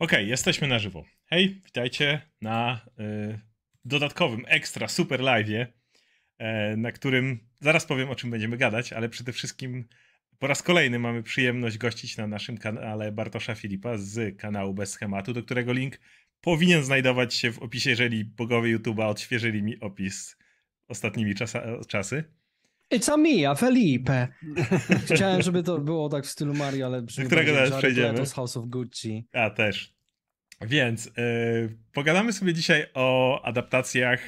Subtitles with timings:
[0.00, 1.04] Okej, jesteśmy na żywo.
[1.26, 3.40] Hej, witajcie na y,
[3.84, 9.32] dodatkowym, ekstra, super live'ie, y, na którym zaraz powiem o czym będziemy gadać, ale przede
[9.32, 9.88] wszystkim
[10.38, 15.32] po raz kolejny mamy przyjemność gościć na naszym kanale Bartosza Filipa z kanału Bez Schematu,
[15.32, 16.00] do którego link
[16.40, 20.36] powinien znajdować się w opisie, jeżeli bogowie YouTube'a odświeżyli mi opis
[20.88, 22.24] ostatnimi czasa, czasy.
[22.94, 24.28] It's a me, a Felipe.
[25.14, 28.26] Chciałem, żeby to było tak w stylu Mario, ale Do którego teraz przejdziemy.
[28.26, 29.26] z House of Gucci.
[29.32, 29.94] A, też.
[30.60, 31.12] Więc yy,
[31.92, 34.20] pogadamy sobie dzisiaj o adaptacjach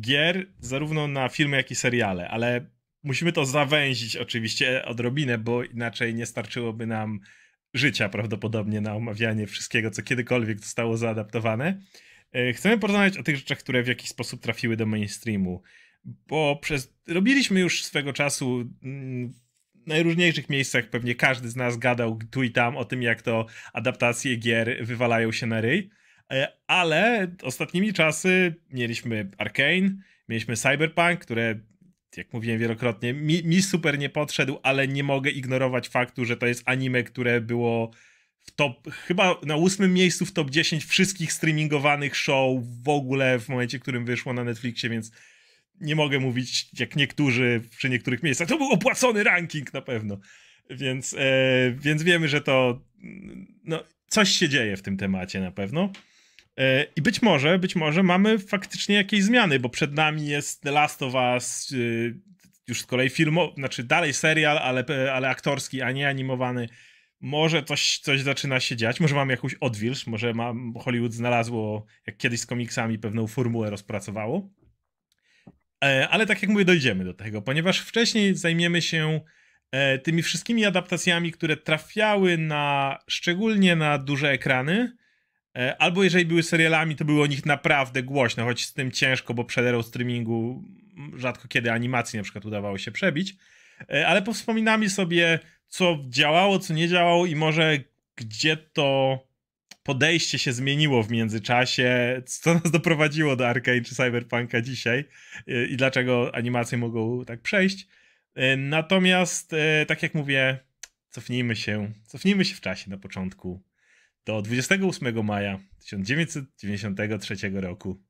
[0.00, 2.66] gier, zarówno na filmy, jak i seriale, ale
[3.02, 7.20] musimy to zawęzić oczywiście odrobinę, bo inaczej nie starczyłoby nam
[7.74, 11.80] życia prawdopodobnie na omawianie wszystkiego, co kiedykolwiek zostało zaadaptowane.
[12.32, 15.62] Yy, chcemy porozmawiać o tych rzeczach, które w jakiś sposób trafiły do mainstreamu
[16.04, 19.32] bo przez, robiliśmy już swego czasu mm,
[19.74, 23.46] w najróżniejszych miejscach, pewnie każdy z nas gadał tu i tam o tym, jak to
[23.72, 25.90] adaptacje gier wywalają się na ryj,
[26.32, 29.90] e, ale ostatnimi czasy mieliśmy Arkane,
[30.28, 31.60] mieliśmy Cyberpunk, które
[32.16, 36.46] jak mówiłem wielokrotnie, mi, mi super nie podszedł, ale nie mogę ignorować faktu, że to
[36.46, 37.90] jest anime, które było
[38.38, 43.48] w top, chyba na ósmym miejscu w top 10 wszystkich streamingowanych show w ogóle w
[43.48, 45.10] momencie, w którym wyszło na Netflixie, więc
[45.80, 48.48] nie mogę mówić jak niektórzy przy niektórych miejscach.
[48.48, 50.18] To był opłacony ranking na pewno.
[50.70, 52.82] Więc, e, więc wiemy, że to
[53.64, 55.92] no, coś się dzieje w tym temacie na pewno.
[56.58, 60.70] E, I być może, być może mamy faktycznie jakieś zmiany, bo przed nami jest The
[60.70, 61.76] Last of Us, e,
[62.68, 66.68] już z kolei filmowy, znaczy dalej serial, ale, ale aktorski, a nie animowany.
[67.20, 72.16] Może coś, coś zaczyna się dziać, może mamy jakąś odwilż, może ma, Hollywood znalazło, jak
[72.16, 74.50] kiedyś z komiksami, pewną formułę rozpracowało.
[75.84, 79.20] E, ale tak jak mówię, dojdziemy do tego, ponieważ wcześniej zajmiemy się
[79.72, 84.92] e, tymi wszystkimi adaptacjami, które trafiały na szczególnie na duże ekrany,
[85.56, 89.34] e, albo jeżeli były serialami, to było o nich naprawdę głośno, choć z tym ciężko,
[89.34, 90.64] bo przed erą streamingu
[91.16, 93.34] rzadko kiedy animacji na przykład udawało się przebić,
[94.06, 95.38] ale powspominamy sobie,
[95.68, 97.78] co działało, co nie działało i może
[98.16, 99.18] gdzie to
[99.88, 105.04] podejście się zmieniło w międzyczasie, co nas doprowadziło do Arcane czy Cyberpunka dzisiaj
[105.48, 107.88] y, i dlaczego animacje mogą tak przejść.
[108.38, 110.58] Y, natomiast, y, tak jak mówię,
[111.10, 113.62] cofnijmy się, cofnijmy się w czasie na początku
[114.24, 118.02] do 28 maja 1993 roku,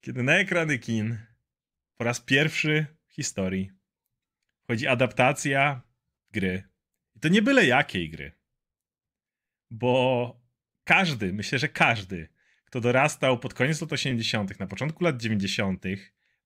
[0.00, 1.18] kiedy na ekrany kin
[1.96, 3.70] po raz pierwszy w historii
[4.64, 5.82] wchodzi adaptacja
[6.30, 6.62] gry.
[7.16, 8.32] I to nie byle jakiej gry.
[9.70, 10.45] Bo
[10.86, 12.28] każdy, myślę, że każdy,
[12.64, 15.84] kto dorastał pod koniec lat 80., na początku lat 90.,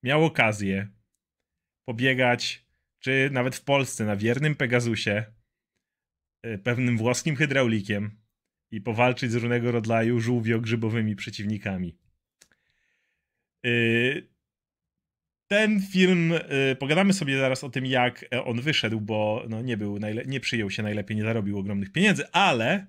[0.02, 0.88] miał okazję
[1.84, 2.66] pobiegać,
[2.98, 5.24] czy nawet w Polsce, na wiernym Pegasusie,
[6.42, 8.20] e, pewnym włoskim hydraulikiem
[8.70, 11.98] i powalczyć z różnego rodzaju żółwio-grzybowymi przeciwnikami.
[13.64, 13.70] E,
[15.46, 19.98] ten film, e, pogadamy sobie zaraz o tym, jak on wyszedł, bo no, nie, był
[20.26, 22.86] nie przyjął się najlepiej, nie zarobił ogromnych pieniędzy, ale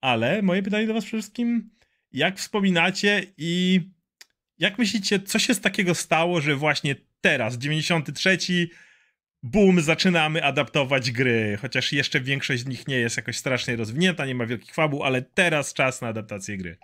[0.00, 1.70] ale moje pytanie do was wszystkim,
[2.12, 3.80] jak wspominacie i
[4.58, 8.38] jak myślicie, co się z takiego stało, że właśnie teraz, 93
[9.42, 14.34] boom, zaczynamy adaptować gry, chociaż jeszcze większość z nich nie jest jakoś strasznie rozwinięta, nie
[14.34, 16.78] ma wielkich fabuł, ale teraz czas na adaptację gry.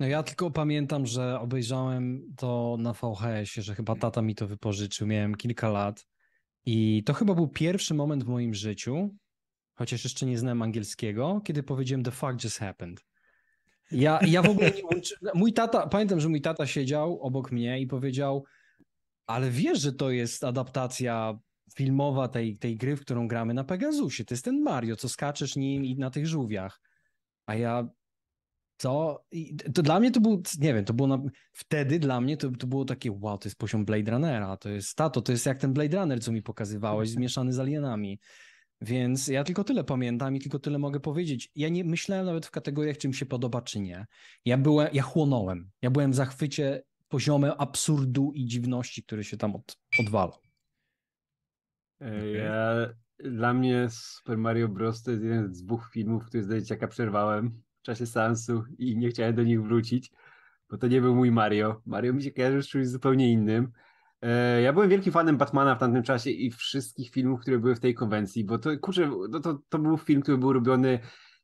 [0.00, 5.06] No ja tylko pamiętam, że obejrzałem to na VHS-ie, że chyba tata mi to wypożyczył,
[5.06, 6.06] miałem kilka lat
[6.66, 9.16] i to chyba był pierwszy moment w moim życiu,
[9.78, 13.04] chociaż jeszcze nie znałem angielskiego, kiedy powiedziałem the fuck just happened.
[13.90, 14.82] Ja, ja w ogóle nie.
[15.34, 18.44] Mój tata, pamiętam, że mój tata siedział obok mnie i powiedział,
[19.26, 21.38] ale wiesz, że to jest adaptacja
[21.74, 24.24] filmowa tej, tej gry, w którą gramy na Pegasusie.
[24.24, 26.80] To jest ten Mario, co skaczesz nim i na tych żółwiach.
[27.46, 27.88] A ja
[28.78, 29.24] co?
[29.30, 31.18] I to dla mnie to był, nie wiem, to było na...
[31.52, 34.96] wtedy dla mnie to, to było takie, wow, to jest poziom Blade Runnera, to jest
[34.96, 38.18] tato, to jest jak ten Blade Runner, co mi pokazywałeś, zmieszany z alienami.
[38.80, 41.50] Więc ja tylko tyle pamiętam i tylko tyle mogę powiedzieć.
[41.54, 44.06] Ja nie myślałem nawet w kategoriach, czy mi się podoba, czy nie.
[44.44, 45.70] Ja byłem, ja chłonąłem.
[45.82, 50.38] Ja byłem w zachwycie poziomem absurdu i dziwności, który się tam od, odwalał.
[52.34, 52.88] Ja,
[53.18, 55.02] dla mnie Super Mario Bros.
[55.02, 59.08] to jest jeden z dwóch filmów, który z dzieciaka przerwałem w czasie seansu i nie
[59.08, 60.10] chciałem do nich wrócić,
[60.70, 61.82] bo to nie był mój Mario.
[61.86, 63.72] Mario mi się kojarzy z czymś zupełnie innym.
[64.22, 67.80] E, ja byłem wielkim fanem Batmana w tamtym czasie i wszystkich filmów, które były w
[67.80, 70.98] tej konwencji, bo to, kurczę, no to, to był film, który był robiony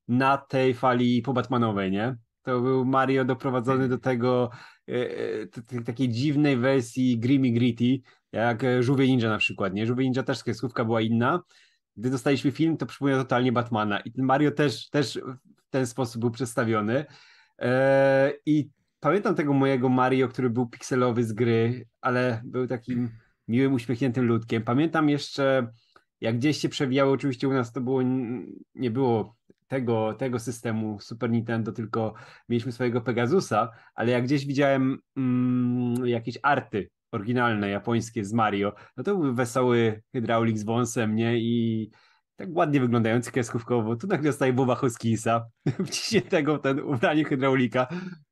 [0.08, 2.16] na tej fali po Batmanowej, nie?
[2.42, 4.50] To był Mario doprowadzony do tego
[4.88, 4.92] e,
[5.78, 8.00] e, takiej dziwnej wersji Grimmy Gritty,
[8.32, 9.86] jak Żółwie Ninja na przykład, nie?
[9.86, 11.40] Żółwie Ninja też kreskówka była inna,
[11.96, 15.20] gdy dostaliśmy film, to przypomina totalnie Batmana i ten Mario też, też
[15.56, 17.04] w ten sposób był przedstawiony.
[18.46, 18.68] I
[19.04, 23.10] pamiętam tego mojego Mario, który był pikselowy z gry, ale był takim
[23.48, 24.62] miłym, uśmiechniętym ludkiem.
[24.62, 25.72] Pamiętam jeszcze,
[26.20, 28.02] jak gdzieś się przewijało, oczywiście u nas to było,
[28.74, 29.36] nie było
[29.68, 32.14] tego, tego systemu Super Nintendo, tylko
[32.48, 39.04] mieliśmy swojego Pegasusa, ale jak gdzieś widziałem mm, jakieś arty oryginalne, japońskie z Mario, no
[39.04, 41.38] to był wesoły hydraulik z wąsem, nie?
[41.38, 41.90] I
[42.36, 43.96] tak ładnie wyglądający kreskówkowo.
[43.96, 45.46] Tu nagle staje Boba Hoskinsa,
[45.86, 47.86] wciśniętego ten ubranie hydraulika,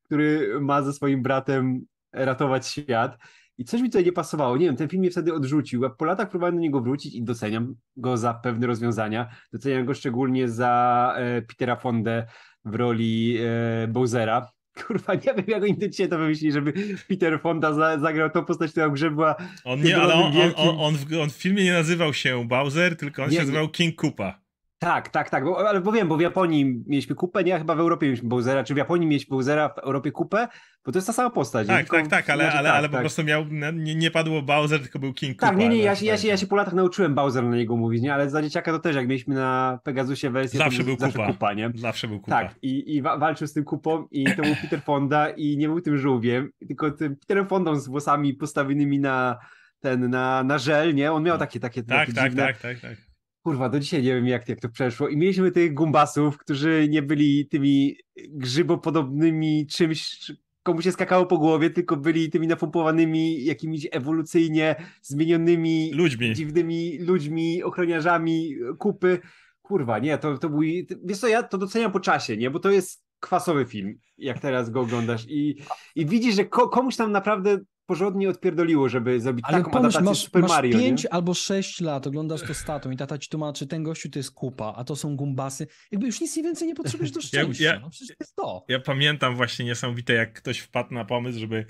[0.05, 1.81] który ma ze swoim bratem
[2.13, 3.19] ratować świat.
[3.59, 4.57] I coś mi tutaj nie pasowało.
[4.57, 5.91] Nie wiem, ten film mnie wtedy odrzucił.
[5.99, 9.29] Po latach próbowałem do niego wrócić i doceniam go za pewne rozwiązania.
[9.53, 12.27] Doceniam go szczególnie za e, Petera Fondę
[12.65, 14.49] w roli e, Bowsera.
[14.75, 16.73] Kurwa, nie wiem, jak oni dzisiaj to wymyślili, żeby
[17.09, 19.37] Peter Fonda za, zagrał tą postać, która grze była.
[19.65, 22.97] On nie, ale on, on, on, on, w, on w filmie nie nazywał się Bowser,
[22.97, 24.42] tylko on nie, się nazywał King Koopa.
[24.83, 27.59] Tak, tak, tak, bo, ale bo wiem, bo w Japonii mieliśmy kupę, nie?
[27.59, 30.49] Chyba w Europie mieliśmy Bowsera, czy w Japonii mieliśmy Bowsera, w Europie kupę,
[30.85, 31.67] bo to jest ta sama postać.
[31.67, 32.97] Tak, tak, tak, ale, znaczy, ale, tak, ale tak.
[32.97, 36.07] po prostu miał, nie, nie padło Bowser, tylko był King Tak, nie, nie, ja, się,
[36.07, 38.15] ja, się, ja się po latach nauczyłem Bowser na niego mówić, nie?
[38.15, 41.33] Ale za dzieciaka to też, jak mieliśmy na Pegasusie wersję, zawsze był zawsze kupa.
[41.33, 41.71] kupa, nie?
[41.75, 42.43] Zawsze był kupa.
[42.43, 45.81] Tak, i, i walczył z tym kupą i to był Peter Fonda i nie był
[45.81, 49.39] tym żółwiem, tylko tym Peterem Fondą z włosami postawionymi na
[49.81, 51.13] ten, na, na żel, nie?
[51.13, 52.47] On miał takie, takie, tak, takie tak, dziwne...
[52.47, 53.12] tak, tak, tak.
[53.43, 55.09] Kurwa, do dzisiaj nie wiem jak, jak to przeszło.
[55.09, 57.97] I mieliśmy tych gumbasów, którzy nie byli tymi
[58.29, 66.35] grzybopodobnymi czymś, komu się skakało po głowie, tylko byli tymi napompowanymi jakimiś ewolucyjnie zmienionymi ludźmi.
[66.35, 69.19] dziwnymi ludźmi, ochroniarzami kupy.
[69.63, 70.61] Kurwa, nie, to, to był...
[71.05, 72.51] Wiesz co, ja to doceniam po czasie, nie?
[72.51, 75.57] Bo to jest kwasowy film, jak teraz go oglądasz i,
[75.95, 80.11] i widzisz, że ko, komuś tam naprawdę porządnie odpierdoliło, żeby zrobić Ale taką pomyśl, adaptację
[80.11, 80.79] masz, Super masz Mario.
[80.79, 84.31] 5 albo 6 lat, oglądasz to statą i tata ci tłumaczy, ten gościu to jest
[84.31, 85.67] kupa, a to są gumbasy.
[85.93, 87.65] Jakby już nic więcej nie potrzebujesz do szczęścia.
[87.65, 88.65] Ja, ja, no przecież to jest to.
[88.69, 91.67] Ja pamiętam właśnie niesamowite, jak ktoś wpadł na pomysł, żeby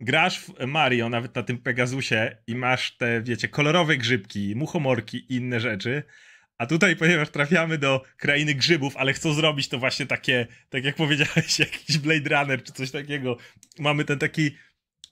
[0.00, 5.36] grasz w Mario, nawet na tym Pegasusie i masz te, wiecie, kolorowe grzybki, muchomorki i
[5.36, 6.02] inne rzeczy,
[6.58, 10.94] a tutaj, ponieważ trafiamy do krainy grzybów, ale chcą zrobić to właśnie takie, tak jak
[10.96, 13.36] powiedziałeś, jakiś Blade Runner czy coś takiego,
[13.78, 14.50] mamy ten taki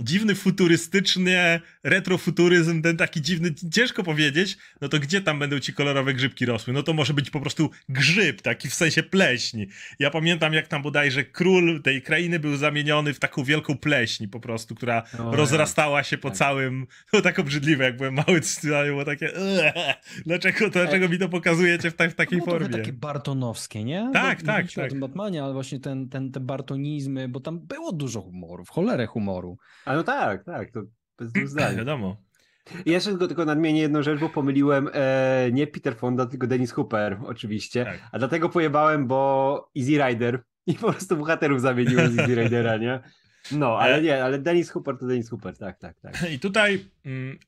[0.00, 6.14] dziwny futurystyczny retrofuturyzm, ten taki dziwny, ciężko powiedzieć, no to gdzie tam będą ci kolorowe
[6.14, 6.72] grzybki rosły?
[6.72, 9.66] No to może być po prostu grzyb, taki w sensie pleśni.
[9.98, 14.40] Ja pamiętam jak tam bodajże król tej krainy był zamieniony w taką wielką pleśń po
[14.40, 16.38] prostu, która o, rozrastała się po tak.
[16.38, 19.32] całym, to tak obrzydliwe, jak byłem mały, to było takie
[20.26, 22.68] dlaczego, dlaczego mi to pokazujecie w, ta, w takiej no, formie?
[22.68, 24.10] Takie bartonowskie, nie?
[24.12, 24.86] Tak, bo, tak, tak.
[24.86, 28.70] o tym Batmanie, ale właśnie ten, ten, te bartonizmy, bo tam było dużo humoru, w
[28.70, 29.58] cholerę humoru.
[29.90, 30.82] A no tak, tak, to
[31.18, 31.76] bez dwóch zdań.
[31.82, 32.16] Wiadomo.
[32.86, 36.72] I jeszcze tylko, tylko nadmienię jedną rzecz, bo pomyliłem e, nie Peter Fonda, tylko Dennis
[36.72, 37.98] Hooper oczywiście, tak.
[38.12, 43.00] a dlatego pojebałem, bo Easy Rider i po prostu bohaterów zamieniłem z Easy Ridera, nie?
[43.52, 46.14] No, ale e- nie, ale Dennis Hooper to Dennis Hooper, tak, tak, tak.
[46.34, 47.38] I tutaj mm,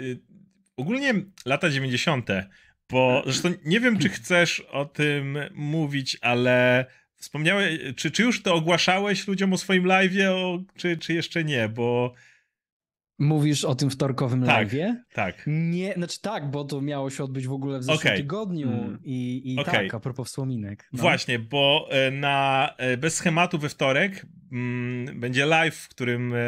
[0.00, 0.20] y,
[0.76, 1.14] ogólnie
[1.46, 2.28] lata 90.,
[2.90, 6.86] bo zresztą nie wiem, czy chcesz o tym mówić, ale
[7.24, 12.14] Wspomniałeś, czy, czy już to ogłaszałeś ludziom o swoim live'ie, czy, czy jeszcze nie, bo...
[13.18, 14.94] Mówisz o tym wtorkowym tak, live'ie?
[15.12, 15.42] Tak.
[15.46, 18.16] Nie, znaczy tak, bo to miało się odbyć w ogóle w zeszłym okay.
[18.16, 18.98] tygodniu mm.
[19.04, 19.74] i, i okay.
[19.74, 20.88] tak, a propos wspominek.
[20.92, 21.02] No.
[21.02, 26.38] Właśnie, bo e, na e, Bez Schematu we wtorek mm, będzie live, w którym e,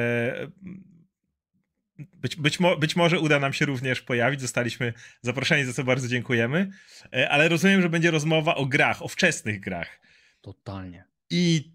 [1.99, 4.41] być, być, mo być może uda nam się również pojawić.
[4.41, 4.93] Zostaliśmy
[5.23, 6.71] zaproszeni, za co bardzo dziękujemy.
[7.31, 10.06] Ale rozumiem, że będzie rozmowa o grach, o wczesnych grach.
[10.47, 11.05] Totalnie.
[11.31, 11.73] I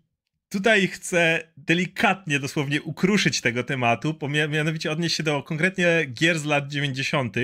[0.49, 6.67] tutaj chcę delikatnie dosłownie ukruszyć tego tematu, mianowicie odnieść się do konkretnie gier z lat
[6.67, 7.35] 90.,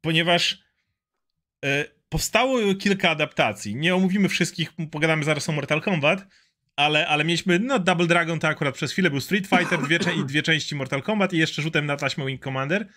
[0.00, 0.62] ponieważ
[1.64, 3.76] e, powstało kilka adaptacji.
[3.76, 6.26] Nie omówimy wszystkich, pogadamy zaraz o Mortal Kombat,
[6.76, 10.24] ale, ale mieliśmy, no Double Dragon to akurat przez chwilę był Street Fighter, dwie, i
[10.24, 12.88] dwie części Mortal Kombat i jeszcze rzutem na taśmę Wing Commander.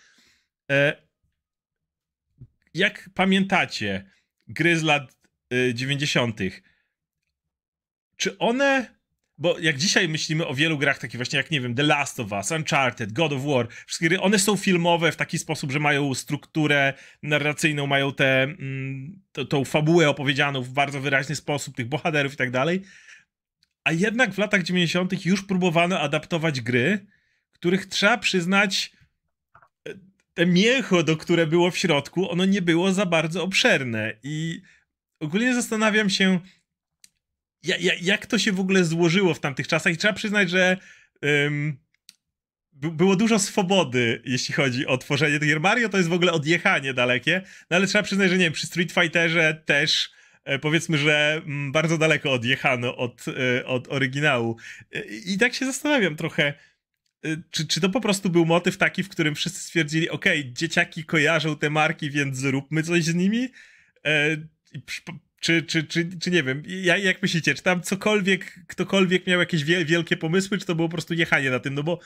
[0.70, 1.02] E,
[2.74, 4.10] jak pamiętacie,
[4.48, 5.16] gry z lat
[5.74, 6.40] 90.,
[8.16, 8.94] czy one
[9.38, 12.32] bo jak dzisiaj myślimy o wielu grach takich właśnie jak, nie wiem, The Last of
[12.32, 16.14] Us, Uncharted, God of War, wszystkie gry, one są filmowe w taki sposób, że mają
[16.14, 22.36] strukturę narracyjną, mają tę mm, tą fabułę opowiedzianą w bardzo wyraźny sposób, tych bohaterów i
[22.36, 22.82] tak dalej.
[23.84, 25.26] A jednak w latach 90.
[25.26, 27.06] już próbowano adaptować gry,
[27.52, 28.92] których trzeba przyznać,
[29.88, 29.94] e,
[30.34, 34.12] te mięcho, do które było w środku, ono nie było za bardzo obszerne.
[34.22, 34.62] I
[35.20, 36.40] ogólnie zastanawiam się,
[37.64, 39.92] ja, ja, jak to się w ogóle złożyło w tamtych czasach?
[39.92, 40.76] I trzeba przyznać, że
[41.22, 41.84] um,
[42.72, 45.60] było dużo swobody, jeśli chodzi o tworzenie tych gier.
[45.60, 48.66] Mario to jest w ogóle odjechanie dalekie, no ale trzeba przyznać, że nie wiem, przy
[48.66, 50.10] Street Fighterze też
[50.44, 54.56] e, powiedzmy, że mm, bardzo daleko odjechano od, e, od oryginału.
[55.26, 56.54] I tak się zastanawiam trochę,
[57.50, 61.56] czy, czy to po prostu był motyw taki, w którym wszyscy stwierdzili, ok, dzieciaki kojarzą
[61.56, 63.48] te marki, więc zróbmy coś z nimi?
[65.44, 69.64] Czy, czy, czy, czy nie wiem, ja, jak myślicie, czy tam cokolwiek, ktokolwiek miał jakieś
[69.64, 72.00] wielkie pomysły, czy to było po prostu jechanie na tym, no bo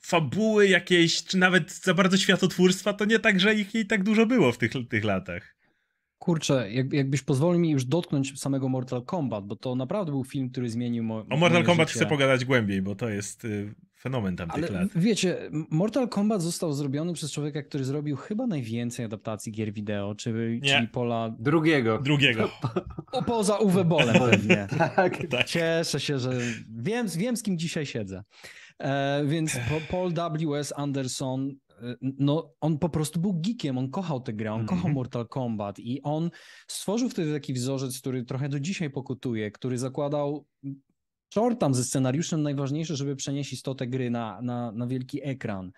[0.00, 4.26] fabuły jakieś, czy nawet za bardzo światotwórstwa, to nie tak, że ich jej tak dużo
[4.26, 5.55] było w tych, tych latach.
[6.18, 10.50] Kurczę, jak, jakbyś pozwolił mi już dotknąć samego Mortal Kombat, bo to naprawdę był film,
[10.50, 12.00] który zmienił mo- O Mortal Kombat życie.
[12.00, 14.88] chcę pogadać głębiej, bo to jest y, fenomen tamtych Ale lat.
[14.96, 20.60] wiecie, Mortal Kombat został zrobiony przez człowieka, który zrobił chyba najwięcej adaptacji gier wideo, czyli,
[20.60, 20.68] Nie.
[20.74, 21.34] czyli Pola...
[21.38, 21.98] Drugiego.
[21.98, 22.50] Drugiego.
[23.12, 24.66] O, poza Uwe Bolem pewnie.
[24.78, 25.18] Tak.
[25.30, 25.46] tak.
[25.46, 26.30] Cieszę się, że
[26.78, 28.24] wiem, wiem z kim dzisiaj siedzę.
[28.78, 30.72] E, więc po- Paul W.S.
[30.76, 31.54] Anderson,
[32.00, 34.78] no on po prostu był geekiem, on kochał tę grę, on Mhm.
[34.78, 36.30] kochał Mortal Kombat i on
[36.68, 40.46] stworzył wtedy taki wzorzec, który trochę do dzisiaj pokutuje, który zakładał
[41.34, 45.72] short tam ze scenariuszem najważniejsze, żeby przenieść istotę gry na, na, na wielki ekran.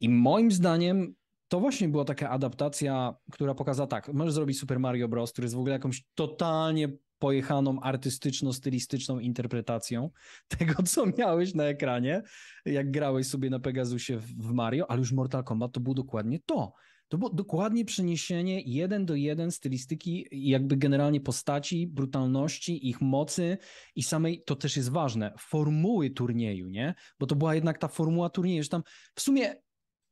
[0.00, 1.14] I moim zdaniem
[1.48, 5.54] to właśnie była taka adaptacja, która pokazała tak, możesz zrobić Super Mario Bros., który jest
[5.54, 6.88] w ogóle jakąś totalnie
[7.18, 10.10] pojechaną artystyczno-stylistyczną interpretacją
[10.58, 12.22] tego, co miałeś na ekranie,
[12.64, 16.72] jak grałeś sobie na Pegasusie w Mario, ale już Mortal Kombat to było dokładnie to.
[17.08, 23.58] To było dokładnie przeniesienie jeden do jeden stylistyki, jakby generalnie postaci, brutalności, ich mocy
[23.96, 26.94] i samej, to też jest ważne, formuły turnieju, nie?
[27.18, 28.82] Bo to była jednak ta formuła turnieju, że tam
[29.14, 29.62] w sumie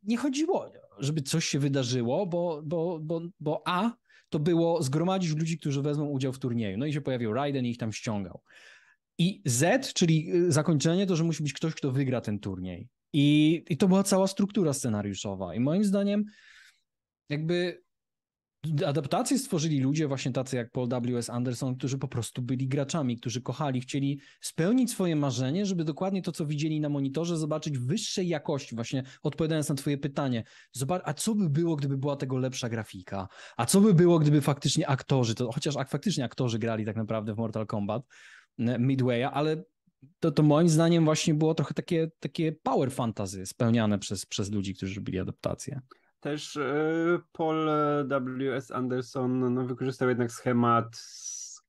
[0.02, 3.96] nie chodziło, żeby coś się wydarzyło, bo, bo, bo, bo A
[4.36, 6.78] to było zgromadzić ludzi, którzy wezmą udział w turnieju.
[6.78, 8.42] No i się pojawił Raiden i ich tam ściągał.
[9.18, 12.88] I Z, czyli y, zakończenie, to, że musi być ktoś, kto wygra ten turniej.
[13.12, 15.54] I, I to była cała struktura scenariuszowa.
[15.54, 16.24] I moim zdaniem,
[17.28, 17.82] jakby
[18.86, 21.30] adaptacje stworzyli ludzie właśnie tacy jak Paul W.S.
[21.30, 26.32] Anderson, którzy po prostu byli graczami, którzy kochali, chcieli spełnić swoje marzenie, żeby dokładnie to,
[26.32, 28.74] co widzieli na monitorze, zobaczyć wyższej jakości.
[28.74, 33.28] Właśnie odpowiadając na twoje pytanie, zobacz, a co by było, gdyby była tego lepsza grafika?
[33.56, 37.34] A co by było, gdyby faktycznie aktorzy, to chociaż ak- faktycznie aktorzy grali tak naprawdę
[37.34, 38.02] w Mortal Kombat
[38.58, 39.64] e, Midwaya, ale
[40.20, 44.74] to, to moim zdaniem właśnie było trochę takie, takie power fantasy spełniane przez, przez ludzi,
[44.74, 45.80] którzy robili adaptacje.
[46.26, 47.70] Też e, Paul
[48.38, 48.70] W.S.
[48.70, 51.02] Anderson no, wykorzystał jednak schemat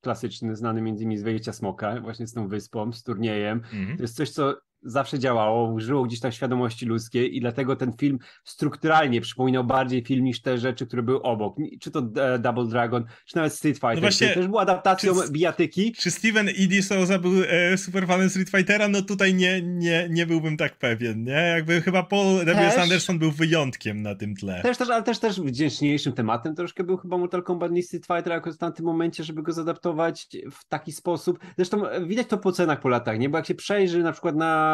[0.01, 3.57] klasyczny, znany między innymi z Wejścia Smoka, właśnie z tą wyspą, z turniejem.
[3.57, 3.97] Mhm.
[3.97, 7.93] To jest coś, co zawsze działało, żyło gdzieś tam w świadomości ludzkiej i dlatego ten
[7.93, 11.55] film strukturalnie przypominał bardziej film niż te rzeczy, które były obok.
[11.81, 15.31] Czy to e, Double Dragon, czy nawet Street Fighter, No właśnie, też był adaptacją czy-
[15.31, 15.91] bijatyki.
[15.91, 16.67] Czy Steven E.
[16.67, 16.81] D.
[16.81, 18.88] Souza był e, superfanem Street Fightera?
[18.88, 21.31] No tutaj nie, nie, nie byłbym tak pewien, nie?
[21.31, 22.77] Jakby chyba Paul W.S.
[22.77, 24.62] Anderson był wyjątkiem na tym tle.
[24.62, 28.34] Też, też, ale też, też wdzięczniejszym tematem troszkę był chyba Mortal Kombat niż Street Fighter
[28.34, 31.39] jako w tamtym momencie, żeby go zadaptować w taki sposób.
[31.57, 33.29] Zresztą widać to po cenach po latach, nie?
[33.29, 34.66] Bo jak się przejrzy na przykład na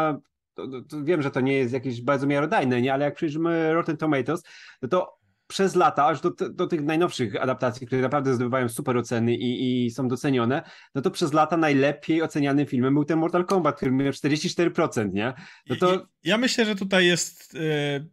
[0.53, 2.93] to, to, to wiem, że to nie jest jakieś bardzo miarodajne, nie?
[2.93, 4.43] Ale jak przyjrzymy Rotten Tomatoes,
[4.81, 9.35] no to przez lata, aż do, do tych najnowszych adaptacji, które naprawdę zdobywają super oceny
[9.35, 10.63] i, i są docenione,
[10.95, 15.33] no to przez lata najlepiej ocenianym filmem był ten Mortal Kombat, który miał 44%, nie?
[15.69, 17.55] No to Ja, ja myślę, że tutaj jest.
[17.55, 18.05] e,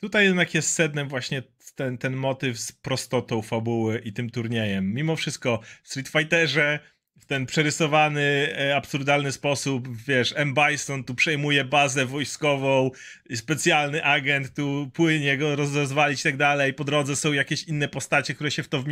[0.00, 1.42] Tutaj jednak jest sednem właśnie
[1.74, 4.94] ten, ten motyw z prostotą fabuły i tym turniejem.
[4.94, 6.80] Mimo wszystko w Street Fighterze
[7.20, 10.54] w ten przerysowany, e, absurdalny sposób, wiesz, M.
[10.54, 12.90] Bison tu przejmuje bazę wojskową,
[13.34, 17.88] specjalny agent tu płynie go roz- rozwalić i tak dalej, po drodze są jakieś inne
[17.88, 18.84] postacie, które się w to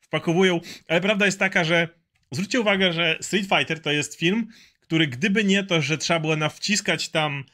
[0.00, 1.88] wpakowują, ale prawda jest taka, że
[2.30, 4.48] zwróćcie uwagę, że Street Fighter to jest film,
[4.80, 7.44] który gdyby nie to, że trzeba było nawciskać tam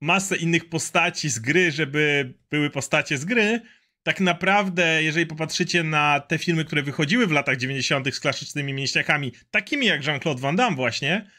[0.00, 3.60] masę innych postaci z gry, żeby były postacie z gry,
[4.02, 8.14] tak naprawdę, jeżeli popatrzycie na te filmy, które wychodziły w latach 90.
[8.14, 11.30] z klasycznymi mięśniakami, takimi jak Jean-Claude Van Damme właśnie,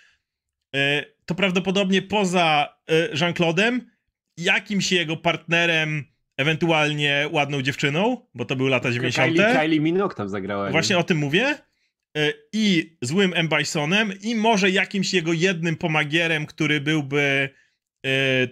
[0.75, 3.79] e, to prawdopodobnie poza e, Jean-Claude'em,
[4.37, 6.03] jakimś jego partnerem,
[6.37, 9.31] ewentualnie ładną dziewczyną, bo to były lata 90.
[9.31, 10.65] Kylie, Kylie Minogue tam zagrała.
[10.65, 10.71] nie?
[10.71, 11.57] Właśnie o tym mówię.
[12.17, 13.49] E, I złym M.
[13.57, 17.49] Bisonem, i może jakimś jego jednym pomagierem, który byłby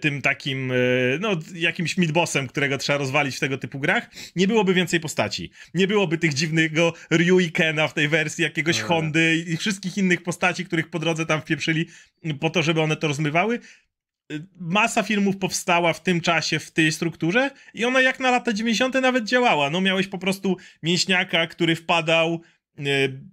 [0.00, 0.74] tym takim, e,
[1.20, 5.50] no, jakimś midbossem, którego trzeba rozwalić w tego typu grach, nie byłoby więcej postaci.
[5.74, 8.88] Nie byłoby tych dziwnego Ryu i Kena w tej wersji, jakiegoś Dobra.
[8.88, 11.86] Hondy i wszystkich innych postaci, których po drodze tam wpieprzyli
[12.40, 13.60] po to, żeby one to rozmywały.
[14.32, 18.52] E, Masa filmów powstała w tym czasie, w tej strukturze i ona jak na lata
[18.52, 18.94] 90.
[18.94, 19.70] nawet działała.
[19.70, 22.42] No miałeś po prostu mięśniaka, który wpadał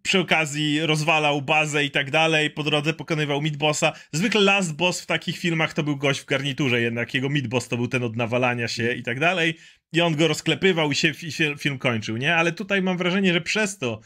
[0.02, 3.94] przy okazji rozwalał bazę i tak dalej, po drodze pokonywał midbossa.
[4.12, 7.78] Zwykle last boss w takich filmach to był gość w garniturze, jednak jego midboss to
[7.78, 9.58] był ten od nawalania się i tak dalej.
[9.94, 11.14] I on go rozklepywał i się
[11.58, 12.36] film kończył, nie?
[12.36, 14.00] Ale tutaj mam wrażenie, że przez to,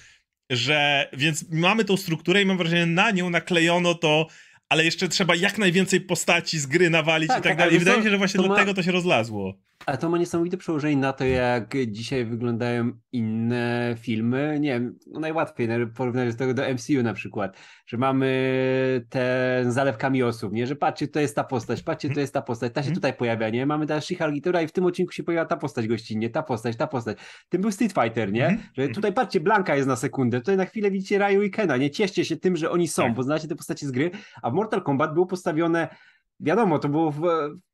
[0.50, 4.27] że więc mamy tą strukturę i mam wrażenie, na nią naklejono to
[4.71, 7.79] ale jeszcze trzeba jak najwięcej postaci z gry nawalić tak, i tak, tak dalej.
[7.79, 8.74] Wydaje mi się, że właśnie dlatego ma...
[8.74, 9.57] to się rozlazło.
[9.86, 14.58] Ale to ma niesamowite przełożenie na to, jak dzisiaj wyglądają inne filmy.
[14.60, 17.58] Nie wiem, no najłatwiej porównać tego do MCU na przykład,
[17.88, 20.68] że mamy ten zalew osób, nie?
[20.68, 22.96] Że patrzcie, to jest ta postać, patrzcie, to jest ta postać, ta się mhm.
[22.96, 23.66] tutaj pojawia, nie?
[23.66, 26.88] Mamy teraz She-Hulk i w tym odcinku się pojawia ta postać gościnnie, ta postać, ta
[26.88, 27.18] postać.
[27.50, 28.48] Tym był Street Fighter, nie?
[28.48, 28.70] Mhm.
[28.74, 31.90] Że tutaj patrzcie, Blanka jest na sekundę, tutaj na chwilę widzicie Ryu i Kena, nie?
[31.90, 33.14] Cieszcie się tym, że oni są, tak.
[33.14, 34.12] bo znacie te postacie z gry,
[34.42, 35.88] a w Mortal Kombat było postawione
[36.40, 37.22] wiadomo, to było w,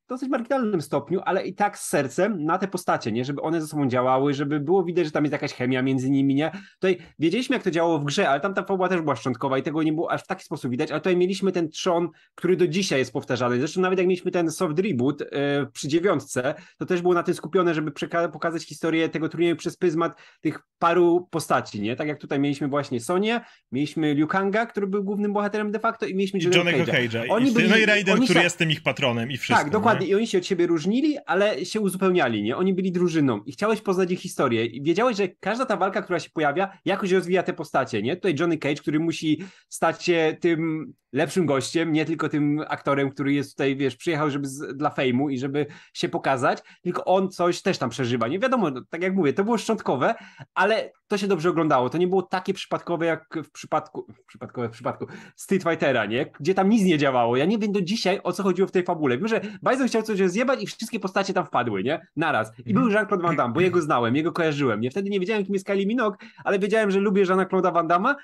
[0.09, 3.25] dosyć marginalnym stopniu, ale i tak z sercem na te postacie, nie?
[3.25, 6.35] Żeby one ze sobą działały, żeby było widać, że tam jest jakaś chemia między nimi,
[6.35, 6.51] nie?
[6.73, 9.63] Tutaj wiedzieliśmy, jak to działało w grze, ale tam ta fabuła też była szczątkowa i
[9.63, 12.67] tego nie było aż w taki sposób widać, ale tutaj mieliśmy ten trzon, który do
[12.67, 13.57] dzisiaj jest powtarzany.
[13.57, 15.27] Zresztą nawet jak mieliśmy ten soft reboot yy,
[15.73, 17.91] przy dziewiątce, to też było na tym skupione, żeby
[18.31, 21.95] pokazać historię tego turnieju przez pryzmat tych paru postaci, nie?
[21.95, 26.05] Tak jak tutaj mieliśmy właśnie Sonię, mieliśmy Liu Kanga, który był głównym bohaterem de facto
[26.05, 27.09] i mieliśmy Johnny'ego Cage'a.
[27.09, 27.25] Cage'a.
[27.29, 28.43] Oni I, byli, no i Raiden, który się...
[28.43, 29.63] jest tym ich patronem i wszystko.
[29.63, 29.96] Tak, dokładnie.
[30.01, 30.07] Nie?
[30.07, 32.57] I oni się od siebie różnili, ale się uzupełniali, nie?
[32.57, 36.19] Oni byli drużyną i chciałeś poznać ich historię i wiedziałeś, że każda ta walka, która
[36.19, 38.15] się pojawia, jakoś rozwija te postacie, nie?
[38.15, 43.33] Tutaj Johnny Cage, który musi stać się tym lepszym gościem, nie tylko tym aktorem, który
[43.33, 47.61] jest tutaj, wiesz, przyjechał żeby z, dla fejmu i żeby się pokazać, tylko on coś
[47.61, 48.27] też tam przeżywa.
[48.27, 50.15] Nie wiadomo, no, tak jak mówię, to było szczątkowe,
[50.53, 51.89] ale to się dobrze oglądało.
[51.89, 56.31] To nie było takie przypadkowe jak w przypadku, przypadkowe w przypadku Street Fightera, nie?
[56.39, 57.37] Gdzie tam nic nie działało.
[57.37, 59.17] Ja nie wiem do dzisiaj, o co chodziło w tej fabule.
[59.17, 62.07] Wiem, że Bison chciał coś zjebać i wszystkie postacie tam wpadły, nie?
[62.15, 62.51] Naraz.
[62.65, 62.89] I był.
[62.89, 64.81] Jean-Claude Van Damme, bo jego znałem, jego kojarzyłem.
[64.81, 64.91] Nie?
[64.91, 68.15] Wtedy nie wiedziałem, kim jest Kylie Minogue, ale wiedziałem, że lubię Jean-Claude'a Van Damme,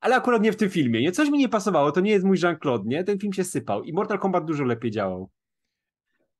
[0.00, 1.12] ale akurat nie w tym filmie, nie?
[1.12, 3.04] Coś mi nie pasowało, to nie jest mój Jean-Claude, nie?
[3.04, 5.30] Ten film się sypał i Mortal Kombat dużo lepiej działał.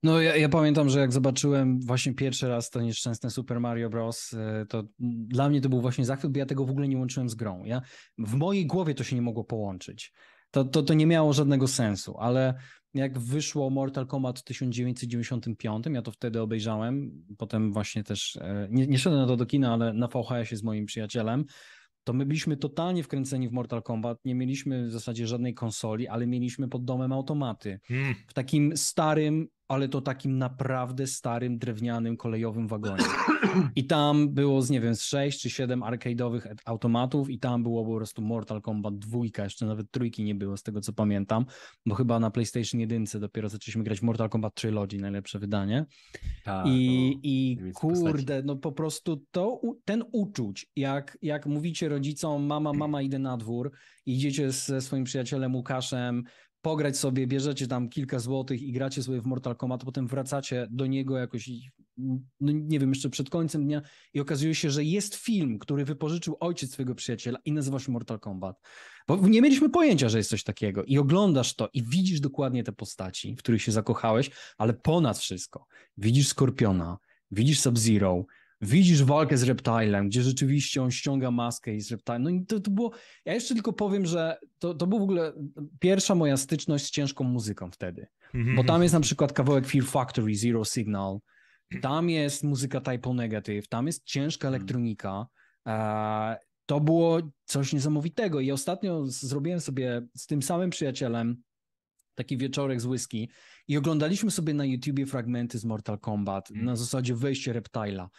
[0.03, 4.35] No ja, ja, pamiętam, że jak zobaczyłem właśnie pierwszy raz to nieszczęsne Super Mario Bros.,
[4.35, 7.29] e, to dla mnie to był właśnie zachwyt, bo ja tego w ogóle nie łączyłem
[7.29, 7.65] z grą.
[7.65, 7.83] Ja,
[8.19, 10.13] w mojej głowie to się nie mogło połączyć.
[10.51, 12.55] To, to, to nie miało żadnego sensu, ale
[12.97, 18.87] jak wyszło Mortal Kombat w 1995, ja to wtedy obejrzałem, potem właśnie też, e, nie,
[18.87, 21.45] nie szedłem na to do kina, ale na VHS-ie z moim przyjacielem,
[22.07, 24.25] to my byliśmy totalnie wkręceni w Mortal Kombat.
[24.25, 27.81] Nie mieliśmy w zasadzie żadnej konsoli, ale mieliśmy pod domem automaty.
[27.91, 28.15] Mm.
[28.27, 33.05] W takim starym, ale to takim naprawdę starym, drewnianym, kolejowym wagonie.
[33.77, 37.85] I tam było, z nie wiem, z 6 czy 7 arcade'owych automatów i tam było
[37.85, 41.47] po prostu Mortal Kombat 2, jeszcze nawet trójki nie było z tego co pamiętam,
[41.87, 45.87] bo chyba na PlayStation 1 dopiero zaczęliśmy grać Mortal Kombat Trilogy, najlepsze wydanie.
[46.45, 52.73] Ta, I, i kurde, no po prostu to, ten uczuć, jak, jak mówicie rodzicom, mama,
[52.73, 53.73] mama idę na dwór,
[54.07, 56.25] idziecie ze swoim przyjacielem Łukaszem,
[56.67, 60.87] pograć sobie, bierzecie tam kilka złotych i gracie sobie w Mortal Kombat, potem wracacie do
[60.87, 61.51] niego jakoś,
[62.41, 63.83] no nie wiem, jeszcze przed końcem dnia
[64.15, 68.21] i okazuje się, że jest film, który wypożyczył ojciec swojego przyjaciela i nazywa się Mortal
[68.21, 68.61] Kombat.
[69.09, 72.73] Bo nie mieliśmy pojęcia, że jest coś takiego i oglądasz to i widzisz dokładnie te
[72.73, 75.67] postaci, w których się zakochałeś, ale ponad wszystko
[75.99, 76.99] widzisz Skorpiona,
[77.31, 78.25] widzisz Sub-Zero,
[78.61, 82.23] widzisz walkę z Reptilem, gdzie rzeczywiście on ściąga maskę i z Reptilem.
[82.23, 82.93] No i to, to było.
[83.25, 85.33] Ja jeszcze tylko powiem, że to, to była w ogóle
[85.79, 88.07] pierwsza moja styczność z ciężką muzyką wtedy.
[88.57, 91.19] Bo tam jest na przykład kawałek Fear Factory, Zero Signal.
[91.83, 94.55] Tam jest muzyka Typo Negative, tam jest ciężka mhm.
[94.55, 95.27] elektronika.
[95.67, 98.41] E, to było coś niesamowitego.
[98.41, 101.43] I ostatnio zrobiłem sobie z tym samym przyjacielem
[102.15, 103.29] taki wieczorek z whisky
[103.69, 106.77] i oglądaliśmy sobie na YouTubie fragmenty z Mortal Kombat na mhm.
[106.77, 108.11] zasadzie wejście Reptila.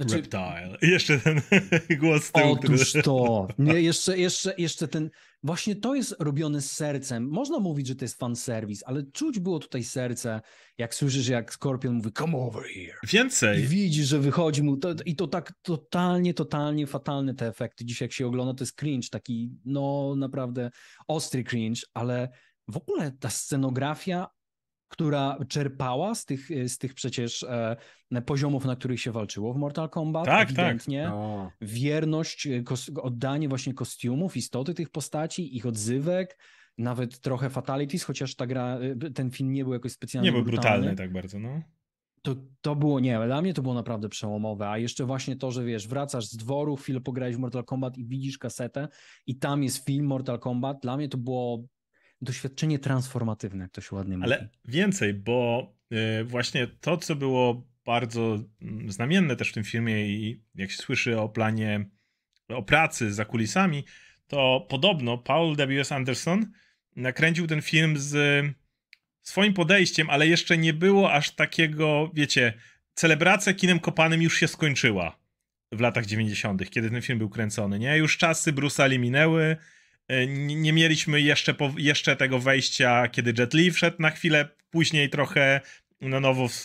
[0.00, 0.78] Znaczy, Reptile.
[0.82, 1.40] Jeszcze ten
[2.00, 2.52] głos z tyłu.
[2.52, 3.02] Otóż który...
[3.02, 3.48] to.
[3.58, 5.10] Nie, jeszcze, jeszcze, jeszcze ten...
[5.42, 7.28] Właśnie to jest robione z sercem.
[7.28, 10.40] Można mówić, że to jest fanserwis, ale czuć było tutaj serce,
[10.78, 12.98] jak słyszysz, jak Scorpion mówi come over here.
[13.08, 13.60] Więcej.
[13.60, 17.84] I widzisz, że wychodzi mu to, i to tak totalnie, totalnie fatalne te efekty.
[17.84, 20.70] Dzisiaj jak się ogląda, to jest cringe, taki no naprawdę
[21.08, 22.28] ostry cringe, ale
[22.68, 24.26] w ogóle ta scenografia
[24.88, 27.76] która czerpała z tych, z tych przecież e,
[28.26, 30.24] poziomów, na których się walczyło w Mortal Kombat.
[30.24, 30.46] Tak, tak.
[30.48, 31.02] ewidentnie.
[31.02, 31.10] tak.
[31.10, 31.52] No.
[31.60, 36.38] Wierność, e, kos, oddanie właśnie kostiumów, istoty tych postaci, ich odzywek,
[36.78, 40.44] nawet trochę fatalities, chociaż ta gra, e, ten film nie był jakoś specjalnie Nie był
[40.44, 41.62] brutalny, brutalny tak bardzo, no.
[42.22, 45.64] To, to było, nie, dla mnie to było naprawdę przełomowe, a jeszcze właśnie to, że
[45.64, 48.88] wiesz, wracasz z dworu, chwilę pograłeś w Mortal Kombat i widzisz kasetę
[49.26, 51.64] i tam jest film Mortal Kombat, dla mnie to było
[52.20, 54.32] doświadczenie transformatywne, jak to się ładnie mówi.
[54.32, 55.72] Ale więcej, bo
[56.20, 60.76] y, właśnie to, co było bardzo mm, znamienne też w tym filmie i jak się
[60.76, 61.84] słyszy o planie
[62.48, 63.84] o pracy za kulisami,
[64.26, 65.92] to podobno Paul W.S.
[65.92, 66.52] Anderson
[66.96, 68.44] nakręcił ten film z
[69.22, 72.52] swoim podejściem, ale jeszcze nie było aż takiego, wiecie,
[72.94, 75.18] celebracja kinem kopanym już się skończyła
[75.72, 77.96] w latach 90., kiedy ten film był kręcony, nie?
[77.96, 79.56] Już czasy Bruce'a minęły,
[80.28, 85.10] nie, nie mieliśmy jeszcze, po, jeszcze tego wejścia, kiedy Jet Li wszedł na chwilę później
[85.10, 85.60] trochę
[86.00, 86.64] na nowo w,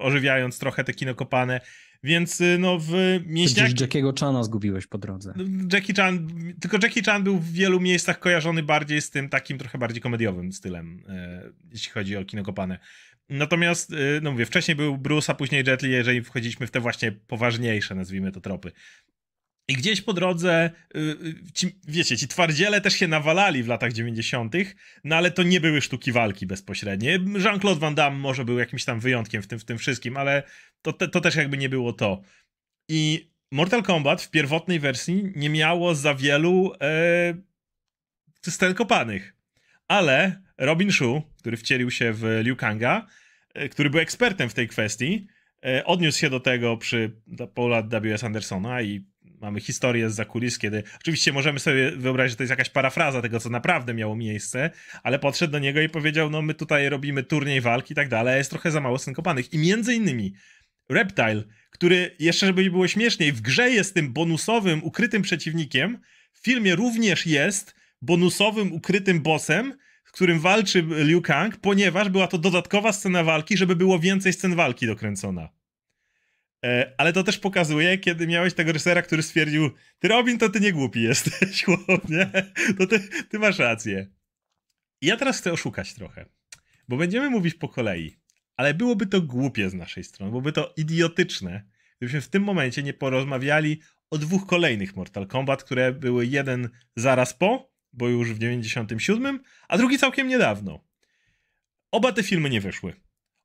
[0.00, 1.60] ożywiając trochę te kino kopane.
[2.04, 2.92] Więc y, no w
[3.26, 3.66] mięśniach...
[3.66, 5.34] Gdzieś Jackiego Chana zgubiłeś po drodze.
[5.36, 6.28] No, Jackie Chan,
[6.60, 10.52] tylko Jackie Chan był w wielu miejscach kojarzony bardziej z tym takim trochę bardziej komediowym
[10.52, 12.78] stylem, e, jeśli chodzi o kino kopane.
[13.28, 16.80] Natomiast, e, no mówię, wcześniej był Bruce, a później Jet Li, jeżeli wchodziliśmy w te
[16.80, 18.72] właśnie poważniejsze, nazwijmy to, tropy.
[19.68, 23.92] I gdzieś po drodze, y, y, ci, wiecie, ci twardziele też się nawalali w latach
[23.92, 24.54] 90.,
[25.04, 27.10] no ale to nie były sztuki walki bezpośrednie.
[27.44, 30.42] Jean-Claude Van Damme może był jakimś tam wyjątkiem w tym, w tym wszystkim, ale
[30.82, 32.22] to, to też jakby nie było to.
[32.88, 37.34] I Mortal Kombat w pierwotnej wersji nie miało za wielu e,
[38.42, 39.34] scen kopanych.
[39.88, 43.06] Ale Robin Shu, który wcielił się w Liu Kanga,
[43.54, 45.26] e, który był ekspertem w tej kwestii,
[45.66, 47.20] e, odniósł się do tego przy
[47.54, 48.24] Paula W.S.
[48.24, 52.70] Andersona i mamy historię z zakulis, kiedy oczywiście możemy sobie wyobrazić, że to jest jakaś
[52.70, 54.70] parafraza tego, co naprawdę miało miejsce,
[55.02, 58.38] ale podszedł do niego i powiedział, no my tutaj robimy turniej walki i tak dalej,
[58.38, 59.52] jest trochę za mało synkopanych.
[59.52, 60.34] I między innymi
[60.88, 65.98] Reptile, który jeszcze żeby było śmieszniej, w grze jest tym bonusowym, ukrytym przeciwnikiem,
[66.32, 72.38] w filmie również jest bonusowym, ukrytym bossem, z którym walczy Liu Kang, ponieważ była to
[72.38, 75.48] dodatkowa scena walki, żeby było więcej scen walki dokręcona.
[76.64, 80.60] E, ale to też pokazuje, kiedy miałeś tego reżysera, który stwierdził, ty Robin, to ty
[80.60, 82.30] nie głupi jesteś, chłopie,
[82.78, 83.00] to ty,
[83.30, 84.06] ty masz rację.
[85.00, 86.26] I ja teraz chcę oszukać trochę,
[86.88, 88.16] bo będziemy mówić po kolei,
[88.56, 91.64] ale byłoby to głupie z naszej strony, byłoby to idiotyczne,
[91.98, 97.34] gdybyśmy w tym momencie nie porozmawiali o dwóch kolejnych Mortal Kombat, które były jeden zaraz
[97.34, 100.84] po, bo już w 97, a drugi całkiem niedawno.
[101.90, 102.92] Oba te filmy nie wyszły.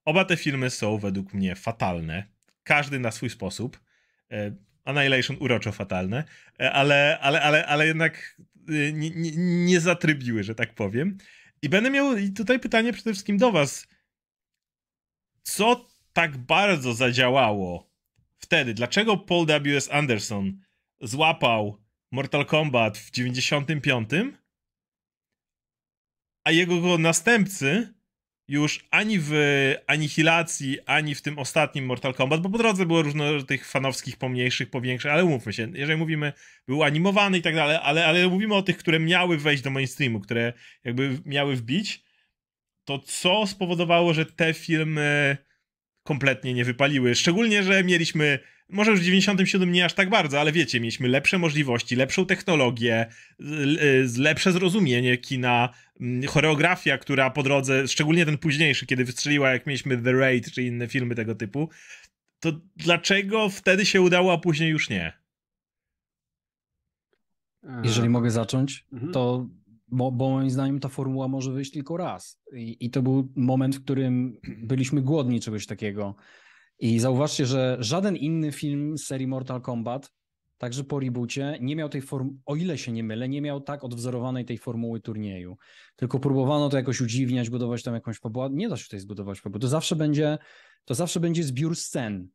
[0.06, 2.39] Oba te filmy są według mnie fatalne
[2.70, 3.80] każdy na swój sposób.
[4.32, 4.52] E,
[4.86, 6.24] Annihilation uroczo fatalne,
[6.60, 9.32] e, ale, ale, ale, ale jednak e, nie, nie,
[9.66, 11.18] nie zatrybiły, że tak powiem.
[11.62, 13.88] I będę miał tutaj pytanie przede wszystkim do was.
[15.44, 17.92] Co tak bardzo zadziałało
[18.38, 18.74] wtedy?
[18.74, 19.92] Dlaczego Paul W.S.
[19.92, 20.60] Anderson
[21.02, 24.10] złapał Mortal Kombat w 95,
[26.44, 27.94] a jego następcy
[28.50, 29.34] już ani w
[29.88, 34.70] Anihilacji, ani w tym ostatnim Mortal Kombat, bo po drodze było różno tych fanowskich, pomniejszych,
[34.70, 36.34] powiększych, ale umówmy się, jeżeli mówimy,
[36.68, 40.20] był animowany i tak dalej, ale, ale mówimy o tych, które miały wejść do mainstreamu,
[40.20, 42.04] które jakby miały wbić,
[42.86, 45.38] to co spowodowało, że te filmy
[46.04, 47.16] kompletnie nie wypaliły?
[47.16, 51.38] Szczególnie, że mieliśmy może już w 97 nie aż tak bardzo, ale wiecie, mieliśmy lepsze
[51.38, 53.08] możliwości, lepszą technologię,
[54.18, 55.70] lepsze zrozumienie kina,
[56.02, 60.64] mm, choreografia, która po drodze, szczególnie ten późniejszy, kiedy wystrzeliła, jak mieliśmy The Raid czy
[60.64, 61.70] inne filmy tego typu,
[62.40, 65.14] to dlaczego wtedy się udało, a później już nie?
[67.84, 69.12] Jeżeli mogę zacząć, mhm.
[69.12, 69.48] to
[69.92, 72.42] bo, bo, moim zdaniem ta formuła może wyjść tylko raz.
[72.54, 76.16] I, I, to był moment, w którym byliśmy głodni czegoś takiego.
[76.80, 80.12] I zauważcie, że żaden inny film z serii Mortal Kombat,
[80.58, 83.84] także po reboocie, nie miał tej formuły, o ile się nie mylę, nie miał tak
[83.84, 85.58] odwzorowanej tej formuły turnieju.
[85.96, 88.50] Tylko próbowano to jakoś udziwniać, budować tam jakąś fabułę.
[88.52, 89.60] Nie da się tutaj zbudować fabuły.
[89.60, 90.38] To zawsze będzie,
[90.86, 92.30] to zawsze będzie zbiór scen.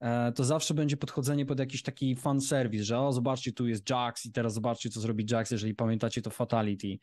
[0.00, 3.90] E, to zawsze będzie podchodzenie pod jakiś taki fan service, że o, zobaczcie, tu jest
[3.90, 6.98] Jax i teraz zobaczcie, co zrobi Jax, jeżeli pamiętacie to Fatality.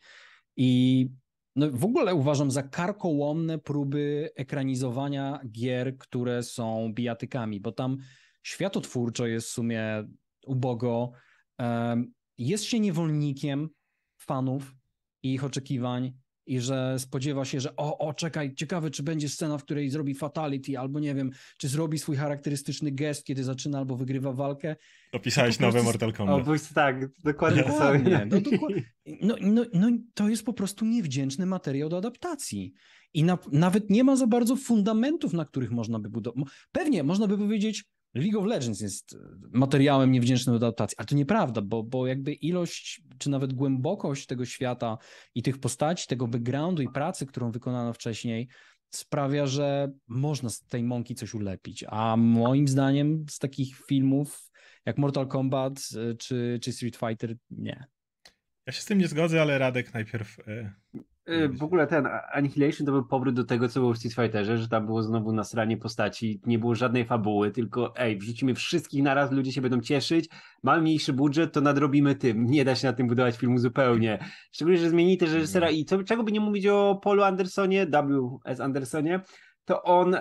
[0.56, 1.08] I
[1.58, 7.96] no w ogóle uważam za karkołomne próby ekranizowania gier, które są bijatykami, bo tam
[8.42, 10.08] światotwórczo jest w sumie
[10.46, 11.10] ubogo.
[12.38, 13.68] Jest się niewolnikiem
[14.18, 14.74] fanów
[15.22, 16.12] i ich oczekiwań
[16.48, 20.14] i że spodziewa się, że o, o, czekaj, ciekawe, czy będzie scena, w której zrobi
[20.14, 24.76] fatality, albo nie wiem, czy zrobi swój charakterystyczny gest, kiedy zaczyna albo wygrywa walkę.
[25.12, 26.48] Opisałeś no nowe Mortal Kombat.
[26.48, 28.26] O, tak, dokładnie, dokładnie.
[28.30, 28.82] No, dokładnie.
[29.22, 32.72] No, no, no, to jest po prostu niewdzięczny materiał do adaptacji.
[33.14, 36.44] I na, nawet nie ma za bardzo fundamentów, na których można by budować.
[36.72, 39.18] Pewnie można by powiedzieć, League of Legends jest e,
[39.52, 44.44] materiałem niewdzięcznym do adaptacji, ale to nieprawda, bo, bo jakby ilość, czy nawet głębokość tego
[44.44, 44.98] świata
[45.34, 48.48] i tych postaci, tego backgroundu i pracy, którą wykonano wcześniej,
[48.90, 51.84] sprawia, że można z tej mąki coś ulepić.
[51.88, 54.50] A moim zdaniem z takich filmów
[54.86, 57.86] jak Mortal Kombat e, czy, czy Street Fighter, nie.
[58.66, 60.36] Ja się z tym nie zgodzę, ale Radek najpierw.
[61.28, 64.58] E, w ogóle ten Annihilation to był powrót do tego, co było w Street Fighterze,
[64.58, 69.32] że tam było znowu nasranie postaci, nie było żadnej fabuły, tylko ej, wrzucimy wszystkich naraz,
[69.32, 70.28] ludzie się będą cieszyć,
[70.62, 72.46] mamy mniejszy budżet, to nadrobimy tym.
[72.46, 74.18] Nie da się na tym budować filmu zupełnie.
[74.52, 78.60] Szczególnie, że zmienili też reżysera i co, czego by nie mówić o Paulu Andersonie, W.S.
[78.60, 79.20] Andersonie,
[79.68, 80.16] to on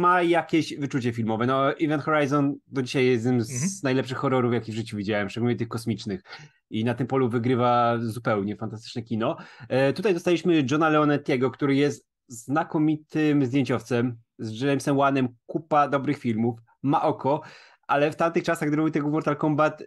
[0.00, 1.46] ma jakieś wyczucie filmowe.
[1.46, 3.70] No, Event Horizon do dzisiaj jest jednym z mhm.
[3.82, 6.22] najlepszych horrorów, jakie w życiu widziałem, szczególnie tych kosmicznych.
[6.70, 9.36] I na tym polu wygrywa zupełnie fantastyczne kino.
[9.68, 16.60] E, tutaj dostaliśmy Johna Leonettiego, który jest znakomitym zdjęciowcem, z Jamesem Wanem, kupa dobrych filmów,
[16.82, 17.40] ma oko,
[17.86, 19.82] ale w tamtych czasach, gdy robił tego Mortal Kombat,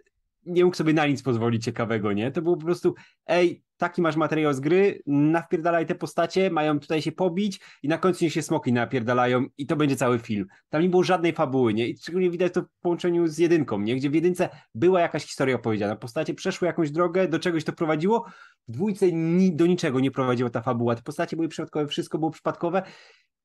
[0.46, 2.30] nie mógł sobie na nic pozwolić ciekawego, nie?
[2.30, 2.94] To było po prostu,
[3.26, 7.98] ej, taki masz materiał z gry, nawpierdalaj te postacie, mają tutaj się pobić i na
[7.98, 10.46] końcu się smoki napierdalają i to będzie cały film.
[10.68, 11.88] Tam nie było żadnej fabuły, nie?
[11.88, 13.96] I szczególnie widać to w połączeniu z jedynką, nie?
[13.96, 18.26] Gdzie w jedynce była jakaś historia opowiedziana, postacie przeszły jakąś drogę, do czegoś to prowadziło,
[18.68, 22.30] w dwójce ni do niczego nie prowadziła ta fabuła, te postacie były przypadkowe, wszystko było
[22.30, 22.82] przypadkowe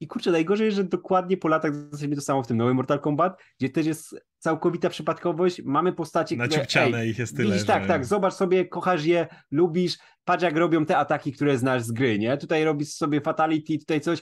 [0.01, 3.41] i kurczę, najgorzej, że dokładnie po latach dostaliśmy to samo w tym nowym Mortal Kombat,
[3.59, 7.07] gdzie też jest całkowita przypadkowość, mamy postacie, Naciupciane które...
[7.07, 7.87] ich jest tyle, widzisz, tak, że...
[7.87, 11.91] Tak, tak, zobacz sobie, kochasz je, lubisz, patrz jak robią te ataki, które znasz z
[11.91, 12.37] gry, nie?
[12.37, 14.21] Tutaj robisz sobie fatality, tutaj coś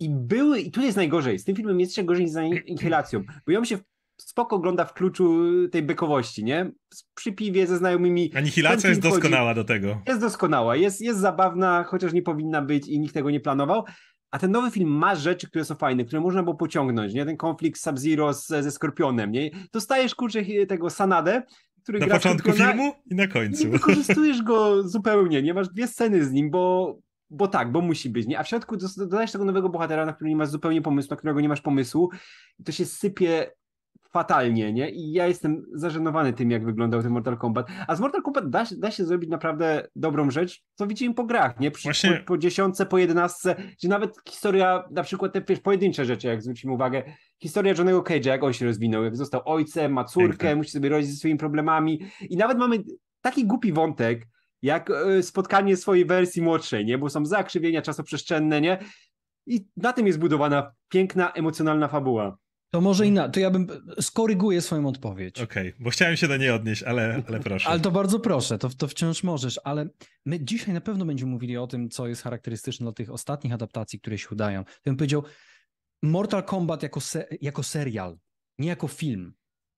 [0.00, 3.22] i były, i tu jest najgorzej, z tym filmem jest jeszcze gorzej niż z Inhilacją,
[3.46, 3.78] bo ją się
[4.20, 6.72] spoko ogląda w kluczu tej bykowości, nie?
[7.14, 8.32] Przy piwie ze znajomymi.
[8.34, 10.02] Anihilacja jest doskonała do tego.
[10.06, 13.84] Jest doskonała, jest, jest zabawna, chociaż nie powinna być i nikt tego nie planował,
[14.36, 17.24] a ten nowy film ma rzeczy, które są fajne, które można było pociągnąć, nie?
[17.24, 19.50] Ten konflikt Sub-Zero ze Skorpionem, nie?
[19.72, 21.42] Dostajesz, kurczę, tego Sanadę,
[21.82, 23.64] który Na gra początku filmu i na końcu.
[23.64, 25.54] Nie wykorzystujesz go zupełnie, nie?
[25.54, 26.96] Masz dwie sceny z nim, bo,
[27.30, 28.38] bo tak, bo musi być, nie?
[28.38, 31.40] A w środku dodajesz tego nowego bohatera, na którego nie masz zupełnie pomysłu, na którego
[31.40, 32.10] nie masz pomysłu
[32.58, 33.50] i to się sypie
[34.16, 34.90] fatalnie, nie?
[34.90, 37.66] I ja jestem zażenowany tym, jak wyglądał ten Mortal Kombat.
[37.86, 41.60] A z Mortal Kombat da, da się zrobić naprawdę dobrą rzecz, co widzimy po grach,
[41.60, 41.70] nie?
[41.70, 42.12] Przy, Właśnie...
[42.12, 46.42] po, po dziesiątce, po jedenastce, gdzie nawet historia, na przykład te wiesz, pojedyncze rzeczy, jak
[46.42, 47.02] zwrócimy uwagę,
[47.42, 50.56] historia Johnego Cage'a, jak on się rozwinął, jak został ojcem, ma córkę, Piękne.
[50.56, 52.76] musi sobie radzić ze swoimi problemami i nawet mamy
[53.20, 54.26] taki głupi wątek,
[54.62, 56.98] jak e, spotkanie swojej wersji młodszej, nie?
[56.98, 58.78] Bo są zakrzywienia czasoprzestrzenne, nie?
[59.46, 62.36] I na tym jest budowana piękna, emocjonalna fabuła.
[62.70, 63.14] To może mhm.
[63.14, 63.66] inaczej, to ja bym
[64.00, 65.40] skoryguję swoją odpowiedź.
[65.40, 67.68] Okej, okay, bo chciałem się do niej odnieść, ale, ale proszę.
[67.68, 69.88] ale to bardzo proszę, to, to wciąż możesz, ale
[70.26, 74.00] my dzisiaj na pewno będziemy mówili o tym, co jest charakterystyczne dla tych ostatnich adaptacji,
[74.00, 74.60] które się udają.
[74.60, 75.22] Ja bym powiedział,
[76.02, 78.18] Mortal Kombat jako, se jako serial,
[78.58, 79.34] nie jako film.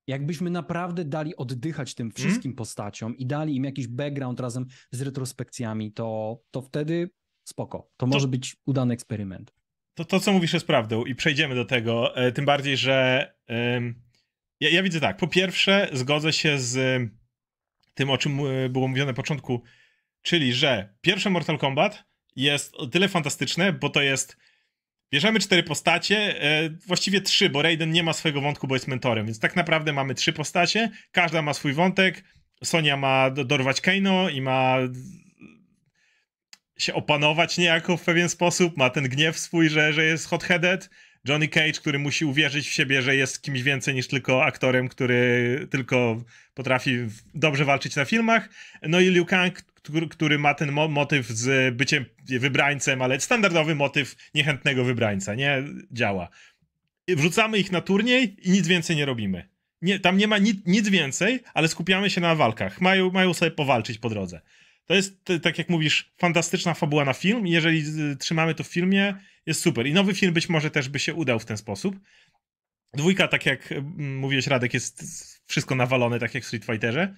[0.07, 2.25] Jakbyśmy naprawdę dali oddychać tym mhm.
[2.25, 2.57] wszystkim hmm?
[2.57, 7.11] postaciom i dali im jakiś background razem z retrospekcjami, to, to wtedy
[7.45, 7.79] spoko.
[7.79, 9.58] To, to może być udany eksperyment.
[9.99, 12.17] To, to, co mówisz, jest prawdą i przejdziemy do tego.
[12.17, 13.27] E, tym bardziej, że
[14.61, 15.17] ja, ja, widzę tak.
[15.17, 17.03] Po pierwsze, zgodzę się z
[17.95, 19.63] tym, o czym e, było mówione na początku,
[20.23, 22.05] czyli że pierwsze Mortal Kombat
[22.37, 24.37] jest o tyle fantastyczne, bo to jest.
[25.13, 29.27] Bierzemy cztery postacie, e, właściwie trzy, bo Raiden nie ma swojego wątku, bo jest mentorem,
[29.27, 32.25] więc tak naprawdę mamy trzy postacie, każda ma swój wątek.
[32.65, 34.77] Sonia ma dorwać Keino i ma
[36.79, 40.89] się opanować niejako w pewien sposób, ma ten gniew swój, że, że jest hot-headed.
[41.29, 45.67] Johnny Cage, który musi uwierzyć w siebie, że jest kimś więcej niż tylko aktorem, który
[45.71, 46.23] tylko
[46.55, 46.97] potrafi
[47.35, 48.49] dobrze walczyć na filmach.
[48.83, 49.63] No i Liu Kang,
[50.11, 55.63] który, ma ten mo motyw z byciem wybrańcem, ale standardowy motyw niechętnego wybrańca, nie
[55.93, 56.29] działa.
[57.09, 59.49] Wrzucamy ich na turniej i nic więcej nie robimy.
[59.83, 62.81] Nie, tam nie ma nic, nic więcej, ale skupiamy się na walkach.
[62.81, 64.41] Mają, mają sobie powalczyć po drodze.
[64.89, 67.85] To jest, tak jak mówisz, fantastyczna fabuła na film jeżeli
[68.19, 69.15] trzymamy to w filmie,
[69.47, 69.87] jest super.
[69.87, 71.97] I nowy film być może też by się udał w ten sposób.
[72.95, 75.05] Dwójka, tak jak mówiłeś, Radek, jest
[75.47, 77.15] wszystko nawalone, tak jak w Street Fighterze.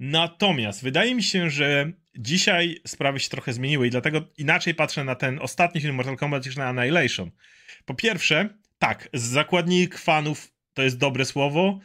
[0.00, 5.14] Natomiast wydaje mi się, że dzisiaj sprawy się trochę zmieniły i dlatego inaczej patrzę na
[5.14, 7.30] ten ostatni film Mortal Kombat niż na Annihilation.
[7.84, 11.80] Po pierwsze, tak, zakładnik fanów to jest dobre słowo,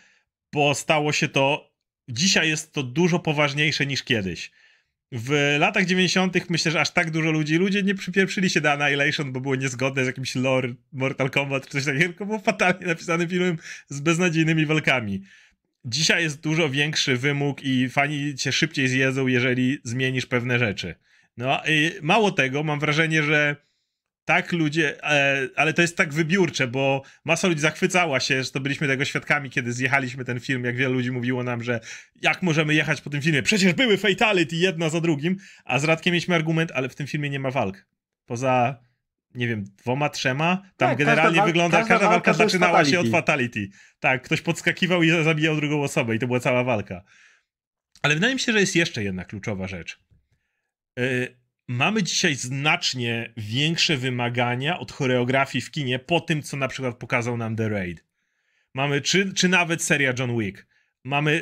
[0.54, 1.70] bo stało się to.
[2.10, 4.52] Dzisiaj jest to dużo poważniejsze niż kiedyś.
[5.12, 6.50] W latach 90.
[6.50, 10.04] myślę, że aż tak dużo ludzi, ludzie nie przypieprzyli się do Annihilation, bo było niezgodne
[10.04, 14.66] z jakimś lore Mortal Kombat czy coś takiego, tylko było fatalnie napisanym filmem z beznadziejnymi
[14.66, 15.24] walkami.
[15.86, 20.96] Dzisiaj jest dużo większy wymóg i fani cię szybciej zjedzą, jeżeli zmienisz pewne rzeczy.
[21.38, 23.56] No i mało tego, mam wrażenie, że
[24.30, 28.60] tak ludzie, e, ale to jest tak wybiórcze, bo masa ludzi zachwycała się, że to
[28.60, 31.80] byliśmy tego świadkami, kiedy zjechaliśmy ten film, jak wiele ludzi mówiło nam, że
[32.22, 36.14] jak możemy jechać po tym filmie, przecież były fatality jedna za drugim, a z Radkiem
[36.14, 37.86] mieliśmy argument, ale w tym filmie nie ma walk.
[38.26, 38.84] Poza,
[39.36, 43.00] nie wiem, dwoma, trzema, tam tak, generalnie każda wygląda, każda, każda walka, walka zaczynała się
[43.00, 43.70] od fatality.
[44.00, 47.04] Tak, ktoś podskakiwał i zabijał drugą osobę i to była cała walka.
[48.02, 50.00] Ale wydaje mi się, że jest jeszcze jedna kluczowa rzecz.
[50.98, 51.39] Yy,
[51.70, 57.38] mamy dzisiaj znacznie większe wymagania od choreografii w kinie po tym, co na przykład pokazał
[57.38, 58.06] nam The Raid.
[58.74, 60.68] Mamy, czy, czy nawet seria John Wick.
[61.04, 61.42] Mamy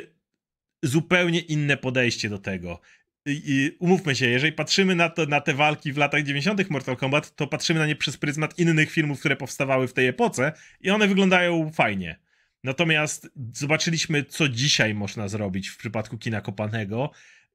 [0.82, 2.80] zupełnie inne podejście do tego.
[3.26, 6.70] I, umówmy się, jeżeli patrzymy na, to, na te walki w latach 90.
[6.70, 10.52] Mortal Kombat, to patrzymy na nie przez pryzmat innych filmów, które powstawały w tej epoce
[10.80, 12.18] i one wyglądają fajnie.
[12.64, 17.10] Natomiast zobaczyliśmy, co dzisiaj można zrobić w przypadku kina kopanego.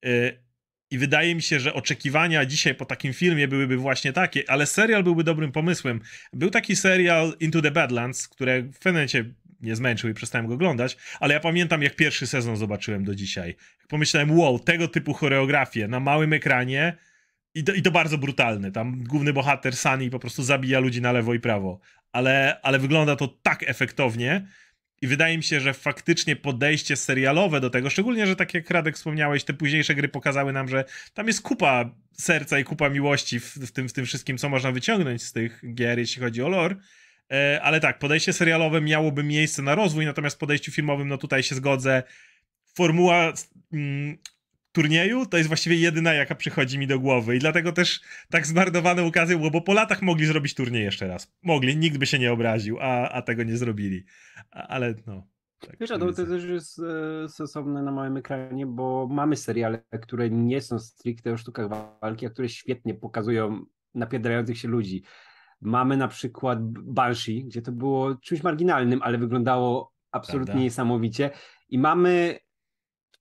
[0.05, 0.42] Y,
[0.93, 5.03] I wydaje mi się, że oczekiwania dzisiaj po takim filmie byłyby właśnie takie, ale serial
[5.03, 6.01] byłby dobrym pomysłem.
[6.33, 9.25] Był taki serial Into the Badlands, które w pewnym momencie
[9.61, 13.55] nie zmęczył i przestałem go oglądać, ale ja pamiętam, jak pierwszy sezon zobaczyłem do dzisiaj.
[13.87, 16.97] Pomyślałem, wow, tego typu choreografię na małym ekranie
[17.55, 18.71] i to, i to bardzo brutalne.
[18.71, 21.79] Tam główny bohater Sunny po prostu zabija ludzi na lewo i prawo,
[22.11, 24.47] ale, ale wygląda to tak efektownie,
[25.03, 28.95] i wydaje mi się, że faktycznie podejście serialowe do tego, szczególnie, że tak jak Radek
[28.95, 33.55] wspomniałeś, te późniejsze gry pokazały nam, że tam jest kupa serca i kupa miłości w,
[33.55, 36.75] w, tym, w tym wszystkim, co można wyciągnąć z tych gier, jeśli chodzi o lore.
[37.31, 41.43] E, ale tak, podejście serialowe miałoby miejsce na rozwój, natomiast w podejściu filmowym, no tutaj
[41.43, 42.03] się zgodzę.
[42.75, 43.33] Formuła
[43.73, 44.17] mm,
[44.73, 47.35] turnieju to jest właściwie jedyna, jaka przychodzi mi do głowy.
[47.35, 51.33] I dlatego też tak zmarnowane okazje było, bo po latach mogli zrobić turniej jeszcze raz.
[51.43, 54.05] Mogli, nikt by się nie obraził, a, a tego nie zrobili.
[54.51, 55.27] A, ale no.
[55.59, 60.29] Tak, Wiesz, to, to też jest e, stosowne na małym ekranie, bo mamy seriale, które
[60.29, 61.69] nie są stricte o sztukach
[62.01, 65.03] walki, a które świetnie pokazują napierdalających się ludzi.
[65.61, 70.63] Mamy na przykład Banshee, gdzie to było czymś marginalnym, ale wyglądało absolutnie Prawda.
[70.63, 71.29] niesamowicie.
[71.69, 72.39] I mamy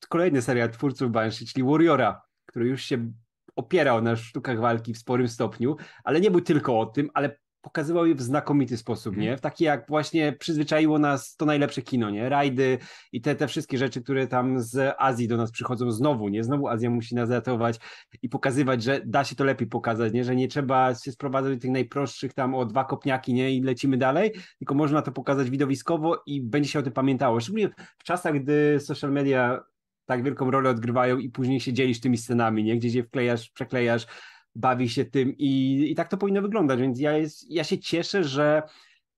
[0.08, 3.12] kolejny serial twórców Banshee, czyli Warriora, który już się
[3.56, 8.06] opierał na sztukach walki w sporym stopniu, ale nie był tylko o tym, ale pokazywał
[8.06, 9.36] je w znakomity sposób, nie?
[9.36, 12.28] W taki jak właśnie przyzwyczaiło nas to najlepsze kino, nie?
[12.28, 12.78] Rajdy
[13.12, 16.44] i te, te wszystkie rzeczy, które tam z Azji do nas przychodzą znowu, nie?
[16.44, 17.78] Znowu Azja musi nas ratować
[18.22, 20.24] i pokazywać, że da się to lepiej pokazać, nie?
[20.24, 23.50] Że nie trzeba się sprowadzać do tych najprostszych tam o dwa kopniaki, nie?
[23.52, 27.40] I lecimy dalej, tylko można to pokazać widowiskowo i będzie się o tym pamiętało.
[27.40, 29.64] Szczególnie w czasach, gdy social media
[30.06, 32.76] tak wielką rolę odgrywają i później się dzielisz tymi scenami, nie?
[32.76, 34.06] Gdzie się wklejasz, przeklejasz,
[34.54, 38.24] bawi się tym i, i tak to powinno wyglądać, więc ja, jest, ja się cieszę,
[38.24, 38.62] że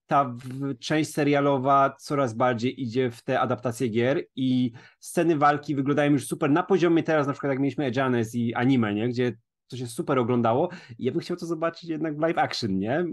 [0.06, 0.34] ta
[0.80, 6.50] część serialowa coraz bardziej idzie w te adaptacje gier i sceny walki wyglądają już super
[6.50, 9.08] na poziomie teraz, na przykład jak mieliśmy Ejanes i anime, nie?
[9.08, 9.32] gdzie
[9.68, 10.68] to się super oglądało
[10.98, 13.04] i ja bym chciał to zobaczyć jednak w live action, nie?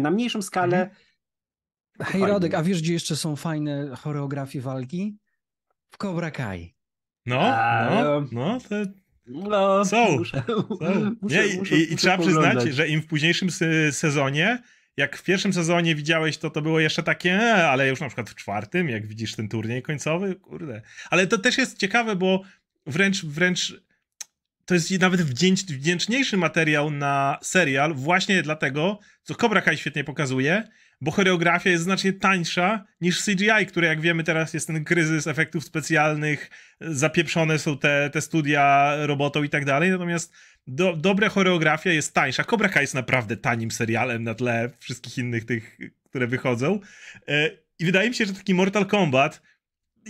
[0.00, 0.82] Na mniejszą skalę.
[0.82, 0.96] Mhm.
[2.00, 5.16] Hej Rodek, a wiesz gdzie jeszcze są fajne choreografie walki?
[5.90, 6.77] W Cobra Kai.
[7.28, 7.40] No,
[7.90, 8.74] no, no, to
[9.26, 10.18] no, są.
[10.18, 10.64] Muszę, są.
[11.20, 13.48] Muszę, Nie, muszę, i, i trzeba przyznać, że im w późniejszym
[13.92, 14.62] sezonie,
[14.96, 18.30] jak w pierwszym sezonie widziałeś, to to było jeszcze takie, e, ale już na przykład
[18.30, 20.82] w czwartym, jak widzisz ten turniej końcowy, kurde.
[21.10, 22.42] Ale to też jest ciekawe, bo
[22.86, 23.74] wręcz, wręcz
[24.68, 30.68] to jest nawet wdzięcz, wdzięczniejszy materiał na serial, właśnie dlatego, co Cobra Kai świetnie pokazuje,
[31.00, 35.64] bo choreografia jest znacznie tańsza niż CGI, które jak wiemy teraz jest ten kryzys efektów
[35.64, 36.50] specjalnych,
[36.80, 40.32] zapieprzone są te, te studia robotą i tak dalej, natomiast
[40.66, 42.44] do, dobra choreografia jest tańsza.
[42.44, 46.80] Cobra Kai jest naprawdę tanim serialem na tle wszystkich innych tych, które wychodzą
[47.28, 49.42] e, i wydaje mi się, że taki Mortal Kombat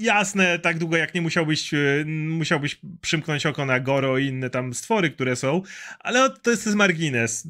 [0.01, 4.75] jasne, tak długo jak nie musiałbyś, e, musiałbyś przymknąć oko na Goro i inne tam
[4.75, 5.63] stwory, które są,
[5.99, 7.49] ale to jest, to jest margines.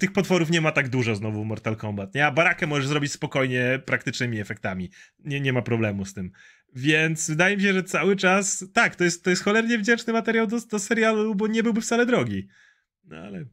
[0.00, 2.26] Tych potworów nie ma tak dużo znowu w Mortal Kombat, nie?
[2.26, 4.90] A Barakę możesz zrobić spokojnie praktycznymi efektami.
[5.24, 6.30] Nie, nie ma problemu z tym.
[6.74, 10.46] Więc wydaje mi się, że cały czas, tak, to jest, to jest cholernie wdzięczny materiał
[10.46, 12.48] do, do serialu, bo nie byłby wcale drogi.
[13.04, 13.44] No ale...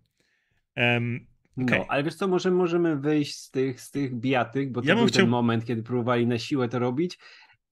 [0.78, 1.80] Um, Okay.
[1.80, 4.96] No, ale wiesz co, może możemy wyjść z tych, z tych bijatyk, bo to ja
[4.96, 5.22] był chciał...
[5.22, 7.20] ten moment, kiedy próbowali na siłę to robić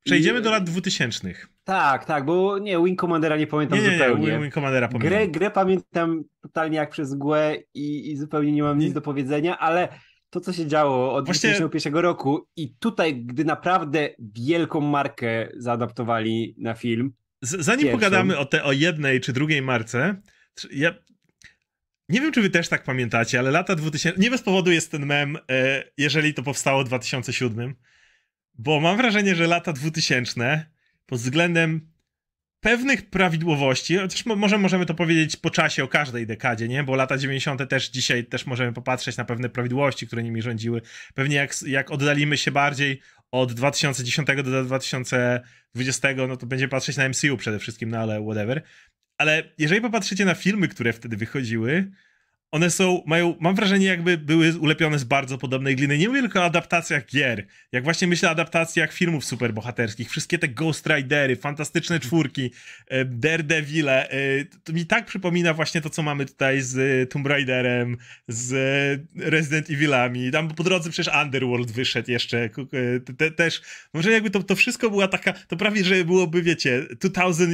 [0.03, 0.41] Przejdziemy I...
[0.41, 1.33] do lat 2000.
[1.63, 4.27] Tak, tak, bo nie, Wing Commandera nie pamiętam nie, nie, zupełnie.
[4.27, 5.09] Nie, Wing Commandera pamiętam.
[5.09, 9.59] Grę, grę pamiętam totalnie jak przez mgłę i, i zupełnie nie mam nic do powiedzenia,
[9.59, 9.89] ale
[10.29, 11.49] to, co się działo od Właśnie...
[11.49, 17.13] 2001 roku i tutaj, gdy naprawdę wielką markę zaadaptowali na film.
[17.41, 17.97] Z, zanim pierwszą...
[17.97, 20.21] pogadamy o, te, o jednej czy drugiej marce,
[20.71, 20.93] ja
[22.09, 24.19] nie wiem, czy wy też tak pamiętacie, ale lata 2000.
[24.19, 27.75] Nie bez powodu jest ten mem, e, jeżeli to powstało w 2007
[28.63, 30.65] bo mam wrażenie, że lata 2000
[31.05, 31.91] pod względem
[32.59, 36.83] pewnych prawidłowości, chociaż może możemy to powiedzieć po czasie o każdej dekadzie, nie?
[36.83, 37.69] Bo lata 90.
[37.69, 40.81] też dzisiaj też możemy popatrzeć na pewne prawidłowości, które nimi rządziły.
[41.13, 43.01] Pewnie jak, jak oddalimy się bardziej
[43.31, 48.61] od 2010 do 2020, no to będziemy patrzeć na MCU przede wszystkim, no ale whatever.
[49.17, 51.91] Ale jeżeli popatrzycie na filmy, które wtedy wychodziły,
[52.51, 55.97] one są, mają, mam wrażenie, jakby były ulepione z bardzo podobnej gliny.
[55.97, 57.47] Nie mówię tylko o adaptacjach gier.
[57.71, 62.51] Jak właśnie myślę o adaptacjach filmów superbohaterskich, wszystkie te Ghost Ridery, fantastyczne czwórki,
[62.87, 67.97] e, Daredevile, e, to mi tak przypomina właśnie to, co mamy tutaj z Tomb Raiderem,
[68.27, 68.51] z
[69.15, 70.31] Resident Evilami.
[70.31, 72.49] Tam po drodze przecież Underworld wyszedł jeszcze,
[73.05, 73.61] te, te, też.
[73.93, 77.47] Może jakby to, to wszystko była taka, to prawie, że byłoby, wiecie, 2000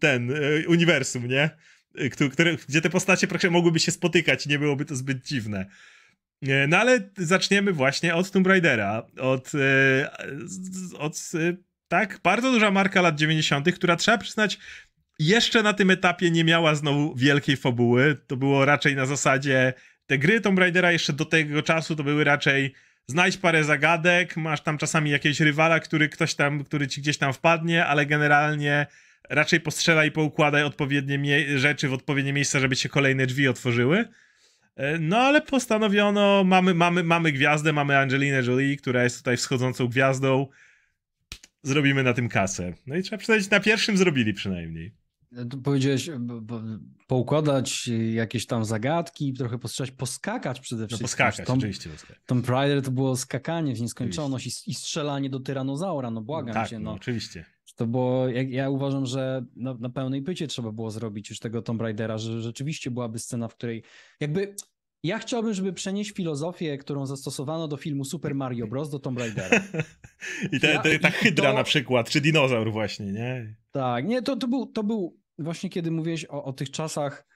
[0.00, 0.32] ten,
[0.66, 1.50] uniwersum, nie?
[2.00, 5.66] Y, które, gdzie te postacie praktycznie mogłyby się spotykać, nie byłoby to zbyt dziwne.
[6.68, 11.56] No ale zaczniemy właśnie od Tomb Raidera, od, y, od y,
[11.88, 14.58] tak, bardzo duża marka lat 90., która trzeba przyznać,
[15.18, 18.16] jeszcze na tym etapie nie miała znowu wielkiej fabuły.
[18.26, 19.74] To było raczej na zasadzie,
[20.06, 22.74] te gry Tomb Raidera jeszcze do tego czasu to były raczej
[23.06, 27.32] znajdź parę zagadek, masz tam czasami jakiegoś rywala, który ktoś tam, który ci gdzieś tam
[27.32, 28.86] wpadnie, ale generalnie
[29.30, 34.08] raczej postrzelaj i poukładaj odpowiednie rzeczy w odpowiednie miejsca, żeby się kolejne drzwi otworzyły.
[34.76, 39.88] E, no ale postanowiono, mamy, mamy, mamy gwiazdę, mamy Angelinę Jolie, która jest tutaj wschodzącą
[39.88, 40.46] gwiazdą.
[41.62, 42.72] Zrobimy na tym kasę.
[42.86, 44.94] No i trzeba przyznać, na pierwszym zrobili przynajmniej.
[45.50, 46.10] Tu powiedziałeś,
[47.06, 51.04] poukładać jakieś tam zagadki, trochę postrzelać, poskakać przede no, wszystkim.
[51.04, 51.90] No poskakać, Tom, oczywiście.
[52.26, 56.68] Tom Raider to było skakanie w nieskończoność i, i, strzelanie do tyranozaura, no błagam tak,
[56.68, 56.78] cię.
[56.78, 57.44] No, no oczywiście.
[57.74, 61.62] To było, ja, ja uważam, że na, na, pełnej pycie trzeba było zrobić już tego
[61.62, 63.82] Tomb Raidera, że rzeczywiście byłaby scena, w której
[64.20, 64.54] jakby
[65.02, 68.90] ja chciałbym, żeby przenieść filozofię, którą zastosowano do filmu Super Mario Bros.
[68.90, 69.62] do Tomb Raidera.
[70.52, 71.56] I te, te, ta hydra to...
[71.56, 73.56] na przykład, czy dinozaur właśnie, nie?
[73.70, 77.26] Tak, nie, to, to, był, to był właśnie kiedy mówiłeś o, o tych czasach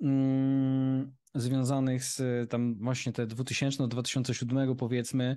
[0.00, 2.20] mm, związanych z
[2.50, 5.36] tam właśnie te 2000-2007 powiedzmy,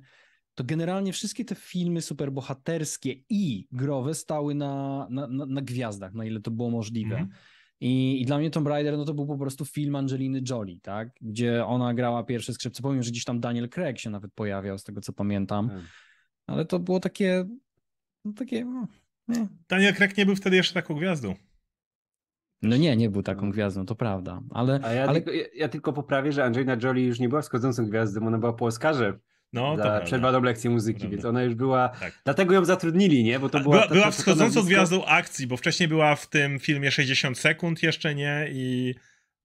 [0.55, 6.25] to generalnie wszystkie te filmy superbohaterskie i growe stały na, na, na, na gwiazdach, na
[6.25, 7.15] ile to było możliwe.
[7.15, 7.29] Mm.
[7.79, 11.09] I, I, dla mnie Tomb Raider no to był po prostu film Angeliny Jolie, tak?
[11.21, 12.83] Gdzie ona grała pierwsze skrzypce.
[12.83, 15.67] Powiem, że gdzieś tam Daniel Craig się nawet pojawiał, z tego co pamiętam.
[15.67, 15.87] Hmm.
[16.47, 17.45] Ale to było takie.
[18.25, 18.65] No, takie.
[18.65, 18.87] No,
[19.27, 19.47] nie.
[19.69, 21.35] Daniel Craig nie był wtedy jeszcze taką gwiazdą.
[22.61, 24.41] No nie, nie był taką gwiazdą, to prawda.
[24.49, 25.21] Ale, A ja, ale...
[25.21, 28.53] Tylko, ja, ja, tylko poprawię, że Angelina Jolie już nie była wschodzącą gwiazdą, ona była
[28.53, 29.19] po Oscarze.
[29.53, 31.15] No, za to przerwaną lekcję muzyki, prawda.
[31.15, 31.89] więc ona już była.
[31.89, 32.13] Tak.
[32.23, 33.39] Dlatego ją zatrudnili, nie?
[33.39, 36.91] Bo to była, była, ta, była wschodzącą gwiazdą akcji, bo wcześniej była w tym filmie
[36.91, 38.95] 60 sekund jeszcze nie i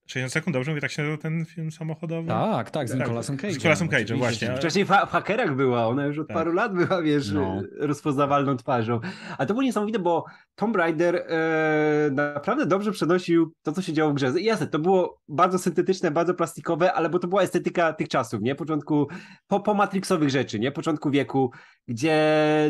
[0.07, 2.29] 60 sekund, dobrze mówię, tak się nazywa ten film samochodowy?
[2.29, 3.53] Tak, tak, z tak, Nicolasem Cage'em.
[3.53, 4.57] Z Nicolasem Cage'em, właśnie.
[4.57, 6.37] Wcześniej w hakerach była, ona już od tak.
[6.37, 7.63] paru lat była, wiesz, no.
[7.79, 9.01] rozpoznawalną twarzą.
[9.39, 14.11] A to było niesamowite, bo Tomb Raider e, naprawdę dobrze przenosił to, co się działo
[14.11, 14.41] w grze.
[14.41, 18.55] Jasne, to było bardzo syntetyczne, bardzo plastikowe, ale bo to była estetyka tych czasów, nie?
[18.55, 19.09] Początku,
[19.47, 20.73] po, po Matrixowych rzeczy, nie?
[20.73, 21.51] Początku wieku,
[21.89, 22.17] gdzie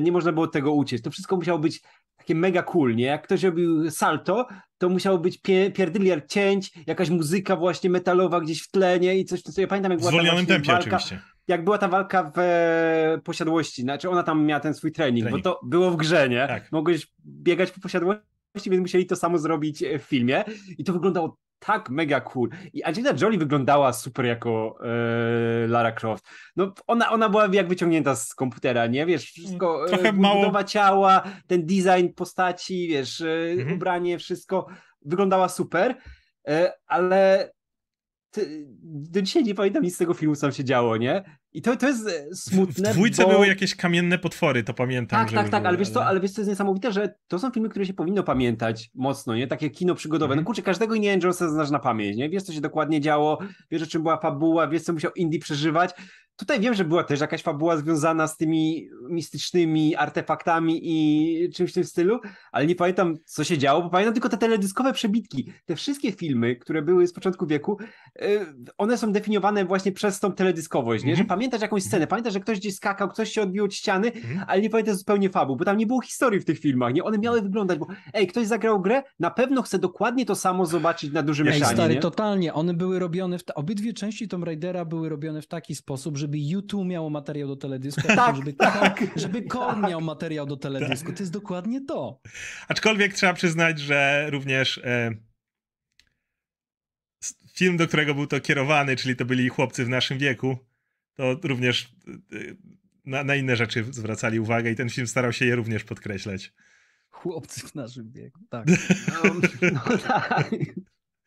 [0.02, 1.02] nie można było tego uciec.
[1.02, 1.80] To wszystko musiało być
[2.16, 3.04] takie mega cool, nie?
[3.04, 4.46] Jak ktoś robił salto,
[4.78, 9.42] to musiało być pie, pierdyliard cięć, jakaś muzyka właśnie metalowa gdzieś w tlenie i coś,
[9.42, 11.20] co ja pamiętam, jak była ta tempie walka, oczywiście.
[11.48, 15.44] Jak była ta walka w e, posiadłości, znaczy ona tam miała ten swój trening, trening.
[15.44, 16.46] bo to było w grze, nie?
[16.46, 16.72] Tak.
[16.72, 18.22] Mogłeś biegać po posiadłości,
[18.70, 20.44] więc musieli to samo zrobić w filmie
[20.78, 22.48] i to wyglądało tak mega cool.
[22.72, 26.24] I Angelina Jolie wyglądała super jako e, Lara Croft.
[26.56, 29.06] No ona, ona była jak wyciągnięta z komputera, nie?
[29.06, 30.64] Wiesz, wszystko, e, Trochę mało...
[30.64, 33.76] ciała, ten design postaci, wiesz, e, mhm.
[33.76, 34.66] ubranie, wszystko
[35.02, 35.94] wyglądała super,
[36.86, 37.50] ale
[38.84, 41.24] do dzisiaj nie pamiętam nic z tego filmu, co tam się działo, nie?
[41.52, 42.90] I to, to jest e, smutne.
[42.90, 43.28] W dwójce bo...
[43.28, 45.26] były jakieś kamienne potwory, to pamiętam.
[45.26, 47.50] Tak, tak, tak, były, ale wiesz co, ale wiesz co jest niesamowite, że to są
[47.50, 49.46] filmy, które się powinno pamiętać mocno, nie?
[49.46, 50.32] Takie kino przygodowe.
[50.32, 50.42] Mm.
[50.42, 52.28] No kurczę, każdego Indiana Jonesa znasz na pamięć, nie?
[52.30, 53.38] Wiesz, co się dokładnie działo,
[53.70, 55.90] wiesz, o czym była fabuła, wiesz, co musiał Indy przeżywać.
[56.36, 61.74] Tutaj wiem, że była też jakaś fabuła związana z tymi mistycznymi artefaktami i czymś w
[61.74, 62.20] tym stylu,
[62.52, 65.52] ale nie pamiętam, co się działo, bo pamiętam tylko te teledyskowe przebitki.
[65.64, 67.78] Te wszystkie filmy, które były z początku wieku,
[68.22, 68.46] y,
[68.78, 71.16] one są definiowane właśnie przez tą teledyskowość, nie?
[71.16, 71.38] Że mhm.
[71.38, 74.44] pamiętasz jakąś scenę, pamiętasz, że ktoś gdzieś skakał, coś się odbiło od ściany, -hmm.
[74.46, 77.04] ale nie pamiętasz zupełnie fabu, bo tam nie było historii w tych filmach, nie?
[77.04, 81.12] One miały wyglądać, bo ej, ktoś zagrał grę, na pewno chce dokładnie to samo zobaczyć
[81.12, 82.00] na dużym ekranie, stary, nie?
[82.00, 82.54] totalnie.
[82.54, 86.86] One były robione, w obydwie części Tomb Raidera były robione w taki sposób, żeby YouTube
[86.86, 89.90] miało materiał do teledysku, tak, żeby, tak, żeby Korn tak.
[89.90, 91.12] miał materiał do teledysku.
[91.12, 92.20] To jest dokładnie to.
[92.68, 95.10] Aczkolwiek trzeba przyznać, że również e,
[97.54, 100.58] film, do którego był to kierowany, czyli to byli chłopcy w naszym wieku,
[101.14, 102.38] to również e,
[103.04, 106.52] na, na inne rzeczy zwracali uwagę i ten film starał się je również podkreślać.
[107.10, 108.66] Chłopcy w naszym wieku, tak.
[109.24, 109.40] No,
[109.72, 110.50] no tak.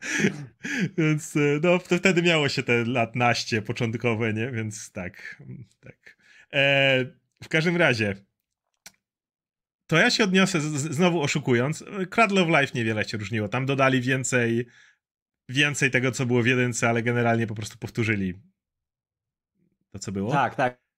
[0.97, 4.51] Więc e, no, to wtedy miało się te lat naście początkowe, nie?
[4.51, 5.43] Więc tak,
[5.79, 6.17] tak.
[6.53, 7.05] E,
[7.43, 8.15] w każdym razie,
[9.87, 13.47] to ja się odniosę, z, znowu oszukując, Cradle of Life niewiele się różniło.
[13.47, 14.67] Tam dodali więcej
[15.49, 18.33] więcej tego, co było w jedynce, ale generalnie po prostu powtórzyli
[19.91, 20.31] to, co było.
[20.31, 20.88] Tak, tak.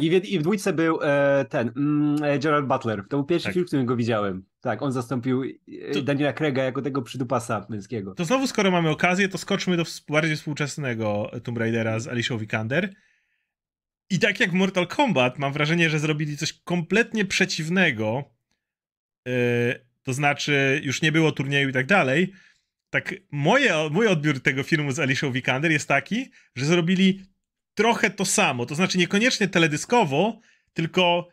[0.00, 3.02] I w, i w dwójce był e, ten, mm, e, Gerald Butler.
[3.08, 3.54] To był pierwszy Tak.
[3.54, 4.44] film, w którym go widziałem.
[4.60, 8.14] Tak, on zastąpił e, To- Daniela Craiga jako tego przydupasa męskiego.
[8.14, 12.94] To znowu, skoro mamy okazję, to skoczmy do bardziej współczesnego Tomb Raidera z Alicia Vikander.
[14.10, 18.24] I tak jak w Mortal Kombat, mam wrażenie, że zrobili coś kompletnie przeciwnego.
[19.26, 19.32] Yy,
[20.02, 22.32] to znaczy, już nie było turnieju i tak dalej.
[22.90, 27.22] Tak, moje, mój odbiór tego filmu z Alicia Vikander jest taki, że zrobili
[27.74, 28.66] trochę to samo.
[28.66, 30.40] To znaczy, niekoniecznie teledyskowo,
[30.72, 31.28] tylko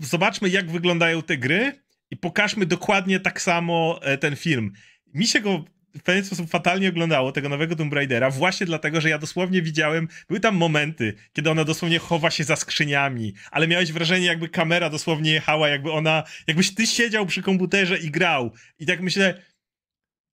[0.00, 4.72] zobaczmy, jak wyglądają te gry i pokażmy dokładnie tak samo e, ten film.
[5.14, 9.10] Mi się go w pewien sposób fatalnie oglądało, tego nowego Tomb Raidera, właśnie dlatego, że
[9.10, 13.92] ja dosłownie widziałem, były tam momenty, kiedy ona dosłownie chowa się za skrzyniami, ale miałeś
[13.92, 18.52] wrażenie, jakby kamera dosłownie jechała, jakby ona, jakbyś ty siedział przy komputerze i grał.
[18.78, 19.42] I tak myślę,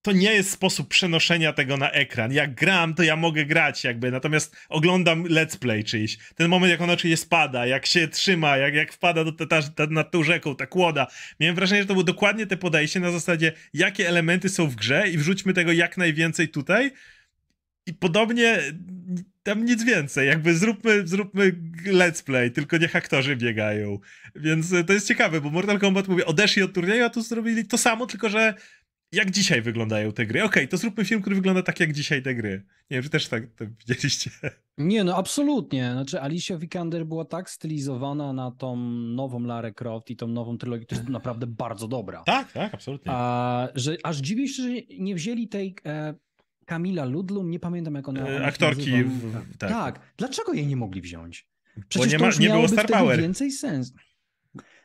[0.02, 2.32] to nie jest sposób przenoszenia tego na ekran.
[2.32, 6.18] Jak gram, to ja mogę grać jakby, natomiast oglądam let's play czyjś.
[6.36, 9.88] Ten moment, jak ona czyjeś spada, jak się trzyma, jak, jak wpada do, ta, ta,
[9.90, 11.08] nad tą rzeką, ta kłoda.
[11.40, 15.10] Miałem wrażenie, że to było dokładnie te podejście na zasadzie, jakie elementy są w grze
[15.10, 16.92] i wrzućmy tego jak najwięcej tutaj.
[17.86, 18.60] I podobnie
[19.44, 21.52] tam nic więcej, jakby zróbmy, zróbmy
[21.86, 24.00] let's play, tylko niech aktorzy biegają.
[24.36, 27.78] Więc to jest ciekawe, bo Mortal Kombat mówi, odeszli od turnieju, a tu zrobili to
[27.78, 28.54] samo, tylko że
[29.12, 30.44] jak dzisiaj wyglądają te gry.
[30.44, 32.64] Okej, to zróbmy film, który wygląda tak jak dzisiaj te gry.
[32.92, 34.32] Nie wiem, czy też tak to widzieliście.
[34.78, 35.92] Nie, no absolutnie.
[35.92, 38.76] Znaczy Alicia Vikander była tak stylizowana na tą
[39.16, 42.24] nową Larę Croft i tą nową trylogię, to jest naprawdę bardzo dobra.
[42.26, 43.12] Tak, tak, absolutnie.
[43.16, 46.14] A, że aż dziwię się, że nie wzięli tej e,
[46.66, 49.70] Kamila Ludlum, nie pamiętam jak ona, E, Aktorki, w, tak.
[49.70, 50.00] Tak.
[50.18, 51.48] dlaczego jej nie mogli wziąć?
[51.78, 53.22] Bo Przecież nie, to ma, już nie było Star Power.
[53.22, 53.94] więcej sens.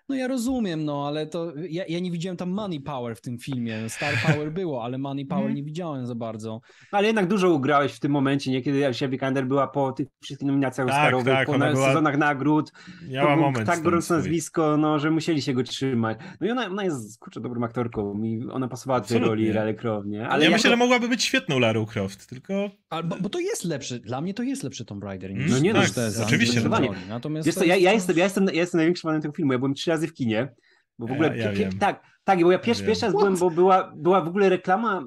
[0.09, 3.39] No ja rozumiem, no ale to ja, ja nie widziałem tam Money Power w tym
[3.39, 3.89] filmie.
[3.89, 5.57] Star Power było, ale Money Power Mhm.
[5.57, 6.61] nie widziałem za bardzo.
[6.93, 8.63] Ale jednak dużo ugrałeś w tym momencie, nie?
[8.63, 12.17] Kiedy Alicia Vikander była po tych wszystkich nominacjach Tak, Oscarowych, tak, po na, była- sezonach
[12.19, 12.73] nagród.
[13.11, 13.67] Miała to był moment.
[13.67, 16.19] tak gorące nazwisko, no, że musieli się go trzymać.
[16.41, 19.75] No i ona, ona jest, kurczę, dobrą aktorką i ona pasowała do tej roli Rally
[19.75, 20.29] Croft, nie?
[20.29, 23.65] Ale ja jako- myślę, że mogłaby być świetną Larą Croft, tylko Albo, bo to jest
[23.65, 26.25] lepszy, dla mnie to jest lepszy Tomb Raider niż, No nie, no, tak, te za-
[26.25, 26.53] oczywiście.
[26.53, 26.89] zdecydowanie.
[27.09, 29.35] Natomiast Wiesz to co, ja, jest ja, jestem, ja, jestem, ja jestem największym fanem tego
[29.35, 29.53] filmu.
[29.53, 30.55] Ja byłem trzy razy w kinie.
[30.99, 31.29] Bo w ogóle.
[31.29, 31.79] Ja- ja pie- pie- wiem.
[31.79, 32.89] tak, tak, bo ja pierwszy, wiem.
[32.89, 35.07] pierwszy raz byłem, bo była, była w ogóle reklama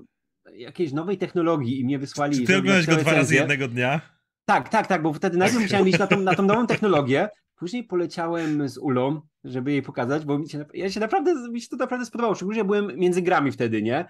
[0.54, 2.40] jakiejś nowej technologii i mnie wysłali.
[2.40, 4.02] czy ty oglądałeś go dwa razy jednego dnia?
[4.46, 7.84] Tak, tak, tak, bo wtedy najpierw musiałem iść na tą, na tą nową technologię, później
[7.84, 11.76] poleciałem z Ulą, żeby jej pokazać, bo mi się, ja się naprawdę, mi się to
[11.76, 14.06] naprawdę spodobało, szczególnie że byłem między grami wtedy, nie?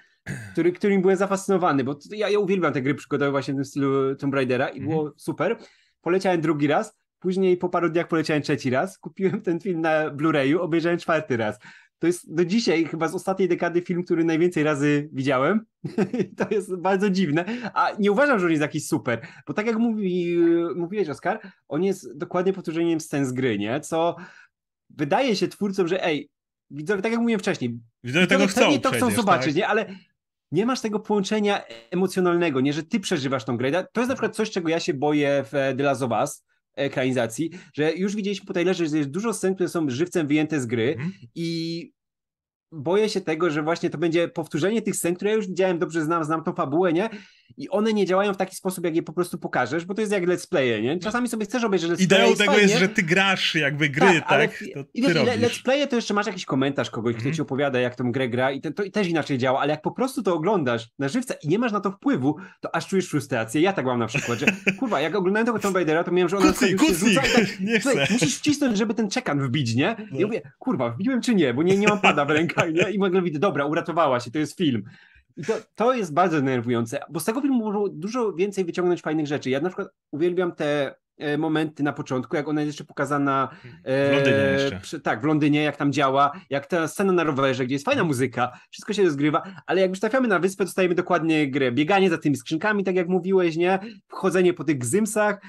[0.52, 3.66] Który, którym byłem zafascynowany, bo to- ja, ja uwielbiam te gry przygodowe właśnie w tym
[3.66, 4.90] stylu Tomb Raidera i Mhm.
[4.90, 5.58] było super.
[6.02, 10.58] Poleciałem drugi raz, później po paru dniach poleciałem trzeci raz, kupiłem ten film na Blu-rayu,
[10.60, 11.60] obejrzałem czwarty raz.
[12.00, 15.66] To jest do dzisiaj chyba z ostatniej dekady film, który najwięcej razy widziałem.
[16.38, 17.46] to jest bardzo dziwne.
[17.74, 20.38] A nie uważam, że on jest jakiś super, bo tak jak mówi,
[20.76, 23.80] mówiłeś, Oskar, on jest dokładnie powtórzeniem scen z gry, nie?
[23.80, 24.16] Co
[24.90, 26.30] wydaje się twórcom, że ej,
[26.72, 29.56] widzowie, tak jak mówiłem wcześniej, Widzowie tego chcą to chcą przecież, zobaczyć, tak?
[29.56, 29.68] nie?
[29.68, 29.86] Ale
[30.52, 31.62] nie masz tego połączenia
[31.92, 32.74] emocjonalnego, nie?
[32.74, 33.72] Że ty przeżywasz tą grę.
[33.72, 36.46] To jest na przykład coś, czego ja się boję w The Last of Us
[36.80, 40.66] ekranizacji, że już widzieliśmy po trailerze, że jest dużo scen, które są żywcem wyjęte z
[40.66, 41.12] gry Mhm.
[41.36, 41.92] i
[42.72, 46.02] boję się tego, że właśnie to będzie powtórzenie tych scen, które ja już widziałem, dobrze
[46.04, 47.10] znam, znam tą fabułę, nie?
[47.58, 50.14] I one nie działają w taki sposób, jak je po prostu pokażesz, bo to jest
[50.14, 51.00] jak let's playe, nie?
[51.00, 54.08] Czasami sobie chcesz obejrzeć let's play, Ideą tego fajnie, jest, że ty grasz jakby gry,
[54.08, 54.24] tak?
[54.28, 54.54] ale- To
[54.94, 57.36] I wiesz, le, let's playe to jeszcze masz jakiś komentarz kogoś, kto Mhm.
[57.36, 59.82] ci opowiada, jak tą grę gra i to, to i też inaczej działa, ale jak
[59.82, 63.10] po prostu to oglądasz na żywca i nie masz na to wpływu, to aż czujesz
[63.10, 63.62] frustrację.
[63.62, 64.46] Ja tak mam na przykład, że
[64.80, 67.14] kurwa, jak oglądałem tego Tomb Raidera, to miałem, że ona Kucnij, sobie się kucnij!
[67.14, 68.08] rzuca i tak, Nie chcę.
[68.12, 69.96] musisz wcisnąć, żeby ten czekan wbić, nie?
[70.00, 70.20] I No.
[70.20, 72.92] ja mówię, kurwa, wbiłem czy nie, bo nie, nie mam pada w rękach, nie?
[72.92, 74.84] I nagle widzę, dobra, uratowała się, to jest film.
[75.38, 79.28] I to, to jest bardzo denerwujące, bo z tego filmu można dużo więcej wyciągnąć fajnych
[79.28, 79.50] rzeczy.
[79.50, 83.50] Ja na przykład uwielbiam te e, momenty na początku, jak ona jest jeszcze pokazana
[83.84, 84.80] e, W Londynie jeszcze.
[84.80, 88.04] przy, tak, w Londynie, jak tam działa, jak ta scena na rowerze, gdzie jest fajna
[88.04, 91.72] muzyka, wszystko się rozgrywa, ale jak już trafiamy na wyspę, dostajemy dokładnie grę.
[91.72, 93.80] Bieganie za tymi skrzynkami, tak jak mówiłeś, nie?
[94.08, 95.42] Wchodzenie po tych gzymsach.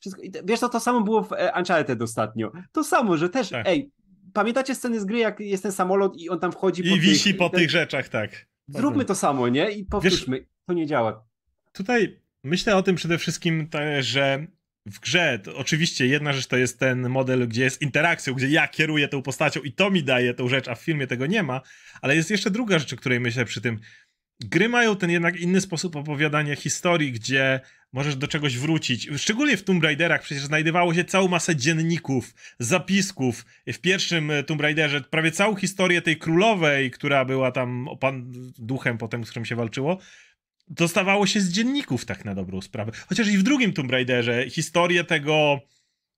[0.00, 0.22] Wszystko.
[0.44, 2.52] Wiesz, to, to samo było w e, Uncharted ostatnio.
[2.72, 3.68] To samo, że też, Tak.
[3.68, 3.90] ej,
[4.34, 7.30] pamiętacie sceny z gry, jak jest ten samolot i on tam wchodzi po I wisi
[7.30, 8.46] tych, po ten- tych rzeczach, tak.
[8.68, 9.70] Zróbmy to samo, nie?
[9.70, 10.46] I powtórzmy.
[10.66, 11.24] To nie działa.
[11.72, 13.68] Tutaj myślę o tym przede wszystkim,
[14.00, 14.46] że
[14.86, 19.08] w grze oczywiście jedna rzecz to jest ten model, gdzie jest interakcją, gdzie ja kieruję
[19.08, 21.60] tą postacią i to mi daje tą rzecz, a w filmie tego nie ma,
[22.02, 23.80] ale jest jeszcze druga rzecz, o której myślę przy tym.
[24.40, 27.60] Gry mają ten jednak inny sposób opowiadania historii, gdzie
[27.92, 29.08] możesz do czegoś wrócić.
[29.16, 33.44] Szczególnie w Tomb Raiderach przecież znajdowało się całą masę dzienników, zapisków.
[33.66, 38.98] W pierwszym e, Tomb Raiderze prawie całą historię tej królowej, która była tam opan duchem
[38.98, 39.98] potem, z którym się walczyło,
[40.68, 42.92] dostawało się z dzienników tak na dobrą sprawę.
[43.08, 45.60] Chociaż i w drugim Tomb Raiderze historię tego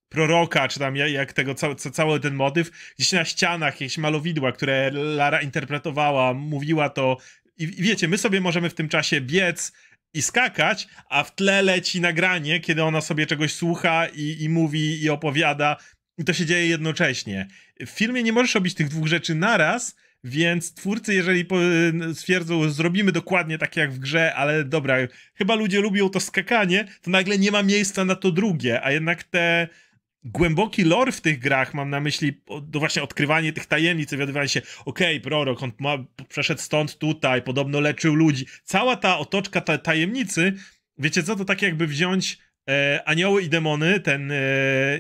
[0.09, 4.91] proroka, czy tam jak tego, cały, cały ten motyw, gdzieś na ścianach jakieś malowidła, które
[4.91, 7.17] Lara interpretowała, mówiła to
[7.59, 9.73] i wiecie, my sobie możemy w tym czasie biec
[10.15, 15.03] i skakać, a w tle leci nagranie, kiedy ona sobie czegoś słucha i, i mówi
[15.03, 15.77] i opowiada
[16.19, 17.49] i to się dzieje jednocześnie.
[17.81, 21.47] W filmie nie możesz robić tych dwóch rzeczy naraz, więc twórcy, jeżeli
[22.15, 24.97] stwierdzą, zrobimy dokładnie tak jak w grze, ale dobra,
[25.35, 29.25] chyba ludzie lubią to skakanie, to nagle nie ma miejsca na to drugie, a jednak
[29.25, 29.69] te
[30.27, 32.41] głęboki lore w tych grach, mam na myśli
[32.73, 35.99] to właśnie odkrywanie tych tajemnic, dowiadywanie się, okej, okay, prorok, on ma,
[36.29, 38.47] przeszedł stąd tutaj, podobno leczył ludzi.
[38.65, 40.53] Cała ta otoczka ta, tajemnicy,
[40.99, 44.37] wiecie co, to tak jakby wziąć e, Anioły i Demony, ten, e,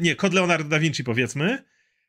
[0.01, 1.65] nie, Kod Leonardo da Vinci powiedzmy,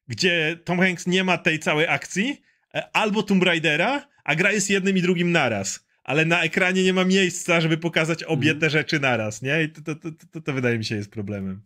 [0.07, 2.41] gdzie Tom Hanks nie ma tej całej akcji,
[2.75, 5.87] e, albo Tomb Raidera, a gra jest jednym i drugim naraz.
[6.03, 8.61] Ale na ekranie nie ma miejsca, żeby pokazać obie mm.
[8.61, 9.63] te rzeczy naraz, nie?
[9.63, 11.61] I to, to, to, to, to wydaje mi się jest problemem.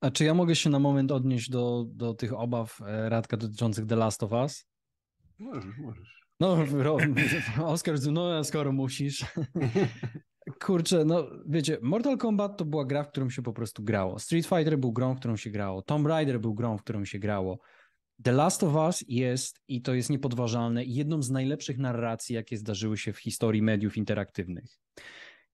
[0.00, 3.86] A czy ja mogę się na moment odnieść do, do tych obaw e, Radka dotyczących
[3.86, 4.66] The Last of Us?
[5.38, 6.20] Możesz, możesz.
[6.40, 6.56] No,
[7.66, 9.24] Oskar, no skoro musisz.
[10.64, 14.18] Kurczę, no wiecie, Mortal Kombat to była gra, w którą się po prostu grało.
[14.18, 15.82] Street Fighter był grą, w którą się grało.
[15.82, 17.58] Tomb Raider był grą, w którą się grało.
[18.22, 22.98] The Last of Us jest, i to jest niepodważalne, jedną z najlepszych narracji, jakie zdarzyły
[22.98, 24.78] się w historii mediów interaktywnych.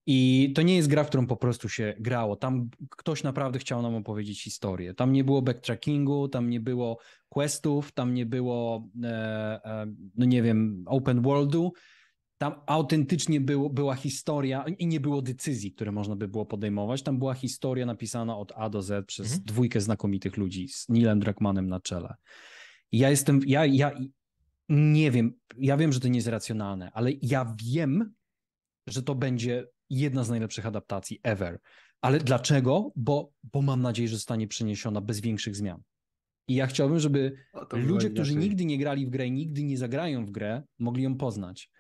[0.07, 2.37] I to nie jest gra, w którą po prostu się grało.
[2.37, 4.95] Tam ktoś naprawdę chciał nam opowiedzieć historię.
[4.95, 6.99] Tam nie było backtrackingu, tam nie było
[7.29, 9.09] questów, tam nie było, e,
[9.65, 11.73] e, no nie wiem, open worldu.
[12.39, 17.03] Tam autentycznie było, była historia i nie było decyzji, które można by było podejmować.
[17.03, 19.45] Tam była historia napisana od A do Z przez mhm.
[19.45, 22.15] dwójkę znakomitych ludzi z Neilem Druckmannem na czele.
[22.93, 23.93] I ja jestem, ja, ja
[24.69, 28.15] nie wiem, ja wiem, że to nie jest racjonalne, ale ja wiem,
[28.87, 31.59] że to będzie jedna z najlepszych adaptacji ever.
[32.01, 32.93] Ale dlaczego?
[32.97, 35.83] Bo, bo mam nadzieję, że zostanie przeniesiona bez większych zmian.
[36.49, 37.37] I ja chciałbym, żeby
[37.73, 38.49] ludzie, którzy inaczej.
[38.49, 41.71] nigdy nie grali w grę i nigdy nie zagrają w grę, mogli ją poznać.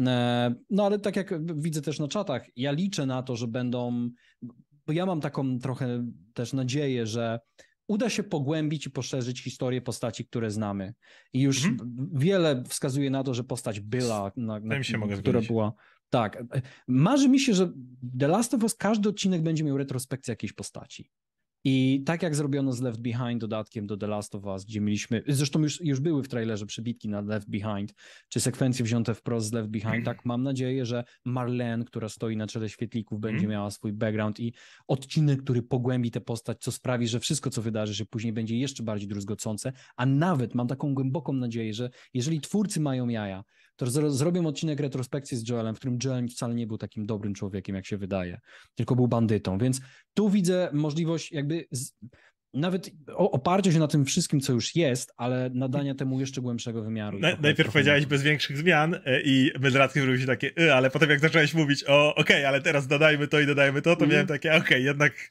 [0.00, 4.10] E, no ale tak jak widzę też na czatach, ja liczę na to, że będą,
[4.86, 7.38] bo ja mam taką trochę też nadzieję, że
[7.88, 10.94] uda się pogłębić i poszerzyć historię postaci, które znamy.
[11.32, 12.08] I już mhm.
[12.12, 14.76] wiele wskazuje na to, że postać była, na, na,
[15.18, 15.72] która była
[16.14, 16.44] tak.
[16.88, 17.72] Marzy mi się, że
[18.18, 21.10] The Last of Us każdy odcinek będzie miał retrospekcję jakiejś postaci.
[21.66, 25.22] I tak jak zrobiono z Left Behind dodatkiem do The Last of Us, gdzie mieliśmy,
[25.28, 27.94] zresztą już, już były w trailerze przebitki na Left Behind,
[28.28, 32.46] czy sekwencje wzięte wprost z Left Behind, tak mam nadzieję, że Marlene, która stoi na
[32.46, 33.50] czele świetlików, będzie mm.
[33.50, 34.52] miała swój background i
[34.88, 38.82] odcinek, który pogłębi tę postać, co sprawi, że wszystko, co wydarzy się później, będzie jeszcze
[38.82, 43.44] bardziej druzgocące, a nawet mam taką głęboką nadzieję, że jeżeli twórcy mają jaja,
[43.76, 47.76] to zrobią odcinek retrospekcji z Joelem, w którym Joel wcale nie był takim dobrym człowiekiem,
[47.76, 48.40] jak się wydaje,
[48.74, 49.58] tylko był bandytą.
[49.58, 49.80] Więc
[50.14, 51.92] tu widzę możliwość jakby z,
[52.54, 57.18] nawet oparcia się na tym wszystkim, co już jest, ale nadania temu jeszcze głębszego wymiaru.
[57.18, 60.90] Na, najpierw powiedziałeś bez większych zmian e, i my z Radkiem robiliśmy takie, y, ale
[60.90, 64.04] potem jak zacząłeś mówić o okej, okay, ale teraz dodajmy to i dodajmy to, to
[64.04, 64.10] mm.
[64.10, 65.30] miałem takie, okej, okay, jednak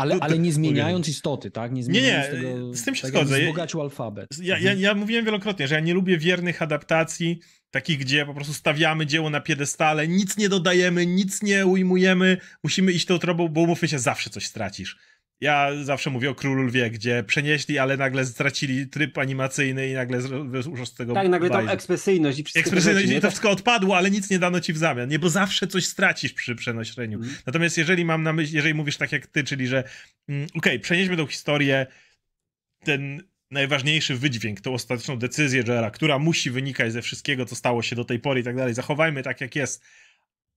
[0.00, 1.72] ale, ale nie zmieniając istoty, tak?
[1.72, 3.40] Nie zmieniając nie, nie, tego, z tym się tak zgodzę.
[3.40, 4.28] Wzbogacił alfabet.
[4.42, 7.40] Ja, ja, ja mówiłem wielokrotnie, że ja nie lubię wiernych adaptacji,
[7.70, 12.92] takich, gdzie po prostu stawiamy dzieło na piedestale, nic nie dodajemy, nic nie ujmujemy, musimy
[12.92, 14.96] iść tą trobą, bo umówmy się, zawsze coś stracisz.
[15.40, 20.18] Ja zawsze mówię o Królu Lwie, gdzie przenieśli, ale nagle stracili tryb animacyjny i nagle
[20.52, 23.96] już z tego Tak, nagle tam ekspresyjność i wszystko Ekspresyjność rzeczy, i to wszystko odpadło,
[23.96, 25.18] ale nic nie dano ci w zamian, nie?
[25.18, 27.18] Bo zawsze coś stracisz przy przenoszeniu.
[27.18, 27.34] Mm.
[27.46, 29.84] Natomiast jeżeli mam na myśli, jeżeli mówisz tak jak ty, czyli że
[30.28, 31.86] mm, okej, okay, przenieśmy tą historię,
[32.84, 37.96] ten najważniejszy wydźwięk, tą ostateczną decyzję Joela, która musi wynikać ze wszystkiego, co stało się
[37.96, 39.84] do tej pory i tak dalej, zachowajmy tak jak jest,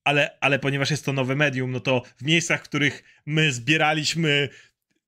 [0.03, 4.49] ale, ale ponieważ jest to nowe medium, no to w miejscach, w których my zbieraliśmy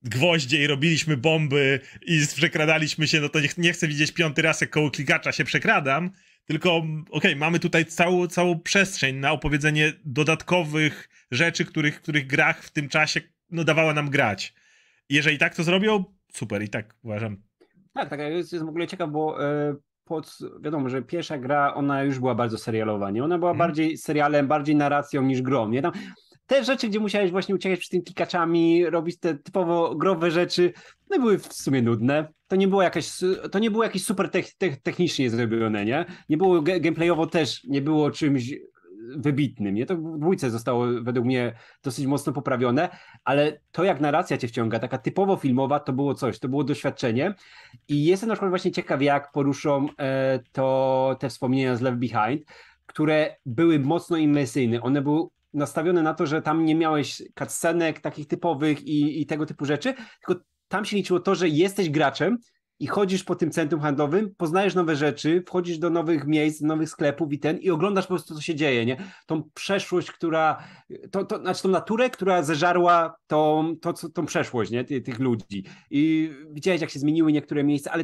[0.09, 4.61] gwoździe i robiliśmy bomby i przekradaliśmy się, no to nie, nie chcę widzieć piąty raz,
[4.61, 6.11] jak koło klikacza się przekradam,
[6.45, 12.63] tylko okej, okay, mamy tutaj całą, całą przestrzeń na opowiedzenie dodatkowych rzeczy, których, których grach
[12.63, 14.53] w tym czasie no, dawała nam grać.
[15.09, 16.03] Jeżeli tak to zrobią,
[16.33, 17.37] super i tak uważam.
[17.93, 19.75] Tak, tak, jest, jest w ogóle ciekaw, bo e,
[20.05, 23.23] pod, wiadomo, że pierwsza gra, ona już była bardzo serialowa, nie?
[23.23, 23.67] Ona była hmm.
[23.67, 25.81] bardziej serialem, bardziej narracją niż grą, nie?
[25.81, 25.91] Tam
[26.45, 30.73] te rzeczy, gdzie musiałeś właśnie uciekać przed tymi klikaczami, robić te typowo growe rzeczy,
[31.09, 32.27] no były w sumie nudne.
[32.47, 33.11] To nie było jakieś,
[33.51, 34.29] to nie było jakieś super
[34.83, 36.05] technicznie zrobione, nie?
[36.29, 38.53] Nie było gameplayowo też, nie było czymś
[39.17, 39.85] wybitnym, nie?
[39.85, 42.89] To w dwójce zostało według mnie dosyć mocno poprawione,
[43.23, 47.33] ale to jak narracja cię wciąga, taka typowo filmowa, to było coś, to było doświadczenie
[47.87, 52.41] i jestem na przykład właśnie ciekaw, jak poruszą e, to te wspomnienia z Left Behind,
[52.85, 54.81] które były mocno imersyjne.
[54.81, 59.45] One były nastawione na to, że tam nie miałeś cutscenek takich typowych i, i tego
[59.45, 59.93] typu rzeczy,
[60.25, 62.37] tylko tam się liczyło to, że jesteś graczem
[62.79, 67.33] i chodzisz po tym centrum handlowym, poznajesz nowe rzeczy, wchodzisz do nowych miejsc, nowych sklepów
[67.33, 68.97] i ten i oglądasz po prostu, co się dzieje, nie?
[69.25, 70.63] Tą przeszłość, która,
[71.11, 74.83] to, to, znaczy tą naturę, która zeżarła tą, to, co, tą przeszłość, nie?
[74.83, 75.65] Ty, tych ludzi.
[75.89, 78.03] I widziałeś, jak się zmieniły niektóre miejsca, ale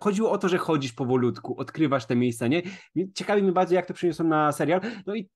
[0.00, 2.62] chodziło o to, że chodzisz powolutku, odkrywasz te miejsca, nie?
[3.14, 4.80] Ciekawi mnie bardzo, jak to przyniosą na serial.
[5.06, 5.28] No i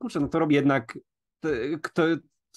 [0.00, 0.98] kurczę, no to robi jednak
[1.82, 2.02] kto,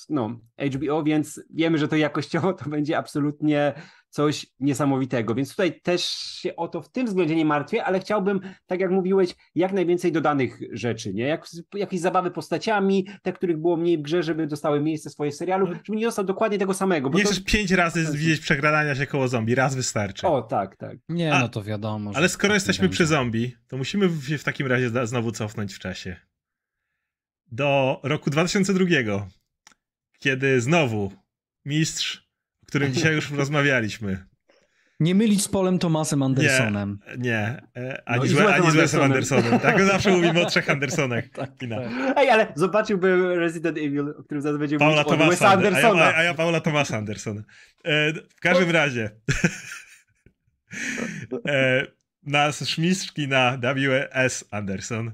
[0.09, 0.39] no,
[0.75, 3.73] HBO, więc wiemy, że to jakościowo to będzie absolutnie
[4.09, 5.35] coś niesamowitego.
[5.35, 8.91] Więc tutaj też się o to w tym względzie nie martwię, ale chciałbym, tak jak
[8.91, 11.23] mówiłeś, jak najwięcej dodanych rzeczy, nie?
[11.23, 15.31] Jak, jakieś zabawy postaciami, te, których było mniej w grze, żeby dostały miejsce w swoim
[15.31, 15.73] serialu, no.
[15.83, 17.09] żeby nie dostał dokładnie tego samego.
[17.09, 17.29] Bo nie to...
[17.29, 20.27] chcesz pięć razy widzieć przegradania się koło zombie, raz wystarczy.
[20.27, 20.97] O, tak, tak.
[21.09, 22.11] Nie, A, no to wiadomo.
[22.15, 26.15] Ale skoro jesteśmy przy zombie, to musimy się w takim razie znowu cofnąć w czasie.
[27.53, 28.85] Do roku 2002,
[30.19, 31.11] kiedy znowu
[31.65, 32.27] mistrz,
[32.63, 34.25] o którym dzisiaj już rozmawialiśmy.
[34.99, 36.99] Nie mylić z Polem Tomasem Andersonem.
[37.07, 37.61] Nie, nie.
[38.05, 39.59] Ani, no złe, ani z Wesem Andersonem.
[39.59, 41.29] Tak, zawsze mówimy o trzech Andersonach.
[41.29, 41.89] tak, tak.
[42.15, 46.03] Ej, ale zobaczyłby Resident Evil, o którym zaraz będziemy Paula mówić, Wesa Andersona.
[46.03, 47.41] A ja, a ja Paula Tomasa Andersona.
[47.85, 49.09] E, w każdym razie.
[51.47, 51.87] e,
[52.23, 54.45] nasz mistrz na W.S.
[54.51, 55.11] Anderson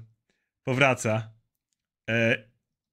[0.63, 1.38] powraca.
[2.09, 2.43] E,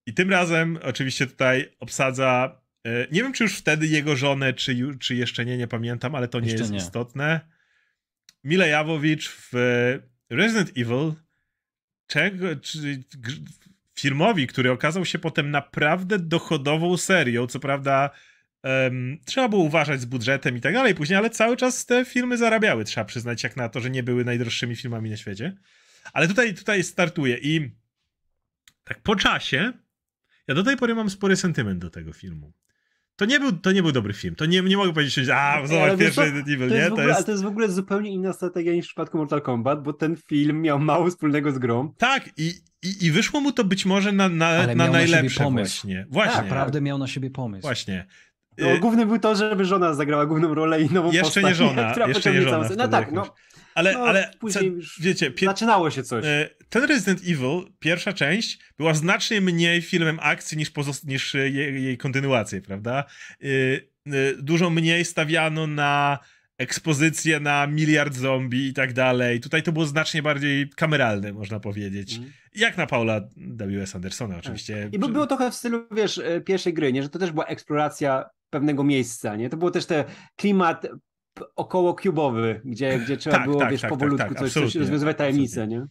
[0.07, 2.61] i tym razem oczywiście tutaj obsadza.
[2.85, 6.29] E, nie wiem, czy już wtedy jego żonę, czy, czy jeszcze nie, nie pamiętam, ale
[6.29, 6.79] to nie jeszcze jest nie.
[6.79, 7.41] istotne.
[8.45, 9.53] Mile Jawowicz w
[10.31, 11.13] Resident Evil,
[12.07, 13.03] czego, czy,
[13.95, 17.47] filmowi, który okazał się potem naprawdę dochodową serią.
[17.47, 18.11] Co prawda,
[18.63, 22.37] um, trzeba było uważać z budżetem i tak dalej później, ale cały czas te filmy
[22.37, 25.57] zarabiały, trzeba przyznać, jak na to, że nie były najdroższymi filmami na świecie.
[26.13, 27.71] Ale tutaj, tutaj startuje i
[28.87, 29.73] tak po czasie
[30.49, 32.53] ja do tej pory mam spory sentyment do tego filmu.
[33.17, 34.35] To nie był, to nie był dobry film.
[34.35, 36.87] To nie, nie mogę powiedzieć, że a, zobacz pierwszy Resident Evil, nie?
[36.87, 37.17] To ogóle, jest...
[37.17, 40.17] Ale to jest w ogóle zupełnie inna strategia niż w przypadku Mortal Kombat, bo ten
[40.17, 41.93] film miał mało wspólnego z grą.
[41.99, 46.07] Tak, i, i, i wyszło mu to być może na, na, na najlepsze na właśnie.
[46.11, 46.35] Właśnie.
[46.35, 47.63] Tak, naprawdę miał na siebie pomysł.
[47.63, 48.07] Właśnie.
[48.59, 51.45] No, y- główny był to, żeby żona zagrała główną rolę i nową jeszcze postać.
[51.45, 52.69] Nie żona, która jeszcze nie żona.
[52.77, 53.35] No tak, no.
[53.77, 56.25] Ale, no, ale później co, wiecie, zaczynało się coś.
[56.25, 60.73] E, ten Resident Evil, pierwsza część, była znacznie mniej filmem akcji niż,
[61.05, 63.05] niż jej, jej kontynuacje, prawda?
[63.43, 66.19] E, e, dużo mniej stawiano na
[66.59, 69.41] ekspozycję na miliard zombie i tak dalej.
[69.41, 72.17] Tutaj to było znacznie bardziej kameralne, można powiedzieć.
[72.17, 72.33] Mm.
[72.55, 73.97] Jak na Paula W.S.
[73.97, 74.83] Andersona oczywiście.
[74.83, 74.95] Tak.
[74.95, 77.03] I było trochę w stylu, wiesz, pierwszej gry, nie?
[77.03, 79.49] że to też była eksploracja pewnego miejsca, nie?
[79.49, 80.05] To było też ten
[80.37, 80.87] klimat
[81.57, 85.17] około kubowy, gdzie, gdzie trzeba tak, było, tak, wiesz, tak, powolutku tak, coś, coś rozwiązywać
[85.17, 85.87] tajemnice, nie?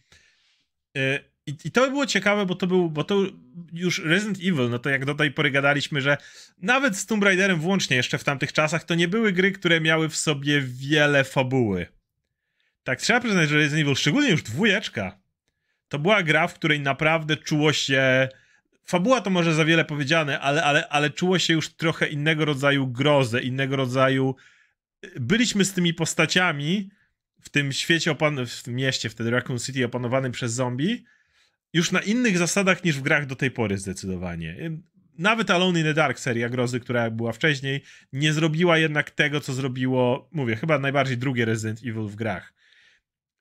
[0.96, 3.22] E, I, I to było ciekawe, bo to był, bo to
[3.72, 6.16] już Resident Evil, no to jak do tej pory gadaliśmy, że
[6.62, 10.08] nawet z Tomb Raiderem włącznie jeszcze w tamtych czasach, to nie były gry, które miały
[10.08, 11.86] w sobie wiele fabuły.
[12.84, 15.18] Tak, trzeba przyznać, że Resident Evil, szczególnie już dwójeczka,
[15.88, 18.28] to była gra, w której naprawdę czuło się
[18.86, 22.86] fabuła to może za wiele powiedziane, ale, ale, ale czuło się już trochę innego rodzaju
[22.86, 24.34] grozę, innego rodzaju
[25.20, 26.90] byliśmy z tymi postaciami
[27.40, 31.04] w tym świecie, opan- w tym mieście, wtedy Raccoon City opanowanym przez zombie,
[31.72, 34.70] już na innych zasadach niż w grach do tej pory zdecydowanie.
[35.18, 37.82] Nawet Alone in the Dark seria grozy, która była wcześniej,
[38.12, 42.55] nie zrobiła jednak tego, co zrobiło, mówię, chyba najbardziej drugie Resident Evil w grach.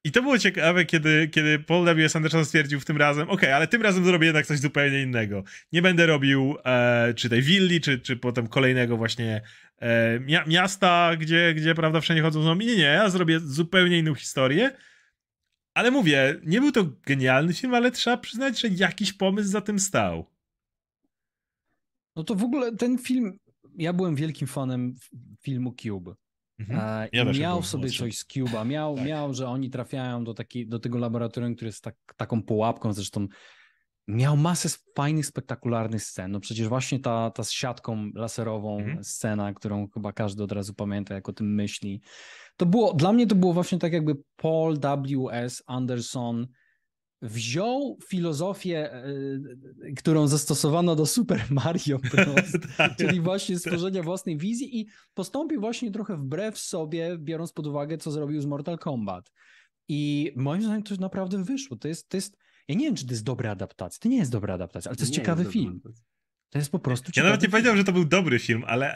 [0.06, 2.16] I to było ciekawe, kiedy, kiedy Paul W.S.
[2.16, 5.44] Anderson stwierdził w tym razem, ok, ale tym razem zrobię jednak coś zupełnie innego.
[5.72, 9.42] Nie będę robił e, czy tej willi, czy, czy potem kolejnego właśnie
[9.82, 12.56] e, miasta, gdzie, gdzie prawda wszędzie chodzą.
[12.56, 14.72] Nie, nie, ja zrobię zupełnie inną historię.
[15.74, 19.80] Ale mówię, nie był to genialny film, ale trzeba przyznać, że jakiś pomysł za tym
[19.80, 20.32] stał.
[22.16, 23.40] No to w ogóle ten film,
[23.78, 24.96] ja byłem wielkim fanem
[25.42, 26.16] filmu Cube.
[26.60, 26.80] Mhm.
[26.80, 29.06] E, ja miał sobie coś z Cuba, miał, tak.
[29.06, 33.28] miał, że oni trafiają do, taki, do tego laboratorium, które jest tak, taką pułapką, zresztą
[34.08, 36.32] miał masę fajnych, spektakularnych scen.
[36.32, 39.04] No przecież właśnie ta, ta z siatką laserową mhm.
[39.04, 42.02] scena, którą chyba każdy od razu pamięta, jak o tym myśli.
[42.58, 45.64] To było, dla mnie to było właśnie tak jakby Paul W.S.
[45.68, 46.48] Anderson
[47.22, 49.12] wziął filozofię, e,
[49.98, 55.92] którą zastosowano do Super Mario Bros., tak, czyli właśnie stworzenia własnej wizji i postąpił właśnie
[55.92, 59.32] trochę wbrew sobie, biorąc pod uwagę, co zrobił z Mortal Kombat.
[59.88, 61.78] I moim zdaniem to naprawdę wyszło.
[61.78, 62.38] To jest, to jest
[62.68, 64.00] ja nie wiem, czy to jest dobra adaptacja.
[64.02, 65.82] To nie jest dobra adaptacja, ale to jest nie ciekawy jest film.
[65.84, 65.90] To
[66.56, 68.94] To jest po prostu Ja nawet nie powiedział, że to był dobry film, ale,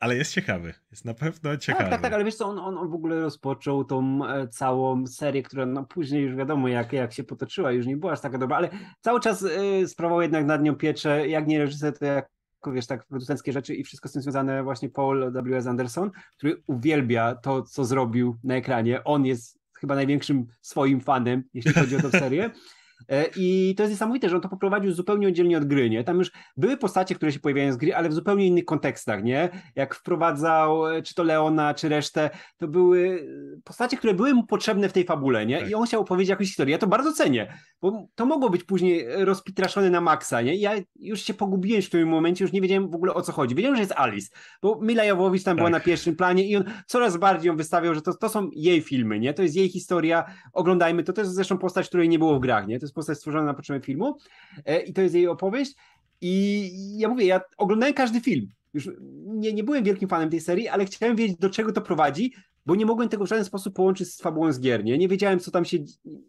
[0.00, 0.74] ale jest ciekawy.
[0.90, 1.84] Jest na pewno ciekawy.
[1.84, 5.06] Tak, tak, tak, ale wiesz co, on, on, on w ogóle rozpoczął tą e, całą
[5.06, 8.38] serię, która no później już wiadomo jak, jak się potoczyła, już nie była aż taka
[8.38, 8.68] dobra, ale
[9.00, 12.28] cały czas y, sprawował jednak nad nią pieczę, jak nie reżyser, to jak
[12.66, 15.66] wiesz, tak, producenckie rzeczy i wszystko z tym związane właśnie Paul W.S.
[15.66, 19.04] Anderson, który uwielbia to, co zrobił na ekranie.
[19.04, 22.50] On jest chyba największym swoim fanem, jeśli chodzi o tę serię.
[23.08, 26.04] E, I to jest niesamowite, że on to poprowadził zupełnie oddzielnie od gry, nie?
[26.04, 29.48] Tam już były postacie, które się pojawiają z gry, ale w zupełnie innych kontekstach, nie?
[29.74, 33.26] Jak wprowadzał e, czy to Leona, czy resztę, to były
[33.64, 35.58] postacie, które były mu potrzebne w tej fabule, nie?
[35.58, 35.70] Tak.
[35.70, 36.72] I on chciał opowiedzieć jakąś historię.
[36.72, 40.56] Ja to bardzo cenię, bo to mogło być później rozpitraszone na maksa, nie?
[40.56, 43.54] Ja już się pogubiłem w tym momencie, już nie wiedziałem w ogóle o co chodzi.
[43.54, 44.28] Wiedziałem, że jest Alice,
[44.62, 45.56] bo Mila Jowowicz tam tak.
[45.56, 48.80] była na pierwszym planie i on coraz bardziej ją wystawiał, że to, to są jej
[48.80, 49.34] filmy, nie?
[49.34, 51.12] To jest jej historia, oglądajmy to.
[51.12, 52.78] To jest zresztą postać, której nie było w grach, nie?
[52.78, 54.18] To jest postać stworzona na potrzeby filmu
[54.66, 55.74] e, i to jest jej opowieść.
[56.20, 58.48] I ja mówię, ja oglądałem każdy film.
[58.74, 58.90] Już
[59.26, 62.32] nie, nie byłem wielkim fanem tej serii, ale chciałem wiedzieć, do czego to prowadzi,
[62.66, 64.84] bo nie mogłem tego w żaden sposób połączyć z fabułą z gier.
[64.84, 65.78] Nie, nie wiedziałem, co tam się.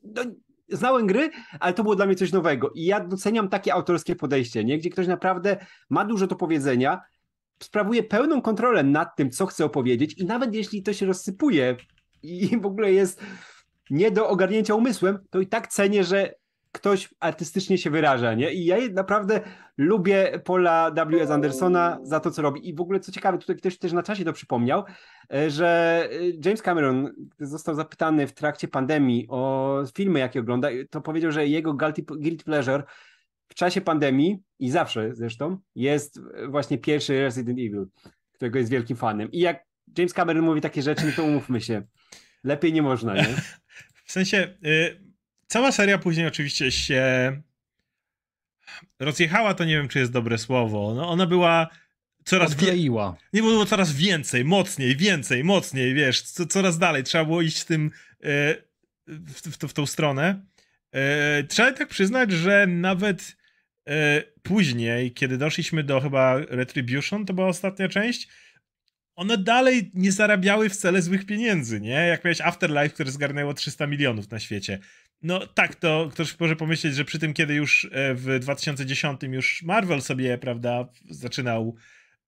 [0.03, 0.23] No,
[0.69, 2.71] znałem gry, ale to było dla mnie coś nowego.
[2.75, 4.77] I ja doceniam takie autorskie podejście, nie?
[4.77, 7.01] gdzie ktoś naprawdę ma dużo do powiedzenia,
[7.63, 11.77] sprawuje pełną kontrolę nad tym, co chce opowiedzieć, i nawet jeśli to się rozsypuje
[12.23, 13.21] i w ogóle jest
[13.89, 16.33] nie do ogarnięcia umysłem, to i tak cenię, że
[16.71, 18.53] ktoś artystycznie się wyraża, nie?
[18.53, 19.41] I ja naprawdę
[19.77, 21.31] lubię Paula W.S.
[21.31, 22.69] Andersona za to, co robi.
[22.69, 24.83] I w ogóle, co ciekawe, tutaj ktoś też na czasie to przypomniał,
[25.33, 26.15] e, że e,
[26.45, 31.73] James Cameron został zapytany w trakcie pandemii o filmy, jakie ogląda, to powiedział, że jego
[31.73, 32.83] guilty, guilty pleasure
[33.47, 36.19] w czasie pandemii i zawsze zresztą jest
[36.49, 37.85] właśnie pierwszy Resident Evil,
[38.31, 39.31] którego jest wielkim fanem.
[39.31, 39.65] I jak
[39.97, 41.81] James Cameron mówi takie rzeczy, no to umówmy się,
[42.43, 43.27] lepiej nie można, nie?
[44.05, 44.57] W sensie...
[44.65, 45.10] Y
[45.51, 47.41] Cała seria później oczywiście się
[48.99, 50.93] rozjechała, to nie wiem, czy jest dobre słowo.
[50.95, 51.67] No, ona była
[52.25, 53.17] coraz Odkleiła.
[53.33, 57.03] Nie było coraz więcej, mocniej, więcej, mocniej, wiesz, co, coraz dalej.
[57.03, 57.91] Trzeba było iść tym
[58.23, 58.55] e,
[59.07, 60.45] w, w, w, tą stronę.
[60.91, 63.37] E, trzeba tak przyznać, że nawet
[63.87, 68.27] e, później, kiedy doszliśmy do chyba Retribution, to była ostatnia część,
[69.15, 71.89] one dalej nie zarabiały wcale złych pieniędzy, nie?
[72.07, 74.79] Jak miałeś Afterlife, które zgarnęło 300 milionów na świecie.
[75.23, 79.63] No tak, to ktoś może pomyśleć, że przy tym, kiedy już e, w 2010 już
[79.63, 81.75] Marvel sobie, prawda, zaczynał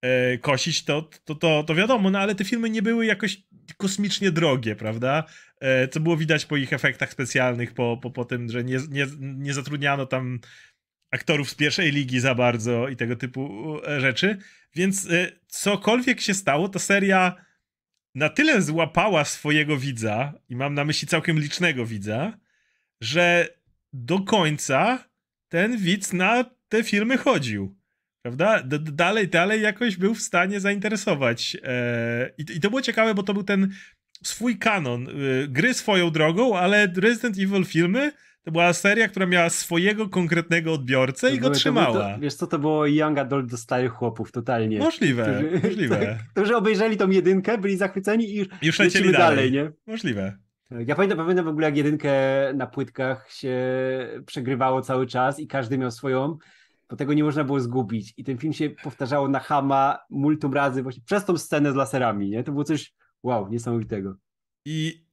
[0.02, 3.44] e, kosić, to, to, to, to wiadomo, no ale te filmy nie były jakoś
[3.78, 5.24] kosmicznie drogie, prawda?
[5.60, 9.08] E, co było widać po ich efektach specjalnych, po, po, po tym, że nie, nie,
[9.20, 10.40] nie zatrudniano tam
[11.12, 14.38] aktorów z pierwszej ligi za bardzo i tego typu rzeczy.
[14.76, 15.08] Więc
[15.48, 17.36] cokolwiek się stało, to seria
[18.16, 22.38] na tyle złapała swojego widza, i mam na myśli całkiem licznego widza,
[23.04, 23.48] że
[23.94, 25.10] do końca
[25.50, 27.76] ten widz na te filmy chodził.
[28.22, 28.64] Prawda?
[28.64, 31.58] D dalej, dalej jakoś był w stanie zainteresować.
[31.64, 33.74] E I, I, to było ciekawe, bo to był ten
[34.24, 35.08] swój kanon.
[35.08, 38.12] Y, gry swoją drogą, ale Resident Evil filmy
[38.44, 42.14] to była seria, która miała swojego konkretnego odbiorcę to i go były, trzymała.
[42.14, 44.80] To, wiesz co, to było young adult do starych chłopów, totalnie.
[44.80, 45.98] Możliwe, którzy, możliwe.
[45.98, 49.36] Tak, którzy obejrzeli tą jedynkę, byli zachwyceni i już, już lecieli dalej.
[49.36, 49.52] dalej.
[49.52, 49.72] nie?
[49.88, 50.38] Możliwe.
[50.80, 52.12] Ja pamiętam, pamiętam w ogóle jak jedynkę
[52.54, 53.58] na płytkach się
[54.26, 56.38] przegrywało cały czas i każdy miał swoją,
[56.90, 58.14] bo tego nie można było zgubić.
[58.18, 62.30] I ten film się powtarzało na Hama multum razy właśnie przez tą scenę z laserami,
[62.30, 62.44] nie?
[62.44, 62.94] To było coś,
[63.24, 64.16] wow, niesamowitego.
[64.66, 65.06] I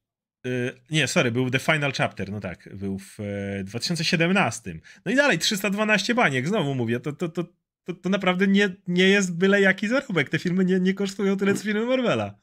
[0.43, 3.19] yy, nie, sorry, był The Final Chapter, no tak, był w
[3.57, 4.79] yy, 2017.
[5.05, 7.43] No i dalej, 312 baniek, znowu mówię, to, to, to,
[8.01, 10.29] to, naprawdę nie, nie jest byle jaki zarobek.
[10.29, 12.35] Te filmy nie, nie kosztują tyle, co filmy Marvela.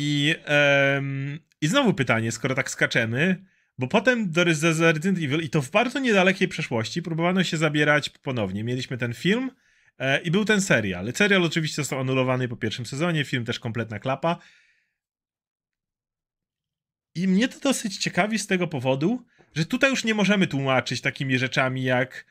[0.00, 0.34] I,
[0.94, 3.44] um, I znowu pytanie, skoro tak skaczemy,
[3.78, 8.64] bo potem do Resident Evil i to w bardzo niedalekiej przeszłości próbowano się zabierać ponownie.
[8.64, 9.50] Mieliśmy ten film
[9.98, 11.12] e, i był ten serial.
[11.14, 14.38] Serial oczywiście został anulowany po pierwszym sezonie, film też kompletna klapa.
[17.14, 21.38] I mnie to dosyć ciekawi z tego powodu, że tutaj już nie możemy tłumaczyć takimi
[21.38, 22.26] rzeczami jak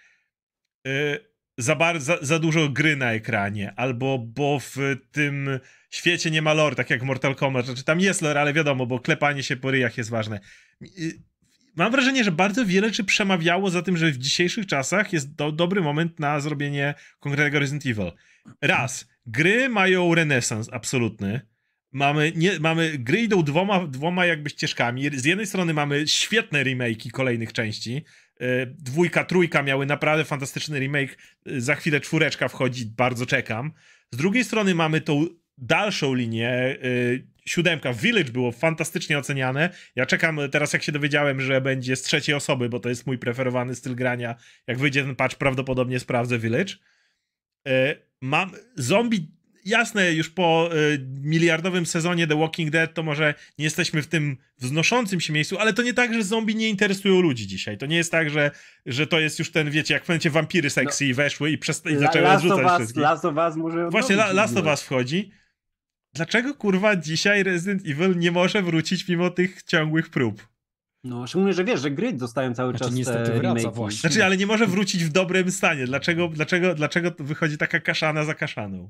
[0.87, 1.19] y,
[1.57, 4.77] za, bar, za, za, dużo gry na ekranie, albo bo w
[5.11, 7.65] tym świecie nie ma lore, tak jak Mortal Kombat.
[7.65, 10.39] Znaczy tam jest lore, ale wiadomo, bo klepanie się po ryjach jest ważne.
[11.75, 15.51] Mam wrażenie, że bardzo wiele czy przemawiało za tym, że w dzisiejszych czasach jest do,
[15.51, 18.11] dobry moment na zrobienie konkretnego Resident Evil.
[18.61, 21.41] Raz, gry mają renesans absolutny.
[21.91, 25.09] Mamy, nie, mamy gry idą dwoma, dwoma jakby ścieżkami.
[25.19, 28.03] Z jednej strony mamy świetne remake'i kolejnych części,
[28.67, 31.17] dwójka, trójka miały naprawdę fantastyczny remake.
[31.45, 33.71] E, za chwilę czwóreczka wchodzi, bardzo czekam.
[34.11, 35.25] Z drugiej strony mamy tą
[35.57, 36.77] dalszą linię.
[36.83, 39.69] Y, siódemka, Village było fantastycznie oceniane.
[39.95, 43.17] Ja czekam teraz, jak się dowiedziałem, że będzie z trzeciej osoby, bo to jest mój
[43.17, 44.35] preferowany styl grania.
[44.67, 46.73] Jak wyjdzie ten patch, prawdopodobnie sprawdzę Village.
[48.21, 49.36] Mam zombie
[49.67, 54.37] jasne, już po y, miliardowym sezonie The Walking Dead to może nie jesteśmy w tym
[54.57, 57.77] wznoszącym się miejscu, ale to nie tak, że zombie nie interesują ludzi dzisiaj.
[57.77, 58.51] To nie jest tak, że,
[58.85, 61.91] że to jest już ten, wiecie, jak w momencie wampiry sexy no, weszły i, przesta-
[61.91, 63.03] i zaczęły Last odrzucać us, wszystkich.
[63.03, 65.31] Last of Us może Właśnie La, Last of Us wchodzi.
[66.13, 70.47] Dlaczego kurwa dzisiaj Resident Evil nie może wrócić mimo tych ciągłych prób?
[71.03, 73.73] No, szczególnie, że wiesz, że gry dostają cały Znaczy, czas niestety te wraca remake'i.
[73.73, 73.99] właśnie.
[73.99, 75.85] Znaczy, ale nie może wrócić w dobrym stanie.
[75.85, 78.89] Dlaczego, dlaczego, dlaczego wychodzi taka kaszana za kaszaną?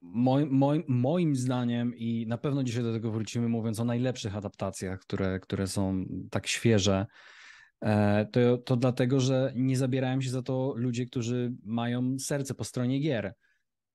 [0.00, 5.00] Moim, moim, moim zdaniem, i na pewno dzisiaj do tego wrócimy, mówiąc o najlepszych adaptacjach,
[5.00, 7.06] które, które są tak świeże,
[7.80, 12.64] e, to, to dlatego, że nie zabierają się za to ludzie, którzy mają serce po
[12.64, 13.34] stronie gier.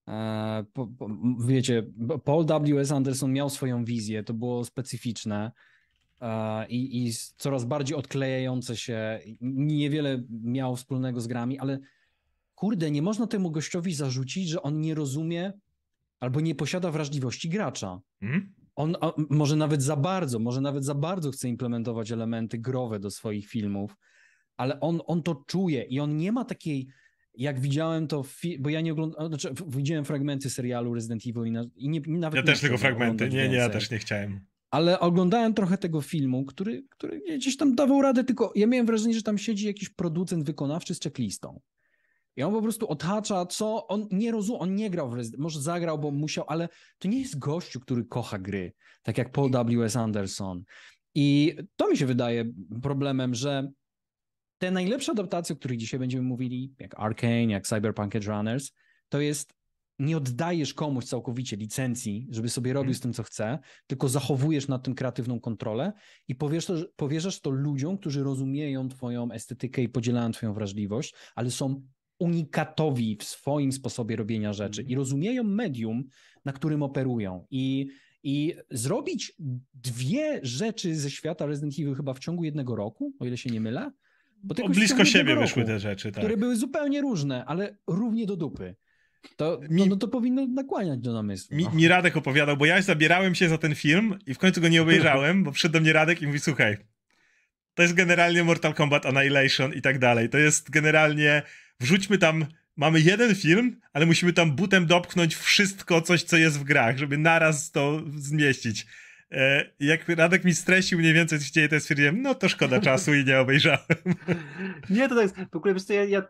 [0.08, 1.10] E, po, po,
[1.47, 1.84] wiecie,
[2.24, 2.91] Paul W.S.
[2.91, 5.51] Anderson miał swoją wizję, to było specyficzne
[6.22, 9.20] e, i, i coraz bardziej odklejające się.
[9.41, 11.80] Niewiele miało wspólnego z grami, ale
[12.56, 15.54] kurde, nie można temu gościowi zarzucić, że on nie rozumie
[16.24, 18.01] albo nie posiada wrażliwości gracza.
[18.19, 18.53] Hmm?
[18.76, 23.11] On a, może nawet za bardzo, może nawet za bardzo chce implementować elementy growe do
[23.11, 23.95] swoich filmów,
[24.57, 26.88] ale on, on to czuje i on nie ma takiej,
[27.34, 28.26] jak widziałem to,
[28.59, 32.36] bo ja nie oglądałem, znaczy widziałem fragmenty serialu Resident Evil i, na, i nie, nawet
[32.36, 33.30] Ja też tylko fragmenty.
[33.30, 34.39] Nie, nie, ja też nie chciałem.
[34.71, 39.13] Ale oglądałem trochę tego filmu, który, który gdzieś tam dawał radę, tylko ja miałem wrażenie,
[39.13, 41.59] że tam siedzi jakiś producent wykonawczy z checklistą.
[42.36, 45.61] I on po prostu odhacza, co on nie rozumie, on nie grał w Resident może
[45.61, 49.95] zagrał, bo musiał, ale to nie jest gościu, który kocha gry, tak jak Paul W.S.
[49.95, 50.63] Anderson.
[51.15, 52.45] I to mi się wydaje
[52.81, 53.71] problemem, że
[54.57, 58.71] te najlepsze adaptacje, o których dzisiaj będziemy mówili, jak Arkane, jak Cyberpunk Edge Runners,
[59.09, 59.53] to jest
[59.99, 64.84] nie oddajesz komuś całkowicie licencji, żeby sobie robił z tym, co chce, tylko zachowujesz nad
[64.84, 65.93] tym kreatywną kontrolę
[66.27, 71.81] i że- powierzasz to ludziom, którzy rozumieją twoją estetykę i podzielają twoją wrażliwość, ale są
[72.20, 76.03] unikatowi w swoim sposobie robienia rzeczy i rozumieją medium,
[76.45, 77.47] na którym operują.
[77.51, 77.88] I,
[78.24, 79.34] i zrobić
[79.74, 83.61] dwie rzeczy ze świata Resident Evil chyba w ciągu jednego roku, o ile się nie
[83.61, 83.91] mylę.
[84.43, 86.24] Bo O, tylko blisko siebie wyszły roku, te rzeczy, tak.
[86.24, 88.76] Które były zupełnie różne, ale równie do dupy.
[89.36, 91.57] To, Mi- no, no to powinno nakłaniać do namysłu.
[91.57, 91.72] Mi, no.
[91.72, 94.82] mi Radek opowiadał, bo ja zabierałem się za ten film i w końcu go nie
[94.82, 96.78] obejrzałem, bo przyszedł do mnie Radek i mówi, słuchaj,
[97.74, 100.30] to jest generalnie Mortal Kombat Annihilation i tak dalej.
[100.30, 101.41] To jest generalnie,
[101.80, 102.45] wrzućmy tam,
[102.78, 107.17] mamy jeden film, ale musimy tam butem dopchnąć wszystko, coś, co jest w grach, żeby
[107.17, 108.88] naraz to zmieścić.
[109.32, 112.82] E, jak Radek mi streścił mniej więcej, co się dzieje, to stwierdziłem, no to szkoda
[112.89, 113.80] czasu i nie obejrzałem.
[114.89, 116.24] Nie, to jest, w ogóle wiesz co, ja, ja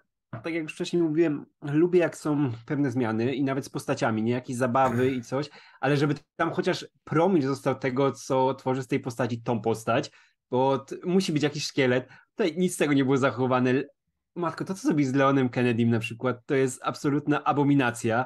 [0.44, 4.32] tak jak już wcześniej mówiłem, lubię jak są pewne zmiany i nawet z postaciami, nie
[4.32, 5.50] jakieś zabawy i coś,
[5.82, 10.12] ale żeby tam chociaż promil został tego, co tworzy z tej postaci tą postać,
[10.54, 12.10] bo musi być jakiś szkielet.
[12.36, 13.84] Tutaj nic z tego nie było zachowane.
[14.36, 18.26] Matko, to co zrobić z Leonem Kennedym na przykład, to jest absolutna abominacja.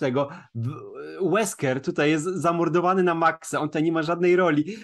[0.00, 0.28] Tego.
[0.54, 4.76] W- Wesker tutaj jest zamordowany na maksa, on tutaj nie ma żadnej roli.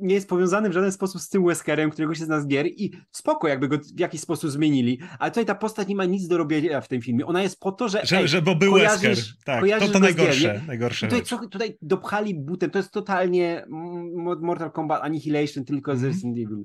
[0.00, 2.92] Nie jest powiązany w żaden sposób z tym Weskerem, którego się zna z gier i
[3.10, 5.00] spoko, jakby go w jakiś sposób zmienili.
[5.18, 7.26] Ale tutaj ta postać nie ma nic do robienia w tym filmie.
[7.26, 8.00] Ona jest po to, że.
[8.06, 9.16] Że, ej, że bo był Wesker.
[9.44, 12.70] Tak, to, to go z gier, najgorsze, najgorsze Tutaj, co, tutaj dopchali butem.
[12.70, 13.64] To jest totalnie
[14.40, 16.12] Mortal Kombat Annihilation, tylko z Mhm.
[16.12, 16.64] Resident Evil.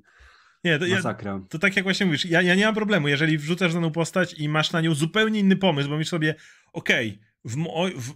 [0.63, 1.01] Nie, to ja,
[1.49, 4.49] to tak jak właśnie mówisz, ja, ja nie mam problemu, jeżeli wrzucasz daną postać i
[4.49, 6.35] masz na nią zupełnie inny pomysł, bo myślisz sobie,
[6.73, 8.13] okej, w, mo w,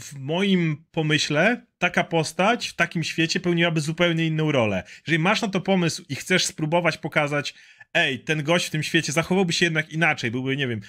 [0.00, 4.82] w moim pomyśle taka postać w takim świecie pełniłaby zupełnie inną rolę.
[5.06, 7.54] Jeżeli masz na to pomysł i chcesz spróbować pokazać,
[7.94, 10.80] ej, ten gość w tym świecie zachowałby się jednak inaczej, byłby, nie wiem,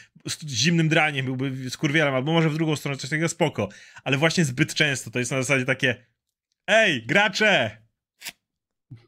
[0.47, 3.69] zimnym draniem, byłby skurwielem, albo może w drugą stronę coś takiego spoko,
[4.03, 6.05] ale właśnie zbyt często to jest na zasadzie takie,
[6.67, 7.85] ej, gracze,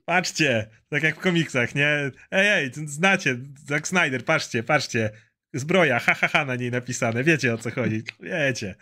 [0.05, 2.11] Patrzcie, tak jak w komiksach, nie?
[2.31, 5.11] Ej, ej, znacie, Zack Snyder, patrzcie, patrzcie.
[5.53, 8.75] Zbroja, ha, ha, ha na niej napisane, wiecie o co chodzi, wiecie.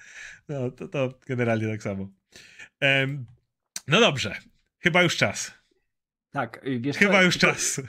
[0.49, 2.07] No, to, to generalnie tak samo.
[2.79, 3.25] Em,
[3.87, 4.35] no dobrze,
[4.79, 5.51] chyba już czas.
[6.31, 7.81] Tak, y, wiesz Chyba co, już to- czas.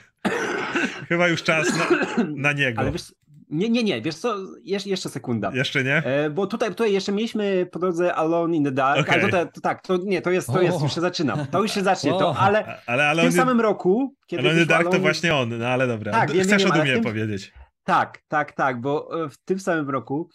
[1.09, 2.81] chyba już czas na, na niego.
[2.81, 3.15] Ale wiesz,
[3.51, 5.51] nie, nie, nie, wiesz co, Jesz, jeszcze sekunda.
[5.55, 5.97] Jeszcze nie?
[5.97, 9.21] E, bo tutaj, tutaj jeszcze mieliśmy po drodze Alone in the Dark, Okej.
[9.23, 11.73] ale to, to, tak, to nie, to jest, to jest, już się zaczyna, to już
[11.73, 14.85] się zacznie, to, ale Ale, ale w tym samym roku, kiedy ale on wyszło Dark
[14.85, 16.13] to Alone- właśnie on, no ale dobra.
[16.13, 17.53] Tak, wiem, Chcesz wiem, o Dumie tym- powiedzieć.
[17.87, 20.31] Tak, tak, tak, bo e, w tym samym roku,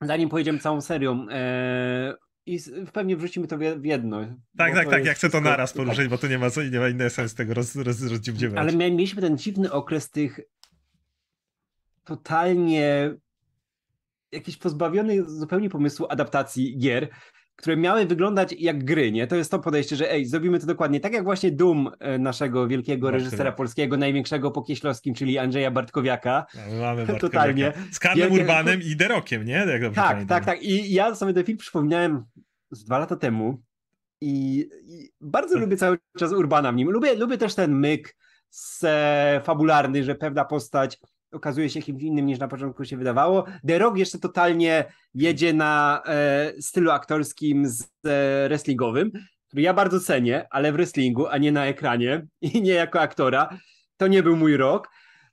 [0.00, 2.14] zanim pojedziemy całą serią, e,
[2.46, 2.58] i
[2.92, 4.20] pewnie wrzucimy to w jedno.
[4.56, 5.76] Tak, tak, to tak, ja chcę to naraz tak.
[5.76, 7.96] poruszyć, bo tu nie ma, nie ma innego sensu tego roz, roz.
[8.56, 10.40] Ale mieliśmy ten dziwny okres tych
[12.04, 13.14] totalnie
[14.32, 17.08] jakiś pozbawiony zupełnie pomysłu adaptacji gier.
[17.56, 19.26] Które miały wyglądać jak gry, nie?
[19.26, 22.68] To jest to podejście, że ej, zrobimy to dokładnie tak jak właśnie Doom e, naszego
[22.68, 26.46] wielkiego reżysera polskiego, największego po Kieślowskim, czyli Andrzeja Bartkowiaka.
[26.54, 27.20] No, my mamy Bartkowiaka.
[27.20, 27.72] Totalnie.
[27.92, 29.52] Z Karlem Wielkie- Urbanem i Derokiem, nie?
[29.54, 30.38] Jak dobrze Tak, pamiętam.
[30.38, 30.62] tak, tak.
[30.62, 32.24] I ja sobie ten film przypomniałem
[32.70, 33.62] z dwa lata temu
[34.20, 36.90] i, i bardzo lubię cały czas Urbana w nim.
[36.90, 38.16] Lubię, lubię też ten myk
[38.50, 38.84] z,
[39.44, 40.98] fabularny, że pewna postać
[41.32, 43.44] okazuje się kimś innym niż na początku się wydawało.
[43.68, 47.86] The Rock jeszcze totalnie jedzie na e, stylu aktorskim z e,
[48.48, 49.12] wrestlingowym,
[49.48, 53.48] który ja bardzo cenię, ale w wrestlingu, a nie na ekranie i nie jako aktora.
[53.96, 54.88] To nie był mój rok.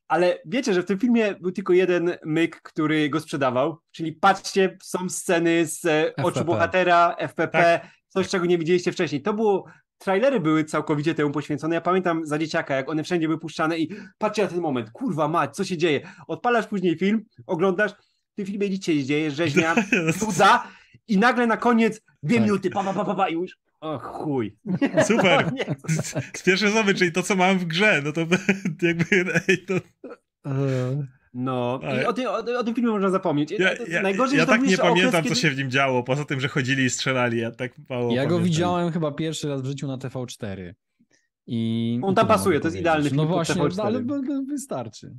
[0.08, 4.78] Ale wiecie, że w tym filmie był tylko jeden myk, który go sprzedawał, czyli patrzcie,
[4.84, 6.46] są sceny z e, oczu FPP.
[6.46, 7.92] bohatera, FPP, Tak.
[8.08, 9.22] coś, czego nie widzieliście wcześniej.
[9.22, 9.66] To było,
[10.04, 11.76] trailery były całkowicie temu poświęcone.
[11.76, 15.28] Ja pamiętam za dzieciaka, jak one wszędzie były puszczane i patrzcie na ten moment, kurwa
[15.28, 16.02] mać, co się dzieje?
[16.28, 17.92] Odpalasz później film, oglądasz,
[18.32, 19.76] w tym filmie nic się nie dzieje, rzeźnia,
[20.22, 20.68] nuda
[21.08, 22.46] i nagle na koniec dwie Tak.
[22.46, 24.56] minuty, pa, pa, pa, pa, pa i mówisz, o chuj.
[25.08, 25.52] Super.
[25.54, 28.22] Nie, Z, z pierwszej osoby, czyli to, co mam w grze, no to
[28.82, 29.74] jakby, ej, to
[30.46, 33.52] E, No, i o, tym- o, o tym filmie można zapomnieć.
[33.52, 35.72] ja, To- ja, Najgorzej, ja tak nie jeszcze okres, pamiętam, co kiedy- się w nim
[35.72, 38.44] działo, poza tym, że chodzili i strzelali, ja tak mało Ja go pamiętam.
[38.44, 40.74] widziałem chyba pierwszy raz w życiu na TV4.
[41.48, 43.82] I On tam pasuje, to jest idealny film No właśnie, TV4.
[43.82, 44.04] ale
[44.48, 45.14] wystarczy.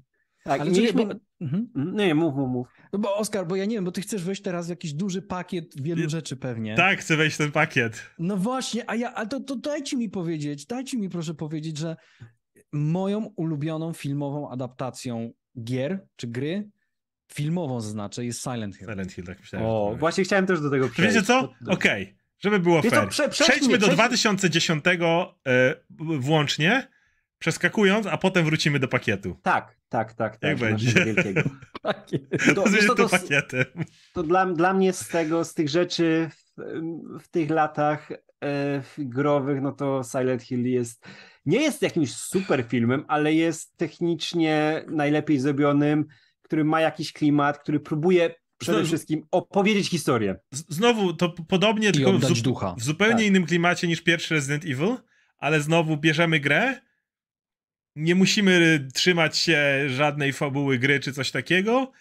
[0.44, 1.06] Tak, ale czekaj, mieliśmy...
[1.06, 1.68] bo, mhm.
[1.76, 2.68] Nie, nie, mów, mów, mów.
[2.92, 5.22] no bo Oskar, bo ja nie wiem, bo ty chcesz wejść teraz w jakiś duży
[5.22, 6.74] pakiet wielu Nie- rzeczy pewnie.
[6.74, 8.02] Tak, chcę wejść w ten pakiet.
[8.18, 11.96] No właśnie, a ja, a to, to dajcie mi powiedzieć, dajcie mi proszę powiedzieć, że
[12.72, 15.30] moją ulubioną filmową adaptacją
[15.64, 16.68] gier czy gry,
[17.32, 18.88] filmową zaznaczę, jest Silent Hill.
[18.88, 19.68] Silent Hill, tak myślałem.
[19.68, 21.14] O, właśnie chciałem też do tego przejść.
[21.14, 21.52] Wiecie co?
[21.68, 23.08] Okej, żeby było co, fair.
[23.08, 23.96] prze- przejdźmy, Przejdźmy do przejdźmy.
[23.96, 24.84] 2010
[25.46, 25.74] e,
[26.18, 26.88] włącznie,
[27.38, 29.36] przeskakując, a potem wrócimy do pakietu.
[29.42, 30.36] Tak, tak, tak.
[30.36, 31.04] tak Jak będzie?
[31.04, 31.42] Wielkiego.
[31.84, 33.64] To, To, wiesz co, to to, pakietem.
[34.12, 36.54] to dla, dla mnie z tego, z tych rzeczy w,
[37.20, 38.10] w tych latach
[38.44, 41.06] e, growych, no to Silent Hill jest,
[41.46, 46.06] nie jest jakimś super filmem, ale jest technicznie najlepiej zrobionym,
[46.42, 50.36] który ma jakiś klimat, który próbuje przede Znowu- wszystkim opowiedzieć historię.
[50.52, 52.74] Znowu, to podobnie, I tylko w, zu- ducha.
[52.78, 53.24] w zupełnie Tak.
[53.26, 54.96] innym klimacie niż pierwszy Resident Evil,
[55.38, 56.80] ale znowu bierzemy grę,
[57.96, 61.92] nie musimy trzymać się żadnej fabuły gry czy coś takiego,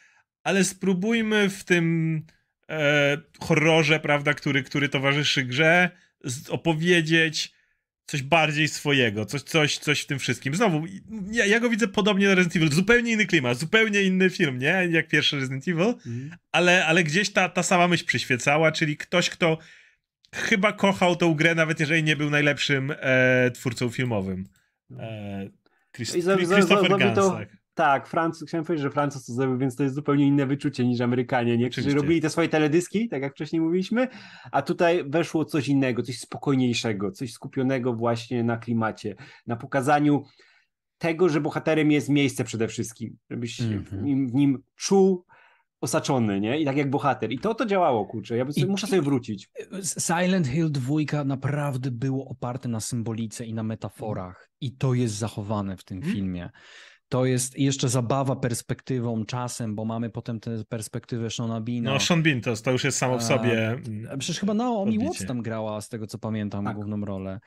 [0.43, 2.21] ale spróbujmy w tym
[2.69, 5.89] e, horrorze, prawda, który, który towarzyszy grze,
[6.49, 7.53] opowiedzieć
[8.05, 10.55] coś bardziej swojego, coś, coś, coś w tym wszystkim.
[10.55, 10.83] Znowu,
[11.31, 14.87] ja, ja go widzę podobnie do Resident Evil, zupełnie inny klimat, zupełnie inny film, nie?
[14.91, 15.93] Jak pierwszy Resident Evil,
[16.51, 19.57] ale, ale gdzieś ta, ta sama myśl przyświecała, czyli ktoś, kto
[20.35, 24.47] chyba kochał tą grę, nawet jeżeli nie był najlepszym e, twórcą filmowym.
[24.99, 25.49] E,
[25.95, 27.57] Chris, I za- za- Christopher za- Gans, to- tak.
[27.75, 31.01] Tak, Francuz, chciałem powiedzieć, że Francuz to zrobił, więc to jest zupełnie inne wyczucie niż
[31.01, 31.69] Amerykanie, nie?
[31.69, 34.07] którzy robili te swoje teledyski, tak jak wcześniej mówiliśmy,
[34.51, 39.15] a tutaj weszło coś innego, coś spokojniejszego, coś skupionego właśnie na klimacie,
[39.47, 40.23] na pokazaniu
[40.97, 44.05] tego, że bohaterem jest miejsce przede wszystkim, żebyś w, Mhm.
[44.05, 45.25] nim, w nim czuł
[45.81, 46.59] osaczony, nie?
[46.59, 47.31] I tak jak bohater.
[47.31, 48.37] I to to działało, kurczę.
[48.37, 49.49] Ja sobie, I- muszę sobie wrócić.
[49.99, 54.49] Silent Hill 2 naprawdę było oparte na symbolice i na metaforach.
[54.61, 56.15] I to jest zachowane w tym Mhm.
[56.15, 56.49] filmie.
[57.13, 61.93] To jest jeszcze zabawa perspektywą, czasem, bo mamy potem tę perspektywę Shona Beana.
[61.93, 63.69] No, Sean Bean to, to już jest samo w sobie.
[63.69, 64.99] A mm, Przecież chyba Naomi.
[64.99, 66.75] Watts tam grała, z tego co pamiętam, Tak.
[66.75, 67.39] główną rolę.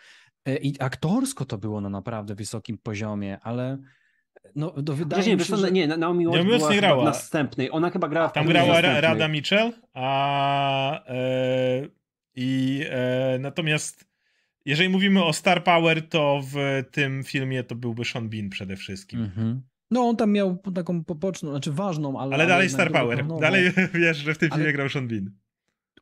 [0.44, 3.78] E, I aktorsko to było na naprawdę wysokim poziomie, ale
[4.56, 5.72] no, to wydaje Wcześniej, mi wiesz się, że...
[5.72, 7.04] nie, Naomi Watts była nie grała.
[7.04, 7.70] następnej.
[7.72, 8.80] Ona chyba grała w Tam grała.
[8.80, 11.88] Rada Mitchell, a e,
[12.34, 14.05] i e, natomiast
[14.66, 19.20] jeżeli mówimy o Star Power, to w tym filmie to byłby Sean Bean przede wszystkim.
[19.22, 19.62] Mhm.
[19.90, 22.34] No on tam miał taką poboczną, znaczy ważną, ale...
[22.34, 23.16] Ale dalej Star Power.
[23.18, 23.40] drugoplanowo.
[23.40, 23.70] Dalej
[24.04, 25.30] wiesz, że w tym Ale- filmie grał Sean Bean.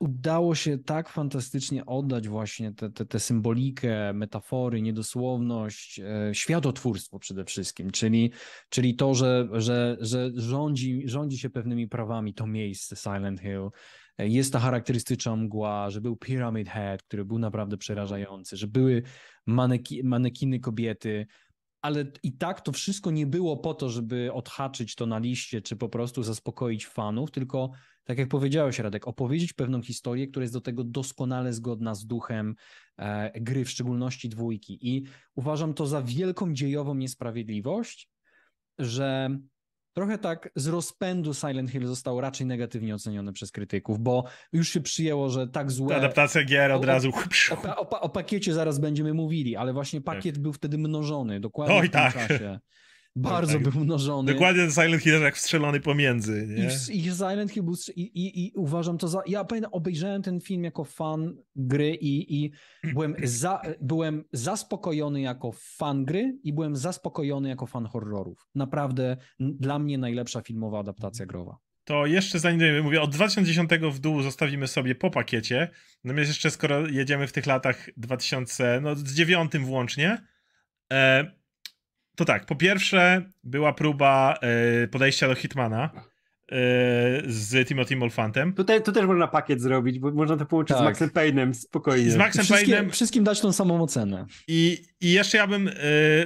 [0.01, 7.45] udało się tak fantastycznie oddać właśnie tę te, te symbolikę, metafory, niedosłowność, e, światotwórstwo przede
[7.45, 8.31] wszystkim, czyli,
[8.69, 13.71] czyli to, że, że, że rządzi, rządzi się pewnymi prawami to miejsce Silent Hill.
[14.19, 19.03] Jest ta charakterystyczna mgła, że był Pyramid Head, który był naprawdę przerażający, że były
[19.47, 21.27] maneki, manekiny kobiety,
[21.83, 25.77] ale i tak to wszystko nie było po to, żeby odhaczyć to na liście, czy
[25.77, 27.70] po prostu zaspokoić fanów, tylko
[28.05, 32.55] tak jak powiedziałeś, Radek, opowiedzieć pewną historię, która jest do tego doskonale zgodna z duchem
[32.99, 34.78] e, gry, w szczególności dwójki.
[34.89, 35.05] I
[35.35, 38.11] uważam to za wielką dziejową niesprawiedliwość,
[38.78, 39.39] że
[39.95, 44.81] trochę tak z rozpędu Silent Hill został raczej negatywnie oceniony przez krytyków, bo już się
[44.81, 45.97] przyjęło, że tak Ta złe.
[45.97, 47.11] adaptacja gier od razu.
[47.51, 51.89] O, o, o pakiecie zaraz będziemy mówili, ale właśnie pakiet był wtedy mnożony, dokładnie Oj,
[51.89, 52.15] w tym tak.
[52.15, 52.61] czasie.
[53.16, 53.62] Bardzo tak.
[53.62, 54.32] był mnożony.
[54.32, 56.70] Dokładnie ten Silent Hill jak wstrzelony pomiędzy, I, nie?
[56.70, 59.23] w- I Silent Hill był, i, i, i uważam to za.
[59.27, 62.51] Ja pamiętam, obejrzałem ten film jako fan gry i, i
[62.93, 68.49] byłem, za, byłem zaspokojony jako fan gry i byłem zaspokojony jako fan horrorów.
[68.55, 71.59] Naprawdę dla mnie najlepsza filmowa adaptacja growa.
[71.85, 75.70] To jeszcze zanim mówię, od 2010 w dół zostawimy sobie po pakiecie.
[76.05, 80.27] Natomiast jeszcze skoro jedziemy w tych latach 2000, no z dziewiątym włącznie,
[80.93, 81.44] e,
[82.16, 84.39] to tak, po pierwsze była próba
[84.82, 86.03] e, podejścia do Hitmana e,
[87.27, 88.53] z Timothy Molfantem.
[88.53, 90.89] Tutaj, tu też można pakiet zrobić, bo można to połączyć z Tak.
[90.89, 92.11] Maxem Payne'em spokojnie.
[92.11, 94.27] Z Maxem Payne'em wszystkim dać tą samą ocenę.
[94.49, 95.73] I, I jeszcze ja bym y,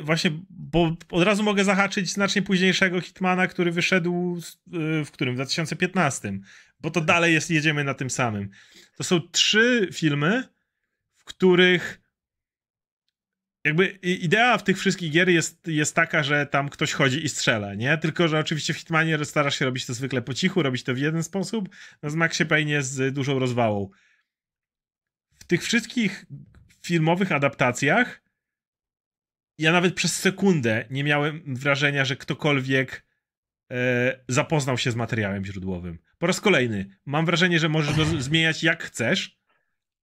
[0.02, 4.55] właśnie, bo od razu mogę zahaczyć znacznie późniejszego Hitmana, który wyszedł z-
[5.01, 5.35] y, w którym?
[5.35, 6.39] W 2015.
[6.81, 8.48] Bo to dalej jest, jedziemy na tym samym.
[8.97, 10.44] To są trzy filmy,
[11.16, 12.01] w których
[13.64, 17.74] jakby idea w tych wszystkich gier jest, jest taka, że tam ktoś chodzi i strzela,
[17.74, 17.98] nie?
[17.98, 20.98] Tylko, że oczywiście w Hitmanie starasz się robić to zwykle po cichu, robić to w
[20.98, 21.68] jeden sposób,
[22.02, 23.90] no z Maxie Payne z dużą rozwałą.
[25.39, 26.26] W tych wszystkich
[26.82, 28.28] filmowych adaptacjach
[29.59, 33.06] ja nawet przez sekundę nie miałem wrażenia, że ktokolwiek
[33.70, 35.98] e, zapoznał się z materiałem źródłowym.
[36.18, 39.39] Po raz kolejny, mam wrażenie, że możesz go zmieniać jak chcesz,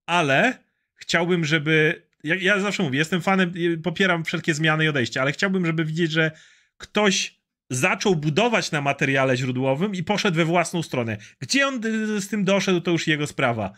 [0.05, 0.63] ale
[0.95, 2.05] chciałbym, żeby.
[2.25, 5.85] Ja, ja zawsze mówię, jestem fanem, y, popieram wszelkie zmiany i odejścia, ale chciałbym, żeby
[5.85, 6.31] widzieć, że
[6.77, 7.39] ktoś
[7.69, 11.17] zaczął budować na materiale źródłowym i poszedł we własną stronę.
[11.39, 13.73] Gdzie on y, z tym doszedł, to już jego sprawa.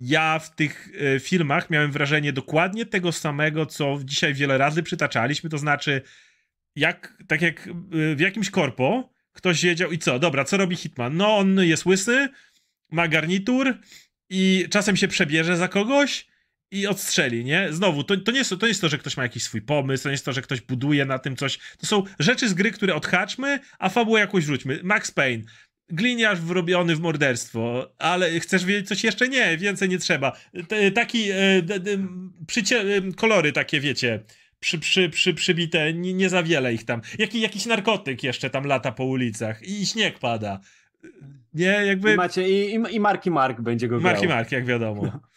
[0.00, 5.50] Ja w tych y, filmach miałem wrażenie dokładnie tego samego, co dzisiaj wiele razy przytaczaliśmy,
[5.50, 6.02] to znaczy,
[6.76, 7.68] jak, tak jak
[8.16, 11.16] w jakimś korpo ktoś wiedział i co, dobra, co robi Hitman?
[11.16, 12.28] No, on jest łysy,
[12.90, 13.78] ma garnitur
[14.30, 16.26] i czasem się przebierze za kogoś
[16.70, 17.72] i odstrzeli, nie?
[17.72, 20.02] Znowu, to, to, nie jest, to nie jest to, że ktoś ma jakiś swój pomysł,
[20.02, 21.58] to nie jest to, że ktoś buduje na tym coś.
[21.78, 24.80] To są rzeczy z gry, które odhaczmy, a fabułę jakąś wróćmy.
[24.82, 25.44] Max Payne.
[25.88, 29.28] Gliniarz wrobiony w morderstwo, ale chcesz wiedzieć coś jeszcze?
[29.28, 30.32] Nie, więcej nie trzeba.
[30.68, 31.90] T- taki, e, d, d,
[32.46, 34.20] przycie, e, kolory takie, wiecie,
[34.60, 37.00] przy, przy, przy, przybite, nie, nie za wiele ich tam.
[37.18, 40.60] Jaki, jakiś narkotyk jeszcze tam lata po ulicach i śnieg pada.
[41.54, 42.12] Nie, jakby...
[42.12, 44.36] I macie, i, i, i Marki Mark będzie go Marki grał.
[44.36, 45.12] Mark, jak wiadomo.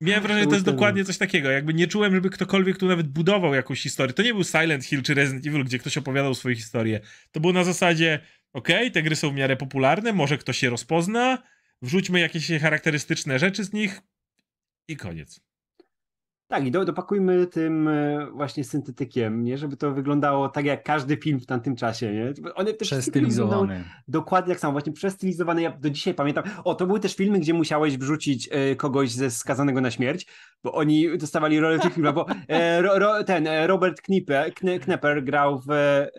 [0.00, 1.50] Miałem wrażenie, że to jest ten- dokładnie coś takiego.
[1.50, 4.14] Jakby nie czułem, żeby ktokolwiek tu nawet budował jakąś historię.
[4.14, 7.00] To nie był Silent Hill czy Resident Evil, gdzie ktoś opowiadał swoje historie.
[7.32, 8.20] To było na zasadzie,
[8.52, 11.42] okej, te gry są w miarę popularne, może ktoś je rozpozna,
[11.82, 14.00] wrzućmy jakieś charakterystyczne rzeczy z nich
[14.88, 15.40] i koniec.
[16.50, 19.58] Tak, i do, dopakujmy tym e, właśnie syntetykiem, nie?
[19.58, 22.52] Żeby to wyglądało tak jak każdy film w tamtym czasie, nie?
[22.54, 23.84] One te wszystkie filmy wyglądały Przestylizowany.
[24.08, 25.62] Dokładnie jak samo, właśnie przestylizowane.
[25.62, 26.44] Ja do dzisiaj pamiętam.
[26.64, 30.26] O, to były też filmy, gdzie musiałeś wrzucić e, kogoś ze skazanego na śmierć,
[30.64, 34.78] bo oni dostawali rolę w tych filmach, bo e, ro, ro, ten Robert Knipe, Kne,
[34.78, 36.10] Knepper grał w e,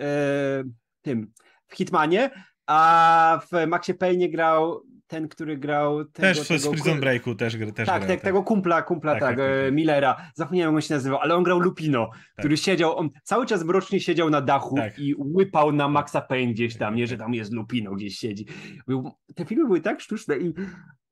[1.01, 1.31] tym,
[1.67, 2.29] w Hitmanie,
[2.67, 7.57] a w Maxie Payne grał ten, który grał tego, Też w tego, Prison Breaku też,
[7.75, 9.73] też tak, grał, tak, tego kumpla, kumpla, Tak, tak, tak, tak, e, tak.
[9.73, 10.31] Millera.
[10.35, 13.99] Zapomniałem, jak on się nazywał, ale on grał Lupino, który siedział, on cały czas mrocznie
[13.99, 17.91] siedział na dachu i łypał na Maxa Payne gdzieś tam, nie, że tam jest Lupino,
[17.91, 18.45] gdzieś siedzi.
[19.35, 20.53] Te filmy były tak sztuczne i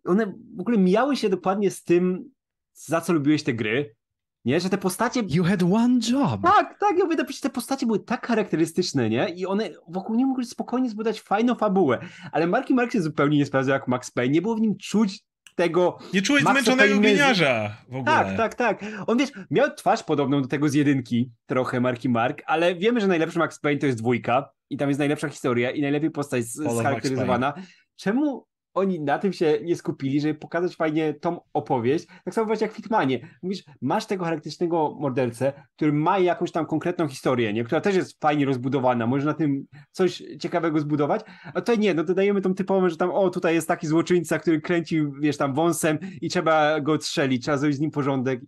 [0.06, 2.32] one w ogóle mijały się dokładnie z tym,
[2.74, 3.96] za co lubiłeś te gry,
[4.46, 5.22] nie, że te postacie...
[5.30, 6.42] You had one job.
[6.44, 9.30] Tak, tak, ja mówię, przecież te postacie były tak charakterystyczne, nie?
[9.30, 12.00] I one wokół nie mogły spokojnie zbudować fajną fabułę.
[12.32, 14.34] Ale Marki Mark się zupełnie nie sprawdzał jak Max Payne.
[14.34, 15.24] Nie było w nim czuć
[15.56, 18.06] tego Nie czułeś Maxa zmęczonego gliniarza w ogóle.
[18.06, 18.84] tak, tak, tak.
[19.08, 23.08] On wiesz, miał twarz podobną do tego z jedynki, trochę Marki Mark, ale wiemy, że
[23.08, 27.54] najlepszy Max Payne to jest dwójka i tam jest najlepsza historia i najlepiej postać scharakteryzowana.
[27.96, 32.08] Czemu oni na tym się nie skupili, żeby pokazać fajnie tą opowieść?
[32.26, 33.28] Tak samo właśnie jak w Hitmanie.
[33.44, 37.64] Mówisz, masz tego charakterystycznego mordercę, który ma jakąś tam konkretną historię, nie?
[37.64, 41.22] która też jest fajnie rozbudowana, może na tym coś ciekawego zbudować,
[41.54, 44.62] a tutaj nie, no dodajemy tą typową, że tam o, tutaj jest taki złoczyńca, który
[44.62, 48.42] kręcił, wiesz, tam wąsem i trzeba go odstrzelić, trzeba zrobić z nim porządek.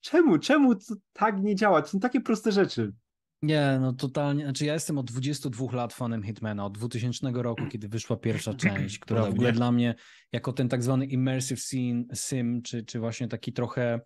[0.00, 1.82] Czemu, czemu to tak nie działa?
[1.82, 2.92] To są takie proste rzeczy.
[3.42, 4.44] Nie, no totalnie.
[4.44, 8.98] Znaczy, ja jestem od 22 lat fanem Hitmana, od 2000 roku, kiedy wyszła pierwsza część,
[8.98, 9.94] która w ogóle dla mnie,
[10.32, 14.00] jako ten tak zwany immersive scene, sim, czy, czy właśnie taki trochę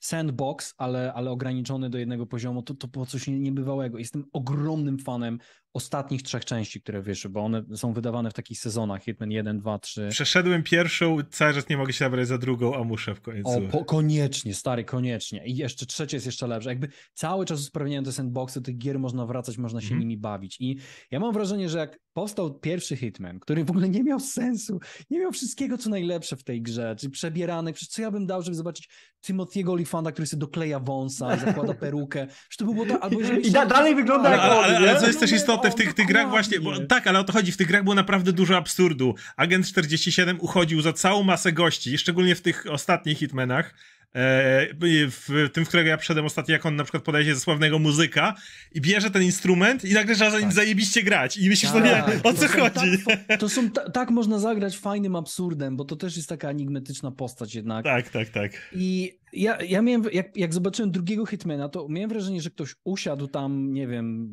[0.00, 3.98] sandbox, ale, ale ograniczony do jednego poziomu, to, to było coś nie- niebywałego.
[3.98, 5.38] Jestem ogromnym fanem
[5.74, 9.78] ostatnich trzech części, które wyszły, bo one są wydawane w takich sezonach, Hitman 1, 2,
[9.78, 10.08] 3.
[10.10, 13.50] Przeszedłem pierwszą, cały czas nie mogę się nabrać za drugą, a muszę w końcu.
[13.50, 15.46] O, po, koniecznie, stary, koniecznie.
[15.46, 16.68] I jeszcze trzecie jest jeszcze lepsze.
[16.68, 20.00] Jakby cały czas usprawniają te sandboxy, tych gier można wracać, można się Mhm.
[20.00, 20.56] nimi bawić.
[20.60, 20.76] I
[21.10, 24.80] ja mam wrażenie, że jak powstał pierwszy Hitman, który w ogóle nie miał sensu,
[25.10, 28.42] nie miał wszystkiego, co najlepsze w tej grze, czy przebieranych, przecież co ja bym dał,
[28.42, 28.88] żeby zobaczyć
[29.26, 32.26] Timothy'ego Olifanta, który sobie dokleja wąsa i zakłada perukę.
[32.26, 35.00] Przecież to by było to, albo jeżeli I da- dalej wygląda jak ale, ale, ale
[35.00, 35.30] co jest też
[35.61, 37.66] No, istotne w tych, tych grach właśnie, bo, tak, ale o to chodzi, w tych
[37.66, 39.14] grach było naprawdę dużo absurdu.
[39.36, 43.74] Agent 47 uchodził za całą masę gości, szczególnie w tych ostatnich Hitmanach,
[44.14, 44.66] e,
[45.10, 47.78] w tym, w którego ja przyszedłem ostatnio, jak on na przykład podaje się ze sławnego
[47.78, 48.34] muzyka
[48.72, 50.54] i bierze ten instrument i nagle trzeba za nim Tak.
[50.54, 52.98] zajebiście grać i myślisz, no Tak, nie, o co to są chodzi?
[53.28, 57.10] Tak, to są ta, tak można zagrać fajnym absurdem, bo to też jest taka enigmatyczna
[57.10, 57.84] postać jednak.
[57.84, 58.52] Tak, tak, tak.
[58.72, 63.26] I ja, ja miałem, jak, jak zobaczyłem drugiego Hitmana, to miałem wrażenie, że ktoś usiadł
[63.26, 64.28] tam, nie wiem,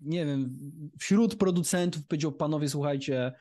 [0.00, 0.58] nie wiem,
[0.98, 3.32] wśród producentów powiedział, panowie, słuchajcie,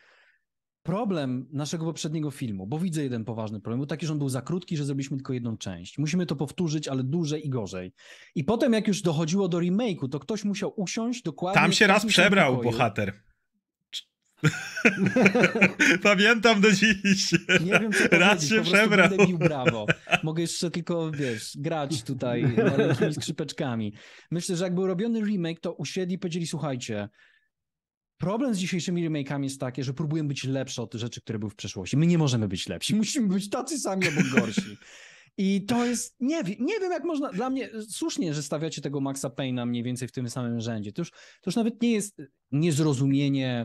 [0.83, 4.41] problem naszego poprzedniego filmu, bo widzę jeden poważny problem, był taki, że on był za
[4.41, 5.97] krótki, że zrobiliśmy tylko jedną część.
[5.97, 7.93] Musimy to powtórzyć, ale dłużej i gorzej.
[8.35, 11.61] I potem jak już dochodziło do remake'u, to ktoś musiał usiąść dokładnie...
[11.61, 13.23] Tam się raz przebrał bohater.
[16.03, 17.31] Pamiętam do dziś.
[17.65, 19.09] Nie wiem, co Raz się przebrał.
[19.27, 19.85] Bił brawo.
[20.23, 23.93] Mogę jeszcze tylko, wiesz, grać tutaj maleńkimi skrzypeczkami.
[24.31, 27.09] Myślę, że jak był robiony remake, to usiedli i powiedzieli, słuchajcie,
[28.17, 31.55] problem z dzisiejszymi remake'ami jest taki, że próbują być lepsze od rzeczy, które były w
[31.55, 31.97] przeszłości.
[31.97, 34.77] My nie możemy być lepsi, musimy być tacy sami albo gorsi.
[35.41, 39.29] I to jest, nie nie wiem jak można, dla mnie słusznie, że stawiacie tego Maxa
[39.29, 40.91] Payne'a mniej więcej w tym samym rzędzie.
[40.91, 42.21] To już, to już nawet nie jest
[42.51, 43.63] niezrozumienie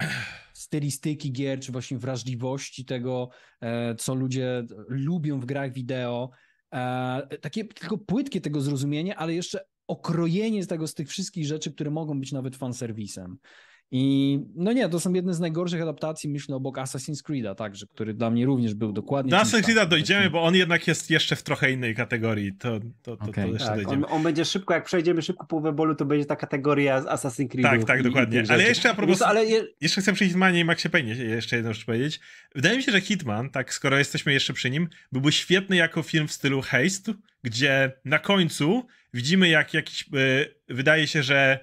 [0.55, 3.29] stylistyki gier, czy właśnie wrażliwości tego,
[3.61, 6.31] e, co ludzie lubią w grach wideo.
[6.75, 11.73] E, Takie tylko płytkie tego zrozumienie, ale jeszcze okrojenie z tego z tych wszystkich rzeczy,
[11.73, 13.39] które mogą być nawet fanserwisem.
[13.91, 18.15] I no nie, to są jedne z najgorszych adaptacji, myślę, obok Assassin's Creed'a, także, który
[18.15, 19.31] dla mnie również był dokładnie.
[19.31, 22.53] Do Assassin's Creed'a dojdziemy, bo on jednak jest jeszcze w trochę innej kategorii.
[22.53, 23.45] To, to, to, Okej.
[23.45, 24.07] to jeszcze Tak, dojdziemy.
[24.07, 27.49] on, on będzie szybko, jak przejdziemy szybko połowę bolu, to będzie ta kategoria z Assassin's
[27.49, 27.63] Creed.
[27.67, 28.43] Tak, tak, dokładnie.
[28.49, 31.73] Ale jeszcze a propos- Ale je, Jeszcze chcę przy Hitmanie i Maxie Payne jeszcze jedną
[31.73, 32.21] rzecz powiedzieć.
[32.55, 36.29] Wydaje mi się, że Hitman, tak skoro jesteśmy jeszcze przy nim, byłby świetny jako film
[36.29, 37.13] w stylu Haste,
[37.43, 41.59] gdzie na końcu widzimy jak jakiś, e, wydaje się, że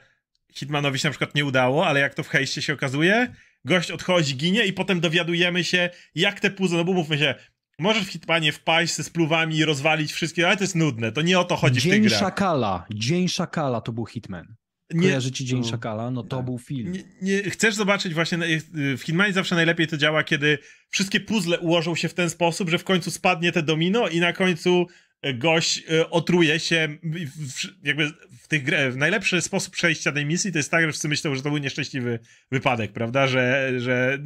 [0.55, 3.33] Hitmanowi się na przykład nie udało, ale jak to w Haste się okazuje,
[3.65, 7.35] gość odchodzi, ginie i potem dowiadujemy się, jak te puzzle, no bo mówmy się,
[7.79, 11.39] możesz w Hitmanie wpaść ze spluwami i rozwalić wszystkie, ale to jest nudne, to nie
[11.39, 12.19] o to chodzi w tych Dzień grach.
[12.19, 12.85] Szakala.
[12.93, 14.55] Dzień Szakala to był Hitman.
[14.93, 15.69] Nie, Kojarzycie Dzień Mm.
[15.69, 16.11] Szakala?
[16.11, 16.45] No to Tak.
[16.45, 16.91] był film.
[16.91, 18.37] nie, nie, chcesz zobaczyć właśnie,
[18.75, 20.57] y, w Hitmanie zawsze najlepiej to działa, kiedy
[20.89, 24.33] wszystkie puzzle ułożą się w ten sposób, że w końcu spadnie te domino i na
[24.33, 24.85] końcu
[25.34, 28.11] gość y, otruje się w, w, jakby
[28.41, 28.95] w tych grach.
[28.95, 32.19] Najlepszy sposób przejścia tej misji to jest tak, że wszyscy myślą, że to był nieszczęśliwy
[32.52, 34.19] wypadek, prawda, że, że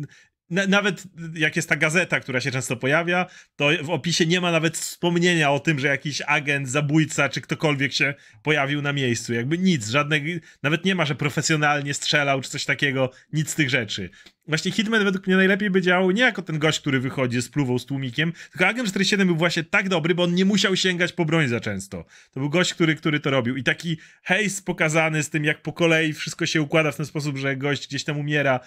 [0.50, 1.04] nawet
[1.34, 5.52] jak jest ta gazeta, która się często pojawia, to w opisie nie ma nawet wspomnienia
[5.52, 8.14] o tym, że jakiś agent, zabójca czy ktokolwiek się
[8.44, 9.34] pojawił na miejscu.
[9.34, 10.20] Jakby nic, żadne,
[10.64, 14.10] nawet nie ma, że profesjonalnie strzelał czy coś takiego, nic z tych rzeczy.
[14.48, 17.80] Właśnie Hitman według mnie najlepiej by działał nie jako ten gość, który wychodzi z pluwą
[17.80, 21.26] z tłumikiem, tylko Agent 47 był właśnie tak dobry, bo on nie musiał sięgać po
[21.26, 22.06] broń za często.
[22.32, 23.56] To był gość, który, który to robił.
[23.56, 27.38] I taki hejs pokazany z tym, jak po kolei wszystko się układa w ten sposób,
[27.38, 28.60] że gość gdzieś tam umiera,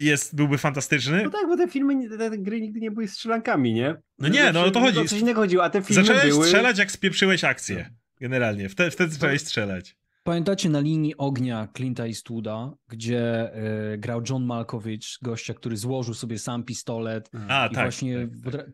[0.00, 1.22] jest, byłby fantastyczny.
[1.24, 3.96] no tak, bo te filmy, te gry nigdy nie były strzelankami, nie?
[4.18, 4.98] No nie, no o to chodzi.
[4.98, 6.44] O coś innego chodziło, a te filmy Zacząłeś były...
[6.44, 7.90] strzelać, jak spieprzyłeś akcję.
[8.20, 8.68] Generalnie.
[8.68, 9.96] Wtedy, wtedy zacząłeś strzelać.
[10.24, 16.38] Pamiętacie na linii ognia Clint'a Eastwooda, gdzie e, grał John Malkovich, gościa, który złożył sobie
[16.38, 17.84] sam pistolet A, i tak.
[17.84, 18.28] właśnie...
[18.44, 18.66] tak, tak.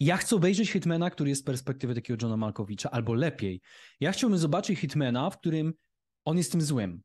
[0.00, 3.60] Ja chcę obejrzeć Hitmana, który jest z perspektywy takiego Johna Malkovicha, albo lepiej.
[4.00, 5.72] Ja chciałbym zobaczyć Hitmana, w którym
[6.24, 7.02] on jest tym złym.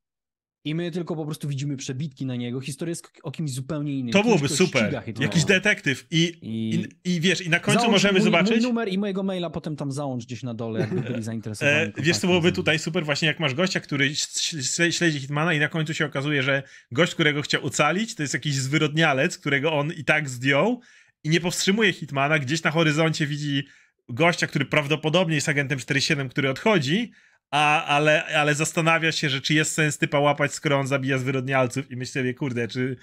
[0.66, 2.62] I my tylko po prostu widzimy przebitki na niego.
[2.62, 4.14] Historia jest o kimś zupełnie innym.
[4.14, 5.04] To byłoby super.
[5.20, 6.76] Jakiś detektyw i, I,
[7.06, 8.52] i, i wiesz, i na końcu Załącz możemy mój, zobaczyć...
[8.52, 11.78] Mój numer i mojego maila potem tam załącz gdzieś na dole, jakby byli zainteresowani.
[11.78, 15.54] E, wiesz, kontaktem co byłoby tutaj super, właśnie jak masz gościa, który śl- śledzi Hitmana
[15.54, 19.74] i na końcu się okazuje, że gość, którego chciał ocalić, to jest jakiś zwyrodnialec, którego
[19.74, 20.82] on i tak zdjął
[21.24, 23.64] i nie powstrzymuje Hitmana, gdzieś na horyzoncie widzi
[24.10, 27.12] gościa, który prawdopodobnie jest agentem 47, który odchodzi,
[27.52, 31.92] a, ale, ale zastanawia się, że czy jest sens typa łapać, skoro on zabija zwyrodnialców
[31.92, 32.98] i myśli sobie, kurde, czy...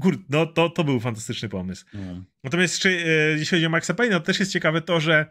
[0.00, 1.84] Kurde, no to, to był fantastyczny pomysł.
[1.94, 2.24] No.
[2.44, 5.26] Natomiast czy, e, jeśli chodzi o Maxa Payne, to też jest ciekawe to, że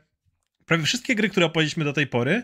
[0.66, 2.44] prawie wszystkie gry, które opowiedzieliśmy do tej pory,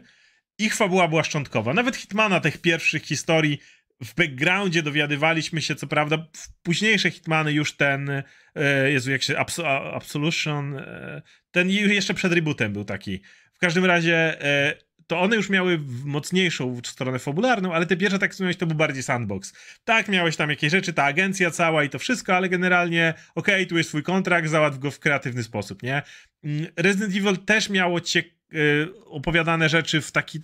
[0.58, 1.74] ich fabuła była szczątkowa.
[1.74, 3.60] Nawet Hitmana, tych pierwszych historii,
[4.02, 8.24] w backgroundzie dowiadywaliśmy się, co prawda, w późniejsze Hitmany już ten,
[8.56, 11.22] e, Jezu, jak się, Abs- Absolution, e,
[11.52, 13.22] ten jeszcze przed rebootem był taki.
[13.54, 14.74] W każdym razie e,
[15.08, 19.04] to one już miały mocniejszą stronę fabularną, ale te pierwsze, tak wspomniałeś, to był bardziej
[19.04, 19.54] sandbox.
[19.84, 23.66] Tak, miałeś tam jakieś rzeczy, ta agencja cała i to wszystko, ale generalnie okej, okay,
[23.66, 26.02] tu jest twój kontrakt, załatw go w kreatywny sposób, nie?
[26.44, 28.24] Mm, Resident Evil też miało cie,
[28.54, 30.40] y, opowiadane rzeczy w taki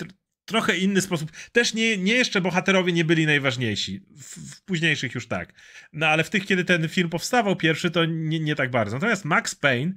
[0.45, 1.31] trochę inny sposób.
[1.51, 4.05] Też nie, nie jeszcze bohaterowie nie byli najważniejsi.
[4.09, 5.53] W, w, późniejszych już tak.
[5.93, 8.95] No ale w tych, kiedy ten film powstawał pierwszy, to nie, nie tak bardzo.
[8.95, 9.93] Natomiast Max Payne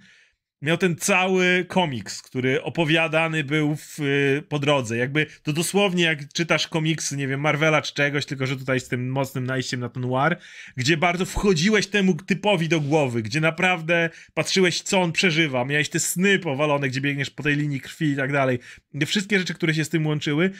[0.63, 4.97] miał ten cały komiks, który opowiadany był w, y, po drodze.
[4.97, 8.89] Jakby to dosłownie jak czytasz komiksy, nie wiem, Marvela czy czegoś, tylko że tutaj z
[8.89, 10.37] tym mocnym najściem na ten noir,
[10.77, 16.01] gdzie bardzo wchodziłeś temu typowi do głowy, gdzie naprawdę patrzyłeś, co on przeżywa, miałeś te
[16.01, 18.59] sny powalone, gdzie biegniesz po tej linii krwi i tak dalej.
[19.07, 20.51] Wszystkie rzeczy, które się z tym łączyły,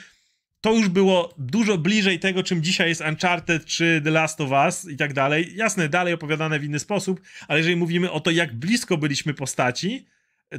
[0.67, 4.89] to już było dużo bliżej tego, czym dzisiaj jest Uncharted czy The Last of Us
[4.89, 5.55] i tak dalej.
[5.55, 10.07] Jasne, dalej opowiadane w inny sposób, ale jeżeli mówimy o to, jak blisko byliśmy postaci,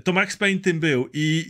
[0.04, 1.44] to Max Payne tym był i,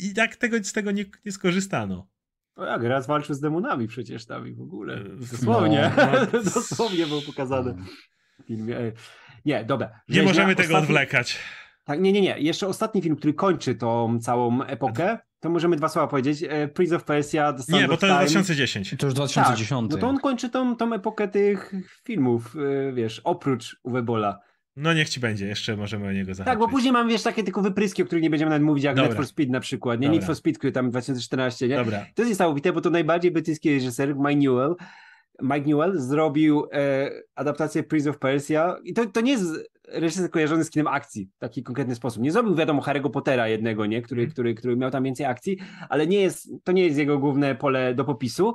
[0.00, 2.08] i, i tak tego, z tego nie, nie skorzystano.
[2.56, 4.94] No jak, raz walczył z demonami przecież tam i w ogóle.
[4.94, 5.92] E, dosłownie.
[5.96, 6.42] No, no.
[6.54, 7.74] Dosłownie było pokazane
[8.42, 8.76] w filmie.
[9.44, 10.00] Nie, dobra.
[10.08, 10.82] Nie możemy tego ostatni...
[10.82, 11.38] odwlekać.
[11.84, 12.38] Tak, nie, nie, nie.
[12.38, 16.44] Jeszcze ostatni film, który kończy tą całą epokę, to możemy dwa słowa powiedzieć.
[16.48, 18.94] E, Prince of Persia, The Nie, bo to jest 2010.
[18.98, 19.90] To już 2010.
[19.90, 21.72] Tak, no to on kończy tą, tą epokę tych
[22.04, 22.56] filmów,
[22.88, 24.38] e, wiesz, oprócz Uwe Bola.
[24.76, 26.52] No niech ci będzie, jeszcze możemy o niego zahaczyć.
[26.52, 28.96] Tak, bo później mam, wiesz, takie tylko wypryski, o których nie będziemy nawet mówić, jak
[28.96, 29.08] Dobra.
[29.08, 30.06] Need for Speed na przykład, nie?
[30.06, 30.14] Dobra.
[30.16, 31.76] Need for Speed, który tam 2014, nie?
[31.76, 32.06] Dobra.
[32.14, 34.76] To jest niesamowite, bo to najbardziej brytyjski reżyser, Mike Newell,
[35.42, 39.44] Mike Newell zrobił e, adaptację Prince of Persia i to, to nie jest
[39.88, 42.22] reżyser kojarzony z kinem akcji w taki konkretny sposób.
[42.22, 44.02] Nie zrobił, wiadomo, Harry'ego Pottera jednego, nie?
[44.02, 44.32] Który, mm.
[44.32, 45.58] który, który miał tam więcej akcji,
[45.88, 48.54] ale nie jest, to nie jest jego główne pole do popisu.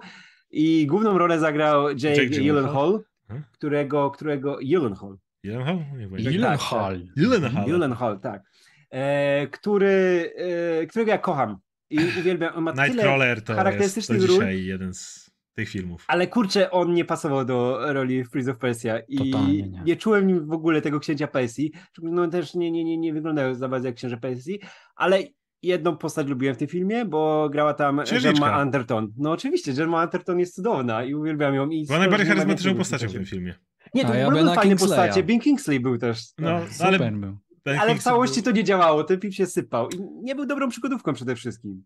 [0.51, 3.45] I główną rolę zagrał Jake, Jake Gyllenhaal, hmm?
[3.51, 5.17] którego, którego Gyllenhaal.
[5.43, 5.77] Gyllenhaal?
[6.09, 7.01] Gyllenhaal.
[7.17, 7.65] Gyllenhaal.
[7.65, 8.43] Gyllenhaal, tak.
[8.89, 10.33] E, który,
[10.81, 11.57] e, którego ja kocham
[11.89, 12.55] i uwielbiam.
[12.55, 13.41] On ma Nightcrawler
[13.77, 14.65] to jest to dzisiaj ról.
[14.65, 16.05] jeden z tych filmów.
[16.07, 19.81] Ale kurczę, on nie pasował do roli w Prince of Persia i nie.
[19.85, 19.95] nie.
[19.95, 21.71] czułem nim w ogóle tego księcia Persji.
[22.03, 24.59] No też nie, nie, nie, nie wyglądał za bardzo jak księże Persji,
[24.95, 25.23] ale
[25.61, 29.13] jedną postać lubiłem w tym filmie, bo grała tam Gemma Anderton.
[29.17, 31.69] No oczywiście, Gemma Anderton jest cudowna i uwielbiam ją.
[31.69, 33.55] I Była najbardziej charyzmatyczną postacią w tym filmie.
[33.93, 35.23] Nie, to ja były fajne postacie.
[35.23, 36.23] Ben Kingsley był też.
[36.37, 37.37] No, no ale, był.
[37.79, 38.43] ale w całości był...
[38.43, 41.83] to nie działało, ten film się sypał i nie był dobrą przygodówką przede wszystkim.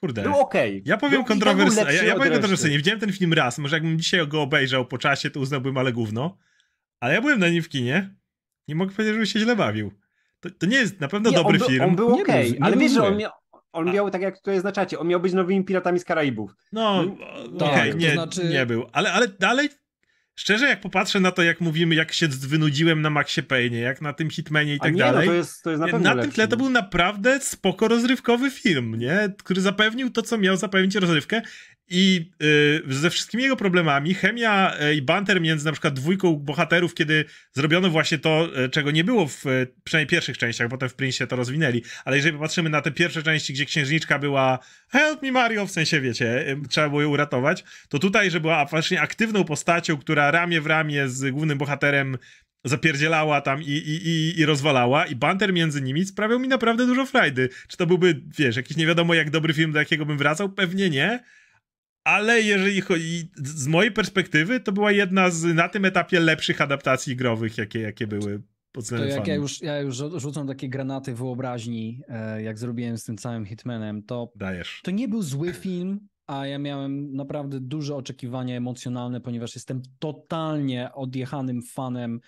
[0.00, 0.22] Kurde.
[0.22, 0.70] Był okej.
[0.70, 0.82] Okay.
[0.84, 1.92] Ja powiem kontrowersyjnie.
[1.92, 2.76] Ja, ja powiem kontrowersyjnie.
[2.76, 3.58] Widziałem ten film raz.
[3.58, 6.38] Może jakbym dzisiaj go obejrzał po czasie, to uznałbym ale gówno.
[7.00, 8.14] Ale ja byłem na nim w kinie.
[8.68, 9.92] Nie mogę powiedzieć, żebym się źle bawił.
[10.40, 11.84] To, to nie jest na pewno nie, dobry on film.
[11.84, 13.32] On był okej, okay, ale wiesz, że on miał,
[13.72, 16.54] on miał, tak jak tutaj znacie, on miał być nowymi piratami z Karaibów.
[16.72, 18.44] No, no okej, okay, tak, nie, znaczy...
[18.44, 18.86] nie był.
[18.92, 19.68] Ale, ale dalej
[20.38, 24.12] Szczerze, jak popatrzę na to, jak mówimy, jak się wynudziłem na Maxie Payne, jak na
[24.12, 25.26] tym Hitmanie i tak nie, dalej.
[25.26, 28.98] No to jest, to jest na na tym tle to był naprawdę spoko rozrywkowy film,
[28.98, 29.34] nie?
[29.38, 31.42] Który zapewnił to, co miał zapewnić rozrywkę.
[31.90, 32.30] I
[32.86, 37.24] yy, ze wszystkimi jego problemami, chemia yy, i banter między na przykład dwójką bohaterów, kiedy
[37.52, 41.18] zrobiono właśnie to, yy, czego nie było w y, przynajmniej pierwszych częściach, potem w Prince
[41.28, 44.58] to rozwinęli, ale jeżeli popatrzymy na te pierwsze części, gdzie księżniczka była
[44.88, 48.64] help me Mario, w sensie wiecie, y, trzeba było ją uratować, to tutaj, że była
[48.64, 52.18] właśnie aktywną postacią, która ramię w ramię z głównym bohaterem
[52.64, 57.06] zapierdzielała tam i, i, i, i rozwalała i banter między nimi sprawiał mi naprawdę dużo
[57.06, 57.48] frajdy.
[57.68, 60.48] Czy to byłby, wiesz, jakiś nie wiadomo jak dobry film, do jakiego bym wracał?
[60.48, 61.20] Pewnie nie,
[62.08, 67.16] ale jeżeli chodzi, z mojej perspektywy, to była jedna z na tym etapie lepszych adaptacji
[67.16, 71.14] growych, jakie, jakie były pod względem To jak ja już, ja już rzucam takie granaty
[71.14, 74.80] wyobraźni, e, jak zrobiłem z tym całym Hitmanem, to, Dajesz.
[74.84, 80.92] to nie był zły film, a ja miałem naprawdę duże oczekiwania emocjonalne, ponieważ jestem totalnie
[80.92, 82.20] odjechanym fanem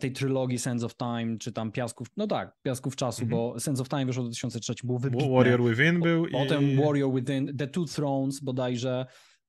[0.00, 3.36] tej trylogii Sense of Time, czy tam Piasków, no tak, Piasków Czasu, mm -hmm.
[3.36, 5.30] bo Sense of Time wyszło w 2003, był wybitny.
[5.34, 6.76] Warrior Within był Potem i...
[6.76, 9.06] Warrior Within, The Two Thrones bodajże,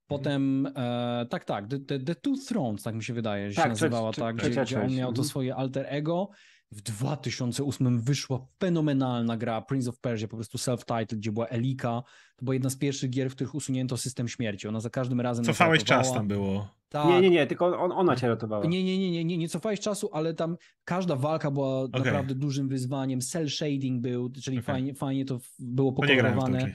[0.08, 3.66] Potem, e, tak, tak, the, the, the, Two Thrones, tak mi się wydaje, że tak,
[3.66, 5.28] się nazywała, tak, gdzie, gdzie, on miał to mhm.
[5.28, 6.30] swoje alter ego.
[6.74, 12.04] W 2008 wyszła fenomenalna gra Prince of Persia, po prostu self-titled, gdzie była Elika.
[12.36, 14.68] To była jedna z pierwszych gier, w których usunięto system śmierci.
[14.68, 15.45] Ona za każdym razem.
[15.45, 16.68] Cofałeś czas tam było.
[16.90, 17.08] Tak.
[17.08, 18.66] Nie, nie, nie, tylko on, ona cię ratowała.
[18.66, 22.02] Nie, nie, nie, nie, nie, nie cofałeś czasu, ale tam każda walka była okay.
[22.02, 23.22] naprawdę dużym wyzwaniem.
[23.22, 24.74] Cell shading był, czyli okay.
[24.74, 26.72] fajnie, fajnie to było pokolorowane.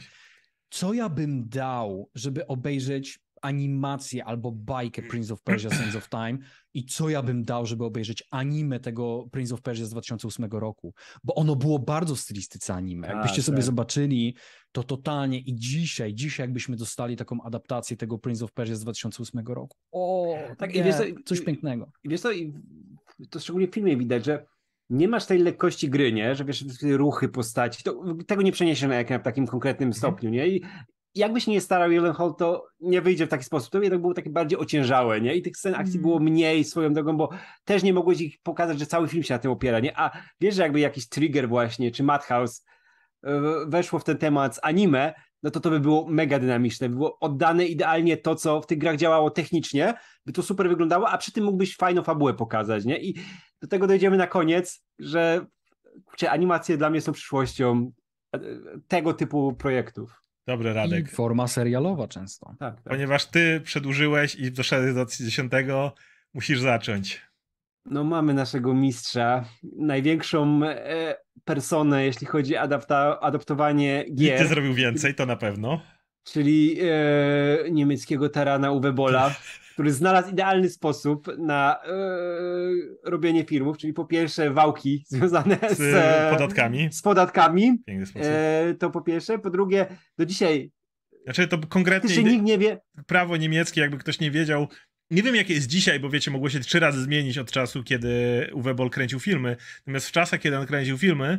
[0.70, 6.38] Co ja bym dał, żeby obejrzeć animację albo bajkę Prince of Persia Sands of Time
[6.74, 10.94] i co ja bym dał, żeby obejrzeć anime tego Prince of Persia z 2008 roku,
[11.24, 13.08] bo ono było bardzo w stylistyce anime.
[13.08, 13.64] Jakbyście tak, sobie tak.
[13.64, 14.36] zobaczyli,
[14.72, 19.46] to totalnie i dzisiaj, dzisiaj jakbyśmy dostali taką adaptację tego Prince of Persia z 2008
[19.46, 19.76] roku.
[19.92, 21.90] O, tak, nie, i wiesz, coś pięknego.
[22.04, 22.28] I wiesz co,
[23.30, 24.46] to szczególnie w filmie widać, że
[24.90, 26.34] nie masz tej lekkości gry, nie?
[26.34, 29.98] Że wiesz, ruchy postaci, to, tego nie przeniesiesz na w takim konkretnym Mhm.
[29.98, 30.48] stopniu, nie?
[30.48, 30.62] I
[31.18, 33.70] jakbyś nie starał Hall, to nie wyjdzie w taki sposób.
[33.70, 35.34] To jednak było takie bardziej ociężałe, nie?
[35.34, 36.02] I tych scen akcji Mm.
[36.02, 37.30] było mniej swoją drogą, bo
[37.64, 39.98] też nie mogłeś ich pokazać, że cały film się na tym opiera, nie?
[39.98, 42.64] A wiesz, że jakby jakiś trigger właśnie, czy Madhouse
[43.24, 46.94] e, weszło w ten temat z anime, no to to by było mega dynamiczne, by
[46.94, 49.94] było oddane idealnie to, co w tych grach działało technicznie,
[50.26, 52.98] by to super wyglądało, a przy tym mógłbyś fajną fabułę pokazać, nie?
[52.98, 53.14] I
[53.62, 55.46] do tego dojdziemy na koniec, że
[56.16, 57.92] czy animacje dla mnie są przyszłością
[58.34, 58.40] e,
[58.88, 60.27] tego typu projektów.
[60.48, 61.10] Dobry I Radek.
[61.10, 62.46] forma serialowa często.
[62.58, 62.84] Tak, tak.
[62.84, 65.52] Ponieważ ty przedłużyłeś i doszedłeś do 10,
[66.34, 67.22] musisz zacząć.
[67.84, 69.44] No mamy naszego mistrza,
[69.78, 75.36] największą e, personę, jeśli chodzi o adapta- adaptowanie Nikt nie gier, zrobił więcej, to na
[75.36, 75.80] pewno.
[76.24, 79.34] czyli e, niemieckiego tarana Uwe Bolla,
[79.78, 81.90] który znalazł idealny sposób na e,
[83.04, 86.88] robienie filmów, czyli po pierwsze wałki związane z, Z podatkami.
[86.92, 88.28] z podatkami, Piękny sposób.
[88.30, 89.86] e, to po pierwsze, po drugie,
[90.18, 90.70] do dzisiaj
[91.24, 94.68] Znaczy to konkretnie jeszcze nikt nie wie, prawo niemieckie, jakby ktoś nie wiedział.
[95.10, 98.10] Nie wiem, jakie jest dzisiaj, bo wiecie, mogło się trzy razy zmienić od czasu, kiedy
[98.52, 99.56] Uwe Boll kręcił filmy.
[99.78, 101.38] Natomiast w czasach, kiedy on kręcił filmy,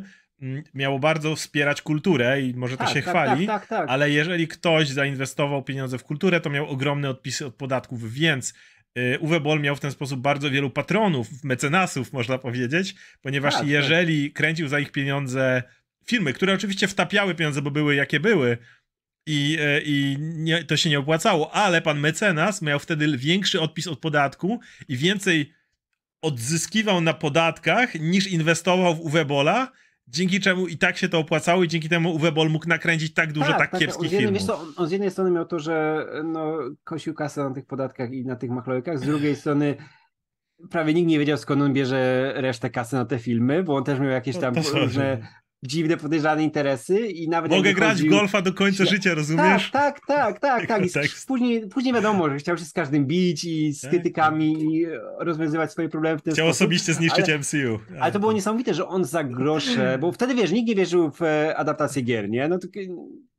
[0.74, 3.90] miało bardzo wspierać kulturę i może to tak, się tak, chwali, tak, tak, tak.
[3.90, 8.54] ale jeżeli ktoś zainwestował pieniądze w kulturę, to miał ogromne odpisy od podatków, więc
[8.98, 13.66] y, Uwe Boll miał w ten sposób bardzo wielu patronów, mecenasów, można powiedzieć, ponieważ Tak,
[13.66, 15.62] jeżeli kręcił za ich pieniądze
[16.06, 18.58] filmy, które oczywiście wtapiały pieniądze, bo były jakie były,
[19.26, 23.86] i, e, i nie, to się nie opłacało, ale pan mecenas miał wtedy większy odpis
[23.86, 25.52] od podatku i więcej
[26.22, 29.72] odzyskiwał na podatkach niż inwestował w Uwebola,
[30.10, 33.52] dzięki czemu i tak się to opłacało i dzięki temu Uwebol mógł nakręcić tak dużo
[33.52, 34.40] tak, on kiepskich z jednej, filmów.
[34.40, 38.12] wiesz on, on z jednej strony miał to, że no, kosił kasę na tych podatkach
[38.12, 39.76] i na tych machlojkach, z drugiej strony
[40.70, 44.00] prawie nikt nie wiedział skąd on bierze resztę kasy na te filmy, bo on też
[44.00, 45.28] miał jakieś tam różne
[45.62, 48.06] dziwne, podejrzane interesy i nawet Mogę grać wychodził...
[48.12, 49.70] w golfa do końca życia, rozumiesz?
[49.70, 51.06] Tak, tak, tak, tak, tak.
[51.26, 54.86] Później, później wiadomo, że chciał się z każdym bić i z Tak, krytykami i
[55.18, 56.60] rozwiązywać swoje problemy w ten Chciał sposób.
[56.62, 57.78] osobiście zniszczyć ale- MCU.
[58.00, 61.22] Ale to było niesamowite, że on za grosze, bo wtedy wiesz, nikt nie wierzył w
[61.22, 62.48] e, adaptację gier, nie?
[62.48, 62.68] No to,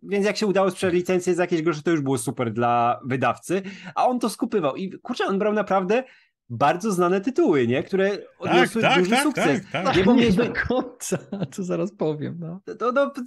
[0.03, 3.61] więc jak się udało sprzedać licencję za jakieś grosze, to już było super dla wydawcy,
[3.95, 6.03] a on to skupywał i kurczę, on brał naprawdę
[6.53, 7.83] bardzo znane tytuły, nie?
[7.83, 9.61] Które Tak, odniosły tak, duży tak, sukces.
[9.71, 9.97] tak, tak.
[9.97, 11.17] Nie, bo nie mieliśmy, do końca,
[11.55, 12.37] to zaraz powiem.
[12.39, 12.61] No.
[12.65, 13.21] to, to, to,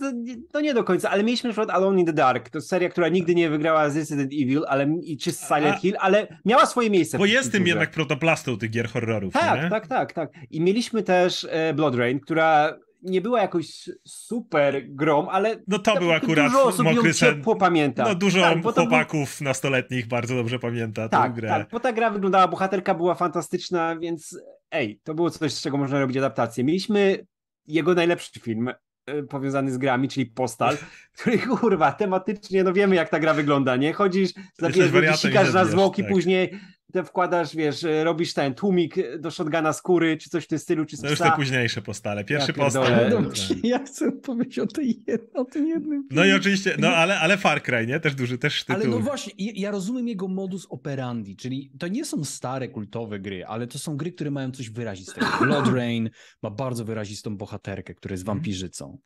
[0.52, 3.08] to nie do końca, ale mieliśmy na przykład Alone in the Dark, to seria, która
[3.08, 6.66] nigdy nie wygrała z Resident Evil, ale, i, czy z Silent A- Hill, ale miała
[6.66, 7.18] swoje miejsce.
[7.18, 7.68] Bo w jest tym kulturze.
[7.68, 9.40] jednak protoplastą tych gier horrorów, nie?
[9.40, 10.30] Tak, tak, tak, tak.
[10.50, 15.96] I mieliśmy też e, Blood Rain, która nie była jakoś super grą, ale No to
[15.98, 17.34] był akurat dużo osób ją mokry sen.
[17.34, 18.04] ciepło pamięta.
[18.04, 21.48] No dużo tak, to był- chłopaków nastoletnich bardzo dobrze pamięta tę Tak, grę.
[21.48, 24.38] tak, bo ta gra wyglądała, bohaterka była fantastyczna, więc
[24.70, 26.64] ej, to było coś, z czego można robić adaptację.
[26.64, 27.26] Mieliśmy
[27.66, 28.68] jego najlepszy film
[29.06, 30.76] e, powiązany z grami, czyli Postal,
[31.18, 33.92] który kurwa, tematycznie, no wiemy jak ta gra wygląda, nie?
[33.92, 36.10] Chodzisz, zabijesz ludzi, wariatem i sikasz na zabijasz, zwłoki, tak.
[36.10, 36.58] później
[37.02, 40.96] wkładasz, wiesz, e, robisz ten tłumik do shotguna skóry, czy coś w tym stylu, czy
[40.96, 41.30] z To już psa.
[41.30, 42.24] te późniejsze postale.
[42.24, 43.10] Pierwszy Ja postal.
[43.10, 43.30] No,
[43.62, 45.04] ja chcę powiedzieć o, tej
[45.34, 48.00] o tym jednym No i oczywiście, no ale, ale Far Cry, nie?
[48.00, 48.82] Też duży, też tytuł.
[48.82, 53.46] Ale no właśnie, ja rozumiem jego modus operandi, czyli to nie są stare, kultowe gry,
[53.46, 55.26] ale to są gry, które mają coś wyrazistego.
[55.42, 56.10] Blood Rain
[56.42, 58.98] ma bardzo wyrazistą bohaterkę, która jest wampirzycą.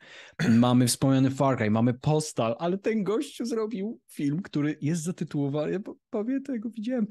[0.49, 5.79] Mamy wspomniany Far Cry, mamy Postal, ale ten gościu zrobił film, który jest zatytułowany, ja
[6.11, 7.07] pamiętam, ja go widziałem,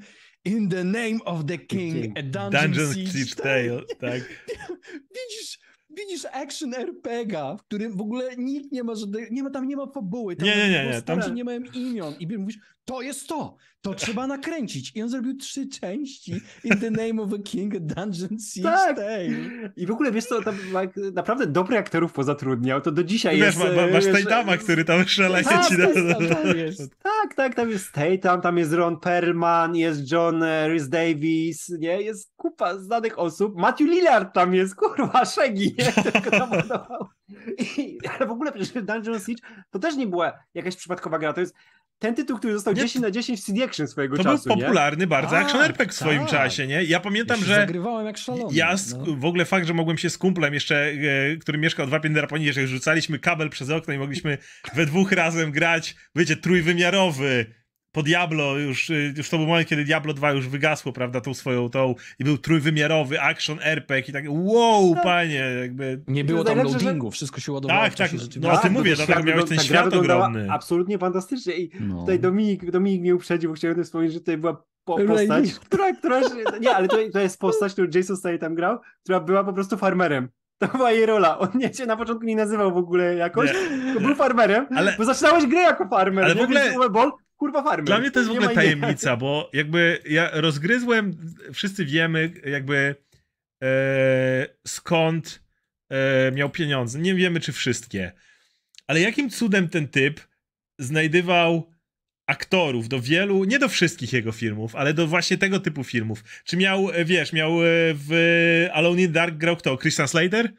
[0.48, 3.82] In the Name of the King, a Dungeon, Dungeon Siege, Siege Tale.
[3.98, 4.22] Tak.
[5.14, 5.58] Widzisz,
[5.90, 9.76] widzisz action RPG, w którym w ogóle nikt nie ma żadnej, nie ma, tam nie
[9.76, 12.58] ma fabuły, tam Nie, nie, nie, nie, tam- nie mają imion i mówisz,
[12.88, 16.32] to jest to, to trzeba nakręcić i on zrobił trzy części
[16.64, 18.96] In the Name of a King, Dungeon Siege Tak.
[18.96, 19.28] Tale.
[19.76, 20.56] I w ogóle, wiesz co, tam
[21.12, 23.58] naprawdę dobrych aktorów pozatrudniał, to do dzisiaj Wiesz, jest...
[23.58, 26.14] ma, ma, masz e, Taitama, wiesz, który tam szaleje Tak, ci tak, na...
[26.14, 26.96] tak, tak jest.
[27.02, 32.02] Tak, tak, tam jest Tatum, tam jest Ron Perlman, jest John e, Rhys Davis, nie?
[32.02, 33.56] Jest kupa znanych osób.
[33.56, 35.92] Matthew Lillard tam jest, kurwa, Shaggy, nie?
[36.12, 36.50] Tylko tam.
[37.58, 41.40] I, ale w ogóle przecież Dungeon Siege to też nie była jakaś przypadkowa gra, to
[41.40, 41.54] jest
[41.98, 44.48] ten tytuł, który został Nie, 10 na 10 w CD Action swojego To był czasu,
[44.48, 44.56] nie?
[44.56, 46.30] popularny bardzo Tak, action RPG w swoim tak.
[46.30, 46.84] czasie, nie?
[46.84, 48.56] Ja pamiętam, Ja się że zagrywałem jak szalony.
[48.56, 49.04] ja z, no.
[49.16, 50.76] w ogóle fakt, że mogłem się z kumplem jeszcze,
[51.32, 54.38] e, który mieszkał dwa piętra poniżej, że rzucaliśmy kabel przez okno i mogliśmy
[54.74, 57.46] we dwóch razem grać, wiecie, trójwymiarowy,
[57.98, 61.34] po Diablo już, y, już to był moment, kiedy Diablo 2 już wygasło, prawda, tą
[61.34, 65.02] swoją tą i był trójwymiarowy action RPG i tak wow, Tak.
[65.04, 68.42] panie, jakby Nie było tam najlepsze, że- loadingu, wszystko się ładowało Tak, tak, rzeczywistym.
[68.42, 70.46] no o tym bo mówię, to dlatego miałeś ten świat ogromny.
[70.50, 72.00] Absolutnie fantastycznie i No.
[72.00, 76.20] tutaj Dominik, Dominik mnie uprzedził, bo chciałem wspomnieć, że tutaj była po, postać, która, która,
[76.60, 80.28] nie, ale to, to jest postać, którą Jason Statham grał, która była po prostu farmerem.
[80.58, 81.38] To była jej rola.
[81.38, 83.50] On nie się na początku nie nazywał w ogóle jakoś,
[83.84, 86.24] Nie, to był farmerem, Ale- bo zaczynałeś grę jako farmer.
[86.24, 86.40] Ale nie?
[86.40, 87.84] w ogóle- Boll, kurwa farmer.
[87.84, 92.94] Dla mnie to jest w ogóle tajemnica, bo jakby ja rozgryzłem, wszyscy wiemy jakby
[93.62, 95.42] e, skąd
[95.90, 96.98] e, miał pieniądze.
[96.98, 98.12] Nie wiemy, czy wszystkie.
[98.86, 100.20] Ale jakim cudem ten typ
[100.78, 101.72] znajdywał
[102.26, 106.24] aktorów do wielu, nie do wszystkich jego filmów, ale do właśnie tego typu filmów.
[106.44, 109.78] Czy miał, e, wiesz, miał e, w Alone in Dark grał kto?
[109.78, 110.52] Christian Slater?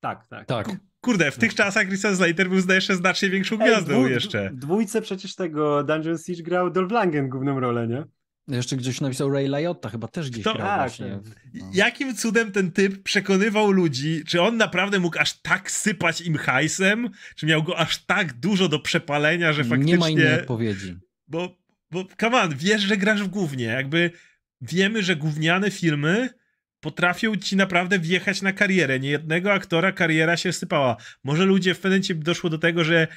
[0.00, 0.46] Tak, tak.
[0.46, 0.68] Tak.
[1.06, 4.50] Kurde, w tych czasach Christian Slater był zdaje się znacznie większą Ej, gwiazdą dwu- jeszcze.
[4.50, 8.04] W dwójce przecież tego Dungeon Siege grał Dolph Lundgren główną rolę, nie?
[8.48, 10.54] Jeszcze gdzieś napisał Ray Liotta, chyba też gdzieś Kto?
[10.54, 11.20] grał Tak, właśnie.
[11.24, 11.40] tak.
[11.54, 11.70] No.
[11.74, 17.08] Jakim cudem ten typ przekonywał ludzi, czy on naprawdę mógł aż tak sypać im hajsem,
[17.36, 19.92] czy miał go aż tak dużo do przepalenia, że faktycznie...
[19.92, 20.96] Nie ma innej odpowiedzi.
[21.28, 21.56] Bo,
[21.90, 24.10] bo come on, wiesz, że grasz w głównie, jakby
[24.60, 26.28] wiemy, że gówniane filmy
[26.86, 29.00] potrafią ci naprawdę wjechać na karierę.
[29.00, 30.96] Niejednego aktora kariera się sypała.
[31.24, 33.08] Może ludzie w pewnym doszło do tego, że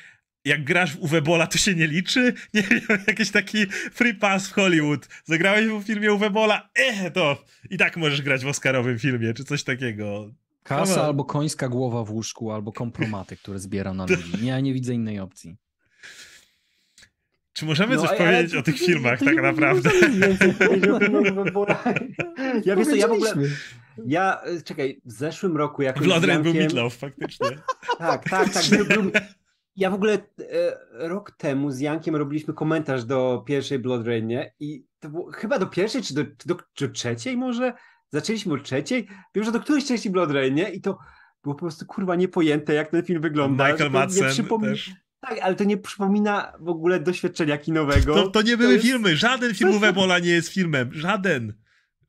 [0.45, 2.33] jak grasz w Uwe Bola, to się nie liczy?
[2.53, 5.07] Nie wiem, jakiś taki free pass w Hollywood.
[5.25, 9.43] Zagrałeś w filmie Uwe Bola, eh, to i tak możesz grać w Oscarowym filmie, czy
[9.43, 10.31] coś takiego.
[10.63, 14.41] Kasa albo końska głowa w łóżku, albo kompromaty, które zbieram na ludzi.
[14.41, 15.55] Nie, ja nie widzę innej opcji.
[17.59, 19.89] Czy możemy No, coś powiedzieć o tych filmach tak nie- naprawdę?
[19.89, 21.83] nie możemy więcej powiedzieć o filmach Uwe Bolla.
[22.65, 23.33] Ja wiesz co, ja w ogóle,
[24.05, 27.47] ja, e, czekaj, w zeszłym roku jakoś Blood z Rain był Jankiem- Meatloaf, faktycznie.
[27.97, 28.63] Tak, tak, tak.
[28.69, 29.11] Był, był,
[29.75, 30.17] ja w ogóle e,
[31.07, 34.53] rok temu z Jankiem robiliśmy komentarz do pierwszej Blood Rain, nie?
[34.59, 37.73] I to było chyba do pierwszej, czy do, czy do, trzeciej może?
[38.09, 39.07] Zaczęliśmy od trzeciej.
[39.35, 40.69] Wiem, że do którejś części Blood Rain, nie?
[40.69, 40.97] I to
[41.43, 43.67] było po prostu kurwa niepojęte, jak ten film wygląda.
[43.71, 44.91] Michael nie Madsen przypomina- też.
[45.21, 48.15] Tak, ale to nie przypomina w ogóle doświadczenia kinowego.
[48.15, 49.17] To, to nie były jest- filmy.
[49.17, 50.89] Żaden film Uwe Bola nie jest filmem.
[50.93, 51.53] Żaden.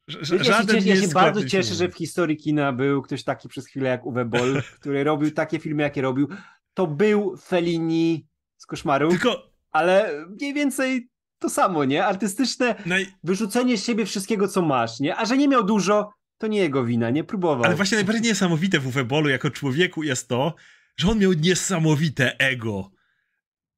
[0.08, 1.92] Ż- ja się, żaden cieszę, ja się bardzo cieszę, że filmem.
[1.92, 5.82] w historii kina był ktoś taki przez chwilę jak Uwe Boll, który robił takie filmy,
[5.82, 6.28] jakie robił.
[6.74, 8.26] To był Fellini
[8.56, 11.08] z koszmaru, Tylko ale mniej więcej
[11.38, 12.06] to samo, nie?
[12.06, 13.06] Artystyczne naj...
[13.24, 15.16] wyrzucenie z siebie wszystkiego, co masz, nie?
[15.16, 17.64] A że nie miał dużo, to nie jego wina, nie próbował.
[17.64, 20.54] Ale właśnie najbardziej niesamowite w Uwe Bolu jako człowieku jest to,
[20.96, 22.90] że on miał niesamowite ego.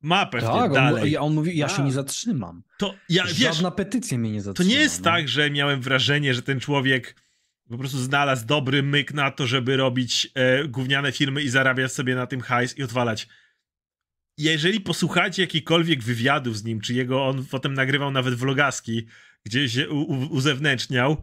[0.03, 1.17] Ma pewnie Tak, on, dalej.
[1.17, 1.85] on mówi, ja się Tak.
[1.87, 2.63] nie zatrzymam.
[2.79, 4.69] To ja, wiesz, Żadna petycja mnie nie To zatrzyma.
[4.71, 5.05] nie jest no.
[5.05, 7.17] tak, że miałem wrażenie, że ten człowiek
[7.71, 12.15] po prostu znalazł dobry myk na to, żeby robić e, gówniane filmy i zarabiać sobie
[12.15, 13.29] na tym hajs i odwalać.
[14.39, 19.07] Jeżeli posłuchacie jakikolwiek wywiadów z nim, czy jego on potem nagrywał nawet vlogaski,
[19.45, 21.23] gdzie się u, u, uzewnętrzniał,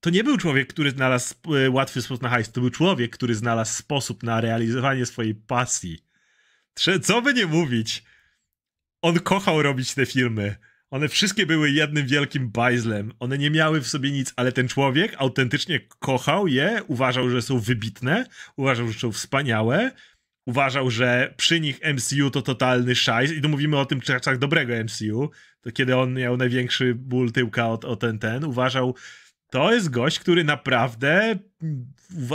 [0.00, 1.34] to nie był człowiek, który znalazł
[1.66, 2.52] e, łatwy sposób na hajs.
[2.52, 5.98] To był człowiek, który znalazł sposób na realizowanie swojej pasji.
[7.02, 8.02] Co by nie mówić,
[9.08, 10.56] on kochał robić te filmy.
[10.90, 13.12] One wszystkie były jednym wielkim bajzlem.
[13.20, 17.58] One nie miały w sobie nic, ale ten człowiek autentycznie kochał je, uważał, że są
[17.58, 18.26] wybitne,
[18.56, 19.90] uważał, że są wspaniałe,
[20.46, 24.74] uważał, że przy nich MCU to totalny szajs i tu mówimy o tym czasach dobrego
[24.84, 25.30] MCU,
[25.60, 28.94] to kiedy on miał największy ból tyłka o, o ten, ten, uważał,
[29.50, 31.38] to jest gość, który naprawdę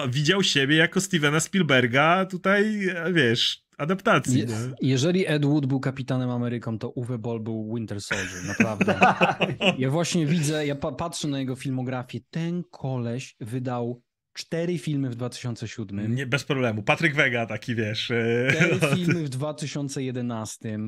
[0.10, 2.80] widział siebie jako Stevena Spielberga tutaj,
[3.14, 4.40] wiesz, adaptacji.
[4.40, 4.54] Je, nie?
[4.82, 9.00] jeżeli Ed Wood był kapitanem Ameryką, to Uwe Boll był Winter Soldier, naprawdę.
[9.78, 12.20] Ja właśnie widzę, ja pa patrzę na jego filmografię.
[12.30, 14.02] Ten koleś wydał
[14.34, 16.84] cztery filmy w 2007, Nie, bez problemu.
[16.84, 18.12] Patryk Wega taki, wiesz.
[18.12, 18.48] e,
[18.78, 20.80] cztery filmy w 2011,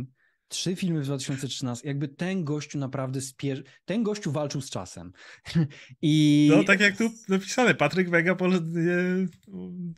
[0.48, 1.88] trzy filmy w 2013.
[1.88, 3.64] Jakby ten gościu naprawdę spier...
[3.86, 5.12] Ten gościu walczył z czasem.
[6.02, 8.36] I No tak jak tu napisane, Patryk Wega,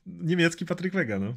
[0.06, 1.34] niemiecki Patryk Wega, no.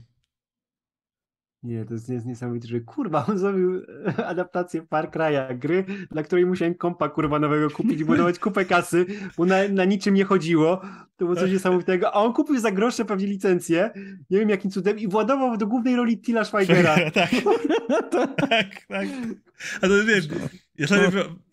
[1.62, 3.82] Nie, to jest, jest niesamowite, że kurwa, on zrobił
[4.26, 9.06] adaptację Far Cry'a, gry, dla której musiałem kompa kurwa nowego kupić, budować kupę kasy,
[9.36, 10.76] bo na, na niczym nie chodziło.
[11.16, 12.14] To było coś niesamowitego.
[12.14, 13.90] A on kupił za grosze pewnie licencję,
[14.30, 16.96] nie wiem jakim cudem, i władował do głównej roli Tila Schweigera.
[17.10, 17.30] tak,
[18.48, 19.08] tak, tak.
[19.80, 20.28] A to wiesz,
[20.78, 21.49] ja sobie No.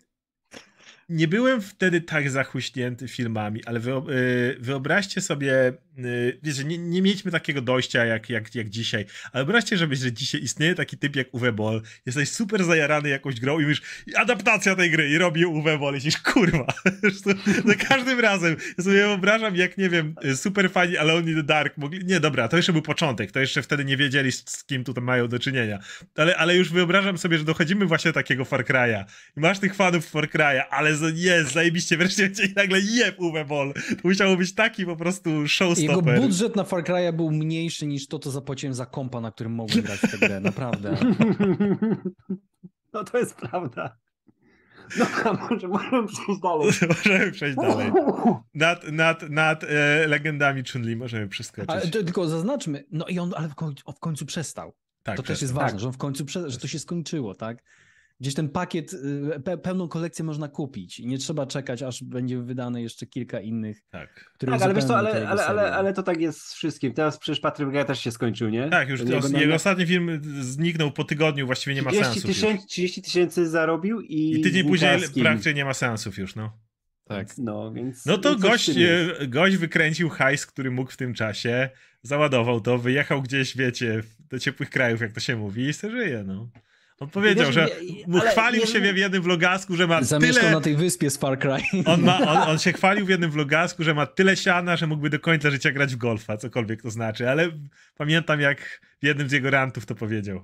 [1.08, 7.30] Nie byłem wtedy tak zachuśnięty filmami, ale y, wyobraźcie sobie, y, wiecie, nie, nie mieliśmy
[7.30, 11.34] takiego dojścia jak, jak, jak dzisiaj, ale wyobraźcie sobie, że dzisiaj istnieje taki typ jak
[11.34, 13.82] Uwe Boll, jesteś super zajarany jakąś grą i mówisz,
[14.16, 15.94] adaptacja tej gry i robi Uwe Boll.
[15.94, 16.66] I myślisz, kurwa,
[17.66, 21.42] za każdym razem, ja sobie wyobrażam jak, nie wiem, y, super fani Alone in the
[21.42, 24.84] Dark mogli, nie dobra, to jeszcze był początek, to jeszcze wtedy nie wiedzieli z kim
[24.84, 25.78] tutaj mają do czynienia,
[26.16, 29.04] ale, ale już wyobrażam sobie, że dochodzimy właśnie do takiego Far Cry'a.
[29.36, 33.20] I masz tych fanów Far Cry'a, ale za- jest, zajebiście, wreszcie będzie i nagle jeb
[33.20, 33.72] Uwe Boll.
[33.74, 36.20] To musiało być taki po prostu Jego showstopper.
[36.20, 39.80] budżet na Far Cry'a był mniejszy niż to, co zapłaciłem za kompa, na którym mogłem
[39.84, 40.96] grać w tę grę, naprawdę.
[42.92, 43.96] No to jest prawda.
[44.98, 46.72] No, a może możemy przejść dalej.
[47.04, 47.92] możemy przejść dalej.
[48.54, 51.70] Nad, nad, nad e, legendami Chun-Li możemy przeskoczyć.
[51.70, 54.74] Ale to, tylko zaznaczmy, no i on ale w końcu, w końcu przestał.
[55.02, 57.62] tak, to też jest ważne, że on w końcu, prze, że to się skończyło, tak?
[58.20, 62.38] Gdzieś ten pakiet, y, pe, pełną kolekcję można kupić i nie trzeba czekać, aż będzie
[62.42, 64.30] wydane jeszcze kilka innych, Tak.
[64.34, 66.92] które Tak, ale wiesz co, ale, ale, ale, ale to tak jest z wszystkim.
[66.92, 68.68] Teraz przecież Patryk Wega też się skończył, nie?
[68.68, 72.36] Tak, już jego jego, ostatni film zniknął po tygodniu, właściwie nie ma 30 seansów już.
[72.40, 76.58] tysięcy, 30 tysięcy zarobił i, I tydzień później praktycznie nie ma seansów już, no.
[77.04, 77.38] Tak.
[77.38, 81.70] No, więc, No to gość, e, gość wykręcił hajs, który mógł w tym czasie,
[82.02, 86.24] załadował to, wyjechał gdzieś, wiecie, do ciepłych krajów, jak to się mówi, i se żyje,
[86.26, 86.50] no.
[87.00, 90.40] On powiedział, Wiesz, że nie- mu chwalił nie- się w jednym vlogasku, że ma Zamieszkał
[90.44, 90.54] tyle...
[90.54, 91.56] na tej wyspie z Far Cry.
[91.86, 95.10] On, ma, on, on się chwalił w jednym vlogasku, że ma tyle siana, że mógłby
[95.10, 97.48] do końca życia grać w golfa, cokolwiek to znaczy, ale
[97.96, 100.40] pamiętam jak w jednym z jego rantów to powiedział.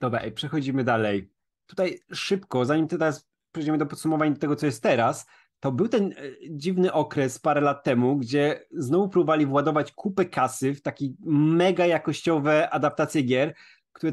[0.00, 1.30] Dobra, przechodzimy dalej.
[1.66, 5.26] Tutaj szybko, zanim teraz przejdziemy do podsumowania tego, co jest teraz,
[5.60, 6.14] to był ten e,
[6.50, 12.70] dziwny okres parę lat temu, gdzie znowu próbowali władować kupę kasy w takie mega jakościowe
[12.70, 13.54] adaptacje gier,
[13.92, 14.12] które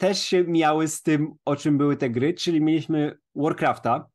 [0.00, 4.08] też się miały z tym, o czym były te gry, czyli mieliśmy Warcrafta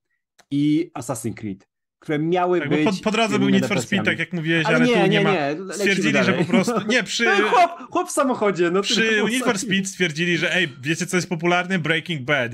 [0.51, 1.67] i Assassin's Creed,
[1.99, 2.85] które miały Tak, być...
[2.85, 5.09] po, po drodze był Need for Speed, tak jak mówiłeś, Ale, ale, nie, tu nie,
[5.09, 5.33] nie, ma...
[5.73, 6.45] Stwierdzili, że dalej.
[6.45, 6.73] po prostu...
[6.87, 7.25] Nie, przy...
[7.25, 11.17] No, chłop, chłop w samochodzie, no Przy Need for Speed stwierdzili, że ej, wiecie co
[11.17, 11.79] jest popularne?
[11.79, 12.51] Breaking Bad.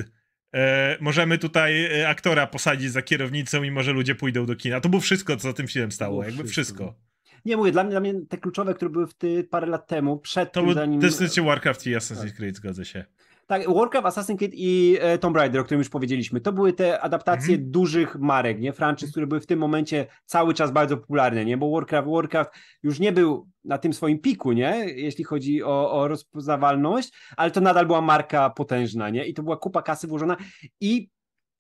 [0.55, 4.81] E, możemy tutaj e, aktora posadzić za kierownicą i może ludzie pójdą do kina.
[4.81, 6.83] To było wszystko, co za tym filmem stało, jakby wszystko.
[6.83, 7.10] wszystko.
[7.45, 10.17] Nie mówię, dla mnie, dla mnie te kluczowe, które były w ty parę lat temu,
[10.17, 10.99] przed To tym, był zanim...
[10.99, 12.35] Destiny Warcraft i Assassin's Tak.
[12.35, 13.05] Creed, zgodzę się.
[13.47, 16.41] Tak, Warcraft, Assassin's Creed i e, Tomb Raider, o którym już powiedzieliśmy.
[16.41, 17.71] To były te adaptacje Mhm.
[17.71, 18.73] dużych marek, nie?
[18.73, 21.57] Franczyz, które były w tym momencie cały czas bardzo popularne, nie?
[21.57, 22.51] Bo Warcraft, Warcraft
[22.83, 24.85] już nie był na tym swoim piku, nie?
[24.95, 29.25] Jeśli chodzi o, o rozpoznawalność, ale to nadal była marka potężna, nie?
[29.25, 30.37] I to była kupa kasy włożona
[30.81, 31.09] i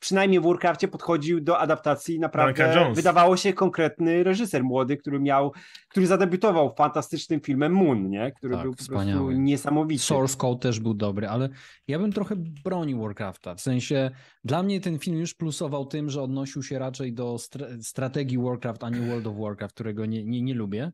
[0.01, 5.51] przynajmniej w Warcraftie podchodził do adaptacji naprawdę, wydawało się, konkretny reżyser młody, który miał,
[5.89, 8.31] który zadebiutował fantastycznym filmem Moon, nie?
[8.31, 9.25] Który Tak, był po wspaniały.
[9.25, 10.03] prostu niesamowity.
[10.03, 11.49] Source Code też był dobry, ale
[11.87, 13.55] ja bym trochę bronił Warcrafta.
[13.55, 14.11] W sensie
[14.43, 18.83] dla mnie ten film już plusował tym, że odnosił się raczej do stra strategii Warcraft,
[18.83, 20.91] a nie World of Warcraft, którego nie, nie, nie lubię.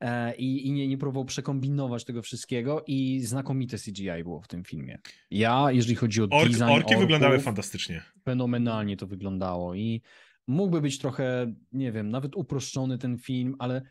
[0.00, 4.64] E, I, i nie, nie próbował przekombinować tego wszystkiego i znakomite CGI było w tym
[4.64, 4.98] filmie.
[5.30, 8.02] Ja, jeżeli chodzi o Ork, design orki orków, wyglądały fantastycznie.
[8.24, 10.02] fenomenalnie to wyglądało i
[10.46, 13.82] mógłby być trochę, nie wiem, nawet uproszczony ten film, ale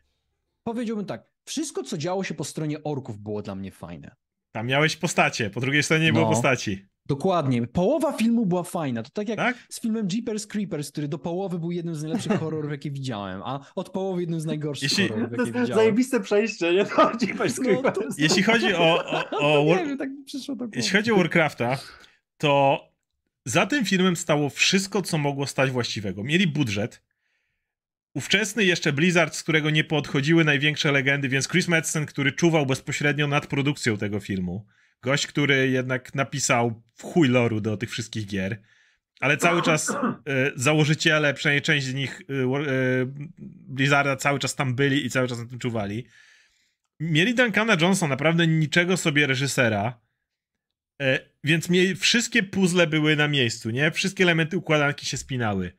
[0.63, 4.15] powiedziałbym tak, wszystko co działo się po stronie orków było dla mnie fajne.
[4.51, 6.31] Tam miałeś postacie, po drugiej stronie nie było No.
[6.31, 6.85] postaci.
[7.07, 7.67] Dokładnie.
[7.67, 9.03] Połowa filmu była fajna.
[9.03, 9.57] To tak jak Tak?
[9.69, 13.59] z filmem Jeepers Creepers, który do połowy był jednym z najlepszych horrorów, jakie widziałem, a
[13.75, 15.75] od połowy jednym z najgorszych Jeśli- horrorów, To jakie jest widziałem.
[15.83, 16.85] zajebiste przejście, nie?
[16.85, 17.95] To Jeepers No, Creepers.
[17.95, 21.15] to- Jeśli chodzi o, o, To o, nie wiem, tak przyszło do jeśli chodzi o
[21.15, 21.77] Warcrafta,
[22.37, 22.79] to
[23.45, 26.23] za tym filmem stało wszystko, co mogło stać właściwego.
[26.23, 27.01] Mieli budżet.
[28.13, 33.27] Ówczesny jeszcze Blizzard, z którego nie podchodziły największe legendy, więc Chris Madsen, który czuwał bezpośrednio
[33.27, 34.65] nad produkcją tego filmu.
[35.01, 38.61] Gość, który jednak napisał w chuj loru do tych wszystkich gier.
[39.19, 39.95] Ale cały czas e,
[40.55, 43.05] założyciele, przynajmniej część z nich War- e,
[43.67, 46.05] Blizzarda cały czas tam byli i cały czas na tym czuwali.
[46.99, 49.99] Mieli Duncana Johnson, naprawdę niczego sobie reżysera.
[51.01, 53.91] E, więc mieli, wszystkie puzzle były na miejscu, nie?
[53.91, 55.71] Wszystkie elementy układanki się spinały.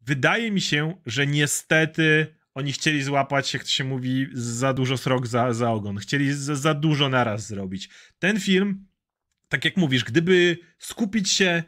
[0.00, 5.26] Wydaje mi się, że niestety oni chcieli złapać, jak to się mówi, za dużo srok
[5.26, 5.98] za, za ogon.
[5.98, 7.88] Chcieli za, za dużo naraz zrobić.
[8.18, 8.86] Ten film,
[9.48, 11.62] tak jak mówisz, gdyby skupić się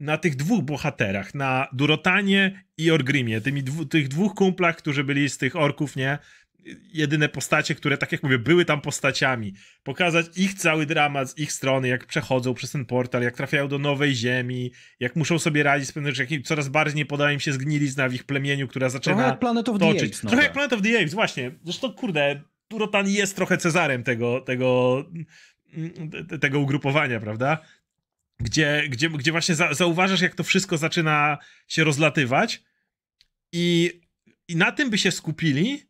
[0.00, 5.28] na tych dwóch bohaterach, na Durotanie i Orgrimie, tymi dwu, tych dwóch kumplach, którzy byli
[5.28, 6.18] z tych orków, nie?
[6.92, 9.54] Jedyne postacie, które, tak jak mówię, były tam postaciami.
[9.82, 13.78] Pokazać ich cały dramat z ich strony, jak przechodzą przez ten portal, jak trafiają do
[13.78, 18.08] nowej ziemi, jak muszą sobie radzić z pewnymi rzeczami, coraz bardziej podaje im się zgnilizna
[18.08, 20.02] w ich plemieniu, która Trochę zaczyna jak Planet of the toczyć.
[20.02, 20.20] Apes.
[20.20, 20.42] Trochę nowe.
[20.44, 21.50] jak Planet of the Apes, właśnie.
[21.64, 25.04] Zresztą, kurde, Durotan jest trochę Cezarem tego, tego,
[25.74, 27.58] mm, te- tego ugrupowania, prawda?
[28.40, 31.38] Gdzie, gdzie, gdzie właśnie za, zauważasz, jak to wszystko zaczyna
[31.68, 32.62] się rozlatywać
[33.52, 34.00] i,
[34.48, 35.82] i na tym by się skupili,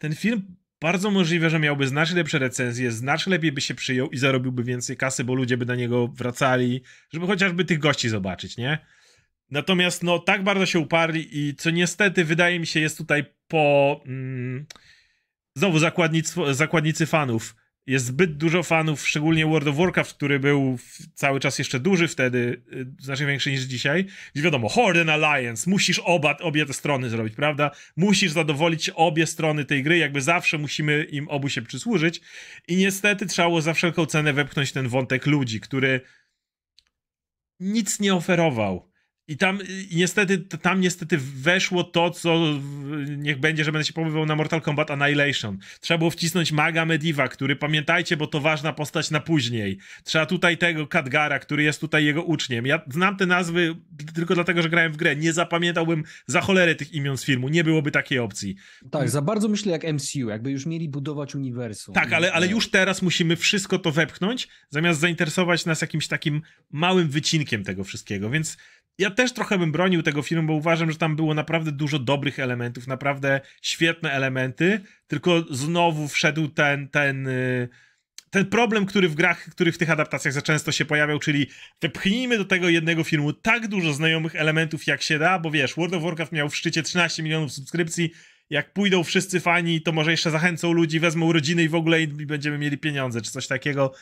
[0.00, 4.18] ten film bardzo możliwe, że miałby znacznie lepsze recenzje, znacznie lepiej by się przyjął i
[4.18, 6.82] zarobiłby więcej kasy, bo ludzie by na niego wracali,
[7.12, 8.78] żeby chociażby tych gości zobaczyć, nie?
[9.50, 14.00] Natomiast no tak bardzo się uparli i co niestety wydaje mi się jest tutaj po
[14.06, 14.66] mm,
[15.54, 17.56] znowu zakładnictwo, zakładnicy fanów.
[17.86, 20.78] Jest zbyt dużo fanów, szczególnie World of Warcraft, który był
[21.14, 24.06] cały czas jeszcze duży wtedy, y, znacznie większy niż dzisiaj.
[24.34, 27.70] Gdzie wiadomo, Horde and Alliance, musisz oba, obie te strony zrobić, prawda?
[27.96, 32.20] Musisz zadowolić obie strony tej gry, jakby zawsze musimy im obu się przysłużyć.
[32.68, 36.00] I niestety trzeba było za wszelką cenę wepchnąć ten wątek ludzi, który
[37.60, 38.89] nic nie oferował.
[39.30, 39.58] I tam
[39.90, 42.40] i niestety, tam niestety weszło to, co
[43.16, 45.58] niech będzie, że będę się powoływał na Mortal Kombat Annihilation.
[45.80, 49.78] Trzeba było wcisnąć Maga Mediva, który pamiętajcie, bo to ważna postać na później.
[50.04, 52.66] Trzeba tutaj tego Kadgara, który jest tutaj jego uczniem.
[52.66, 53.76] Ja znam te nazwy
[54.14, 55.16] tylko dlatego, że grałem w grę.
[55.16, 57.48] Nie zapamiętałbym za cholerę tych imion z filmu.
[57.48, 58.56] Nie byłoby takiej opcji.
[58.90, 61.94] Tak, za bardzo myślę jak MCU, jakby już mieli budować uniwersum.
[61.94, 67.08] Tak, ale, ale już teraz musimy wszystko to wepchnąć, zamiast zainteresować nas jakimś takim małym
[67.08, 68.56] wycinkiem tego wszystkiego, więc
[69.00, 72.38] ja też trochę bym bronił tego filmu, bo uważam, że tam było naprawdę dużo dobrych
[72.38, 77.68] elementów, naprawdę świetne elementy, tylko znowu wszedł ten, ten, y,
[78.30, 81.46] ten problem, który w grach, który w tych adaptacjach za często się pojawiał, czyli
[81.82, 85.94] wepchnijmy do tego jednego filmu tak dużo znajomych elementów, jak się da, bo wiesz, World
[85.94, 88.10] of Warcraft miał w szczycie 13 milionów subskrypcji,
[88.50, 92.06] jak pójdą wszyscy fani, to może jeszcze zachęcą ludzi, wezmą rodziny i w ogóle i
[92.06, 93.92] będziemy mieli pieniądze, czy coś takiego.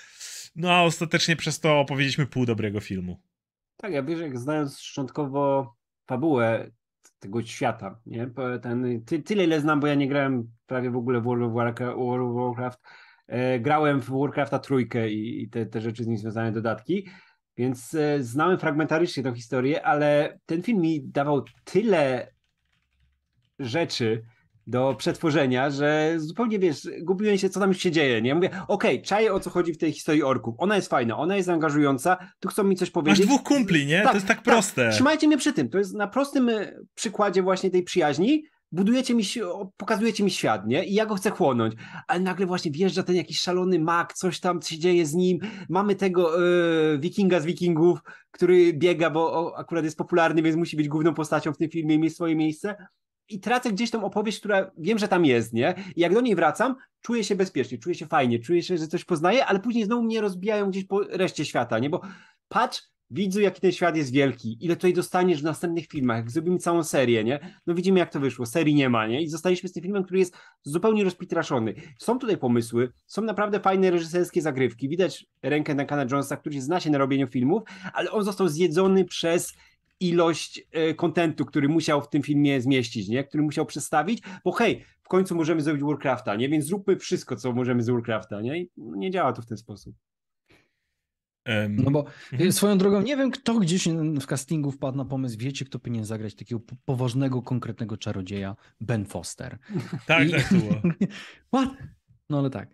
[0.57, 3.21] No a ostatecznie przez to opowiedzieliśmy pół dobrego filmu.
[3.81, 5.75] Tak, ja wiesz, jak znając szczątkowo
[6.07, 6.71] fabułę
[7.19, 8.31] tego świata, nie?
[8.63, 11.55] Ten, ty, tyle ile znam, bo ja nie grałem prawie w ogóle w World of
[11.55, 11.99] Warcraft,
[12.35, 12.81] Warcraft.
[13.27, 17.09] E, grałem w Warcrafta trójkę i, i te, te rzeczy z nim związane dodatki,
[17.57, 22.33] więc e, znałem fragmentarycznie tą historię, ale ten film mi dawał tyle
[23.59, 24.25] rzeczy,
[24.69, 28.35] do przetworzenia, że zupełnie wiesz, gubiłem się, co tam się dzieje, nie?
[28.35, 30.55] Mówię, okej, okay, czaję o co chodzi w tej historii orków.
[30.59, 33.19] Ona jest fajna, ona jest angażująca, tu chcą mi coś powiedzieć.
[33.19, 34.03] Masz dwóch kumpli, nie?
[34.03, 34.91] Tak, to jest tak, tak proste.
[34.91, 35.69] Trzymajcie mnie przy tym.
[35.69, 38.45] To jest na prostym e, przykładzie właśnie tej przyjaźni.
[38.73, 39.23] Budujecie mi,
[39.77, 40.85] pokazujecie mi świat, nie?
[40.85, 41.75] I ja go chcę chłonąć.
[42.07, 45.39] Ale nagle właśnie wjeżdża ten jakiś szalony mak, coś tam się dzieje z nim.
[45.69, 47.99] Mamy tego yy, wikinga z wikingów,
[48.31, 51.95] który biega, bo o, akurat jest popularny, więc musi być główną postacią w tym filmie
[51.95, 52.77] i mieć swoje miejsce
[53.29, 55.75] i tracę gdzieś tą opowieść, która wiem, że tam jest, nie?
[55.97, 59.05] I jak do niej wracam, czuję się bezpiecznie, czuję się fajnie, czuję się, że coś
[59.05, 61.91] poznaję, ale później znowu mnie rozbijają gdzieś po reszcie świata, nie?
[61.91, 62.01] Bo
[62.49, 66.59] patrz, widzu, jaki ten świat jest wielki, ile tutaj dostaniesz w następnych filmach, jak zrobimy
[66.59, 67.55] całą serię, nie?
[67.67, 69.23] No widzimy, jak to wyszło, serii nie ma, nie?
[69.23, 71.75] I zostaliśmy z tym filmem, który jest zupełnie rozpitraszony.
[71.99, 76.91] Są tutaj pomysły, są naprawdę fajne reżyserskie zagrywki, widać rękę Duncana Jonesa, który zna się
[76.91, 79.55] na robieniu filmów, ale on został zjedzony przez
[80.01, 83.25] ilość e, kontentu, który musiał w tym filmie zmieścić, nie?
[83.25, 86.49] który musiał przedstawić, bo hej, w końcu możemy zrobić Warcrafta, nie?
[86.49, 88.59] Więc zróbmy wszystko, co możemy z Warcrafta, nie?
[88.59, 89.95] I nie działa to w ten sposób.
[91.69, 92.53] No bo mhm.
[92.53, 93.89] swoją drogą, nie wiem, kto gdzieś
[94.21, 98.57] w castingu wpadł na pomysł, wiecie, kto powinien zagrać takiego poważnego, konkretnego czarodzieja?
[98.81, 99.59] Ben Foster.
[100.07, 100.31] Tak, I...
[100.31, 100.83] tak było.
[101.55, 101.69] What?
[102.31, 102.69] No ale tak.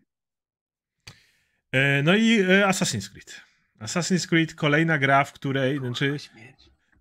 [1.73, 3.41] E, no i e, Assassin's Creed.
[3.81, 5.79] Assassin's Creed, kolejna gra, w której...
[5.79, 6.17] Znaczy,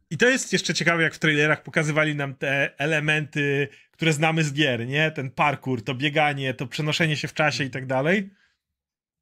[0.10, 4.54] i to jest jeszcze ciekawe, jak w trailerach pokazywali nam te elementy, które znamy z
[4.54, 5.12] gier, nie?
[5.12, 8.30] Ten parkour, to bieganie, to przenoszenie się w czasie i tak dalej.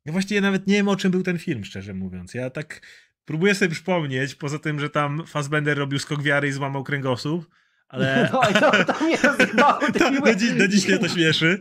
[0.06, 2.34] Ja właściwie nawet nie wiem, o czym był ten film, szczerze mówiąc.
[2.34, 2.82] Ja tak
[3.26, 7.50] próbuję sobie przypomnieć, poza tym, że tam Fassbender robił skok wiary i złamał kręgosłup,
[7.88, 8.30] ale...
[8.32, 9.80] No, to, to mnie rozjebało.
[10.00, 11.60] to, do, dziś, do dziś mnie to śmieszy.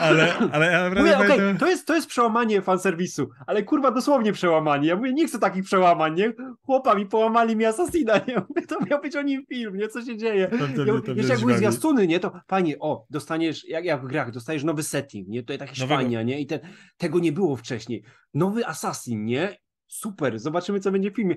[0.00, 4.88] Ale, ale ja mówię, okay, to, jest, to jest przełamanie fanserwisu, ale kurwa dosłownie przełamanie.
[4.88, 6.32] Ja mówię, nie chcę takich przełamań, nie?
[6.62, 8.42] Chłopami połamali mi Assassina, nie?
[8.48, 9.88] Mówię, to miał być o nim film, nie?
[9.88, 10.48] Co się dzieje?
[10.48, 12.20] To, to, ja, to, jeszcze jak były zwiastuny, nie?
[12.20, 15.40] To fajnie, o, dostaniesz, jak, jak w grach, dostajesz nowy setting, nie?
[15.40, 16.40] Tutaj takie szwania, nie?
[16.40, 16.60] I ten,
[16.96, 18.04] tego nie było wcześniej.
[18.34, 19.56] Nowy Assassin, nie?
[19.86, 21.36] Super, zobaczymy co będzie w filmie.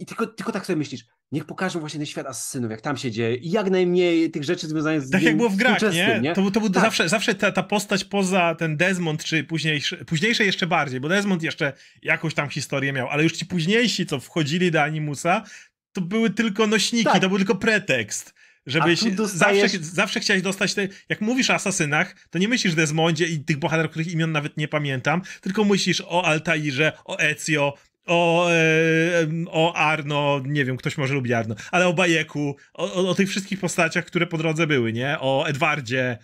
[0.00, 3.10] I tylko, tylko tak sobie myślisz, niech pokażą właśnie ten świat asesynów, jak tam się
[3.10, 6.20] dzieje i jak najmniej tych rzeczy związanych z Tak jak było w grach, nie?
[6.22, 6.34] nie?
[6.34, 6.82] To, to był tak.
[6.82, 11.42] zawsze, zawsze ta, ta postać poza ten Desmond, czy późniejszy, późniejsze jeszcze bardziej, bo Desmond
[11.42, 11.72] jeszcze
[12.02, 15.44] jakąś tam historię miał, ale już ci późniejsi, co wchodzili do Animusa,
[15.92, 17.20] to były tylko nośniki, tak.
[17.20, 18.34] to był tylko pretekst.
[18.66, 19.72] Żebyś dostajesz...
[19.72, 20.88] zawsze, zawsze chciałeś dostać te.
[21.08, 24.56] Jak mówisz o asasynach, to nie myślisz o Desmondzie i tych bohaterów, których imion nawet
[24.56, 27.74] nie pamiętam, tylko myślisz o Altairze, o Ezio,
[28.10, 33.08] o, e, o Arno, nie wiem, ktoś może lubi Arno, ale o Bajeku, o, o,
[33.08, 35.16] o tych wszystkich postaciach, które po drodze były, nie?
[35.20, 36.18] O Edwardzie.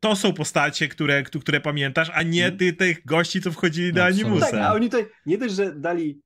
[0.00, 4.50] To są postacie, które, które pamiętasz, a nie ty, tych gości, co wchodzili do Animusa.
[4.50, 6.20] Tak, a oni tutaj nie też, że dali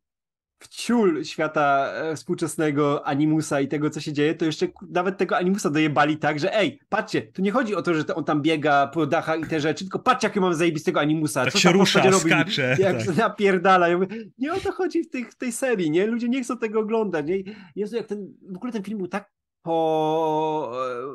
[0.58, 5.36] w ciul świata e, współczesnego animusa i tego, co się dzieje, to jeszcze nawet tego
[5.36, 8.86] animusa dojebali tak, że ej, patrzcie, tu nie chodzi o to, że on tam biega
[8.86, 11.44] po dachach i te rzeczy, tylko patrzcie, jakie mam zajebistego animusa.
[11.44, 12.76] Tak co się rusza, robi, skacze.
[12.78, 13.16] Jak tak.
[13.16, 13.88] napierdala.
[13.88, 16.06] Ja mówię, nie o to chodzi w, tych, w tej serii, nie?
[16.06, 17.42] Ludzie nie chcą tego oglądać, nie?
[17.76, 19.30] Jezu, jak ten, w ogóle ten film był tak
[19.64, 20.72] po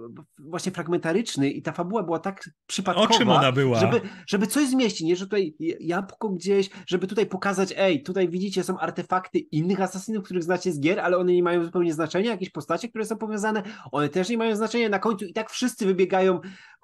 [0.10, 3.80] e, właśnie fragmentaryczny i ta fabuła była tak przypadkowa, o czym ona była?
[3.80, 5.16] Żeby, żeby coś zmieścić, nie?
[5.16, 10.44] Że tutaj jabłko gdzieś, żeby tutaj pokazać, ej, tutaj widzicie, są artefakty innych asasynów, których
[10.44, 14.10] znacie z gier, ale one nie mają zupełnie znaczenia, jakieś postacie, które są powiązane, one
[14.10, 16.40] też nie mają znaczenia na końcu i tak wszyscy wybiegają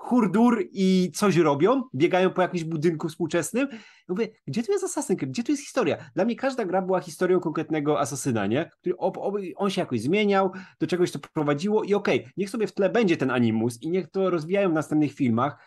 [0.06, 3.68] hurdur i coś robią, biegają po jakimś budynku współczesnym.
[4.07, 5.32] Mówię, gdzie tu jest Assassin's Creed?
[5.32, 5.98] Gdzie tu jest historia?
[6.15, 8.69] Dla mnie każda gra była historią konkretnego asasyna, nie?
[8.80, 12.49] Który ob, ob, on się jakoś zmieniał, do czegoś to prowadziło i okej, okay, niech
[12.49, 15.57] sobie w tle będzie ten animus i niech to rozwijają w następnych filmach,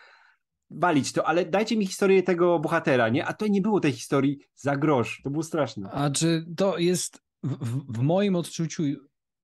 [0.69, 3.25] walić to, ale dajcie mi historię tego bohatera, nie?
[3.25, 5.21] A to nie było tej historii za grosz.
[5.23, 5.89] To było straszne.
[5.91, 8.83] A czy to jest w, w moim odczuciu,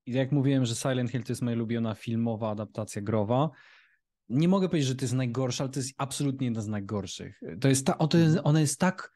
[0.05, 3.49] jak mówiłem, że Silent Hill to jest moja ulubiona filmowa adaptacja growa,
[4.29, 7.41] nie mogę powiedzieć, że to jest najgorsza, ale to jest absolutnie jedna z najgorszych.
[7.61, 9.11] To jest ta, jest, ona jest tak,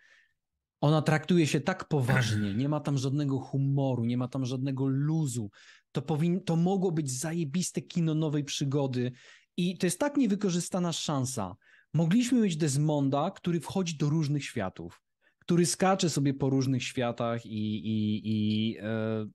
[0.81, 5.51] ona traktuje się tak poważnie, nie ma tam żadnego humoru, nie ma tam żadnego luzu.
[5.91, 9.11] To, powin, to mogło być zajebiste kino nowej przygody
[9.57, 11.55] i to jest tak niewykorzystana szansa.
[11.93, 15.01] Mogliśmy mieć Desmonda, który wchodzi do różnych światów,
[15.39, 19.25] który skacze sobie po różnych światach i, i, i e,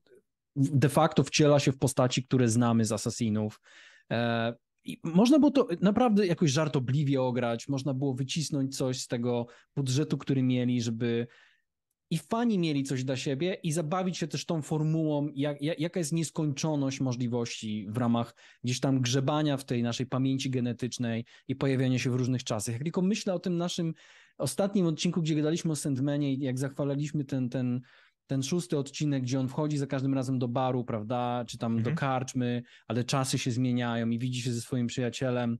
[0.56, 3.60] de facto wciela się w postaci, które znamy z Assassinów.
[4.84, 9.46] I można było to naprawdę jakoś żartobliwie ograć, można było wycisnąć coś z tego
[9.76, 11.26] budżetu, który mieli, żeby
[12.10, 16.12] i fani mieli coś dla siebie i zabawić się też tą formułą, jak, jaka jest
[16.12, 18.34] nieskończoność możliwości w ramach
[18.64, 22.72] gdzieś tam grzebania w tej naszej pamięci genetycznej i pojawiania się w różnych czasach.
[22.72, 23.94] Jak tylko myślę o tym naszym
[24.38, 27.80] ostatnim odcinku, gdzie gadaliśmy o Sandmanie i jak zachwalaliśmy ten, ten,
[28.26, 31.94] ten szósty odcinek, gdzie on wchodzi za każdym razem do baru, prawda, czy tam mhm.
[31.94, 35.58] do karczmy, ale czasy się zmieniają i widzi się ze swoim przyjacielem,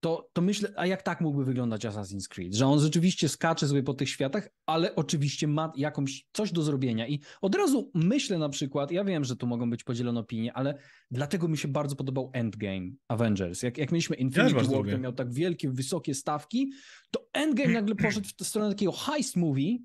[0.00, 2.54] to, to myślę, a jak tak mógłby wyglądać Assassin's Creed?
[2.54, 7.08] Że on rzeczywiście skacze sobie po tych światach, ale oczywiście ma jakąś coś do zrobienia.
[7.08, 10.78] I od razu myślę na przykład, ja wiem, że tu mogą być podzielone opinie, ale
[11.10, 13.62] dlatego mi się bardzo podobał Endgame Avengers.
[13.62, 16.72] Jak, jak mieliśmy Infinity ja War, który miał tak wielkie, wysokie stawki,
[17.10, 19.78] to Endgame nagle poszedł w stronę takiego heist movie,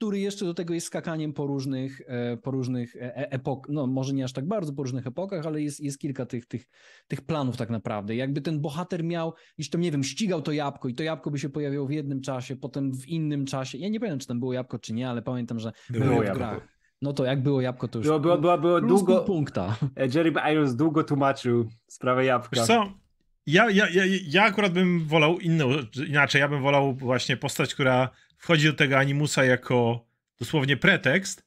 [0.00, 3.86] który jeszcze do tego jest skakaniem po różnych, e, po różnych e, e, epok, no
[3.86, 6.68] może nie aż tak bardzo po różnych epokach, ale jest, jest kilka tych, tych,
[7.08, 8.16] tych planów tak naprawdę.
[8.16, 11.38] Jakby ten bohater miał, iż to nie wiem, ścigał to jabłko i to jabłko by
[11.38, 13.78] się pojawiało w jednym czasie, potem w innym czasie.
[13.78, 16.34] Ja nie pamiętam, czy tam było jabłko, czy nie, ale pamiętam, że było, było w
[16.34, 16.68] grach.
[17.02, 19.76] No to jak było jabłko, to już było, było, było, było długo, punkta.
[20.14, 22.56] Jeremy Irons długo tłumaczył sprawę jabłka.
[22.56, 22.99] Wiesz co?
[23.46, 25.70] Ja, ja, ja, ja akurat bym wolał inną,
[26.08, 30.06] inaczej, ja bym wolał właśnie postać, która wchodzi do tego animusa jako
[30.38, 31.44] dosłownie pretekst,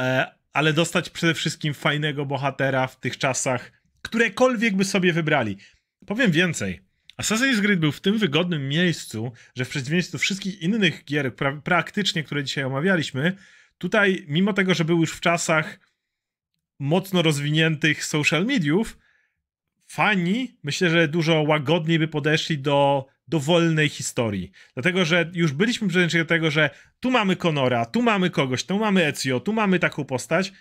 [0.00, 3.72] e, ale dostać przede wszystkim fajnego bohatera w tych czasach,
[4.02, 5.56] którekolwiek by sobie wybrali.
[6.06, 6.80] Powiem więcej.
[7.22, 11.60] Assassin's Creed był w tym wygodnym miejscu, że w przeciwieństwie do wszystkich innych gier pra
[11.64, 13.36] praktycznie, które dzisiaj omawialiśmy,
[13.78, 15.80] tutaj, mimo tego, że był już w czasach
[16.78, 18.98] mocno rozwiniętych social mediów,
[19.92, 24.50] fani myślę, że dużo łagodniej by podeszli do dowolnej historii.
[24.74, 26.70] Dlatego, że już byliśmy przyzwyczajeni do tego, że
[27.00, 30.52] tu mamy Konora, tu mamy kogoś, tu mamy Ezio, tu mamy taką postać.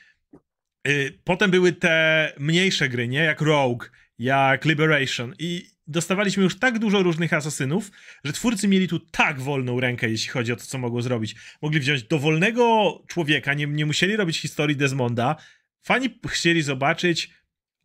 [0.88, 3.20] Y, potem były te mniejsze gry, nie?
[3.20, 3.86] Jak Rogue,
[4.20, 7.92] jak Liberation i dostawaliśmy już tak dużo różnych asasynów,
[8.24, 11.36] że twórcy mieli tu tak wolną rękę, jeśli chodzi o to, co mogło zrobić.
[11.62, 12.64] Mogli wziąć dowolnego
[13.08, 15.36] człowieka, nie, nie musieli robić historii Desmonda.
[15.82, 17.32] Fani chcieli zobaczyć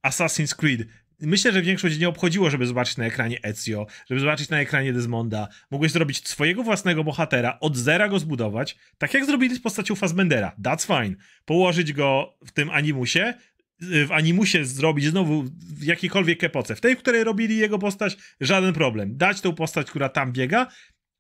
[0.07, 0.87] Assassin's Creed
[1.21, 5.49] myślę, że większość nie obchodziło, żeby zobaczyć na ekranie Ezio, żeby zobaczyć na ekranie Desmonda.
[5.71, 10.57] Mogłeś zrobić swojego własnego bohatera, od zera go zbudować, tak jak zrobili z postacią Fassbendera.
[10.63, 11.17] That's fine.
[11.45, 13.35] Położyć go w tym animusie,
[13.81, 15.45] w animusie zrobić znowu
[15.77, 16.77] w jakiejkolwiek epoce.
[16.77, 19.17] W tej, w której robili jego postać, żaden problem.
[19.17, 20.67] Dać tą postać, która tam biega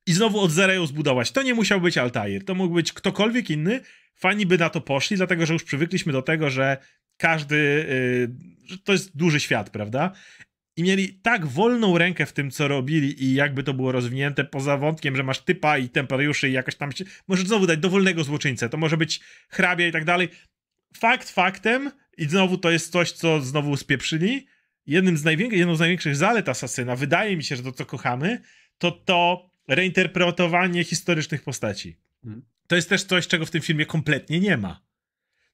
[0.06, 1.32] i znowu od zera ją zbudować.
[1.32, 3.81] To nie musiał być Altair, to mógł być ktokolwiek inny.
[4.14, 6.77] Fani by na to poszli, dlatego że już przywykliśmy do tego, że
[7.16, 10.12] każdy, yy, że to jest duży świat, prawda?
[10.76, 14.76] I mieli tak wolną rękę w tym, co robili i jakby to było rozwinięte, poza
[14.76, 17.05] wątkiem, że masz typa i temperariuszy i jakoś tam się...
[17.28, 20.28] Możesz znowu dać dowolnego złoczyńcę, to może być hrabia i tak dalej.
[20.97, 24.47] Fakt faktem i znowu to jest coś, co znowu spieprzyli.
[24.86, 28.40] Jednym z największych, jedną z największych zalet Asasyna, wydaje mi się, że to, co kochamy,
[28.78, 31.97] to to reinterpretowanie historycznych postaci.
[32.24, 32.43] Hmm.
[32.66, 34.86] To jest też coś, czego w tym filmie kompletnie nie ma.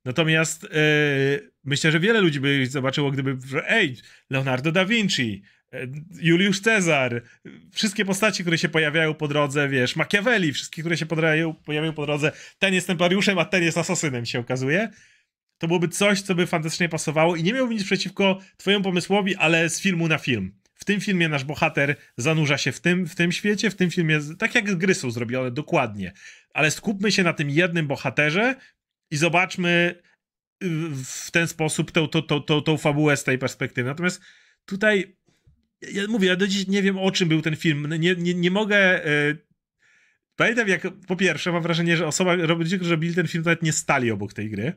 [0.04, 3.96] Natomiast yy, myślę, że wiele ludzi by zobaczyło, gdyby, ej,
[4.30, 5.42] Leonardo da Vinci,
[5.72, 5.86] e,
[6.20, 7.22] Juliusz Cezar,
[7.72, 12.06] wszystkie postaci, które się pojawiają po drodze, wiesz, Machiavelli, wszystkie, które się pojawiają, pojawiają po
[12.06, 14.88] drodze, ten jest templariuszem, a ten jest asasynem, się okazuje.
[15.58, 19.68] To byłoby coś, co by fantastycznie pasowało i nie miałbym nic przeciwko twojemu pomysłowi, ale
[19.68, 20.54] z filmu na film.
[20.74, 24.18] W tym filmie nasz bohater zanurza się w tym, w tym świecie, w tym filmie,
[24.38, 26.12] tak jak gry są zrobione, dokładnie.
[26.54, 28.54] Ale skupmy się na tym jednym bohaterze,
[29.12, 29.94] i zobaczmy
[30.64, 30.68] y,
[31.04, 33.88] w ten sposób tą, tą, tą, tą, tą fabułę z tej perspektywy.
[33.88, 34.22] Natomiast
[34.64, 35.16] tutaj,
[35.92, 37.94] ja mówię, ja do dziś nie wiem o czym był ten film.
[37.98, 39.02] Nie, nie, nie mogę.
[39.04, 39.38] Yy,
[40.36, 43.72] pamiętam, jak po pierwsze, mam wrażenie, że osoba, ludzie, którzy robili ten film, nawet nie
[43.72, 44.72] stali obok tej gry.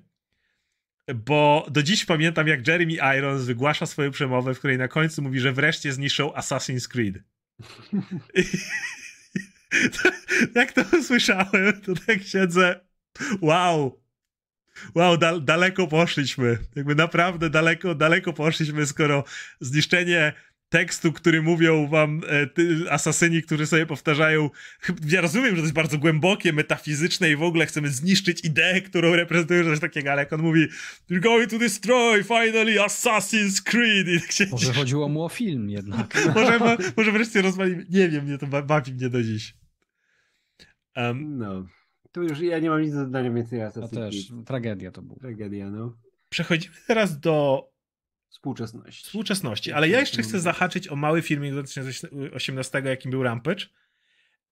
[1.16, 5.40] bo do dziś pamiętam, jak Jeremy Irons wygłasza swoją przemowę, w której na końcu mówi,
[5.40, 7.16] że wreszcie zniszczą Assassin's Creed.
[10.56, 12.86] jak to usłyszałem, to tak siedzę.
[13.42, 14.05] Wow.
[14.96, 16.58] Wow, da daleko poszliśmy.
[16.76, 19.24] Jakby naprawdę daleko, daleko poszliśmy, skoro
[19.60, 20.34] zniszczenie
[20.70, 24.50] tekstu, który mówią wam e, ty, asasyni, którzy sobie powtarzają.
[25.08, 29.16] Ja rozumiem, że to jest bardzo głębokie, metafizyczne i w ogóle chcemy zniszczyć ideę, którą
[29.16, 30.68] reprezentują, że coś takiego, ale jak on mówi
[31.12, 34.08] You're going to destroy finally Assassin's Creed.
[34.08, 34.46] I tak się...
[34.52, 36.26] Może chodziło mu o film jednak.
[36.36, 36.60] może,
[36.98, 37.86] może wreszcie rozwalimy.
[37.90, 39.54] Nie wiem, mnie to bawi mnie do dziś.
[40.96, 41.66] Um, no.
[42.16, 45.20] Tu już ja nie mam nic do dodania więcej Assassin's To też, tragedia to była.
[45.20, 45.98] Tragedia, no.
[46.30, 47.68] Przechodzimy teraz do
[48.30, 49.06] Współczesności.
[49.06, 53.66] Współczesności, ale ja jeszcze chcę zahaczyć o mały filmik z 2018, jakim był Rampage,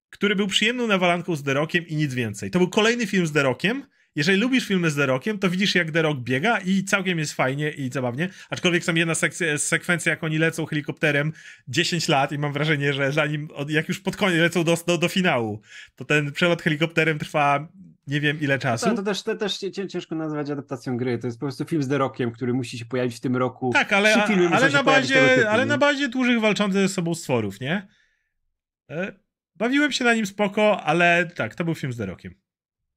[0.10, 2.52] który był przyjemną nawalanką z Derokiem i nic więcej.
[2.52, 3.86] To był kolejny film z Derokiem.
[4.16, 7.92] Jeżeli lubisz filmy z Derokiem, to widzisz jak Derok biega i całkiem jest fajnie i
[7.92, 11.34] zabawnie, aczkolwiek tam jedna sekcja, sekwencja, jak oni lecą helikopterem
[11.68, 15.08] 10 lat i mam wrażenie, że zanim, jak już pod koniec lecą do, do, do
[15.08, 15.62] finału,
[15.96, 17.68] to ten przelot helikopterem trwa
[18.08, 18.90] nie wiem ile czasu.
[18.90, 19.58] To, to, też, to też
[19.90, 21.18] ciężko nazwać adaptacją gry.
[21.18, 23.72] To jest po prostu film z The Rockiem, który musi się pojawić w tym roku.
[23.74, 24.14] Tak, ale,
[24.52, 27.88] ale, na, bazie, ale na bazie dużych walczących ze sobą stworów, nie?
[28.90, 29.14] E,
[29.56, 32.43] bawiłem się na nim spoko, ale tak, to był film z The Rockiem.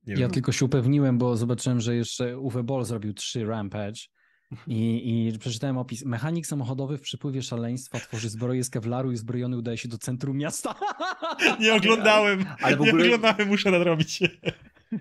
[0.07, 0.31] Nie ja wiem.
[0.31, 4.01] tylko się upewniłem, bo zobaczyłem, że jeszcze Uwe Boll zrobił trzy Rampage
[4.67, 6.05] i, I przeczytałem opis.
[6.05, 10.37] Mechanik samochodowy w przypływie szaleństwa tworzy zbroję z kewlaru i zbrojony udaje się do centrum
[10.37, 10.75] miasta.
[11.61, 12.45] Nie oglądałem.
[12.63, 13.09] Ale w ogóle...
[13.09, 14.21] Nie oglądałem, muszę nadrobić.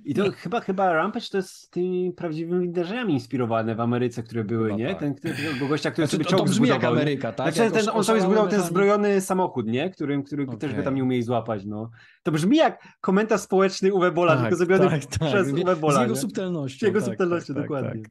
[0.06, 4.66] I to chyba, chyba Rampage to jest tymi prawdziwymi wydarzeniami inspirowane w Ameryce, które były,
[4.66, 4.88] chyba nie?
[4.88, 5.00] Tak.
[5.00, 5.34] Ten, ten
[5.70, 6.82] gościa, który znaczy, sobie czołg zbudował.
[6.82, 7.54] Jak Ameryka, tak?
[7.54, 9.90] Znaczy, ten, on sobie zbudował ten zbrojony samochód, nie?
[9.90, 10.58] Którym, który okay.
[10.58, 11.90] też by tam nie umieli złapać, no.
[12.24, 15.30] To brzmi jak komentarz społeczny Uwe Bola, tak, tylko zrobiony tak, tak.
[15.30, 16.00] przez Uwe Bola.
[16.00, 16.80] Z jego subtelnością.
[16.80, 18.02] Z jego tak, subtelnością, tak, dokładnie.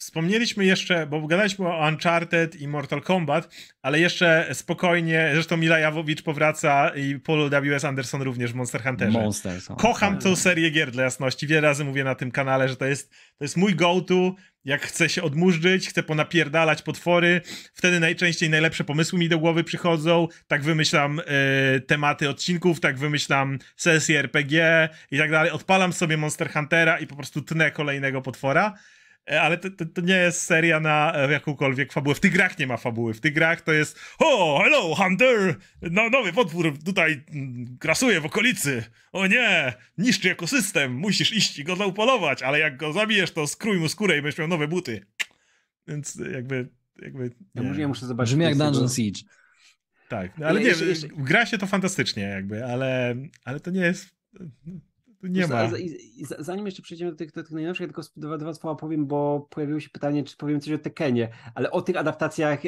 [0.00, 6.22] Wspomnieliśmy jeszcze, bo gadaliśmy o Uncharted i Mortal Kombat, ale jeszcze spokojnie, zresztą Mila Jawowicz
[6.22, 7.84] powraca i Paul W.S.
[7.84, 9.18] Anderson również w Monster Hunterze.
[9.18, 11.46] Monsters, Kocham tę serię gier dla jasności.
[11.46, 14.34] Wiele razy mówię na tym kanale, że to jest, to jest mój go-to.
[14.64, 17.40] Jak chcę się odmurzyć, chcę ponapierdalać potwory,
[17.74, 20.28] wtedy najczęściej najlepsze pomysły mi do głowy przychodzą.
[20.46, 21.18] Tak wymyślam
[21.76, 25.50] y, tematy odcinków, tak wymyślam sesje RPG i tak dalej.
[25.50, 28.74] Odpalam sobie Monster Huntera i po prostu tnę kolejnego potwora.
[29.26, 32.14] E, ale to, to, to, nie jest seria na e, jakąkolwiek fabułę.
[32.14, 33.14] W tych grach nie ma fabuły.
[33.14, 35.56] W tych grach to jest o, hello, Hunter!
[35.82, 38.84] No, nowy potwór tutaj mm, grasuje w okolicy.
[39.12, 43.78] O nie, niszczy ekosystem, musisz iść i go upolować, ale jak go zabijesz, to skrój
[43.78, 45.06] mu skórę i będziesz miał nowe buty.
[45.88, 46.68] Więc jakby...
[47.02, 48.34] jakby ja, muszę, ja muszę zobaczyć.
[48.34, 49.20] Brzmi jak Dungeon Siege.
[50.08, 51.08] Tak, no, ale nie, jeszcze, jeszcze...
[51.08, 54.08] gra się to fantastycznie jakby, ale, ale to nie jest
[55.22, 55.70] nie ma.
[56.38, 59.48] Zanim jeszcze przejdziemy do tych, do tych najnowszych, ja tylko dwa, dwa słowa powiem, bo
[59.50, 62.60] pojawiło się pytanie, czy powiem coś o Tekenie, ale o tych adaptacjach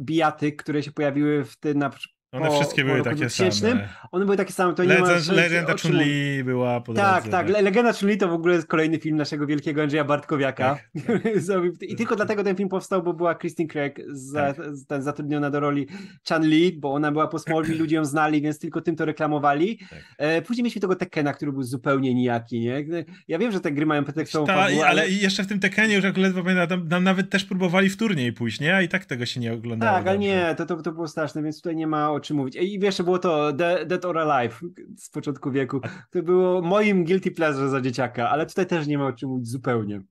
[0.00, 1.90] bijatyk, które się pojawiły w tym na
[2.32, 3.88] one po, wszystkie były takie same.
[4.12, 4.74] One były takie same.
[4.74, 7.48] To Legend, nie ma Legenda Chun-Li była po Tak, tak.
[7.48, 10.74] Legenda Chun-Li to w ogóle jest kolejny film naszego wielkiego Andrzeja Bartkowiaka.
[10.74, 11.12] Tak,
[11.46, 11.82] tak.
[11.90, 14.54] I tylko dlatego ten film powstał, bo była Christine Craig za,
[14.88, 15.02] tak.
[15.02, 15.86] zatrudniona do roli
[16.28, 19.78] Chan-Li, bo ona była po Smallville, ludzie ją znali, więc tylko tym to reklamowali.
[19.78, 19.98] Tak.
[20.18, 22.84] E, później mieliśmy tego Tekena, który był zupełnie nijaki, nie?
[23.28, 25.02] Ja wiem, że te gry mają pretekstową Ta, fabułę, ale...
[25.02, 25.10] ale...
[25.10, 28.60] jeszcze w tym Tekenie, już jak ledwo pamiętam, tam nawet też próbowali w turniej pójść,
[28.60, 28.76] nie?
[28.76, 29.98] A i tak tego się nie oglądało.
[29.98, 32.56] Tak, ale nie, to, to, to było straszne, więc tutaj nie ma o czym mówić.
[32.56, 33.52] I wiesz, było to
[33.86, 34.60] Dead or Alive
[34.96, 35.80] z początku wieku.
[36.10, 39.48] To było moim guilty pleasure za dzieciaka, ale tutaj też nie ma o czym mówić
[39.48, 40.02] zupełnie.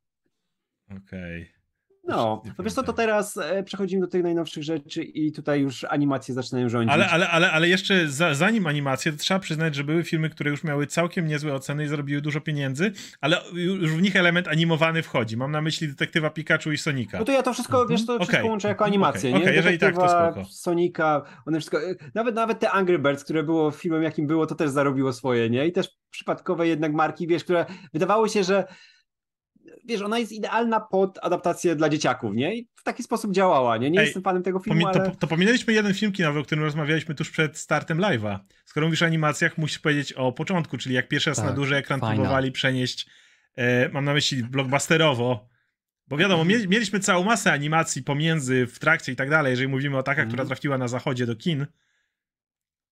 [0.85, 1.41] Okej.
[1.41, 1.58] Okay.
[2.09, 5.83] No, to wiesz co, to teraz e, przechodzimy do tych najnowszych rzeczy i tutaj już
[5.83, 6.93] animacje zaczynają rządzić.
[6.93, 10.51] Ale, ale, ale, ale jeszcze za, zanim animacje, to trzeba przyznać, że były filmy, które
[10.51, 12.91] już miały całkiem niezłe oceny i zarobiły dużo pieniędzy,
[13.21, 15.37] ale już w nich element animowany wchodzi.
[15.37, 17.19] Mam na myśli detektywa Pikachu i Sonika.
[17.19, 18.49] No to ja to wszystko, wiesz, to wszystko okay.
[18.49, 19.39] łączę jako animację, okay.
[19.39, 19.45] nie?
[19.45, 20.45] Okay, jeżeli tak, to spoko.
[20.45, 24.55] Sonika, one wszystko, e, nawet, nawet te Angry Birds, które było filmem jakim było, to
[24.55, 25.67] też zarobiło swoje, nie?
[25.67, 28.65] I też przypadkowe jednak marki, wiesz, które wydawało się, że
[29.89, 32.55] wiesz, ona jest idealna pod adaptację dla dzieciaków, nie?
[32.55, 33.91] I w taki sposób działała, nie?
[33.91, 35.09] Nie Ej, jestem fanem tego filmu, ale...
[35.09, 38.39] to, to pominęliśmy jeden film kinowy, o którym rozmawialiśmy tuż przed startem live'a.
[38.65, 41.75] Skoro mówisz o animacjach, musisz powiedzieć o początku, czyli jak pierwszy raz tak, na duży
[41.75, 42.15] ekran fajna.
[42.15, 43.09] próbowali przenieść,
[43.55, 45.49] e, mam na myśli blockbusterowo,
[46.07, 50.03] bo wiadomo, mieliśmy całą masę animacji pomiędzy, w trakcie i tak dalej, jeżeli mówimy o
[50.03, 50.31] taka, mm.
[50.31, 51.65] która trafiła na zachodzie do kin,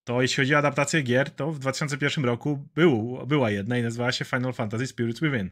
[0.04, 4.12] to jeśli chodzi o adaptację gier, to w 2001 roku był, była jedna i nazywała
[4.12, 5.52] się Final Fantasy Spirits Within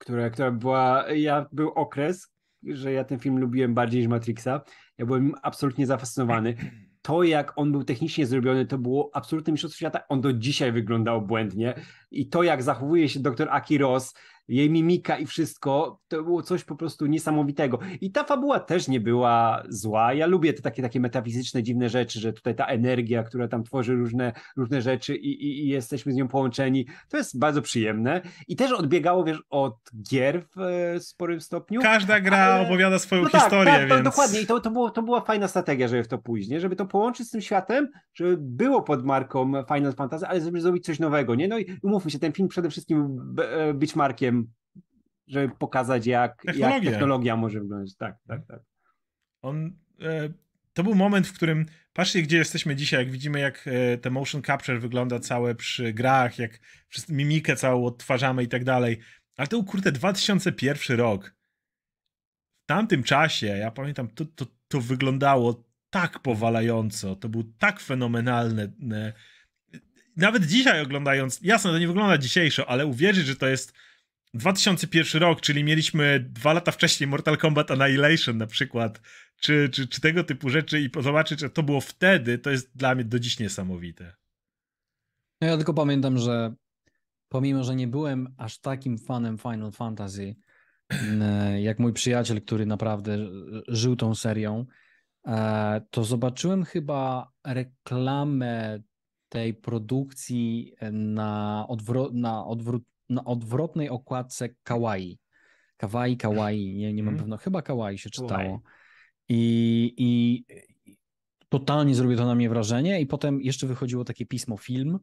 [0.00, 2.32] która, która była, ja był okres,
[2.62, 4.60] że ja ten film lubiłem bardziej niż Matrixa.
[4.98, 6.54] Ja byłem absolutnie zafascynowany.
[7.02, 10.00] To, jak on był technicznie zrobiony, to było absolutne mistrzostwo świata.
[10.08, 11.74] On do dzisiaj wyglądał błędnie.
[12.10, 14.14] I to, jak zachowuje się dr Aki Ross,
[14.50, 17.78] jej mimika i wszystko, to było coś po prostu niesamowitego.
[18.00, 20.14] I ta fabuła też nie była zła.
[20.14, 23.94] Ja lubię te takie, takie metafizyczne, dziwne rzeczy, że tutaj ta energia, która tam tworzy
[23.94, 28.20] różne, różne rzeczy i, i, i jesteśmy z nią połączeni, to jest bardzo przyjemne.
[28.48, 29.76] I też odbiegało, wiesz, od
[30.10, 31.80] gier w e, sporym stopniu.
[31.80, 32.66] Każda gra ale...
[32.66, 34.02] opowiada swoją no tak, historię, tak, więc...
[34.02, 36.60] Dokładnie i to, to, było, to była fajna strategia, żeby w to pójść, nie?
[36.60, 40.84] żeby to połączyć z tym światem, żeby było pod marką Final Fantasy, ale żeby zrobić
[40.84, 41.48] coś nowego, nie?
[41.48, 44.39] No i umówmy się, ten film przede wszystkim e, być markiem
[45.30, 47.96] żeby pokazać, jak technologia, jak technologia może wyglądać.
[47.96, 48.60] Tak, tak, tak.
[49.42, 50.28] On, e,
[50.72, 54.42] to był moment, w którym patrzcie, gdzie jesteśmy dzisiaj, jak widzimy, jak e, te motion
[54.42, 56.60] capture wygląda całe przy grach, jak
[57.08, 59.00] mimikę całą odtwarzamy i tak dalej.
[59.36, 61.34] Ale to był, kurde, 2001 rok.
[62.62, 68.72] W tamtym czasie, ja pamiętam, to, to, to wyglądało tak powalająco, to był tak fenomenalne.
[70.16, 73.72] Nawet dzisiaj oglądając, jasne, to nie wygląda dzisiejszo, ale uwierzyć, że to jest
[74.34, 79.00] 2001 rok, czyli mieliśmy dwa lata wcześniej Mortal Kombat Annihilation na przykład,
[79.40, 82.94] czy, czy, czy tego typu rzeczy i zobaczyć, że to było wtedy, to jest dla
[82.94, 84.14] mnie do dziś niesamowite.
[85.40, 86.54] No ja tylko pamiętam, że
[87.28, 90.36] pomimo, że nie byłem aż takim fanem Final Fantasy,
[91.20, 93.18] e, jak mój przyjaciel, który naprawdę
[93.68, 94.66] żył tą serią,
[95.26, 98.82] e, to zobaczyłem chyba reklamę
[99.28, 105.18] tej produkcji na, odwro na odwrót na odwrotnej okładce kawaii.
[105.76, 107.20] Kawaii, kawaii, nie, nie mam mm.
[107.20, 108.62] pewno, chyba kawaii się czytało.
[109.28, 110.44] I, I
[111.48, 114.98] totalnie zrobiło to na mnie wrażenie i potem jeszcze wychodziło takie pismo film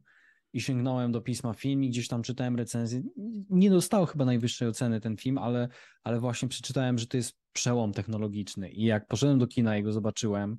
[0.52, 3.02] i sięgnąłem do pisma film i gdzieś tam czytałem recenzję.
[3.50, 5.68] Nie dostało chyba najwyższej oceny ten film, ale,
[6.04, 9.92] ale właśnie przeczytałem, że to jest przełom technologiczny i jak poszedłem do kina i go
[9.92, 10.58] zobaczyłem,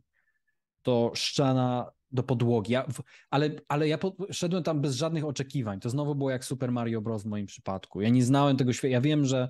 [0.81, 2.73] to szczana do podłogi.
[2.73, 2.85] Ja,
[3.29, 3.97] ale, ale ja
[4.31, 5.79] szedłem tam bez żadnych oczekiwań.
[5.79, 7.23] To znowu było jak Super Mario Bros.
[7.23, 8.01] w moim przypadku.
[8.01, 8.91] Ja nie znałem tego świata.
[8.91, 9.49] Ja wiem, że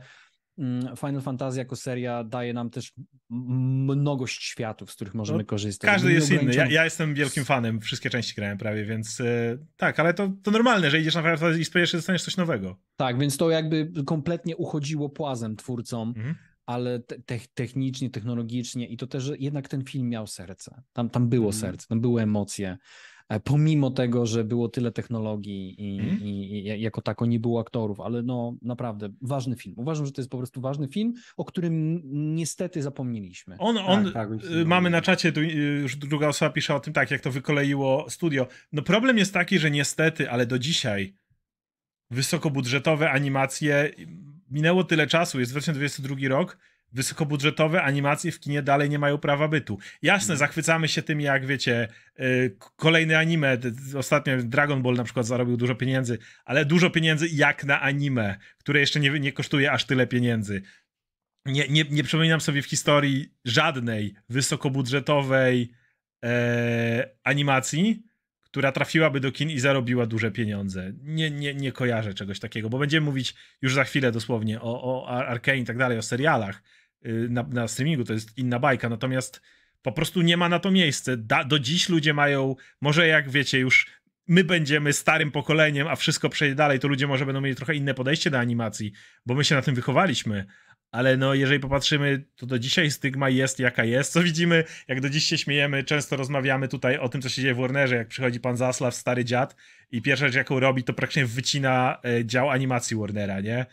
[0.57, 2.93] mm, Final Fantasy jako seria daje nam też
[3.29, 5.91] mnogość światów, z których możemy no, korzystać.
[5.91, 6.53] Każdy jest inny.
[6.53, 10.51] Ja, ja, jestem wielkim fanem, wszystkie części grałem prawie, więc yy, tak, ale to, to
[10.51, 12.79] normalne, że idziesz na Final Fantasy i spodziewasz się, że dostaniesz coś nowego.
[12.95, 16.13] Tak, więc to jakby kompletnie uchodziło płazem twórcom.
[16.17, 16.35] Mhm
[16.69, 20.81] ale te technicznie, technologicznie i to też jednak ten film miał serce.
[20.93, 21.53] Tam, tam było mm.
[21.53, 22.77] serce, tam były emocje.
[23.29, 26.21] E, pomimo tego, że było tyle technologii i, mm.
[26.21, 29.75] i, i, jako tako nie było aktorów, ale no naprawdę ważny film.
[29.77, 32.01] Uważam, że to jest po prostu ważny film, o którym
[32.35, 33.55] niestety zapomnieliśmy.
[33.59, 35.45] On, on tak, tak, y, mamy na czacie, tu y,
[35.81, 38.47] już druga osoba pisze o tym, tak, jak to wykoleiło studio.
[38.71, 41.13] No problem jest taki, że niestety, ale do dzisiaj
[42.11, 43.91] wysokobudżetowe animacje
[44.51, 46.57] minęło tyle czasu, jest 2022 rok,
[46.91, 49.77] wysokobudżetowe animacje w kinie dalej nie mają prawa bytu.
[50.01, 50.39] Jasne, mhm.
[50.39, 51.87] zachwycamy się tym, jak wiecie,
[52.19, 53.57] yy, kolejny anime,
[53.97, 58.79] ostatnio Dragon Ball na przykład zarobił dużo pieniędzy, ale dużo pieniędzy jak na anime, które
[58.79, 60.61] jeszcze nie, nie kosztuje aż tyle pieniędzy.
[61.45, 65.71] Nie, nie, nie przypominam sobie w historii żadnej wysokobudżetowej
[66.25, 68.03] e, animacji,
[68.51, 70.93] która trafiłaby do kin i zarobiła duże pieniądze.
[71.03, 75.09] Nie, nie, nie kojarzę czegoś takiego, bo będziemy mówić już za chwilę dosłownie o, o
[75.09, 76.63] Arkane i tak dalej, o serialach
[77.05, 79.41] y, na, na streamingu, to jest inna bajka, natomiast
[79.81, 81.17] po prostu nie ma na to miejsce.
[81.17, 86.29] Da, do dziś ludzie mają, może jak wiecie, już my będziemy starym pokoleniem, a wszystko
[86.29, 88.91] przejdzie dalej, to ludzie może będą mieli trochę inne podejście do animacji,
[89.25, 90.45] bo my się na tym wychowaliśmy,
[90.91, 94.13] ale no jeżeli popatrzymy, to do dzisiaj stygma jest jaka jest.
[94.13, 97.53] Co widzimy, jak do dziś się śmiejemy, często rozmawiamy tutaj o tym, co się dzieje
[97.53, 99.55] w Warnerze, jak przychodzi pan Zaslaw, stary dziad
[99.91, 103.65] i pierwsza rzecz, jaką robi, to praktycznie wycina e, dział animacji Warnera, nie?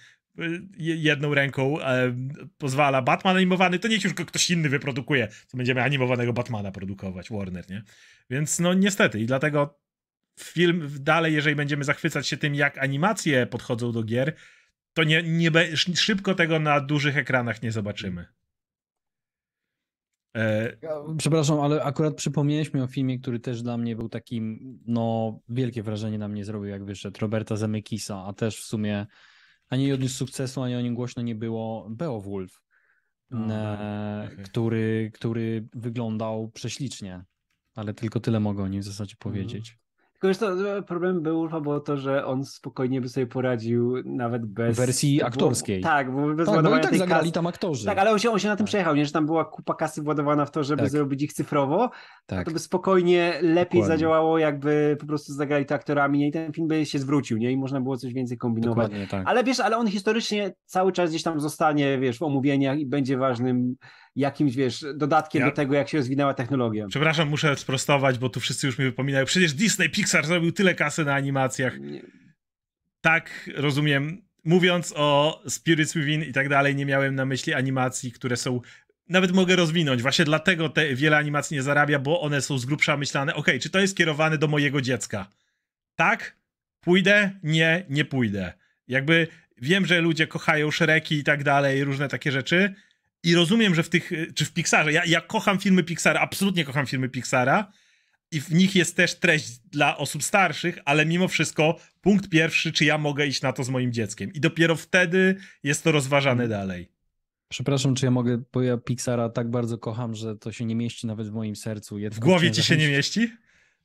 [0.78, 2.14] Jedną ręką e,
[2.59, 7.30] pozwala Batman animowany, to niech już go ktoś inny wyprodukuje, co będziemy animowanego Batmana produkować,
[7.30, 7.82] Warner, nie?
[8.30, 9.78] Więc no niestety i dlatego
[10.40, 14.34] film dalej, jeżeli będziemy zachwycać się tym, jak animacje podchodzą do gier,
[14.97, 18.27] to nie, nie szybko tego na dużych ekranach nie zobaczymy.
[20.36, 20.77] E...
[21.18, 25.82] Przepraszam, ale akurat przypomniałeś mi o filmie, który też dla mnie był takim, no, wielkie
[25.82, 29.06] wrażenie na mnie zrobił, jak wyszedł, Roberta Zemekisa, a też w sumie
[29.68, 32.62] ani odniósł sukcesu, ani o nim głośno nie było, Beowulf,
[33.32, 34.44] e, okay.
[34.44, 37.24] który, który wyglądał prześlicznie,
[37.74, 39.32] ale tylko tyle mogę o nim w zasadzie mhm.
[39.32, 39.78] powiedzieć.
[40.26, 44.76] Tylko wiesz, to problem Beowulfa było to, że on spokojnie by sobie poradził nawet bez...
[44.76, 45.80] Wersji aktorskiej.
[45.80, 47.86] Bo, tak, bo bez tak, bo i tak zagrali tam aktorzy.
[47.86, 48.70] Tak, ale on się, on się na tym tak.
[48.70, 49.06] przejechał, nie?
[49.06, 50.90] że tam była kupa kasy władowana w to, żeby tak.
[50.90, 51.90] zrobić ich cyfrowo,
[52.26, 52.46] tak.
[52.46, 53.86] to by spokojnie lepiej Dokładnie.
[53.86, 56.28] zadziałało, jakby po prostu zagrali to aktorami nie?
[56.28, 57.52] i ten film by się zwrócił, nie?
[57.52, 58.92] I można było coś więcej kombinować.
[59.10, 59.22] Tak.
[59.26, 63.16] Ale wiesz, ale on historycznie cały czas gdzieś tam zostanie, wiesz, w omówieniach i będzie
[63.16, 63.76] ważnym
[64.16, 65.47] jakimś, wiesz, dodatkiem ja...
[65.47, 66.86] do tego, jak się rozwinęła technologia.
[66.88, 69.26] Przepraszam, muszę sprostować, bo tu wszyscy już mi wypominają.
[69.26, 71.78] Przecież Disney Pixar zrobił tyle kasy na animacjach.
[71.78, 72.02] Nie.
[73.01, 74.22] Tak, rozumiem.
[74.44, 78.60] mówiąc o Spirits Within i tak dalej, nie miałem na myśli animacji, które są
[79.09, 80.02] nawet mogę rozwinąć.
[80.02, 83.34] Właśnie dlatego te wiele animacji nie zarabia, bo one są z grubsza myślane.
[83.34, 85.30] Ok, czy to jest skierowane do mojego dziecka?
[85.97, 86.36] Tak?
[86.80, 87.30] Pójdę?
[87.43, 88.52] Nie, nie pójdę.
[88.88, 89.28] Jakby
[89.59, 92.74] wiem, że ludzie kochają szereki i tak dalej, różne takie rzeczy.
[93.26, 96.86] I rozumiem, że w tych, czy w Pixarze, ja, ja kocham filmy Pixara, absolutnie kocham
[96.86, 97.72] filmy Pixara
[98.30, 102.84] i w nich jest też treść dla osób starszych, ale mimo wszystko punkt pierwszy, czy
[102.84, 104.32] ja mogę iść na to z moim dzieckiem.
[104.32, 106.50] I dopiero wtedy jest to rozważane hmm.
[106.50, 106.88] dalej.
[107.48, 111.06] Przepraszam, czy ja mogę, bo ja Pixara tak bardzo kocham, że to się nie mieści
[111.06, 111.98] nawet w moim sercu.
[111.98, 113.32] Ja w głowie ci się nie mieści?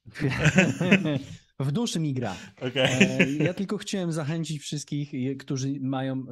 [1.63, 2.35] w duszy mi gra.
[2.57, 2.83] Okay.
[2.83, 6.23] E, ja tylko chciałem zachęcić wszystkich, którzy mają e,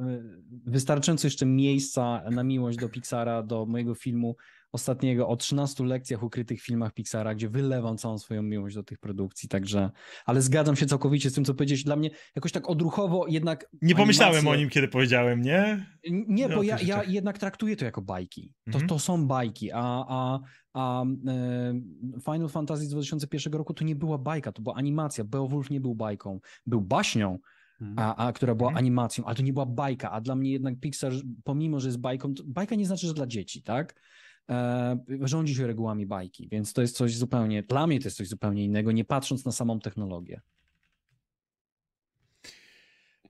[0.50, 4.36] wystarczająco jeszcze miejsca na miłość do Pixara, do mojego filmu,
[4.72, 8.98] ostatniego o 13 lekcjach ukrytych w filmach Pixara, gdzie wylewam całą swoją miłość do tych
[8.98, 9.90] produkcji, także,
[10.26, 11.84] ale zgadzam się całkowicie z tym, co powiedziałeś.
[11.84, 13.66] Dla mnie jakoś tak odruchowo jednak...
[13.82, 14.58] Nie pomyślałem animacje...
[14.58, 15.86] o nim, kiedy powiedziałem, nie?
[16.10, 18.52] Nie, bo ja, ja jednak traktuję to jako bajki.
[18.64, 18.88] To, mhm.
[18.88, 20.40] to są bajki, a, a,
[20.74, 21.80] a e,
[22.24, 25.24] Final Fantasy z 2001 roku to nie była bajka, to była animacja.
[25.24, 27.38] Beowulf nie był bajką, był baśnią,
[27.80, 27.98] mhm.
[27.98, 28.84] a, a, która była mhm.
[28.84, 31.12] animacją, ale to nie była bajka, a dla mnie jednak Pixar,
[31.44, 34.00] pomimo, że jest bajką, bajka nie znaczy, że dla dzieci, tak?
[34.50, 38.28] E, rządzi się regułami bajki, więc to jest coś zupełnie, dla mnie to jest coś
[38.28, 40.40] zupełnie innego, nie patrząc na samą technologię.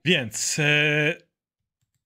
[0.05, 1.15] Więc e,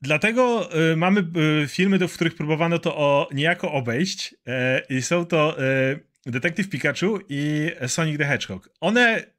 [0.01, 1.21] dlatego e, mamy
[1.63, 5.99] e, filmy, do, w których próbowano to o, niejako obejść e, i są to e,
[6.27, 8.71] Detective Pikachu i Sonic the Hedgehog.
[8.81, 9.35] One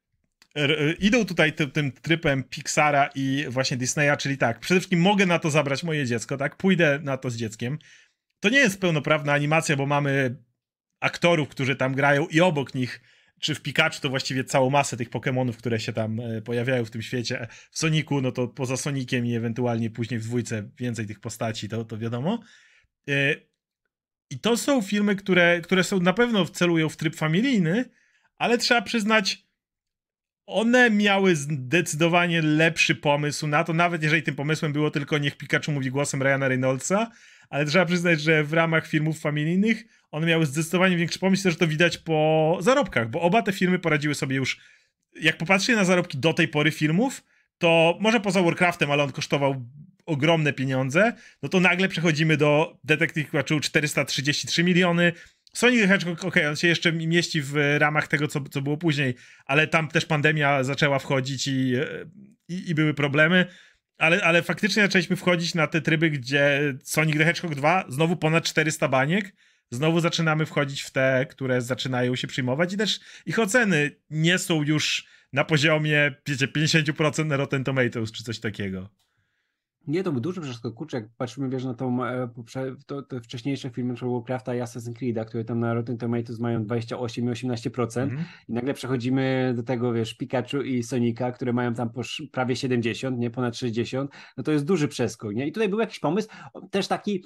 [1.00, 5.50] idą tutaj tym, trypem Pixara i właśnie Disneya, czyli tak, przede wszystkim mogę na to
[5.50, 7.80] zabrać moje dziecko, tak, pójdę na to z dzieckiem,
[8.46, 10.36] to nie jest pełnoprawna animacja, bo mamy
[11.00, 13.02] aktorów, którzy tam grają i obok nich,
[13.40, 16.92] czy w Pikachu to właściwie całą masę tych Pokémonów, które się tam e, pojawiają w
[16.92, 17.48] tym świecie.
[17.72, 21.86] W Soniku, no to poza Sonikiem i ewentualnie później w dwójce więcej tych postaci, to,
[21.86, 22.40] to wiadomo.
[23.10, 23.36] E,
[24.30, 27.86] I to są filmy, które, które są na pewno celują w tryb familijny,
[28.38, 29.46] ale trzeba przyznać,
[30.46, 35.72] one miały zdecydowanie lepszy pomysł na to, nawet jeżeli tym pomysłem było tylko niech Pikachu
[35.72, 37.12] mówi głosem Ryana Reynoldsa,
[37.50, 41.68] ale trzeba przyznać, że w ramach filmów familijnych one miały zdecydowanie większy pomysł, też to
[41.68, 44.60] widać po zarobkach, bo oba te filmy poradziły sobie już,
[45.22, 47.24] jak popatrzcie na zarobki do tej pory filmów,
[47.58, 49.66] to może poza Warcraftem, ale on kosztował
[50.06, 51.14] ogromne pieniądze,
[51.44, 55.14] no to nagle przechodzimy do Detective Pikachu 433 miliony,
[55.56, 59.16] Sonic the Hedgehog, okay, on się jeszcze mieści w ramach tego, co, co było później,
[59.46, 61.74] ale tam też pandemia zaczęła wchodzić i,
[62.48, 63.46] i, i były problemy.
[63.98, 68.44] Ale, ale faktycznie zaczęliśmy wchodzić na te tryby, gdzie Sonic the Hedgehog 2 znowu ponad
[68.44, 69.36] 400 baniek.
[69.72, 74.64] Znowu zaczynamy wchodzić w te, które zaczynają się przyjmować i też ich oceny nie są
[74.64, 78.90] już na poziomie, wiecie, 50% na Rotten Tomatoes czy coś takiego.
[79.88, 80.94] Nie, to był duży przeskok.
[80.94, 82.30] Jak patrzymy, wiesz, na tą, e,
[82.86, 84.10] to, te wcześniejsze filmy np.
[84.10, 88.26] Warcrafta i Assassin's Creed'a, które tam na Rotten Tomatoes mają 28 i 18% mm.
[88.50, 91.90] i nagle przechodzimy do tego, wiesz, Pikachu i Sonika, które mają tam
[92.32, 95.48] prawie 70, nie, ponad 60, no to jest duży przeskok, nie?
[95.48, 96.30] I tutaj był jakiś pomysł,
[96.72, 97.24] też taki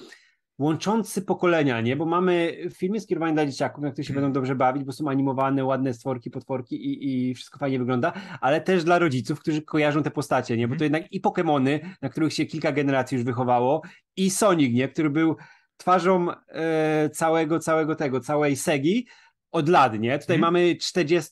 [0.60, 1.96] łączący pokolenia, nie?
[1.96, 5.66] Bo mamy filmy skierowane dla dzieciaków, na których się będą dobrze bawić, bo są animowane,
[5.66, 10.12] ładne stworki, potworki i, i wszystko fajnie wygląda, ale też dla rodziców, którzy kojarzą te
[10.12, 10.68] postacie, nie?
[10.68, 10.94] Bo to mhm.
[10.94, 13.82] jednak i Pokémony, na których się kilka generacji już wychowało,
[14.18, 14.88] i Sonic, nie?
[14.88, 15.36] Który był
[15.78, 19.08] twarzą e, całego, całego tego, całej Segi,
[19.52, 20.20] od lat, nie?
[20.20, 20.54] Tutaj hmm.
[20.54, 21.32] mamy 40,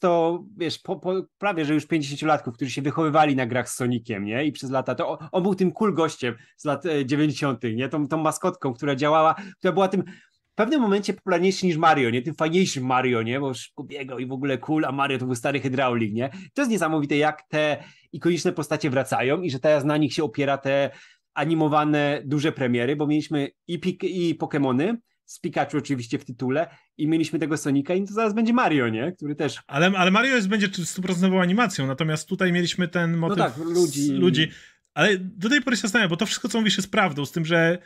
[0.57, 4.45] wiesz, po, po, prawie, że już 50-latków, którzy się wychowywali na grach z Soniciem, nie?
[4.45, 7.89] I przez lata, to on, był tym cool gościem z lat 90., e, nie?
[7.89, 10.03] Tą, tą maskotką, która działała, która była tym
[10.51, 12.21] w pewnym momencie popularniejszy niż Mario, nie?
[12.21, 13.39] Tym fajniejszym Mario, nie?
[13.39, 16.29] Bo szybko biegał i w ogóle cool, a Mario to był stary hydraulik, nie?
[16.53, 20.57] To jest niesamowite, jak te ikoniczne postacie wracają i że teraz na nich się opiera
[20.57, 20.89] te
[21.33, 24.95] animowane duże premiery, bo mieliśmy i, Pik i Pokémony,
[25.27, 26.67] z Pikachu oczywiście w tytule
[26.97, 29.11] i mieliśmy tego Sonika i to zaraz będzie Mario, nie?
[29.11, 29.59] Który też...
[29.67, 33.57] Ale, ale Mario jest, będzie stuprocentową animacją, natomiast tutaj mieliśmy ten no motyw no tak,
[33.57, 34.11] ludzi.
[34.11, 34.51] ludzi.
[34.93, 37.45] Ale do tej pory się zastanawiam, bo to wszystko, co mówisz, jest prawdą, z tym,
[37.45, 37.77] że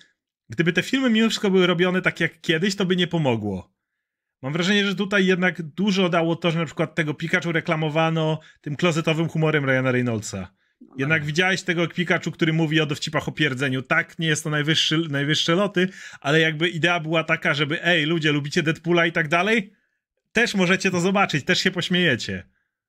[0.50, 3.74] gdyby te filmy mimo wszystko były robione tak jak kiedyś, to by nie pomogło.
[4.42, 8.76] Mam wrażenie, że tutaj jednak dużo dało to, że na przykład tego Pikachu reklamowano tym
[8.76, 10.54] klozetowym humorem Ryana Reynoldsa.
[10.98, 13.82] Jednak widziałeś tego Pikachu, który mówi o dowcipach o pierdzeniu.
[13.82, 15.90] Tak, nie jest to najwyższy, najwyższe loty,
[16.22, 19.74] ale jakby idea była taka, żeby ej, ludzie, lubicie Deadpoola i tak dalej?
[20.32, 22.44] Też możecie to zobaczyć, też się pośmiejecie.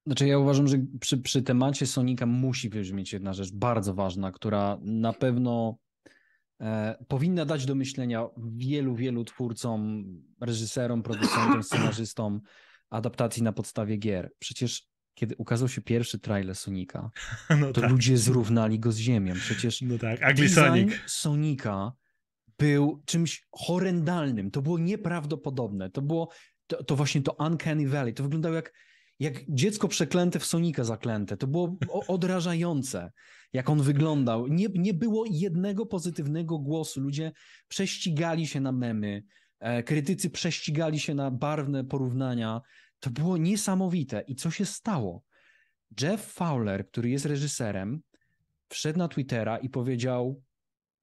[0.07, 4.79] Znaczy ja uważam, że przy, przy temacie Sonika musi wybrzmieć jedna rzecz bardzo ważna, która
[4.83, 5.79] na pewno
[6.61, 10.05] e, powinna dać do myślenia wielu, wielu twórcom,
[10.41, 12.41] reżyserom, producentom, scenarzystom
[12.91, 14.33] adaptacji na podstawie gier.
[14.39, 17.11] Przecież kiedy ukazał się pierwszy trailer Sonika,
[17.61, 17.91] No to tak.
[17.91, 19.35] ludzie zrównali go z ziemią.
[19.35, 20.93] Przecież No tak, Ugly Sonic.
[21.07, 21.93] Sonika
[22.59, 24.51] był czymś horrendalnym.
[24.51, 25.91] To było nieprawdopodobne.
[25.91, 26.29] To było
[26.67, 28.15] to, to właśnie to Uncanny Valley.
[28.15, 28.73] To wyglądało jak,
[29.19, 31.37] jak dziecko przeklęte w Sonika zaklęte.
[31.37, 31.77] To było
[32.09, 33.13] odrażające,
[33.53, 34.49] jak on wyglądał.
[34.49, 37.01] Nie, nie było jednego pozytywnego głosu.
[37.01, 37.33] Ludzie
[37.69, 39.23] prześcigali się na memy.
[39.61, 42.61] E, krytycy prześcigali się na barwne porównania.
[43.03, 44.25] To było niesamowite.
[44.27, 45.25] I co się stało?
[46.01, 48.03] Jeff Fowler, który jest reżyserem,
[48.69, 50.43] wszedł na Twittera i powiedział: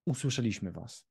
[0.06, 1.06] Usłyszeliśmy was.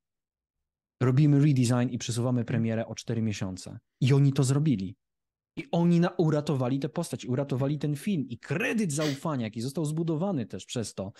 [1.01, 3.79] Robimy redesign i przesuwamy premierę o 4 miesiące.
[4.01, 4.97] I oni to zrobili.
[5.55, 10.45] I oni na, uratowali tę postać, uratowali ten film i kredyt zaufania, jaki został zbudowany
[10.45, 11.11] też przez to,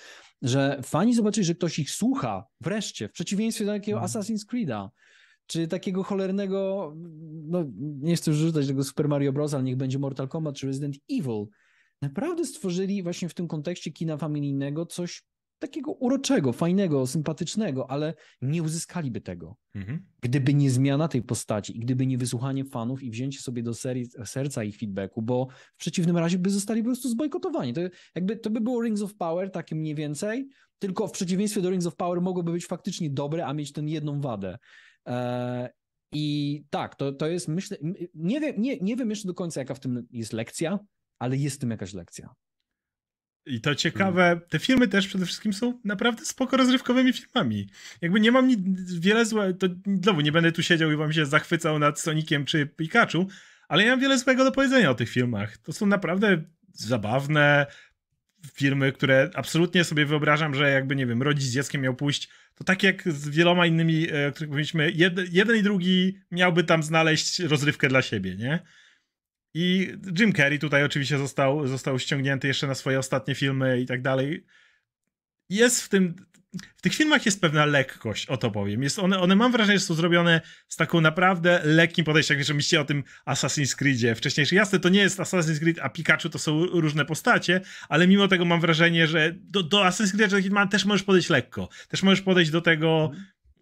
[0.42, 4.12] że fani zobaczyli, że ktoś ich słucha, wreszcie, w przeciwieństwie do takiego Mhm.
[4.12, 4.90] Assassin's Creed'a,
[5.50, 6.94] czy takiego cholernego,
[7.48, 10.68] no nie chcę już rzucać tego Super Mario Bros., ale niech będzie Mortal Kombat czy
[10.68, 11.46] Resident Evil.
[12.02, 15.24] Naprawdę stworzyli właśnie w tym kontekście kina familijnego coś
[15.60, 19.56] takiego uroczego, fajnego, sympatycznego, ale nie uzyskaliby tego.
[19.76, 20.06] Mhm.
[20.22, 24.06] Gdyby nie zmiana tej postaci i gdyby nie wysłuchanie fanów i wzięcie sobie do serii,
[24.26, 27.74] serca ich feedbacku, bo w przeciwnym razie by zostali po prostu zbojkotowani.
[27.74, 27.82] To,
[28.16, 30.50] jakby, to by było Rings of Power, takie mniej więcej,
[30.80, 34.22] tylko w przeciwieństwie do Rings of Power mogłoby być faktycznie dobre, a mieć tę jedną
[34.22, 34.58] wadę.
[35.10, 35.70] Eee,
[36.14, 37.78] I tak, to, to jest, myślę,
[38.14, 40.80] nie wiem, nie, nie wiem jeszcze do końca, jaka w tym jest lekcja,
[41.20, 42.36] ale jest w tym jakaś lekcja.
[43.46, 47.70] I to ciekawe, te filmy też przede wszystkim są naprawdę spoko rozrywkowymi filmami.
[48.02, 48.60] Jakby nie mam nic,
[48.94, 52.66] wiele złego, to znowu nie będę tu siedział i wam się zachwycał nad Soniciem czy
[52.66, 53.28] Pikachu,
[53.68, 55.58] ale ja mam wiele złego do powiedzenia o tych filmach.
[55.58, 57.66] To są naprawdę zabawne
[58.54, 62.64] filmy, które absolutnie sobie wyobrażam, że jakby, nie wiem, rodzic z dzieckiem miał pójść, to
[62.64, 66.84] tak jak z wieloma innymi, e, o których mówiliśmy, jed, jeden i drugi miałby tam
[66.84, 68.60] znaleźć rozrywkę dla siebie, nie?
[69.54, 74.02] I Jim Carrey tutaj oczywiście został, został ściągnięty jeszcze na swoje ostatnie filmy i tak
[74.02, 74.46] dalej.
[75.50, 76.16] Jest w tym.
[76.54, 78.84] W tych filmach jest pewna lekkość, o to powiem.
[78.84, 82.40] Jest one, one mam wrażenie, że są zrobione z taką naprawdę lekkim podejściem.
[82.40, 84.56] Jak myślicie o tym Assassin's Creedzie wcześniejszy.
[84.56, 88.46] Jasne, to nie jest Assassin's Creed, a Pikachu to są różne postacie, ale mimo tego
[88.46, 91.70] mam wrażenie, że do, do Assassin's Creed też możesz podejść lekko.
[91.88, 93.12] Też możesz podejść do tego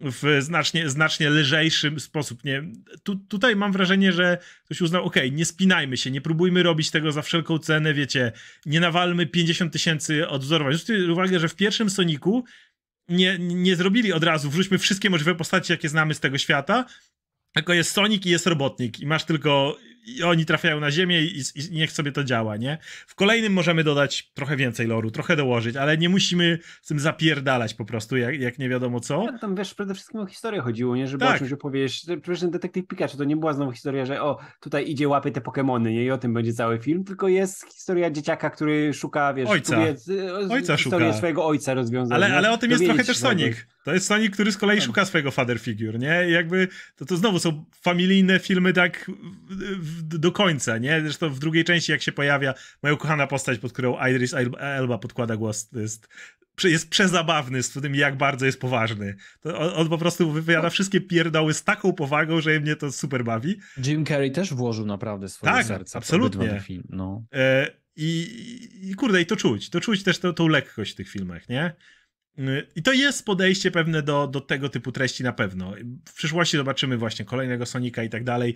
[0.01, 2.43] w znacznie, znacznie lżejszy sposób.
[2.43, 2.63] Nie?
[3.03, 7.11] Tu, tutaj mam wrażenie, że ktoś uznał, ok, nie spinajmy się, nie próbujmy robić tego
[7.11, 8.31] za wszelką cenę, wiecie,
[8.65, 10.73] nie nawalmy 50 tysięcy odwzorowań.
[10.73, 12.45] Zwróćcie uwagę, że w pierwszym Soniku
[13.09, 16.85] nie, nie zrobili od razu, wrzućmy wszystkie możliwe postacie, jakie znamy z tego świata,
[17.53, 18.99] tylko jest Sonic i jest Robotnik.
[18.99, 19.77] I masz tylko,
[20.07, 22.77] i oni trafiają na ziemię i, i niech sobie to działa, nie?
[23.07, 27.73] W kolejnym możemy dodać trochę więcej loru, trochę dołożyć, ale nie musimy z tym zapierdalać
[27.73, 29.23] po prostu, jak, jak nie wiadomo co.
[29.23, 31.07] Ja, tam wiesz, przede wszystkim o historię chodziło, nie?
[31.07, 31.35] Żeby Tak.
[31.35, 32.05] o czymś opowiedzieć.
[32.21, 35.41] Przecież ten detektyw Pikachu to nie była znowu historia, że o, tutaj idzie, łapie te
[35.41, 36.03] Pokemony, nie?
[36.03, 39.73] I o tym będzie cały film, tylko jest historia dzieciaka, który szuka, wiesz, Ojca.
[39.73, 41.17] próbuje, z- Ojca historię szuka.
[41.17, 42.15] swojego ojca rozwiązać.
[42.15, 43.17] Ale, ale o tym jest trochę też.
[43.17, 43.55] Sonic.
[43.87, 46.29] To jest Sonic, który z kolei szuka swojego father figure, nie?
[46.29, 49.11] I jakby to, to znowu są familijne filmy tak
[49.79, 51.01] w, do końca, nie?
[51.01, 52.53] Zresztą w drugiej części, jak się pojawia
[52.83, 56.07] moja ukochana postać, pod którą Idris Elba podkłada głos, to jest,
[56.63, 59.15] jest przezabawny z tym, jak bardzo jest poważny.
[59.41, 63.23] To on, on po prostu wypowiada wszystkie pierdoły z taką powagą, że mnie to super
[63.23, 63.59] bawi.
[63.85, 66.61] Jim Carrey też włożył naprawdę swoje Tak, serce absolutnie.
[66.65, 66.83] film.
[66.89, 67.23] No.
[67.33, 68.27] E, I,
[68.83, 69.69] I kurde, i to czuć.
[69.69, 71.73] To czuć też tą, tą lekkość w tych filmach, nie?
[72.39, 75.73] Y, I to jest podejście pewne do, do tego typu treści na pewno.
[76.05, 78.55] W przyszłości zobaczymy właśnie kolejnego Sonika i tak dalej.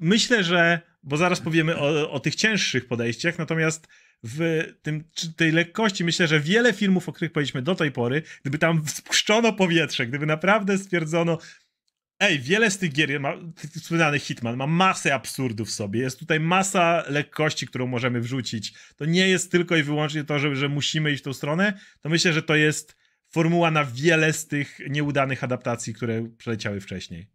[0.00, 3.88] Myślę, że, bo zaraz powiemy o, o tych cięższych podejściach, natomiast
[4.22, 5.04] w tym,
[5.36, 9.52] tej lekkości myślę, że wiele filmów, o których powiedzieliśmy do tej pory, gdyby tam spuszczono
[9.52, 11.38] powietrze, gdyby naprawdę stwierdzono,
[12.20, 16.00] Ej, wiele z tych gier, ma, tych wspomnianych Hitman, ma masę absurdów w sobie.
[16.00, 18.74] Jest tutaj masa lekkości, którą możemy wrzucić.
[18.96, 21.78] To nie jest tylko i wyłącznie to, że, że musimy iść w tą stronę.
[22.00, 22.96] To myślę, że to jest
[23.30, 27.26] formuła na wiele z tych nieudanych adaptacji, które przeleciały wcześniej.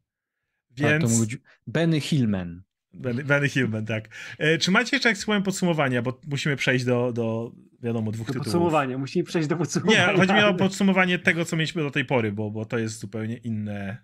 [0.78, 1.04] Tak, Więc.
[1.04, 1.38] to mógł być
[1.68, 2.64] Benny Hillman.
[2.94, 4.10] Benny, Benny Hillman, tak.
[4.38, 7.52] E, czy macie jeszcze jak słowem podsumowania, bo musimy przejść do, do
[7.84, 8.46] wiadomo, dwóch Do tytułów.
[8.46, 10.12] podsumowania, musimy przejść do podsumowania.
[10.12, 13.00] Nie, chodzi mi o podsumowanie tego, co mieliśmy do tej pory, bo, bo to jest
[13.00, 13.98] zupełnie inne.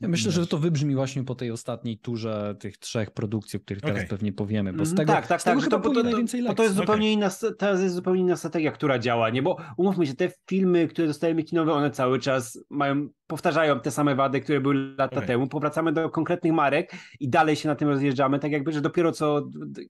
[0.00, 3.82] Ja myślę, że to wybrzmi właśnie po tej ostatniej turze tych trzech produkcji, o których
[3.82, 4.08] teraz Okej.
[4.08, 5.64] pewnie powiemy, bo z Mhm, tego, tak, tak, z tego tak.
[5.70, 6.86] chyba to, to, to, najwięcej to, to jest lekcji.
[6.86, 9.42] zupełnie inna, teraz jest zupełnie inna strategia, która działa, nie?
[9.42, 14.14] Bo umówmy się, te filmy, które dostajemy kinowe, one cały czas mają powtarzają te same
[14.14, 15.26] wady, które były lata Okej.
[15.26, 15.46] temu.
[15.46, 18.38] Powracamy do konkretnych marek i dalej się na tym rozjeżdżamy.
[18.38, 19.48] Tak jakby, że dopiero co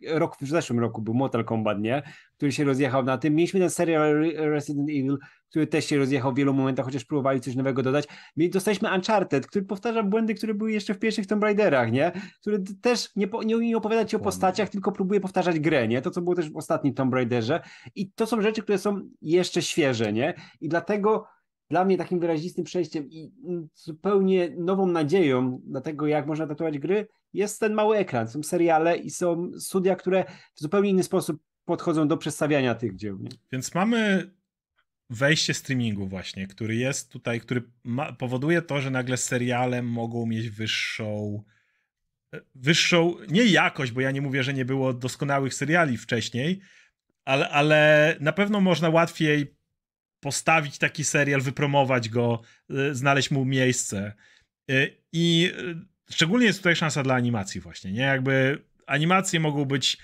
[0.09, 2.03] rok, w zeszłym roku był Mortal Kombat, nie?
[2.37, 3.35] Który się rozjechał na tym.
[3.35, 5.19] Mieliśmy ten serial Re- Resident Evil,
[5.51, 8.05] który też się rozjechał w wielu momentach, chociaż próbowali coś nowego dodać.
[8.37, 12.13] Dostaliśmy Uncharted, który powtarza błędy, które były jeszcze w pierwszych Tomb Raiderach, nie?
[12.41, 16.03] Który też nie, po, nie, nie opowiada ci o postaciach, tylko próbuje powtarzać grę, nie?
[16.03, 17.61] To, co było też w ostatnim Tomb Raiderze.
[17.95, 20.35] I to są rzeczy, które są jeszcze świeże, nie?
[20.61, 21.27] I dlatego
[21.71, 26.79] dla mnie takim wyrazistym przejściem i mm, zupełnie nową nadzieją na tego, jak można tatuować
[26.79, 28.29] gry, jest ten mały ekran.
[28.29, 30.25] Są seriale i są studia, które
[30.55, 33.19] w zupełnie inny sposób podchodzą do przedstawiania tych dzieł.
[33.19, 33.31] Nie?
[33.53, 34.31] Więc mamy
[35.11, 40.51] wejście streamingu właśnie, który jest tutaj, który ma, powoduje to, że nagle seriale mogą mieć
[40.51, 41.43] wyższą
[42.55, 46.61] wyższą, nie jakość, bo ja nie mówię, że nie było doskonałych seriali wcześniej,
[47.25, 49.58] ale, ale na pewno można łatwiej
[50.21, 54.13] postawić taki serial, wypromować go, y, znaleźć mu miejsce.
[54.71, 55.77] Y, I y,
[56.11, 58.03] szczególnie jest tutaj szansa dla animacji właśnie, nie?
[58.03, 59.99] Jakby animacje mogą być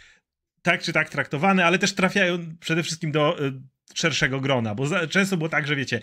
[0.62, 3.36] tak czy tak traktowane, ale też trafiają przede wszystkim do
[3.94, 6.00] szerszego grona, bo często było tak, że wiecie,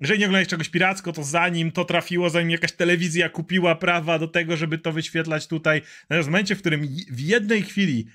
[0.00, 4.28] jeżeli nie oglądałeś czegoś piracko, to zanim to trafiło, zanim jakaś telewizja kupiła prawa do
[4.28, 8.06] tego, żeby to wyświetlać tutaj, natomiast w momencie, w którym w jednej chwili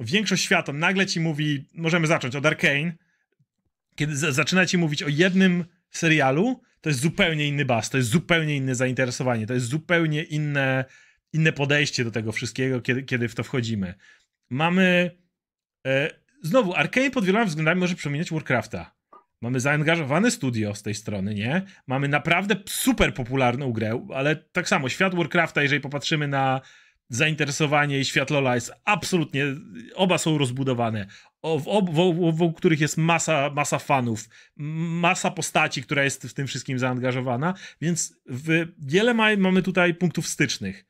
[0.00, 2.92] większość świata nagle ci mówi, możemy zacząć od Arkane,
[3.94, 8.08] kiedy z- zaczyna ci mówić o jednym serialu, to jest zupełnie inny bas, to jest
[8.10, 10.84] zupełnie inne zainteresowanie, to jest zupełnie inne,
[11.32, 13.94] inne podejście do tego wszystkiego, kiedy, kiedy w to wchodzimy.
[14.50, 15.10] Mamy
[15.86, 16.10] e,
[16.42, 18.94] znowu, Arkane pod wieloma względami może przypominać Warcrafta.
[19.40, 21.62] Mamy zaangażowane studio z tej strony, nie?
[21.86, 26.60] Mamy naprawdę super popularną grę, ale tak samo świat Warcrafta, jeżeli popatrzymy na
[27.08, 29.44] zainteresowanie i świat Lola jest absolutnie,
[29.94, 31.06] oba są rozbudowane,
[31.42, 36.78] w, wokół wokół których jest masa, masa fanów, masa postaci, która jest w tym wszystkim
[36.78, 40.84] zaangażowana, więc w, wiele ma, mamy tutaj punktów stycznych,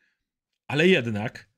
[0.66, 1.48] ale jednak,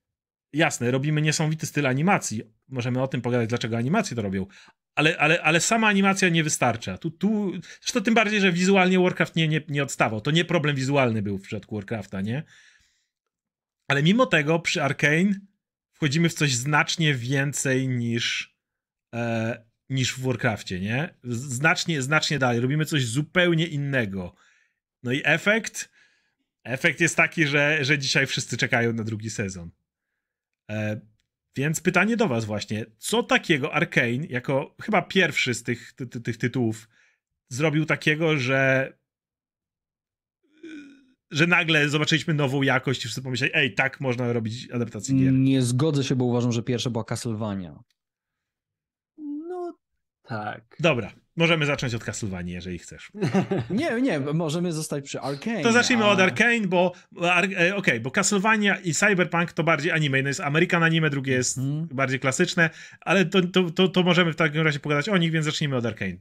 [0.53, 4.47] jasne, robimy niesamowity styl animacji, możemy o tym pogadać, dlaczego animacje to robią,
[4.95, 6.99] ale, ale, ale sama animacja nie wystarcza.
[6.99, 10.21] Tu, tu, zresztą tym bardziej, że wizualnie Warcraft nie, nie, nie odstawał.
[10.21, 12.43] To nie problem wizualny był w przypadku Warcrafta, nie?
[13.89, 15.41] Ale mimo tego przy Arkane
[15.93, 18.54] wchodzimy w coś znacznie więcej niż,
[19.15, 21.15] e, niż w Warcrafcie, nie?
[21.25, 22.61] Znacznie, znacznie dalej.
[22.61, 24.35] Robimy coś zupełnie innego.
[25.03, 25.91] No i efekt?
[26.65, 29.71] Efekt jest taki, że, że dzisiaj wszyscy czekają na drugi sezon.
[30.71, 31.01] E,
[31.57, 32.87] więc pytanie do was właśnie.
[32.99, 36.89] Co takiego Arkane, jako chyba pierwszy z tych, ty, ty, tych tytułów,
[37.49, 38.93] zrobił takiego, że
[41.31, 45.33] że nagle zobaczyliśmy nową jakość i wszyscy pomyśleli, ej, tak można robić adaptację gier.
[45.33, 47.83] Nie zgodzę się, bo uważam, że pierwsza była Castlevania.
[50.29, 50.77] Tak.
[50.81, 53.13] Dobra, możemy zacząć od Castlevanii, jeżeli chcesz.
[53.71, 55.63] Nie, nie, możemy zostać przy Arkane.
[55.63, 56.93] To zacznijmy a- od Arkane, bo
[57.23, 60.19] ar, e, okej, bo Castlevania i Cyberpunk to bardziej anime.
[60.19, 61.89] Jedno jest American anime, drugie jest Mhm.
[61.93, 62.71] bardziej klasyczne,
[63.01, 65.87] ale to, to, to, to możemy w takim razie pogadać o nich, więc zacznijmy od
[65.87, 66.17] Arkane.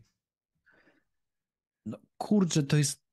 [1.85, 3.03] No, kurczę, to jest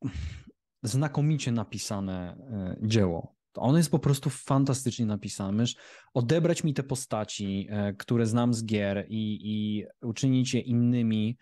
[0.83, 2.37] znakomicie napisane
[2.83, 3.35] e, dzieło.
[3.55, 5.53] Ono jest po prostu fantastycznie napisane.
[5.53, 5.77] Możesz
[6.15, 11.37] odebrać mi te postaci, e, które znam z gier i, i uczynić je innymi,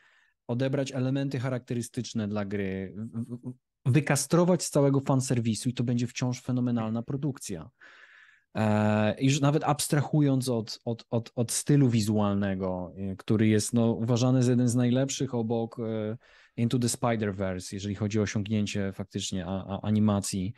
[0.47, 2.95] odebrać elementy charakterystyczne dla gry,
[3.87, 7.71] wykastrować z całego fanserwisu i to będzie wciąż fenomenalna produkcja.
[8.57, 14.43] E, Już nawet abstrahując od, od, od, od stylu wizualnego, e, który jest no, uważany
[14.43, 15.77] za jeden z najlepszych obok
[16.57, 20.55] Into the Spider-Verse, jeżeli chodzi o osiągnięcie faktycznie a, a, animacji.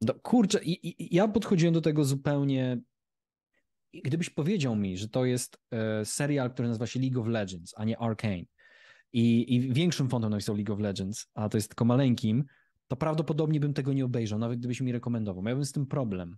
[0.00, 2.80] No, kurczę, i, i, ja podchodziłem do tego zupełnie.
[4.04, 7.84] Gdybyś powiedział mi, że to jest e, serial, który nazywa się League of Legends, a
[7.84, 8.44] nie Arcane,
[9.12, 12.44] i, i większym fontem napisał League of Legends, a to jest tylko maleńkim,
[12.88, 15.42] to prawdopodobnie bym tego nie obejrzał, nawet gdybyś mi rekomendował.
[15.42, 16.36] Miałbym z tym problem.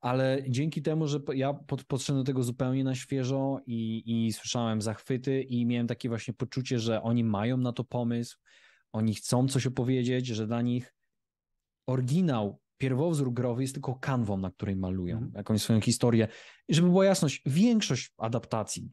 [0.00, 4.82] Ale dzięki temu, że ja pod, podszedłem do tego zupełnie na świeżo i, i słyszałem
[4.82, 8.38] zachwyty i miałem takie właśnie poczucie, że oni mają na to pomysł,
[8.92, 10.94] oni chcą coś opowiedzieć, że dla nich
[11.86, 15.32] oryginał, pierwowzór growy jest tylko kanwą, na której malują Mhm.
[15.34, 16.28] jakąś swoją historię.
[16.68, 18.90] I żeby była jasność, większość adaptacji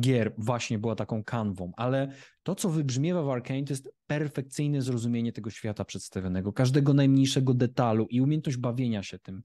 [0.00, 2.12] gier właśnie była taką kanwą, ale
[2.42, 8.06] to, co wybrzmiewa w Arkane, to jest perfekcyjne zrozumienie tego świata przedstawionego, każdego najmniejszego detalu
[8.10, 9.42] i umiejętność bawienia się tym,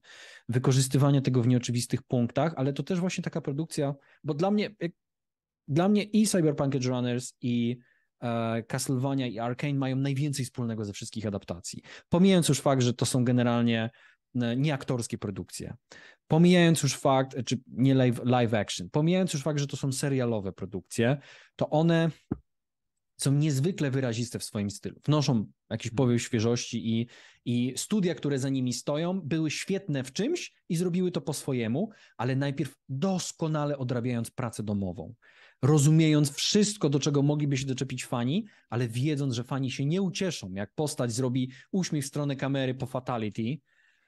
[0.48, 3.94] wykorzystywania tego w nieoczywistych punktach, ale to też właśnie taka produkcja,
[4.24, 4.70] bo dla mnie,
[5.68, 7.78] dla mnie i Cyberpunk Edge Runners i
[8.68, 11.82] Castlevania i Arkane mają najwięcej wspólnego ze wszystkich adaptacji.
[12.08, 13.90] Pomijając już fakt, że to są generalnie
[14.34, 15.74] e, nieaktorskie produkcje.
[16.26, 20.52] Pomijając już fakt, czy nie live, live action, pomijając już fakt, że to są serialowe
[20.52, 21.18] produkcje,
[21.56, 22.10] to one
[23.20, 25.00] są niezwykle wyraziste w swoim stylu.
[25.04, 27.06] Wnoszą jakiś powiew świeżości i,
[27.44, 31.90] i studia, które za nimi stoją, były świetne w czymś i zrobiły to po swojemu,
[32.16, 35.14] ale najpierw doskonale odrabiając pracę domową.
[35.62, 40.52] Rozumiejąc wszystko, do czego mogliby się doczepić fani, ale wiedząc, że fani się nie ucieszą,
[40.52, 43.58] jak postać zrobi uśmiech w stronę kamery po fatality,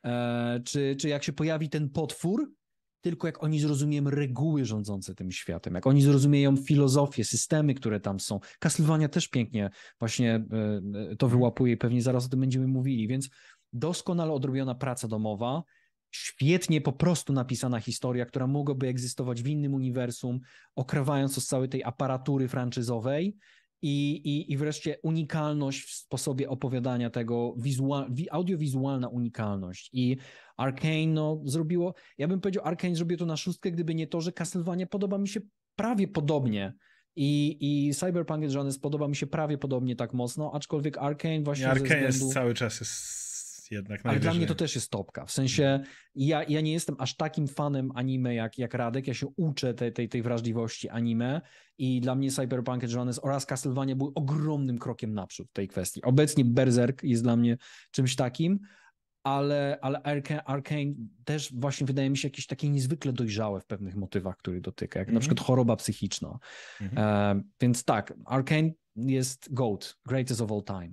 [0.04, 2.52] e, czy, czy jak się pojawi ten potwór,
[3.00, 8.20] tylko jak oni zrozumieją reguły rządzące tym światem, jak oni zrozumieją filozofię, systemy, które tam
[8.20, 8.40] są.
[8.58, 13.08] Castlevania też pięknie właśnie e, e, to wyłapuje i pewnie zaraz o tym będziemy mówili,
[13.08, 13.30] więc
[13.72, 15.62] doskonale odrobiona praca domowa,
[16.12, 20.40] świetnie po prostu napisana historia, która mogłaby egzystować w innym uniwersum,
[20.76, 23.36] okrawając z całej tej aparatury franczyzowej,
[23.82, 29.90] i, i, i wreszcie unikalność w sposobie opowiadania tego, wizual, audiowizualna unikalność.
[29.92, 30.16] I
[30.56, 34.32] Arkane no, zrobiło, ja bym powiedział, Arkane zrobił to na szóstkę, gdyby nie to, że
[34.32, 35.40] Castlevania podoba mi się
[35.76, 36.74] prawie podobnie.
[37.16, 41.68] I, I Cyberpunk Edgerunners podoba mi się prawie podobnie tak mocno, aczkolwiek Arkane właśnie.
[41.68, 42.06] Arkane względu...
[42.06, 43.21] jest cały czas jest
[43.72, 45.26] jednak Ale dla mnie to też jest topka.
[45.26, 45.80] W sensie
[46.14, 49.06] ja, ja nie jestem aż takim fanem anime jak, jak Radek.
[49.06, 51.40] Ja się uczę tej, tej, tej wrażliwości anime
[51.78, 56.02] i dla mnie Cyberpunk Edgerunners oraz Castlevania były ogromnym krokiem naprzód w tej kwestii.
[56.02, 57.56] Obecnie Berserk jest dla mnie
[57.90, 58.60] czymś takim,
[59.22, 60.02] ale, ale
[60.44, 60.94] Arkane,
[61.24, 65.08] też właśnie wydaje mi się jakieś takie niezwykle dojrzałe w pewnych motywach, których dotyka, jak
[65.08, 65.14] mm -hmm.
[65.14, 65.36] na mhm.
[65.36, 66.38] przykład choroba psychiczna.
[66.80, 67.00] Mm -hmm.
[67.00, 70.92] e, więc tak, Arkane jest GOAT, greatest of all time.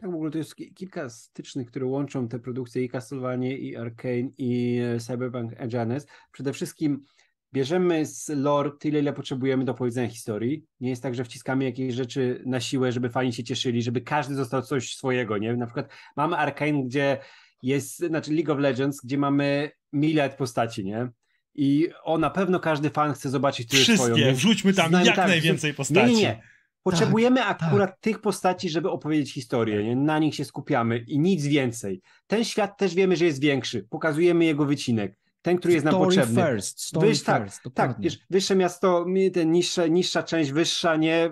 [0.00, 4.30] Tak, w ogóle to jest kilka stycznych, które łączą te produkcje i Castlevania, i Arkane,
[4.38, 6.06] i e, Cyberpunk Edgerunners.
[6.32, 7.04] Przede wszystkim
[7.52, 10.64] bierzemy z lore tyle, ile potrzebujemy do powiedzenia historii.
[10.80, 14.34] Nie jest tak, że wciskamy jakieś rzeczy na siłę, żeby fani się cieszyli, żeby każdy
[14.34, 15.56] został coś swojego, nie?
[15.56, 17.18] Na przykład mamy Arkane, gdzie
[17.62, 21.08] jest, znaczy League of Legends, gdzie mamy miliard postaci, nie?
[21.54, 24.14] I o, na pewno każdy fan chce zobaczyć tyle Wszystkie, swoją.
[24.14, 26.06] Wszystkie, wrzućmy tam jak tak, najwięcej postaci.
[26.06, 26.53] Nie, nie, nie.
[26.84, 28.00] Potrzebujemy tak, akurat tak.
[28.00, 29.96] tych postaci, żeby opowiedzieć historię, nie?
[29.96, 32.00] na nich się skupiamy i nic więcej.
[32.26, 33.86] Ten świat też wiemy, że jest większy.
[33.90, 35.18] Pokazujemy jego wycinek.
[35.42, 36.42] Ten, który jest nam potrzebny.
[36.42, 41.30] First, story Wyż, tak, first, tak, wiesz, wyższe miasto, ten niższe, niższa część, wyższa, nie?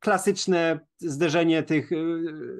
[0.00, 1.96] Klasyczne zderzenie tych y,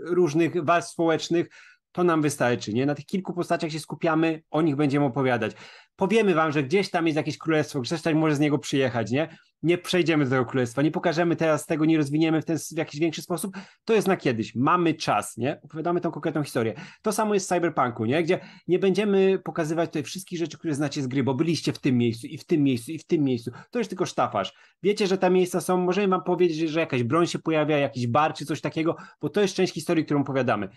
[0.04, 1.48] różnych warstw społecznych,
[1.92, 2.86] to nam wystarczy, nie?
[2.86, 5.52] Na tych kilku postaciach się skupiamy, o nich będziemy opowiadać.
[5.96, 9.28] Powiemy wam, że gdzieś tam jest jakieś królestwo, gdzieś tam może z niego przyjechać, nie?
[9.62, 13.00] nie przejdziemy do tego królestwa, nie pokażemy teraz tego, nie rozwiniemy w, ten, w jakiś
[13.00, 14.54] większy sposób, to jest na kiedyś.
[14.54, 15.60] Mamy czas, nie?
[15.62, 16.74] Opowiadamy tą konkretną historię.
[17.02, 18.22] To samo jest w Cyberpunku, nie?
[18.22, 21.98] Gdzie nie będziemy pokazywać tutaj wszystkich rzeczy, które znacie z gry, bo byliście w tym
[21.98, 23.50] miejscu i w tym miejscu i w tym miejscu.
[23.70, 24.54] To jest tylko sztafasz.
[24.82, 28.34] Wiecie, że te miejsca są, możemy wam powiedzieć, że jakaś broń się pojawia, jakiś bar
[28.34, 30.68] czy coś takiego, bo to jest część historii, którą opowiadamy.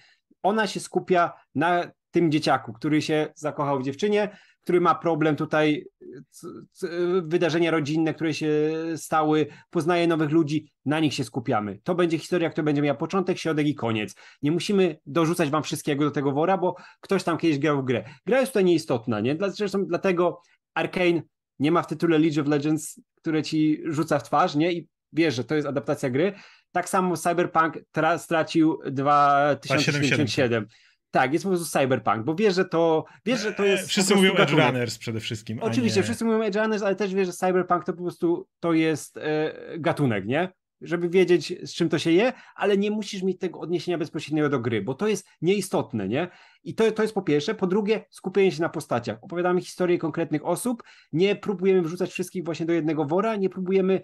[0.44, 5.86] Ona się skupia na tym dzieciaku, który się zakochał w dziewczynie, który ma problem tutaj,
[7.24, 8.52] wydarzenia rodzinne, które się
[8.96, 11.80] stały, poznaje nowych ludzi, na nich się skupiamy.
[11.84, 14.16] To będzie historia, która będzie miała początek, środek i koniec.
[14.42, 18.04] Nie musimy dorzucać wam wszystkiego do tego wora, bo ktoś tam kiedyś grał w grę.
[18.26, 19.38] Gra jest tutaj nieistotna, nie?
[19.48, 20.42] Zresztą dlatego
[20.74, 21.22] Arkane
[21.60, 24.74] nie ma w tytule League of Legends, które ci rzuca w twarz, nie?
[24.74, 26.34] I wiesz, że to jest adaptacja gry.
[26.72, 27.80] Tak samo Cyberpunk
[28.18, 30.68] stracił 2077.
[31.12, 33.90] Tak, jest po prostu cyberpunk, bo wiesz, że to, wiesz, że to jest...
[33.90, 35.60] Wszyscy mówią Edge Runners przede wszystkim.
[35.62, 36.04] Oczywiście, nie...
[36.04, 39.54] wszyscy mówią Edge Runners, ale też wiesz, że cyberpunk to po prostu to jest e,
[39.80, 40.52] gatunek, nie?
[40.82, 44.60] Żeby wiedzieć, z czym to się je, ale nie musisz mieć tego odniesienia bezpośredniego do
[44.60, 46.30] gry, bo to jest nieistotne, nie?
[46.64, 47.56] I to, to jest po pierwsze.
[47.56, 49.18] Po drugie, skupienie się na postaciach.
[49.22, 54.02] Opowiadamy historię konkretnych osób, nie próbujemy wrzucać wszystkich właśnie do jednego wora, nie próbujemy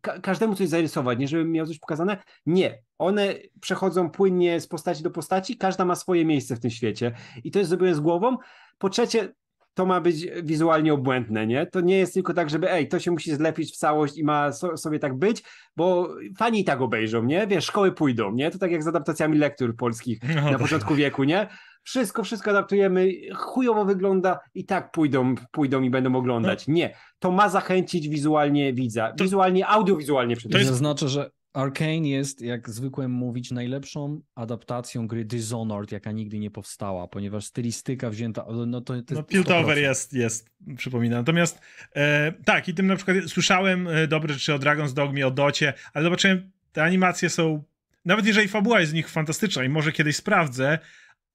[0.00, 2.22] ka każdemu coś zarysować, nie żeby miał coś pokazane.
[2.46, 2.82] Nie.
[2.98, 7.12] One przechodzą płynnie z postaci do postaci, każda ma swoje miejsce w tym świecie
[7.44, 8.36] i to jest zrobione z głową.
[8.78, 9.34] Po trzecie,
[9.78, 11.66] to ma być wizualnie obłędne, nie?
[11.66, 14.52] To nie jest tylko tak, żeby ej, to się musi zlepić w całość i ma
[14.52, 15.42] so, sobie tak być,
[15.76, 17.46] bo fani i tak obejrzą, nie?
[17.46, 18.50] Wiesz, szkoły pójdą, nie?
[18.50, 20.58] To tak jak z adaptacjami lektur polskich no, na tak.
[20.58, 21.48] początku wieku, nie?
[21.82, 26.68] Wszystko, wszystko adaptujemy, chujowo wygląda i tak pójdą, pójdą i będą oglądać.
[26.68, 26.74] No.
[26.74, 30.68] Nie, to ma zachęcić wizualnie widza, to, wizualnie, audiowizualnie przede wszystkim.
[30.68, 30.78] To jest...
[30.78, 37.08] znaczy, że Arkane jest, jak zwykłem mówić, najlepszą adaptacją gry Dishonored, jaka nigdy nie powstała,
[37.08, 41.18] ponieważ stylistyka wzięta, no to, to No Piltover jest, jest, przypominam.
[41.18, 41.60] Natomiast
[41.96, 45.72] e, tak, i tym na przykład słyszałem e, dobre rzeczy o Dragon's Dogmie, o Docie,
[45.94, 47.62] ale zobaczyłem, te animacje są,
[48.04, 50.78] nawet jeżeli fabuła jest z nich fantastyczna i może kiedyś sprawdzę,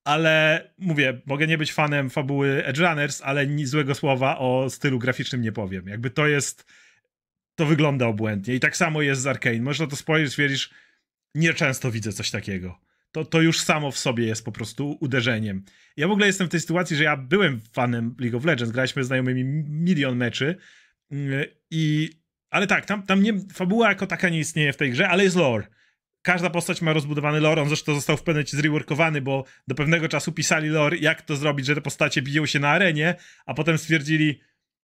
[0.04, 5.00] ale mówię, mogę nie być fanem fabuły Edge Runners, ale nic złego słowa o stylu
[5.00, 5.88] graficznym nie powiem.
[5.88, 6.66] Jakby to jest
[7.56, 8.56] to wygląda obłędnie.
[8.56, 9.62] I tak samo jest z Arkane.
[9.62, 10.70] Można to spojrzeć, stwierdzisz,
[11.36, 12.80] nieczęsto widzę coś takiego.
[13.12, 15.64] To, to już samo w sobie jest po prostu uderzeniem.
[15.98, 19.04] Ja w ogóle jestem w tej sytuacji, że ja byłem fanem League of Legends, graliśmy
[19.04, 20.56] z znajomymi milion meczy
[21.12, 22.10] mm, i...
[22.50, 25.36] Ale tak, tam, tam nie, fabuła jako taka nie istnieje w tej grze, ale jest
[25.36, 25.68] lore.
[26.22, 30.32] każda postać ma rozbudowany lore, on zresztą został w pewnym zreworkowany, bo do pewnego czasu
[30.32, 33.16] pisali lore, jak to zrobić, że te postacie biją się na arenie,
[33.46, 34.40] a potem stwierdzili,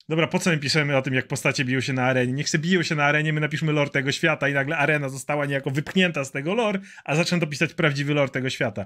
[0.09, 2.33] dobra, po co my piszemy o tym, jak postacie biją się na arenie?
[2.33, 5.45] Niech się biją się na arenie, my napiszmy lore tego świata i nagle arena została
[5.45, 8.85] niejako wypchnięta z tego lore, a zaczęto pisać prawdziwy lore tego świata.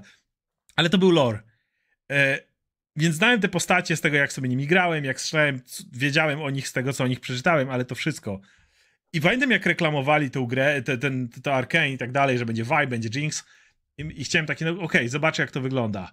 [0.76, 1.42] Ale to był lore.
[2.10, 2.38] E,
[2.96, 5.60] więc znałem te postacie z tego, jak sobie nimi grałem, jak strzelałem,
[5.92, 8.40] wiedziałem o nich z tego, co o nich przeczytałem, ale to wszystko.
[9.12, 12.64] I pamiętam, jak reklamowali tę grę, te, ten, to Arkane i tak dalej, że będzie
[12.64, 13.44] Vi, będzie Jinx.
[13.98, 16.12] I, i chciałem takie, no okej, okay, zobaczę, jak to wygląda.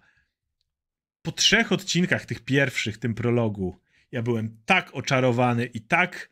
[1.21, 3.81] Po trzech odcinkach, tych pierwszych, tym prologu,
[4.11, 6.29] ja byłem tak oczarowany i tak.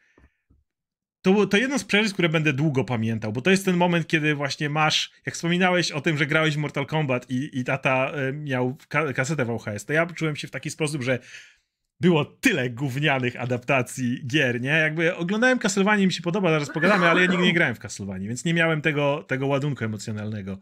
[1.22, 4.36] To, to jedno z przeżyć, które będę długo pamiętał, bo to jest ten moment, kiedy
[4.36, 8.34] właśnie masz, jak wspominałeś o tym, że grałeś w Mortal Kombat i, i tata y,
[8.34, 8.78] miał
[9.16, 11.20] kasetę VHS, to ja czułem się w taki sposób, że
[12.02, 14.70] było tyle gównianych adaptacji gier, nie?
[14.70, 18.28] Jakby oglądałem Castlevania, mi się podoba, zaraz pogadamy, ale ja nigdy nie grałem w Castlevania,
[18.28, 20.60] więc nie miałem tego, tego ładunku emocjonalnego.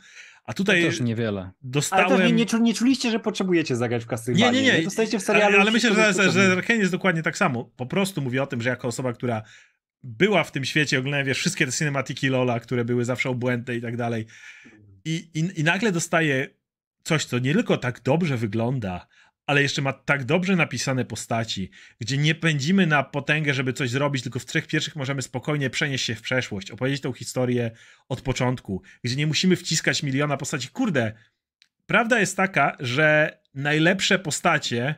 [0.48, 1.52] A tutaj to też niewiele.
[1.62, 2.06] Dostałem...
[2.06, 4.52] Ale to nie, nie, nie, czuliście, że potrzebujecie zagrać w Castlevania.
[4.52, 4.84] Nie, nie, nie.
[4.84, 5.54] Dostajecie w serialu.
[5.54, 7.72] Ale, ale myślę, że, że, że Arkane jest dokładnie tak samo.
[7.76, 9.42] Po prostu mówię o tym, że jako osoba, która
[10.04, 13.82] była w tym świecie, oglądałem wiesz, wszystkie te cinematiki Lola, które były zawsze obłędne i
[13.82, 14.26] tak dalej.
[15.06, 16.48] I, i, I nagle dostaję
[17.04, 19.08] coś, co nie tylko tak dobrze wygląda,
[19.48, 21.70] ale jeszcze ma tak dobrze napisane postaci,
[22.00, 26.06] gdzie nie pędzimy na potęgę, żeby coś zrobić, tylko w trzech pierwszych możemy spokojnie przenieść
[26.06, 27.72] się w przeszłość, opowiedzieć tą historię
[28.10, 30.68] od początku, gdzie nie musimy wciskać miliona postaci.
[30.68, 31.14] Kurde,
[31.86, 34.96] prawda jest taka, że najlepsze postacie,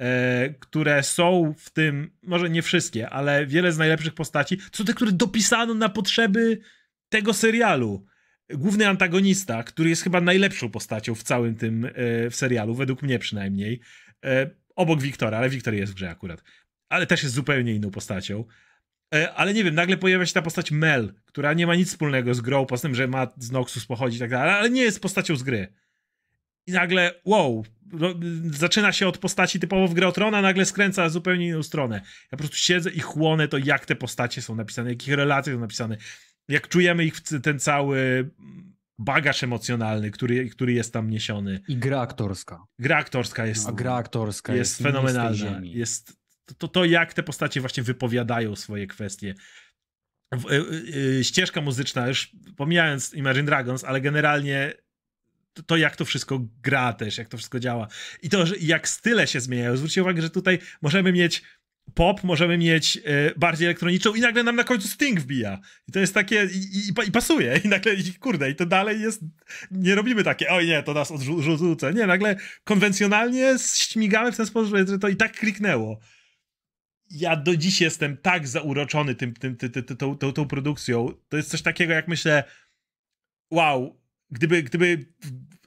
[0.00, 4.84] e, które są w tym, może nie wszystkie, ale wiele z najlepszych postaci, to są
[4.84, 6.60] te, które dopisano na potrzeby
[7.08, 8.06] tego serialu
[8.50, 11.90] główny antagonista, który jest chyba najlepszą postacią w całym tym e,
[12.30, 13.80] w serialu, według mnie przynajmniej,
[14.24, 16.42] e, obok Wiktora, ale Wiktor jest w grze akurat,
[16.88, 18.44] ale też jest zupełnie inną postacią.
[19.14, 22.34] E, ale nie wiem, nagle pojawia się ta postać Mel, która nie ma nic wspólnego
[22.34, 25.00] z grą, poza tym, że ma z Noxus pochodzić i tak dalej, ale nie jest
[25.00, 25.72] postacią z gry.
[26.66, 27.64] I nagle, wow,
[28.50, 31.96] zaczyna się od postaci typowo w grę o Trona, nagle skręca zupełnie inną stronę.
[32.04, 35.60] Ja po prostu siedzę i chłonę to, jak te postacie są napisane, jakich relacje są
[35.60, 35.96] napisane
[36.48, 38.30] jak czujemy ich ten cały
[38.98, 41.60] bagaż emocjonalny, który, który jest tam niesiony.
[41.68, 42.64] I gra aktorska.
[42.78, 45.60] Gra aktorska jest, A gra aktorska jest, jest fenomenalna.
[45.62, 46.16] Jest
[46.58, 49.34] to, to, jak te postacie właśnie wypowiadają swoje kwestie.
[50.32, 54.72] W, y, y, ścieżka muzyczna, już pomijając Imagine Dragons, ale generalnie
[55.52, 57.88] to, to, jak to wszystko gra też, jak to wszystko działa.
[58.22, 59.76] I to, jak style się zmieniają.
[59.76, 61.42] Zwróćcie uwagę, że tutaj możemy mieć
[61.94, 63.00] pop, możemy mieć y,
[63.36, 65.58] bardziej elektroniczną i nagle nam na końcu Sting wbija.
[65.88, 67.60] I to jest takie, i, i, i pasuje.
[67.64, 69.20] I nagle, i, kurde, i to dalej jest,
[69.70, 71.94] nie robimy takie, oj nie, to nas odrzucę.
[71.94, 76.00] Nie, nagle konwencjonalnie śmigamy w ten sposób, że to i tak kliknęło.
[77.10, 81.08] Ja do dziś jestem tak zauroczony tym, tym, tym, tym, tą, tą, tą produkcją.
[81.28, 82.44] To jest coś takiego, jak myślę,
[83.50, 85.06] wow, gdyby, gdyby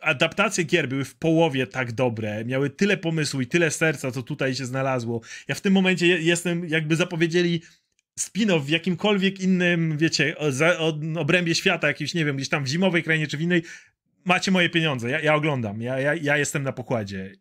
[0.08, 4.56] adaptacje gier były w połowie tak dobre, miały tyle pomysłu i tyle serca, co tutaj
[4.56, 5.22] się znalazło.
[5.48, 7.62] Ja w tym momencie jestem, jakby zapowiedzieli
[8.20, 10.36] spin-off w jakimkolwiek innym, wiecie,
[11.18, 13.64] obrębie świata, jakimś, nie wiem, gdzieś tam w zimowej krainie czy w innej,
[14.26, 17.32] macie moje pieniądze, ja, ja oglądam, ja, ja, ja jestem na pokładzie.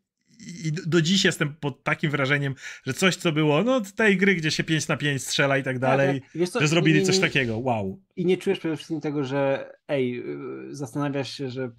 [0.65, 2.55] I do dziś jestem pod takim wrażeniem,
[2.86, 5.78] że coś, co było, no tej gry, gdzie się 5 na 5 strzela i tak
[5.78, 8.01] dalej, co, że zrobili coś takiego, wow.
[8.17, 10.19] I nie czujesz przede wszystkim tego, że ej,
[10.70, 11.70] y, zastanawiasz się, że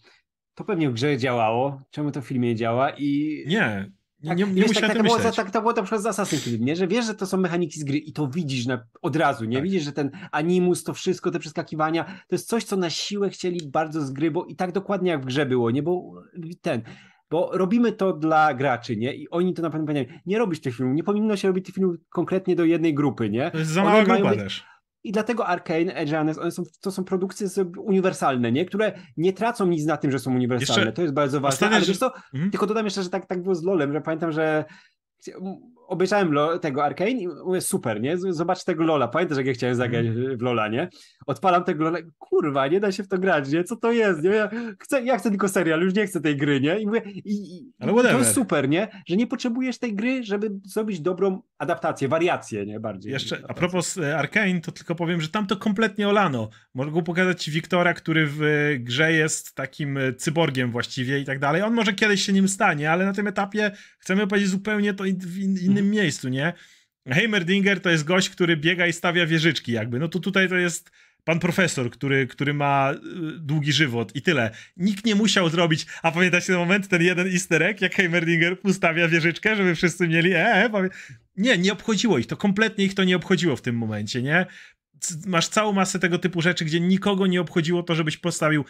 [0.58, 3.44] to pewnie w grze działało, czemu to w filmie działa i...
[3.48, 3.92] Nie,
[4.24, 6.44] nie, tak, nie, nie wiesz, tak, tak, było, tak, to było na przykład z Assassin's
[6.44, 6.76] Creed, nie?
[6.76, 9.58] że wiesz, że to są mechaniki z gry i to widzisz na, od razu, nie?
[9.58, 9.64] Tak.
[9.64, 13.68] Widzisz, że ten animus, to wszystko, te przeskakiwania, to jest coś, co na siłę chcieli
[13.68, 15.84] bardzo z gry, bo i tak dokładnie jak w grze było, nie?
[15.84, 16.14] Bo
[16.62, 16.82] ten...
[17.30, 19.16] Bo robimy to dla graczy, nie?
[19.16, 21.76] I oni to na pewno powiedzieli, nie robisz tych filmów, nie powinno się robić tych
[21.76, 23.52] filmów konkretnie do jednej grupy, nie?
[23.52, 24.40] To jest za mała grupa być...
[24.40, 24.66] też
[25.08, 28.66] i dlatego Arkane, Edge one są, to są produkcje uniwersalne, nie?
[28.66, 30.82] które nie tracą nic na tym, że są uniwersalne.
[30.82, 31.68] Jeszcze to jest bardzo ważne.
[31.68, 32.52] Ale wiesz co, mhm.
[32.52, 34.66] tylko dodam jeszcze, że tak, tak było z LoLem, że pamiętam, że
[35.88, 38.18] obejrzałem tego Arkane i mówię, super, nie?
[38.18, 39.08] Zobacz tego Lola.
[39.08, 40.38] Pamiętasz, jak ja chciałem zagrać mm.
[40.38, 40.90] w Lola, nie?
[41.26, 43.64] Odpalam tego Lola, kurwa, nie da się w to grać, nie?
[43.64, 44.30] Co to jest, nie?
[44.30, 44.50] Ja
[44.80, 46.80] chcę, ja chcę tylko serial, już nie chcę tej gry, nie?
[46.80, 48.88] I mówię, i, i to jest super, nie?
[49.06, 52.80] Że nie potrzebujesz tej gry, żeby zrobić dobrą adaptację, wariację, nie?
[52.80, 53.12] Bardziej.
[53.12, 56.50] Jeszcze a propos e, Arkane, to tylko powiem, że tam to kompletnie olano.
[56.74, 61.40] Mogę pokazać ci Wiktora, który w e, grze jest takim e, cyborgiem właściwie i tak
[61.40, 61.62] dalej.
[61.62, 65.40] On może kiedyś się nim stanie, ale na tym etapie chcemy powiedzieć zupełnie to w
[65.40, 66.54] innym innym miejscu, nie?
[67.08, 70.00] Heimerdinger to jest gość, który biega i stawia wieżyczki jakby.
[70.00, 70.92] No to tutaj to jest
[71.24, 74.52] pan profesor, który, który ma y, długi żywot i tyle.
[74.78, 79.08] Nikt nie musiał zrobić, a pamiętacie ten moment, ten jeden easter egg, jak Heimerdinger ustawia
[79.08, 80.90] wieżyczkę, żeby wszyscy mieli e, e
[81.38, 84.46] Nie, nie obchodziło ich to, kompletnie ich to nie obchodziło w tym momencie, nie?
[85.26, 88.66] Masz całą masę tego typu rzeczy, gdzie nikogo nie obchodziło to, żebyś postawił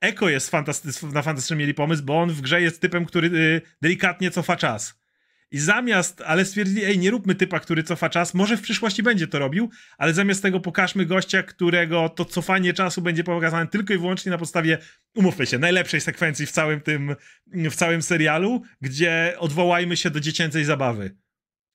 [0.00, 3.62] Eko jest fantasty- na fantastycznie mieli pomysł, bo on w grze jest typem, który y,
[3.82, 5.00] delikatnie cofa czas.
[5.50, 9.26] I zamiast, ale stwierdzili, ej, nie róbmy typa, który cofa czas, może w przyszłości będzie
[9.26, 13.98] to robił, ale zamiast tego pokażmy gościa, którego to cofanie czasu będzie pokazane tylko i
[13.98, 14.78] wyłącznie na podstawie,
[15.14, 20.64] umówmy się, najlepszej sekwencji w całym tym, w całym serialu, gdzie odwołajmy się do dziecięcej
[20.64, 21.16] zabawy.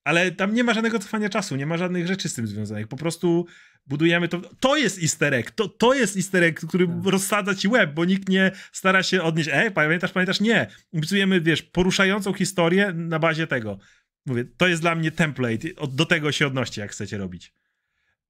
[0.03, 2.87] Ale tam nie ma żadnego cofania czasu, nie ma żadnych rzeczy z tym związanych.
[2.87, 3.45] Po prostu
[3.87, 4.41] budujemy to.
[4.59, 5.51] To jest easter egg.
[5.51, 6.95] To, to jest easter egg, który tak.
[7.05, 9.49] rozsadza ci łeb, bo nikt nie stara się odnieść.
[9.53, 10.41] Ej, pamiętasz, pamiętasz?
[10.41, 10.67] Nie.
[10.93, 13.79] Budujemy, wiesz, poruszającą historię na bazie tego.
[14.25, 15.67] Mówię, to jest dla mnie template.
[15.91, 17.53] Do tego się odnoście, jak chcecie robić.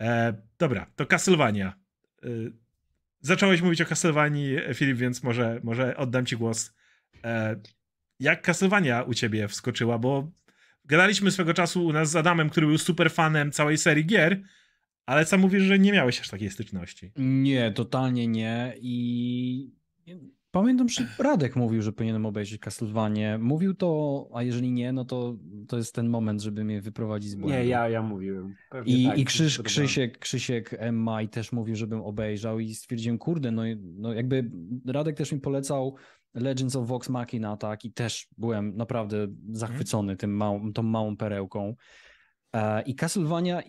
[0.01, 1.73] E, dobra, to Castlevania.
[2.23, 2.27] E,
[3.21, 6.73] zacząłeś mówić o Castlevanii, Filip, więc może, może oddam ci głos.
[7.23, 7.61] E,
[8.19, 10.31] jak Castlevania u ciebie wskoczyła, bo
[10.85, 14.41] gadaliśmy swego czasu u nas z Adamem, który był super fanem całej serii gier,
[15.05, 17.11] ale sam mówisz, że nie miałeś aż takiej styczności.
[17.17, 19.71] Nie, totalnie nie i
[20.51, 23.37] pamiętam, że Radek mówił, że powinienem obejrzeć Castlevania.
[23.37, 27.35] Mówił to, a jeżeli nie, no to to jest ten moment, żeby mnie wyprowadzić z
[27.35, 27.57] błędu.
[27.57, 28.55] Nie, ja, ja mówiłem.
[28.85, 33.63] I, tak, i Krzyś, Krzysiek, Krzysiek Maj też mówił, żebym obejrzał i stwierdziłem, kurde, no,
[33.81, 34.51] no jakby
[34.85, 35.95] Radek też mi polecał
[36.33, 41.75] Legends of Vox Machina, tak, i też byłem naprawdę zachwycony tym małą, tą małą perełką.
[42.53, 43.61] E, I Castlevania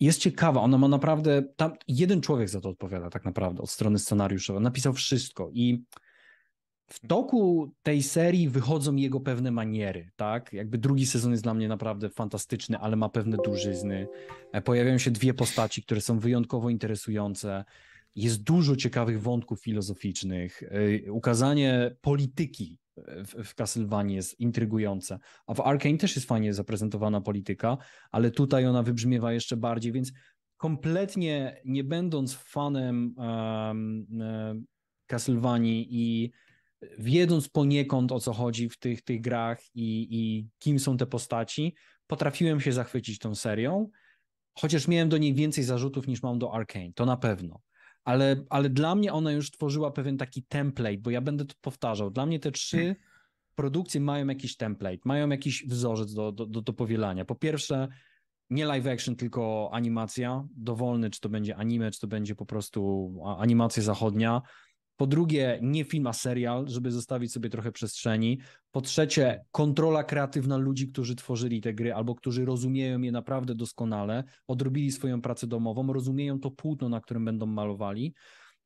[0.00, 3.98] jest ciekawa, ona ma naprawdę, tam jeden człowiek za to odpowiada tak naprawdę od strony
[3.98, 5.84] scenariuszowej, napisał wszystko i
[6.88, 10.52] w toku tej serii wychodzą jego pewne maniery, tak?
[10.52, 14.08] Jakby drugi sezon jest dla mnie naprawdę fantastyczny, ale ma pewne dużyzny.
[14.52, 17.64] E, pojawiają się dwie postaci, które są wyjątkowo interesujące.
[18.14, 20.62] Jest dużo ciekawych wątków filozoficznych.
[21.06, 25.18] E, ukazanie polityki w, w Castlevanii jest intrygujące.
[25.46, 27.78] A w Arkane też jest fajnie zaprezentowana polityka,
[28.10, 30.12] ale tutaj ona wybrzmiewa jeszcze bardziej, więc
[30.56, 34.06] kompletnie nie będąc fanem um,
[35.06, 36.30] Castlevanii i
[36.98, 41.74] wiedząc poniekąd o co chodzi w tych, tych grach i, i kim są te postaci,
[42.06, 43.90] potrafiłem się zachwycić tą serią,
[44.58, 47.60] chociaż miałem do niej więcej zarzutów niż mam do Arkane, to na pewno
[48.06, 52.10] ale, ale dla mnie ona już tworzyła pewien taki template, bo ja będę to powtarzał.
[52.10, 52.96] Dla mnie te trzy
[53.54, 57.24] produkcje mają jakiś template, mają jakiś wzorzec do, do, do, do powielania.
[57.24, 57.88] Po pierwsze,
[58.50, 63.12] nie live action, tylko animacja, dowolny, czy to będzie anime, czy to będzie po prostu
[63.38, 64.42] animacja zachodnia.
[64.96, 68.38] Po drugie, nie film, a serial, żeby zostawić sobie trochę przestrzeni.
[68.70, 74.24] Po trzecie, kontrola kreatywna ludzi, którzy tworzyli te gry albo którzy rozumieją je naprawdę doskonale,
[74.46, 78.14] odrobili swoją pracę domową, rozumieją to płótno, na którym będą malowali.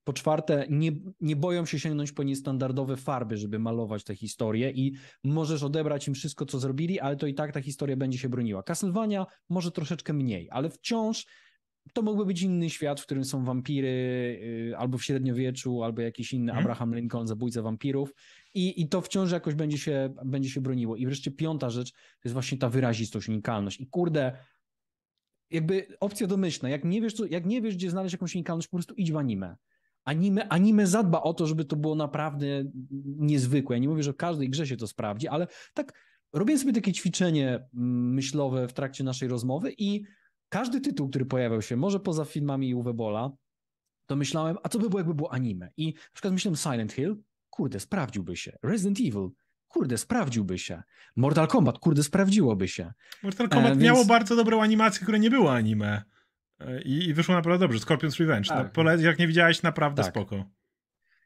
[0.04, 4.92] Po czwarte, nie, nie boją się sięgnąć po niestandardowe farby, żeby malować tę historię i
[5.24, 8.62] możesz odebrać im wszystko, co zrobili, ale to i tak ta historia będzie się broniła.
[8.62, 11.26] Castlevania może troszeczkę mniej, ale wciąż
[11.92, 13.88] to mógłby być inny świat, w którym są wampiry,
[14.68, 16.64] y, albo w średniowieczu, albo jakiś inny hmm.
[16.64, 18.14] Abraham Lincoln, zabójca wampirów.
[18.54, 20.96] I, I to wciąż jakoś będzie się, będzie się broniło.
[20.96, 23.80] I wreszcie piąta rzecz to jest właśnie ta wyrazistość, unikalność.
[23.80, 24.32] I kurde,
[25.50, 26.68] jakby opcja domyślna.
[26.68, 29.16] Jak nie wiesz, co, jak nie wiesz gdzie znaleźć jakąś unikalność, po prostu idź w
[29.16, 29.56] anime.
[30.04, 32.64] Anime, anime zadba o to, żeby to było naprawdę
[33.04, 33.76] niezwykłe.
[33.76, 35.92] Ja nie mówię, że w każdej grze się to sprawdzi, ale tak
[36.32, 40.02] robię sobie takie ćwiczenie mm, myślowe w trakcie naszej rozmowy i
[40.50, 43.30] każdy tytuł, który pojawiał się, może poza filmami Uwe Bola,
[44.06, 45.70] to myślałem, a co by było, jakby było anime?
[45.76, 47.16] I na przykład myślałem Silent Hill,
[47.50, 48.58] kurde, sprawdziłby się.
[48.62, 49.28] Resident Evil,
[49.68, 50.82] kurde, sprawdziłby się.
[51.16, 52.92] Mortal Kombat, kurde, sprawdziłoby się.
[53.22, 54.08] Mortal Kombat e, miało więc...
[54.08, 56.02] bardzo dobrą animację, która nie była anime.
[56.60, 57.78] E, I, i wyszło naprawdę dobrze.
[57.78, 58.48] Scorpion's Revenge.
[58.48, 58.76] Tak.
[58.76, 60.12] No, jak nie widziałeś, naprawdę tak.
[60.12, 60.44] spoko.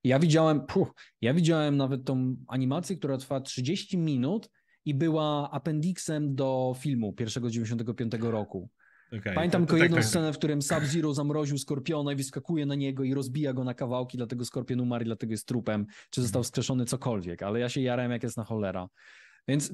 [0.05, 4.51] Ja widziałem, puh, ja widziałem nawet tą animację, która trwa 30 minut
[4.85, 8.71] i była appendixem do filmu pierwszego 95 roku.
[9.19, 12.17] Okay, Pamiętam to, to tylko tak, jedną tak, scenę, w którym Sub-Zero zamroził Skorpiona i
[12.17, 15.87] wyskakuje na niego i rozbija go na kawałki, dlatego Skorpion umarł i dlatego jest trupem,
[16.11, 16.49] czy został mhm.
[16.49, 18.89] skrzeszony cokolwiek, ale ja się jarałem jak jest na cholera.
[19.49, 19.73] Więc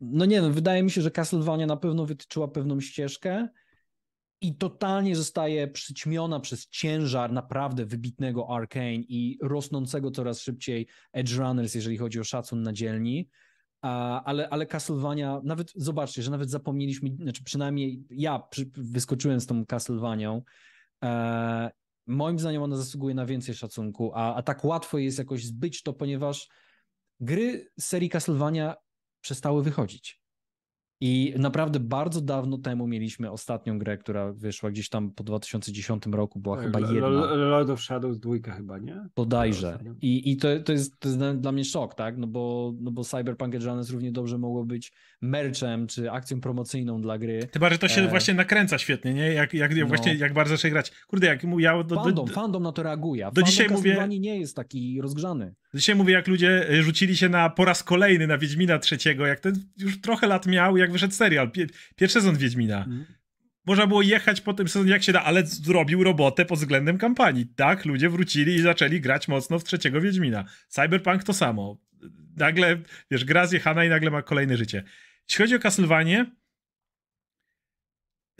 [0.00, 3.48] no nie no, wydaje mi się, że Castlevania na pewno wytyczyła pewną ścieżkę
[4.40, 11.74] i totalnie zostaje przyćmiona przez ciężar naprawdę wybitnego Arkane i rosnącego coraz szybciej Edge Runners,
[11.74, 13.28] jeżeli chodzi o szacun na dzielni.
[13.82, 19.46] A, ale, ale Castlevania, nawet zobaczcie, że nawet zapomnieliśmy, znaczy przynajmniej ja przy, wyskoczyłem z
[19.46, 20.42] tą Castlevanią.
[21.04, 21.70] E,
[22.06, 25.92] moim zdaniem ona zasługuje na więcej szacunku, a, a tak łatwo jest jakoś zbyć to,
[25.92, 26.48] ponieważ
[27.20, 28.74] gry serii Castlevania
[29.20, 30.22] przestały wychodzić.
[31.00, 36.40] I naprawdę bardzo dawno temu mieliśmy ostatnią grę, która wyszła gdzieś tam po 2010 roku,
[36.40, 37.08] była Tak, chyba jedna.
[37.08, 39.08] Lo- Lord of Shadows dwójka chyba, nie?
[39.70, 39.94] Ostatnio.
[40.02, 42.18] I, i to, to, jest, to jest dla- mnie szok, tak?
[42.18, 47.00] No bo, no bo Cyberpunk Edge Runners równie dobrze mogło być merchem czy akcją promocyjną
[47.00, 47.48] dla gry.
[47.52, 48.08] Chyba, że to się E.
[48.08, 49.32] właśnie nakręca świetnie, nie?
[49.32, 49.86] Jak, jak, jak No.
[49.86, 50.92] właśnie, jak bardzo zacznie grać.
[51.06, 53.26] Kurde, jak ja do, do, Fandom, do, fandom na to reaguje.
[53.26, 55.54] a do fandom dzisiaj mówię- nie jest taki rozgrzany.
[55.74, 59.40] Dzisiaj mówię, jak ludzie e, rzucili się na po raz kolejny na Wiedźmina trzeciego, jak
[59.40, 61.66] ten już trochę lat miał, jak wyszedł serial, pie,
[61.96, 62.86] pierwszy sezon Wiedźmina.
[63.66, 67.46] Można było jechać po tym sezonie jak się da, ale zrobił robotę pod względem kampanii.
[67.46, 70.44] Tak, ludzie wrócili i zaczęli grać mocno w trzeciego Wiedźmina.
[70.68, 71.80] Cyberpunk to samo.
[72.36, 72.78] Nagle,
[73.10, 74.84] wiesz, gra zjechana i nagle ma kolejne życie.
[75.28, 76.26] Jeśli chodzi o Castlevanię,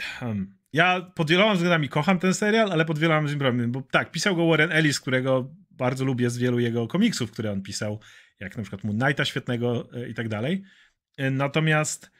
[0.01, 4.37] hmm, ja pod wieloma względami kocham ten serial, ale pod wieloma względami, bo tak, pisał
[4.37, 8.01] go Warren Ellis, którego bardzo lubię z wielu jego komiksów, które on pisał,
[8.41, 10.63] jak na przykład Moon Knighta świetnego e, i tak dalej.
[11.17, 12.11] E, Natomiast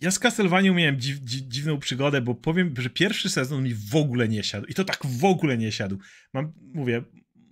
[0.00, 3.96] ja z Castlevanią miałem dziw, dzi, dziwną przygodę, bo powiem, że pierwszy sezon mi w
[3.96, 4.66] ogóle nie siadł.
[4.66, 5.98] I to tak w ogóle nie siadł.
[6.32, 7.02] Mam, mówię,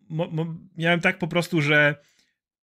[0.09, 1.95] mo, mo, miałem tak po prostu, że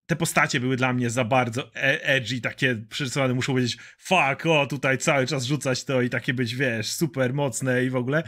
[0.08, 4.66] te postacie były dla mnie za bardzo e- edgy, takie przerysowane, muszą powiedzieć fuck, o,
[4.66, 8.24] tutaj cały czas rzucać to i takie być, wiesz, super mocne i w ogóle.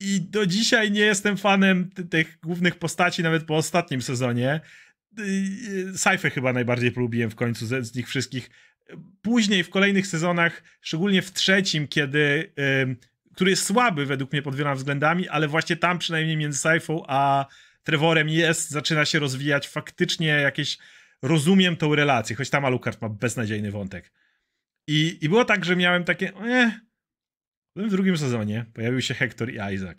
[0.00, 4.60] I do dzisiaj nie jestem fanem ty- tych głównych postaci, nawet po ostatnim sezonie.
[5.96, 8.50] Cypher chyba najbardziej polubiłem w końcu z, z nich wszystkich.
[9.22, 12.52] Później w kolejnych sezonach, szczególnie w trzecim, kiedy,
[13.34, 17.46] który jest słaby według mnie pod wieloma względami, ale właśnie tam przynajmniej między Cyphą a
[17.82, 20.78] Trevorem jest, zaczyna się rozwijać faktycznie jakieś,
[21.22, 24.12] rozumiem tą relację, choć tam Alucard ma beznadziejny wątek.
[24.86, 26.80] I, i było tak, że miałem takie, eh.
[27.76, 29.98] w drugim sezonie pojawił się Hector i Isaac.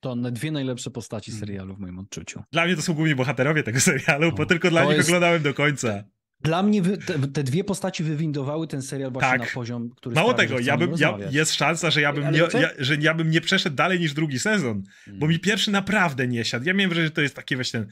[0.00, 1.46] To dwie najlepsze postaci Hmm.
[1.46, 2.42] serialu w moim odczuciu.
[2.52, 5.42] Dla mnie to są głównie bohaterowie tego serialu, bo No, tylko dla nich jest- oglądałem
[5.42, 6.04] do końca.
[6.40, 9.40] Dla mnie te, te dwie postaci wywindowały ten serial właśnie Tak.
[9.40, 12.38] na poziom, który Mało sprawia, tego, ja bym, ja, jest szansa, że ja bym, nie,
[12.38, 16.44] ja, że ja bym nie przeszedł dalej niż drugi sezon, bo mi pierwszy naprawdę nie
[16.44, 16.66] siadł.
[16.66, 17.88] Ja miałem wrażenie, że to jest takie właśnie ten...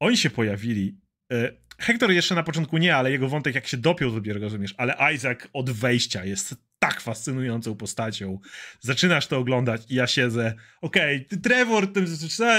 [0.00, 1.00] Oni się pojawili.
[1.32, 5.14] E, Hector jeszcze na początku nie, ale jego wątek jak się dopiął, dopiero rozumiesz, ale
[5.14, 8.38] Isaac od wejścia jest tak fascynującą postacią.
[8.80, 12.04] Zaczynasz to oglądać i ja siedzę, okej, ty Trevor, ty,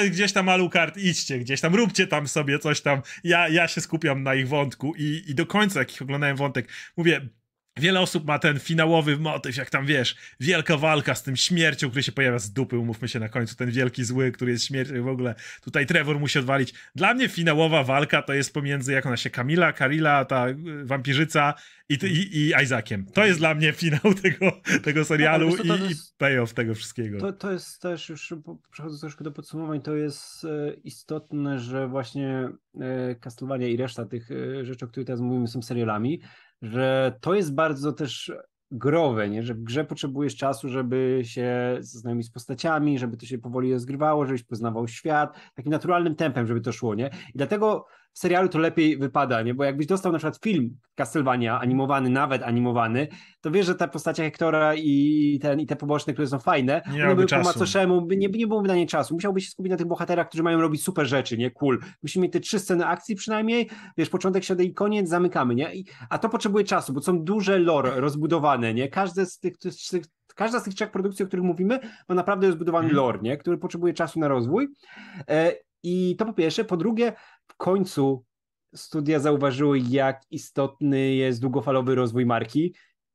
[0.09, 3.01] gdzieś tam Alucard, idźcie, gdzieś tam, róbcie tam sobie coś tam.
[3.24, 6.69] Ja, ja się skupiam na ich wątku i, i do końca, jak ich oglądałem wątek,
[6.98, 7.30] mówię,
[7.80, 12.04] Wiele osób ma ten finałowy motyw, jak tam wiesz, wielka walka z tym śmiercią, który
[12.04, 15.08] się pojawia z dupy, umówmy się na końcu, ten wielki zły, który jest śmiercią w
[15.08, 15.36] ogóle.
[15.62, 16.74] Tutaj Trevor musi odwalić.
[16.96, 21.54] Dla mnie finałowa walka to jest pomiędzy, jak ona się, Kamila, Karila, ta y, wampirzyca
[21.90, 23.06] i, i, i Isaaciem.
[23.14, 24.52] To jest dla mnie finał tego,
[24.84, 27.20] tego serialu co, to i, i jest- payoff tego wszystkiego.
[27.20, 28.34] To, to jest też już,
[28.72, 32.50] przechodząc troszkę do podsumowań, to jest e, istotne, że właśnie
[32.82, 36.22] e, Castlevania i reszta tych e, rzeczy, o których teraz mówimy, są serialami,
[36.61, 38.32] że to jest bardzo też
[38.72, 39.44] growe, nie?
[39.44, 44.26] że w grze potrzebujesz czasu, żeby się zaznajomić z postaciami, żeby to się powoli rozgrywało,
[44.26, 47.08] żebyś poznawał świat, takim naturalnym tempem, żeby to szło, nie?
[47.08, 47.86] I dlatego
[48.18, 49.54] w serialu to lepiej wypada, nie?
[49.54, 53.08] Bo jakbyś dostał na przykład film Castlevania, animowany, nawet animowany,
[53.42, 57.04] to wiesz, że te postacie Hektora i, ten, i te poboczne, które są fajne, Nie
[57.04, 59.14] one były po macoszemu, nie, nie byłoby na nie czasu.
[59.14, 61.52] Musiałby się skupić na tych bohaterach, którzy mają robić super rzeczy, nie?
[61.52, 61.80] Cool.
[62.04, 65.76] Musimy mieć te trzy sceny akcji przynajmniej, wiesz, początek, środek i koniec, zamykamy, nie?
[65.76, 68.88] I, a to potrzebuje czasu, bo są duże lore rozbudowane, nie?
[68.88, 70.04] Każde z tych, z tych
[70.36, 71.80] Każda z tych trzech produkcji, o których mówimy,
[72.10, 72.98] ma naprawdę rozbudowany Mhm.
[72.98, 73.38] lore, nie?
[73.38, 74.68] który potrzebuje czasu na rozwój.
[75.84, 76.66] I to po pierwsze.
[76.66, 77.14] Po drugie,
[77.48, 78.26] w końcu
[78.76, 82.74] studia zauważyły, jak istotny jest długofalowy rozwój marki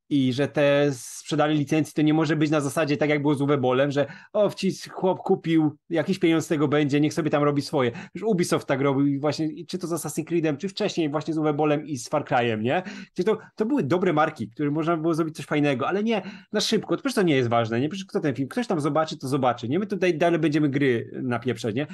[0.09, 3.41] i że te sprzedanie licencji to nie może być na zasadzie tak jak było z
[3.41, 4.51] Uwebolem, że o,
[4.91, 7.91] chłop kupił, jakiś pieniądz z tego będzie, niech sobie tam robi swoje.
[8.15, 11.85] Już Ubisoft tak robił właśnie, czy to z Assassin's Creedem, czy wcześniej właśnie z Uwebolem
[11.85, 12.83] i z Far Cry'em, nie?
[13.13, 16.59] Gdzie to, to były dobre marki, które można było zrobić coś fajnego, ale nie na
[16.59, 17.89] szybko, to przecież to nie jest ważne, nie?
[17.89, 19.79] Przecież kto ten film, ktoś tam zobaczy, to zobaczy, nie?
[19.79, 21.87] My tutaj dalej będziemy gry napieprzać, nie?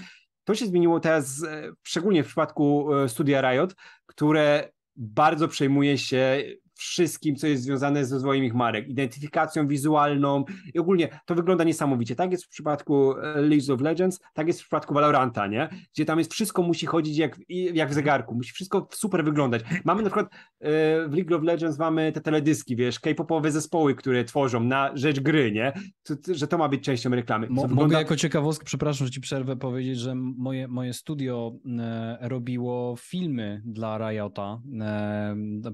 [0.50, 6.44] To się zmieniło teraz, e, szczególnie w przypadku e, studia Riot, które bardzo przejmuje się
[6.80, 10.44] wszystkim, co jest związane z rozwojem ich marek, identyfikacją wizualną
[10.74, 12.16] i ogólnie to wygląda niesamowicie.
[12.16, 15.70] Tak jest w przypadku e, League of Legends, tak jest w przypadku Valoranta, nie?
[15.94, 19.64] Gdzie tam jest wszystko musi chodzić jak, jak w zegarku, musi wszystko super wyglądać.
[19.86, 20.28] Mamy na przykład
[20.60, 20.70] e,
[21.10, 25.52] w League of Legends mamy te teledyski, wiesz, k-popowe zespoły, które tworzą na rzecz gry,
[25.52, 25.74] nie?
[26.04, 27.48] To, że to ma być częścią reklamy.
[27.50, 32.18] Mo, wygląda- Mogę jako ciekawostkę, przepraszam, że ci przerwę, powiedzieć, że moje, moje studio e,
[32.22, 34.62] robiło filmy dla Riota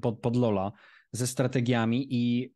[0.02, 0.72] pod, pod Lola
[1.16, 2.54] ze strategiami i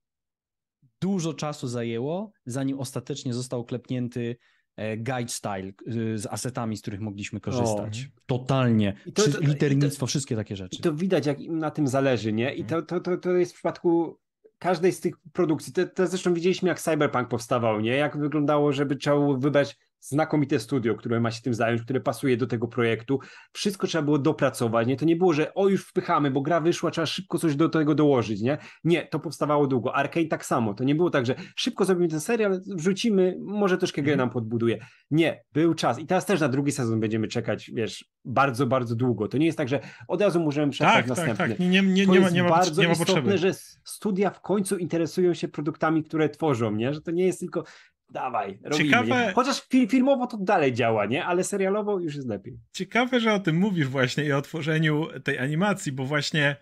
[1.01, 4.37] dużo czasu zajęło, zanim ostatecznie został klepnięty
[4.75, 5.71] e, guide style
[6.15, 8.09] z asetami, z których mogliśmy korzystać.
[8.17, 8.21] O.
[8.25, 8.93] Totalnie.
[9.05, 10.77] I to, to, Liternictwo, to, wszystkie takie rzeczy.
[10.79, 12.53] I to widać, jak im na tym zależy, nie?
[12.53, 14.19] I to, to, to, to jest w przypadku
[14.59, 15.73] każdej z tych produkcji.
[15.73, 17.91] To, to zresztą widzieliśmy, jak Cyberpunk powstawał, nie?
[17.91, 22.37] Jak wyglądało, żeby trzeba było wybrać znakomite studio, które ma się tym zająć, które pasuje
[22.37, 23.19] do tego projektu.
[23.53, 24.97] Wszystko trzeba było dopracować, nie?
[24.97, 27.95] To nie było, że o już wpychamy, bo gra wyszła, trzeba szybko coś do tego
[27.95, 28.57] dołożyć, nie?
[28.83, 29.95] Nie, to powstawało długo.
[29.95, 30.73] Arkane tak samo.
[30.73, 34.27] To nie było tak, że szybko zrobimy ten serial, wrzucimy, może troszkę grę mhm.
[34.27, 34.85] nam podbuduje.
[35.11, 35.99] Nie, był czas.
[35.99, 39.27] I teraz też na drugi sezon będziemy czekać, wiesz, bardzo, bardzo długo.
[39.27, 41.35] To nie jest tak, że od razu możemy przejść tak, następny.
[41.37, 41.59] Tak, tak.
[41.59, 43.37] Nie, nie, nie, to nie, ma, nie ma, bardzo nie ma istotne, potrzeby.
[43.37, 43.53] że
[43.83, 46.93] studia w końcu interesują się produktami, które tworzą, nie?
[46.93, 47.63] Że to nie jest tylko
[48.11, 48.89] dawaj, robimy.
[48.89, 49.31] Ciekawe...
[49.35, 51.25] Chociaż filmowo to dalej działa, nie?
[51.25, 52.59] Ale serialowo już jest lepiej.
[52.71, 56.55] Ciekawe, że o tym mówisz właśnie i o tworzeniu tej animacji, bo właśnie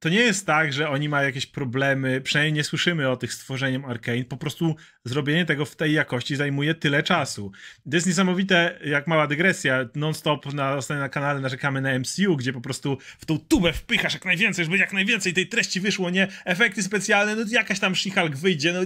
[0.00, 3.84] to nie jest tak, że oni mają jakieś problemy, przynajmniej nie słyszymy o tych stworzeniem
[3.84, 7.52] Arkane, po prostu zrobienie tego w tej jakości zajmuje tyle czasu.
[7.90, 12.60] To jest niesamowite, jak mała dygresja, non-stop na, na kanale narzekamy na MCU, gdzie po
[12.60, 16.28] prostu w tą tubę wpychasz jak najwięcej, żeby jak najwięcej tej treści wyszło, nie?
[16.44, 18.80] Efekty specjalne, no jakaś tam She-Hulk wyjdzie, no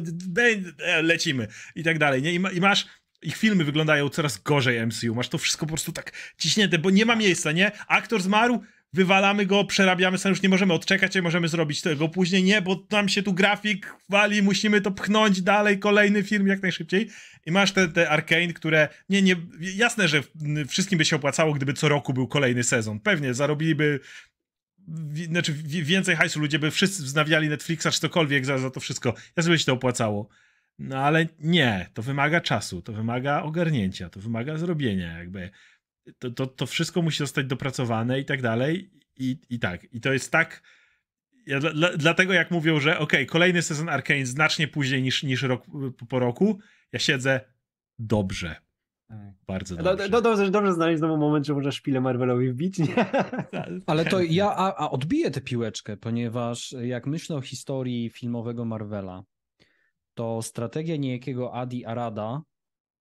[0.84, 2.32] e, lecimy i tak dalej, nie?
[2.32, 2.86] I, ma, i masz
[3.22, 5.14] ich filmy wyglądają coraz gorzej MCU.
[5.14, 7.72] Masz to wszystko po prostu tak ciśnięte, bo nie ma miejsca, nie?
[7.88, 12.42] Aktor zmarł, wywalamy go, przerabiamy sobie, już nie możemy odczekać, nie możemy zrobić tego później,
[12.42, 17.08] nie, bo nam się tu grafik wali, musimy to pchnąć dalej, kolejny film jak najszybciej.
[17.46, 20.22] I masz te, te Arkane, które, nie, nie, jasne, że
[20.68, 23.00] wszystkim by się opłacało, gdyby co roku był kolejny sezon.
[23.00, 24.00] Pewnie zarobiliby
[25.30, 29.14] znaczy więcej hajsu, ludzie by wszyscy wznawiali Netflixa czy cokolwiek za, za to wszystko.
[29.36, 30.28] Ja sobie się to opłacało.
[30.78, 35.50] No ale nie, to wymaga czasu, to wymaga ogarnięcia, to wymaga zrobienia jakby
[36.18, 38.90] to, to, to wszystko musi zostać dopracowane i tak dalej.
[39.16, 39.94] I, i tak.
[39.94, 40.62] I to jest tak.
[41.46, 45.64] Ja, dla, dlatego jak mówią, że ok, kolejny sezon Arkane znacznie później niż, niż rok
[46.08, 46.58] po roku,
[46.92, 47.40] ja siedzę
[47.98, 48.56] dobrze.
[49.08, 49.18] Tak.
[49.46, 49.96] Bardzo dobrze.
[49.96, 52.94] Do, do, dobrze, dobrze znaleźć znowu moment, że można szpilę Marvelowi wbić, nie?
[53.50, 58.64] Tak, Ale to ja a, a odbiję tę piłeczkę, ponieważ jak myślę o historii filmowego
[58.64, 59.22] Marvela,
[60.14, 62.42] to strategia niejakiego Adi Arada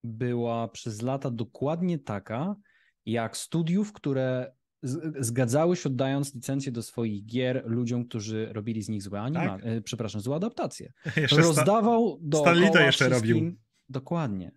[0.04, 2.56] była przez lata dokładnie taka,
[3.06, 4.52] jak studiów, które
[5.20, 9.66] zgadzały się oddając licencję do swoich gier ludziom, którzy robili z nich złe anima, tak?
[9.66, 10.94] E, przepraszam, złe adaptacje.
[11.18, 13.56] Jeszcze Rozdawał do Stan to jeszcze robił.
[13.90, 14.52] Dokładnie.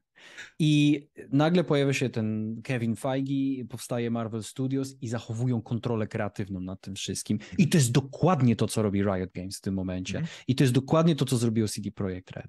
[0.59, 6.81] I nagle pojawia się ten Kevin Feige, powstaje Marvel Studios i zachowują kontrolę kreatywną nad
[6.81, 7.39] tym wszystkim.
[7.59, 10.19] I to jest dokładnie to, co robi Riot Games w tym momencie.
[10.19, 10.29] Mm.
[10.49, 12.47] I to jest dokładnie to, co zrobiło CD Projekt Red.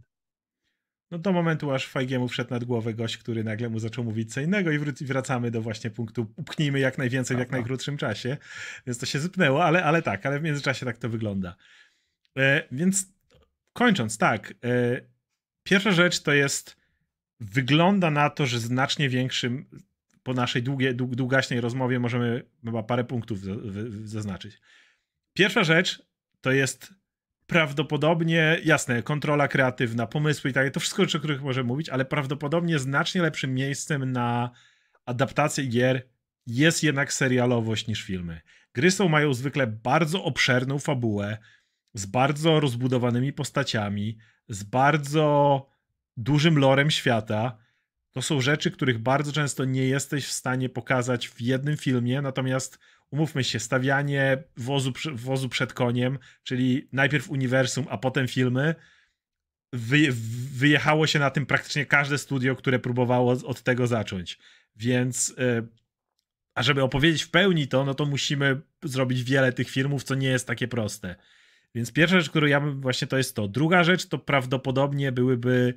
[1.12, 4.42] No do momentu, aż Fajgiemu wszedł nad głowę gość, który nagle mu zaczął mówić co
[4.42, 8.38] innego i wracamy do właśnie punktu upchnijmy jak najwięcej w jak najkrótszym czasie.
[8.88, 11.56] Więc to się zypnęło, ale, ale tak, ale w międzyczasie tak to wygląda.
[12.38, 13.14] E, więc
[13.74, 14.54] kończąc, tak.
[14.64, 15.02] E,
[15.64, 16.78] pierwsza rzecz to jest
[17.40, 19.66] wygląda na to, że znacznie większym
[20.24, 23.40] po naszej długiej, długaśnej rozmowie możemy chyba parę punktów
[24.04, 24.62] zaznaczyć.
[25.34, 26.02] Pierwsza rzecz
[26.42, 26.94] to jest
[27.48, 32.80] prawdopodobnie, jasne, kontrola kreatywna, pomysły i tak, to wszystko o których możemy mówić, ale prawdopodobnie
[32.80, 34.52] znacznie lepszym miejscem na
[35.06, 36.08] adaptację gier
[36.48, 38.42] jest jednak serialowość niż filmy.
[38.74, 41.38] Gry są mają zwykle bardzo obszerną fabułę,
[41.94, 44.18] z bardzo rozbudowanymi postaciami,
[44.50, 45.68] z bardzo
[46.18, 47.58] dużym lorem świata.
[48.12, 52.80] To są rzeczy, których bardzo często nie jesteś w stanie pokazać w jednym filmie, natomiast
[53.16, 58.76] umówmy się, stawianie wozu, wozu przed koniem, czyli najpierw uniwersum, a potem filmy,
[59.74, 60.08] wy,
[60.54, 64.40] wyjechało się na tym praktycznie każde studio, które próbowało od tego zacząć.
[64.76, 65.68] Więc yy,
[66.56, 70.28] a żeby opowiedzieć w pełni to, no to musimy zrobić wiele tych filmów, co nie
[70.28, 71.16] jest takie proste.
[71.76, 73.48] Więc pierwsza rzecz, którą ja bym właśnie to jest to.
[73.48, 75.74] Druga rzecz to prawdopodobnie byłyby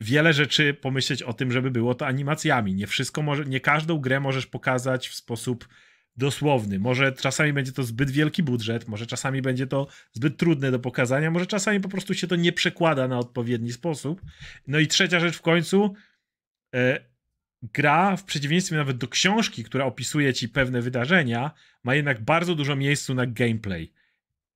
[0.00, 2.74] wiele rzeczy pomyśleć o tym, żeby było to animacjami.
[2.74, 5.68] Nie wszystko może, nie każdą grę możesz pokazać w sposób
[6.16, 6.78] dosłowny.
[6.78, 11.30] Może czasami będzie to zbyt wielki budżet, może czasami będzie to zbyt trudne do pokazania,
[11.30, 14.22] może czasami po prostu się to nie przekłada na odpowiedni sposób.
[14.66, 15.94] No i trzecia rzecz w końcu,
[16.74, 17.00] e,
[17.62, 21.50] gra w przeciwieństwie nawet do książki, która opisuje ci pewne wydarzenia,
[21.84, 23.92] ma jednak bardzo dużo miejsca na gameplay.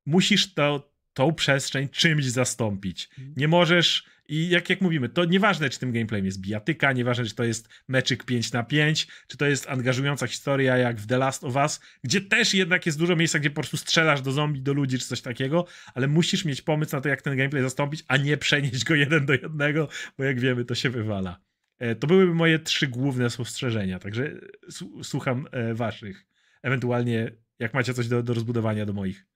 [0.06, 3.10] Musisz to, tą przestrzeń czymś zastąpić.
[3.36, 7.34] Nie możesz i jak, jak mówimy, to nieważne, czy tym gameplayem jest bijatyka, nieważne, czy
[7.34, 11.44] to jest meczyk 5 na 5, czy to jest angażująca historia jak w The Last
[11.44, 14.72] of Us, gdzie też jednak jest dużo miejsca, gdzie po prostu strzelasz do zombie, do
[14.72, 18.16] ludzi, czy coś takiego, ale musisz mieć pomysł na to, jak ten gameplay zastąpić, a
[18.16, 21.40] nie przenieść go jeden do jednego, bo jak wiemy, to się wywala.
[21.78, 24.40] E, to byłyby moje trzy główne spostrzeżenia, także
[25.02, 26.26] słucham e, waszych.
[26.62, 29.27] Ewentualnie, jak macie coś do, do rozbudowania do moich.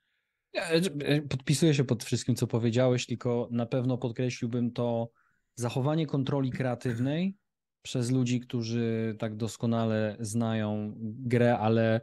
[0.54, 5.10] E, podpisuję się pod wszystkim, co powiedziałeś, tylko na pewno podkreśliłbym to
[5.54, 7.36] zachowanie kontroli kreatywnej
[7.82, 12.00] przez ludzi, którzy tak doskonale znają grę, ale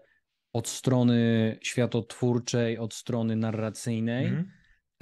[0.53, 4.25] od strony światotwórczej, od strony narracyjnej.
[4.25, 4.51] Mhm.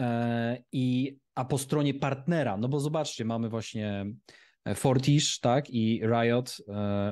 [0.01, 4.05] E, I, a po stronie partnera, no bo zobaczcie, mamy właśnie
[4.65, 6.57] e, Fortish, tak, i Riot,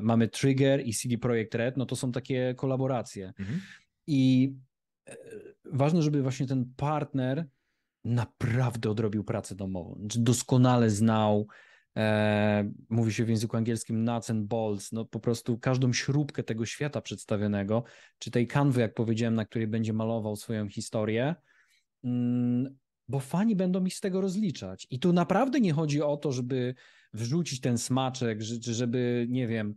[0.01, 3.33] mamy Trigger i CD Projekt Red, no to są takie kolaboracje.
[3.39, 3.61] Mhm.
[4.07, 4.53] I
[5.65, 7.47] ważne, żeby właśnie ten partner
[8.03, 11.47] naprawdę odrobił pracę domową, znaczy doskonale znał,
[11.97, 16.65] e, mówi się w języku angielskim nuts and balls, no po prostu każdą śrubkę tego
[16.65, 17.83] świata przedstawionego,
[18.19, 21.35] czy tej kanwy, jak powiedziałem, na której będzie malował swoją historię,
[22.03, 22.77] mm,
[23.07, 24.87] bo fani będą ich z tego rozliczać.
[24.89, 26.75] I tu naprawdę nie chodzi o to, żeby
[27.13, 29.75] wrzucić ten smaczek, żeby, nie wiem,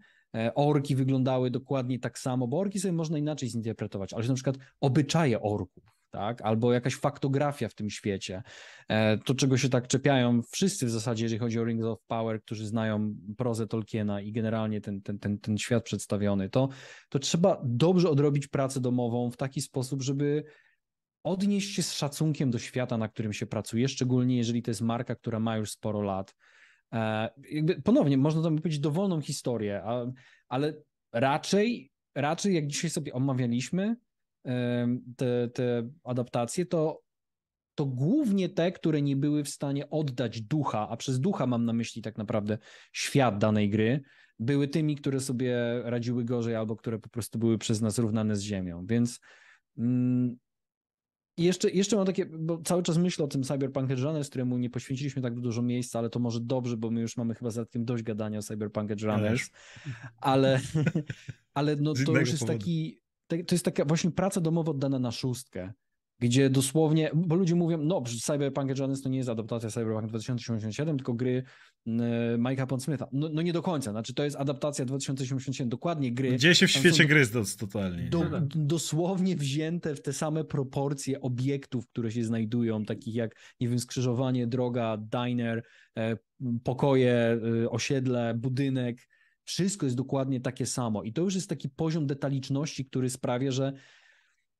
[0.54, 5.40] orki wyglądały dokładnie tak samo, bo orki sobie można inaczej zinterpretować, ale na przykład obyczaje
[5.40, 6.42] orków, tak?
[6.42, 8.42] albo jakaś faktografia w tym świecie.
[8.88, 12.42] E, to, czego się tak czepiają wszyscy w zasadzie, jeżeli chodzi o Rings of Power,
[12.42, 16.68] którzy znają prozę Tolkiena i generalnie ten, ten, ten, ten świat przedstawiony, to,
[17.08, 20.44] to trzeba dobrze odrobić pracę domową w taki sposób, żeby
[21.24, 25.14] odnieść się z szacunkiem do świata, na którym się pracuje, szczególnie jeżeli to jest marka,
[25.14, 26.34] która ma już sporo lat.
[26.92, 29.82] E, jakby ponownie, można tam powiedzieć dowolną historię,
[30.48, 30.74] ale
[31.12, 33.96] raczej, raczej jak dzisiaj sobie omawialiśmy
[35.16, 37.00] te, te adaptacje, to,
[37.74, 41.72] to głównie te, które nie były w stanie oddać ducha, a przez ducha mam na
[41.72, 42.58] myśli tak naprawdę
[42.92, 44.00] świat danej gry,
[44.38, 48.40] były tymi, które sobie radziły gorzej albo które po prostu były przez nas równane z
[48.40, 48.86] ziemią.
[48.86, 49.20] Więc
[49.78, 50.36] mm,
[51.38, 54.70] i jeszcze, jeszcze mam takie, bo cały czas myślę o tym Cyberpunk Runners, któremu nie
[54.70, 57.84] poświęciliśmy tak dużo miejsca, ale to może dobrze, bo my już mamy chyba za tym
[57.84, 59.50] dość gadania o Cyberpunk Runners,
[60.20, 60.60] ale,
[61.54, 62.58] ale no, to już jest powodu.
[62.58, 65.72] taki, to jest taka właśnie praca domowa oddana na szóstkę,
[66.20, 71.14] gdzie dosłownie, bo ludzie mówią, no Cyberpunk Runners to nie jest adaptacja Cyberpunk 2077, tylko
[71.14, 71.42] gry
[72.38, 73.08] Mike'a Pondsmitha.
[73.12, 76.36] No, no nie do końca, znaczy to jest adaptacja 2077, dokładnie gry.
[76.36, 77.26] Dzieje się w świecie gry
[77.58, 78.08] totalnie.
[78.10, 78.24] Do,
[78.54, 84.46] dosłownie wzięte w te same proporcje obiektów, które się znajdują, takich jak, nie wiem, skrzyżowanie,
[84.46, 85.62] droga, diner,
[85.98, 86.16] e,
[86.64, 89.08] pokoje, e, osiedle, budynek,
[89.44, 91.02] wszystko jest dokładnie takie samo.
[91.02, 93.72] I to już jest taki poziom detaliczności, który sprawia, że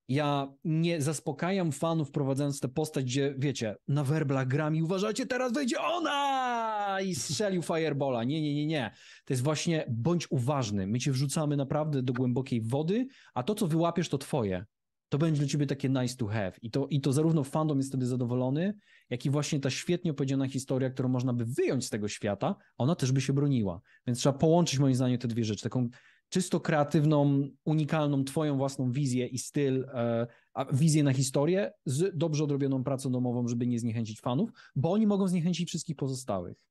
[0.08, 5.52] ja nie zaspokajam fanów wprowadzając tę postać, gdzie wiecie, na werblach gram i uważacie, teraz
[5.52, 8.24] wejdzie ona i strzelił firebola.
[8.24, 8.90] Nie, nie, nie, nie.
[9.24, 10.86] To jest właśnie bądź uważny.
[10.86, 14.64] My cię wrzucamy naprawdę do głębokiej wody, a to, co wyłapiesz, to twoje
[15.08, 16.52] to będzie dla ciebie takie nice to have.
[16.62, 18.74] I to, i to zarówno fandom jest wtedy zadowolony,
[19.10, 22.94] jak i właśnie ta świetnie opowiedziana historia, którą można by wyjąć z tego świata, ona
[22.94, 23.80] też by się broniła.
[24.06, 25.62] Więc trzeba połączyć moim zdaniem te dwie rzeczy.
[25.62, 25.88] Taką
[26.28, 30.26] czysto kreatywną, unikalną twoją własną wizję i styl, e,
[30.72, 35.28] wizję na historię z dobrze odrobioną pracą domową, żeby nie zniechęcić fanów, bo oni mogą
[35.28, 36.68] zniechęcić wszystkich pozostałych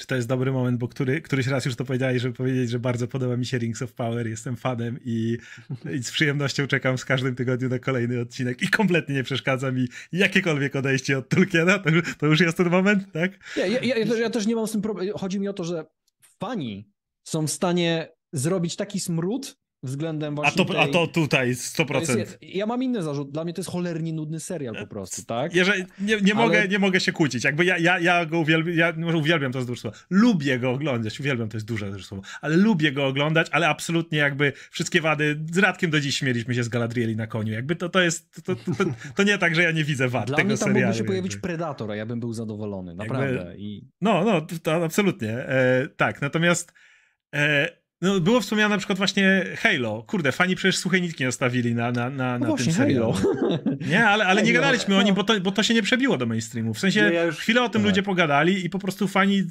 [0.00, 2.78] czy to jest dobry moment, bo który, któryś raz już to powiedziałeś, żeby powiedzieć, że
[2.78, 5.38] bardzo podoba mi się Rings of Power, jestem fanem i,
[5.94, 9.88] i z przyjemnością czekam z każdym tygodniu na kolejny odcinek i kompletnie nie przeszkadza mi
[10.12, 13.56] jakiekolwiek odejście od Tolkiena, to, to już jest ten moment, tak?
[13.56, 15.18] Ja, ja, ja, ja też nie mam z tym problemu.
[15.18, 15.84] Chodzi mi o to, że
[16.38, 16.90] fani
[17.24, 20.82] są w stanie zrobić taki smród, względem właśnie a to, tej...
[20.82, 22.06] a to tutaj 100%.
[22.06, 23.30] To jest, ja mam inny zarzut.
[23.30, 25.54] Dla mnie to jest cholernie nudny serial po prostu, tak?
[25.54, 26.44] Jeżeli, nie, nie, Ale...
[26.44, 27.44] mogę, nie mogę się kłócić.
[27.44, 29.96] Jakby ja, ja, ja go uwielbiam, ja może uwielbiam to jest duże słowo.
[30.10, 34.52] Lubię go oglądać, uwielbiam to jest duże słowo, ale lubię go oglądać, ale absolutnie jakby
[34.70, 37.52] wszystkie wady, z Radkiem do dziś śmieliśmy się z Galadrieli na koniu.
[37.52, 38.84] Jakby to, to jest, to, to,
[39.14, 40.86] to, nie tak, że ja nie widzę wad Dla tego mnie tam serialu.
[40.86, 43.34] mógłby się pojawić Predator, a ja bym był zadowolony, naprawdę.
[43.34, 43.88] Jakby, I...
[44.00, 45.30] No, no, to, absolutnie.
[45.30, 46.72] E, tak, natomiast
[47.34, 50.02] e, no, było wspomniane na przykład właśnie Halo.
[50.06, 53.14] Kurde, fani przecież suche nitki ostawili na, na, na, no na tym serialu.
[53.90, 55.00] Nie, ale, ale nie gadaliśmy no.
[55.00, 56.74] o nim, bo to, bo to się nie przebiło do mainstreamu.
[56.74, 57.36] W sensie ja już...
[57.36, 59.42] chwilę o tym ludzie pogadali i po prostu fani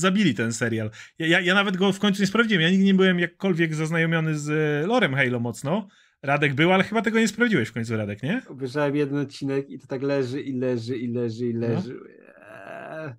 [0.00, 0.90] zabili ten serial.
[1.18, 2.62] Ja, ja, ja, nawet go w końcu nie sprawdziłem.
[2.62, 5.88] Ja nigdy nie byłem jakkolwiek zaznajomiony z e, lorem Halo mocno.
[6.22, 8.42] Radek był, ale chyba tego nie sprawdziłeś w końcu, Radek, nie?
[8.48, 11.60] Obejrzałem jeden odcinek i to tak leży i leży i leży i no.
[11.60, 11.94] leży.
[11.94, 13.14] No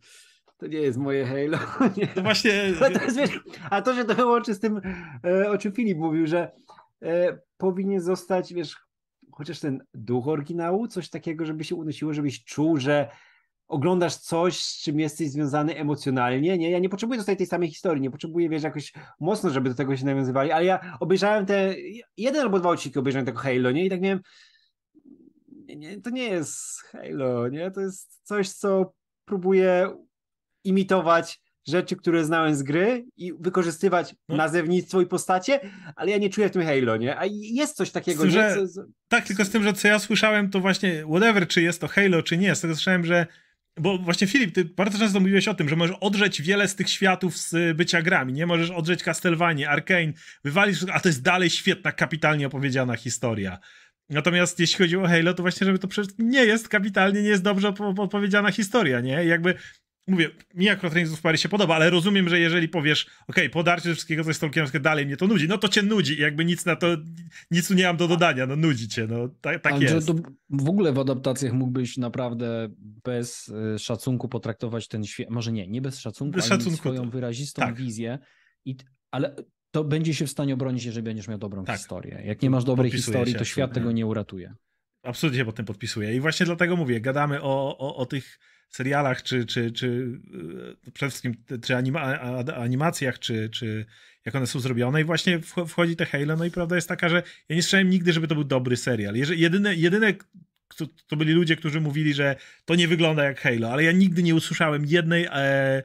[0.61, 1.57] to nie jest moje Halo.
[1.98, 2.07] Nie.
[2.07, 2.73] To właśnie...
[2.80, 4.81] To jest, wiesz, a to się to wyłączy z tym,
[5.25, 6.51] e, o czym Filip mówił, że
[7.01, 8.77] e, powinien zostać, wiesz,
[9.31, 13.09] chociaż ten duch oryginału, coś takiego, żeby się unosiło, żebyś czuł, że
[13.67, 16.72] oglądasz coś, z czym jesteś związany emocjonalnie, nie?
[16.72, 19.98] Ja nie potrzebuję dostać tej samej historii, nie potrzebuję, wiesz, jakoś mocno, żeby do tego
[19.98, 21.75] się nawiązywali, ale ja obejrzałem te,
[22.17, 23.85] jeden albo dwa odcinki obejrzałem tego Halo, nie?
[23.85, 24.19] I tak miałem,
[25.75, 27.72] nie, to nie jest Halo, nie?
[27.72, 28.93] To jest coś, co
[29.25, 29.90] próbuje
[30.64, 34.35] imitować rzeczy, które znałem z gry i wykorzystywać no.
[34.35, 35.59] nazewnictwo i postacie,
[35.95, 37.19] ale ja nie czuję w tym Halo, nie?
[37.19, 38.57] A jest coś takiego, tym, że,
[39.07, 42.23] Tak, tylko z tym, że co ja słyszałem, to właśnie whatever, czy jest to Halo,
[42.23, 43.27] czy nie, z tego słyszałem, że
[43.77, 46.90] bo właśnie Filip, ty bardzo często mówiłeś o tym, że możesz odrzeć wiele z tych
[46.90, 48.45] światów z bycia grami, nie?
[48.45, 53.59] Możesz odrzeć Castlevania, Arkane, wywalić, a to jest dalej świetna, kapitalnie opowiedziana historia.
[54.09, 57.43] Natomiast jeśli chodzi o Halo, to właśnie, żeby to przecież nie jest kapitalnie, nie jest
[57.43, 59.25] dobrze opowiedziana historia, nie?
[59.25, 59.56] Jakby
[60.07, 63.49] mówię, mi akurat Rings of Paris się podoba, ale rozumiem, że jeżeli powiesz, okej, okay,
[63.49, 66.45] podarcie wszystkiego, co jest Tolkienovskie, dalej mnie to nudzi, no to cię nudzi i jakby
[66.45, 66.88] nic na to,
[67.51, 70.11] nic nie mam do dodania, no nudzi cię, no tak, tak jest.
[70.49, 72.69] w ogóle w adaptacjach mógłbyś naprawdę
[73.03, 77.03] bez y, szacunku potraktować ten świat, może nie, nie bez szacunku, bez ale szacunku swoją
[77.03, 77.09] to...
[77.09, 77.75] wyrazistą tak.
[77.75, 78.19] wizję,
[78.65, 78.75] i,
[79.11, 79.35] ale
[79.71, 81.77] to będzie się w stanie obronić, jeżeli będziesz miał dobrą tak.
[81.77, 82.21] historię.
[82.25, 84.53] Jak nie masz dobrej historii, to świat tego nie uratuje.
[85.03, 88.39] Absolutnie się pod tym podpisuję i właśnie dlatego mówię, gadamy o, o, o tych
[88.69, 90.19] serialach, czy, czy, czy
[90.88, 92.19] e, przede wszystkim czy anima,
[92.55, 93.85] animacjach, czy, czy
[94.25, 97.23] jak one są zrobione i właśnie wchodzi te Halo, no i prawda jest taka, że
[97.49, 99.15] ja nie słyszałem nigdy, żeby to był dobry serial.
[99.15, 100.13] Jedyne, jedyne
[100.77, 104.23] to, to byli ludzie, którzy mówili, że to nie wygląda jak Halo, ale ja nigdy
[104.23, 105.83] nie usłyszałem jednej e,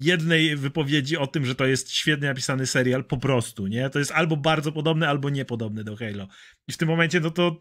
[0.00, 3.90] jednej wypowiedzi o tym, że to jest świetnie napisany serial, po prostu, nie?
[3.90, 6.28] To jest albo bardzo podobne, albo niepodobne do Halo.
[6.68, 7.58] I w tym momencie, no to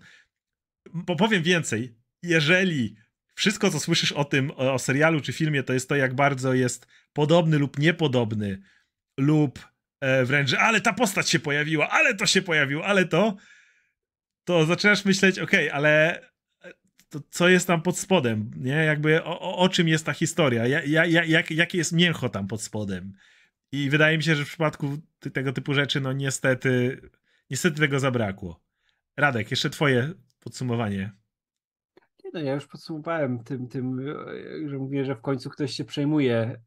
[1.17, 2.95] powiem więcej, jeżeli
[3.35, 6.87] wszystko, co słyszysz o tym, o serialu czy filmie, to jest to, jak bardzo jest
[7.13, 8.61] podobny lub niepodobny,
[9.19, 9.67] lub
[10.01, 13.35] e, wręcz, ale ta postać się pojawiła, ale to się pojawiło, ale to,
[14.43, 16.21] to zaczynasz myśleć, okay, ale
[16.63, 16.73] e,
[17.09, 18.75] to co jest tam pod spodem, nie?
[18.75, 22.29] Jakby o, o, o czym jest ta historia, ja, ja, ja, jak, jakie jest mięcho
[22.29, 23.13] tam pod spodem.
[23.71, 24.97] I wydaje mi się, że w przypadku
[25.33, 27.01] tego typu rzeczy, no niestety,
[27.49, 28.63] niestety tego zabrakło.
[29.17, 30.13] Radek, jeszcze twoje
[30.47, 31.11] podsumowanie.
[32.33, 36.37] No ja już podsumowałem tym, tym, e, że mówię, że w końcu ktoś się przejmuje,
[36.37, 36.57] e,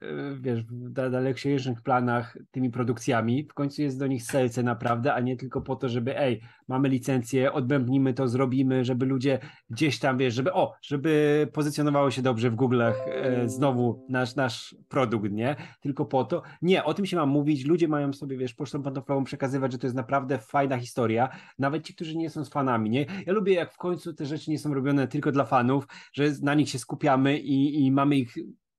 [0.41, 3.45] wiesz, w dalekosiężnych planach tymi produkcjami.
[3.45, 6.89] W końcu jest do nich serce naprawdę, a nie tylko po to, żeby ej, mamy
[6.89, 9.39] licencję, odbębnimy to, zrobimy, żeby ludzie
[9.71, 14.77] gdzieś tam, wiesz, żeby o, żeby pozycjonowało się dobrze w Google'ach e, znowu nasz, nasz
[14.89, 15.57] produkt, nie?
[15.81, 16.43] Tylko po to.
[16.63, 19.87] Nie, o tym się mam mówić, ludzie mają sobie, wiesz, pocztą pantoflową przekazywać, że to
[19.87, 23.07] jest naprawdę fajna historia, nawet ci, którzy nie są z fanami, nie?
[23.27, 26.55] Ja lubię, jak w końcu te rzeczy nie są robione tylko dla fanów, że na
[26.55, 28.35] nich się skupiamy i, i mamy ich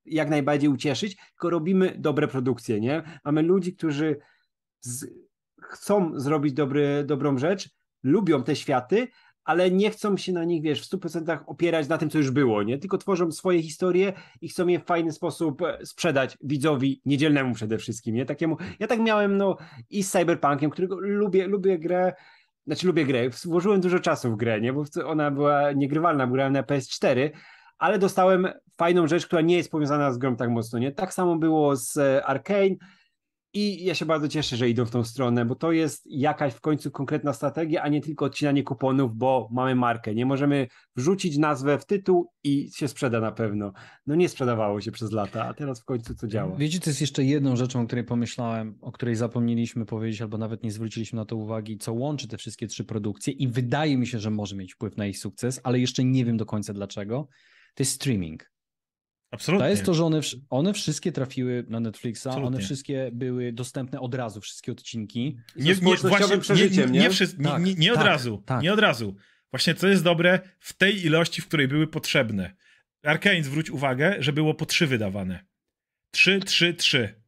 [0.06, 3.03] jak najbardziej ucieszyć, tylko robimy dobre produkcje, nie?
[3.25, 4.19] Mamy ludzi, którzy
[4.80, 5.06] z,
[5.61, 7.69] chcą zrobić dobry, dobrą rzecz,
[8.03, 9.08] lubią te światy,
[9.43, 12.64] ale nie chcą się na nich, wiesz, w 100% opierać na tym, co już było,
[12.64, 12.77] nie?
[12.77, 17.77] Tylko tworzą swoje historie i chcą je w fajny sposób e, sprzedać widzowi niedzielnemu przede
[17.77, 18.25] wszystkim, nie?
[18.25, 19.58] Takiemu, ja tak miałem, no,
[19.90, 22.14] i z Cyberpunkiem, którego lubię, lubię grę,
[22.72, 24.74] znaczy lubię grę, włożyłem dużo czasu w grę, nie?
[24.74, 27.30] Bo ona była niegrywalna, grałem na PS4,
[27.77, 30.91] ale dostałem fajną rzecz, która nie jest powiązana z grą tak mocno, nie?
[30.91, 32.75] Tak samo było z e, Arkane,
[33.53, 36.61] i ja się bardzo cieszę, że idą w tą stronę, bo to jest jakaś w
[36.61, 40.15] końcu konkretna strategia, a nie tylko odcinanie kuponów, bo mamy markę.
[40.15, 43.73] Nie możemy wrzucić nazwę w tytuł i się sprzeda na pewno.
[44.07, 46.55] No nie sprzedawało się przez lata, a teraz w końcu to działa.
[46.57, 50.63] Wiecie, to jest jeszcze jedną rzeczą, o której pomyślałem, o której zapomnieliśmy powiedzieć, albo nawet
[50.63, 54.19] nie zwróciliśmy na to uwagi, co łączy te wszystkie trzy produkcje i wydaje mi się,
[54.19, 57.27] że może mieć wpływ na ich sukces, ale jeszcze nie wiem do końca dlaczego.
[57.75, 58.51] To jest streaming.
[59.31, 59.65] Absolutnie.
[59.65, 62.47] To jest to, że one, one wszystkie trafiły na Netflixa, Absolutnie.
[62.47, 65.37] one wszystkie były dostępne od razu, wszystkie odcinki.
[65.55, 68.63] Nie, nie, właśnie, przeżyciem, nie, nie, nie, tak, nie, nie od tak, razu, tak.
[68.63, 69.15] nie od razu.
[69.51, 72.55] Właśnie co jest dobre, w tej ilości, w której były potrzebne.
[73.03, 75.45] Arkane, zwróć uwagę, że było po trzy wydawane.
[76.11, 77.21] Trzy, trzy, trzy.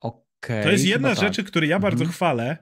[0.00, 0.22] Okej.
[0.42, 1.50] Okay, to jest jedna z rzeczy, tak.
[1.50, 2.12] które ja bardzo mhm.
[2.12, 2.56] chwalę.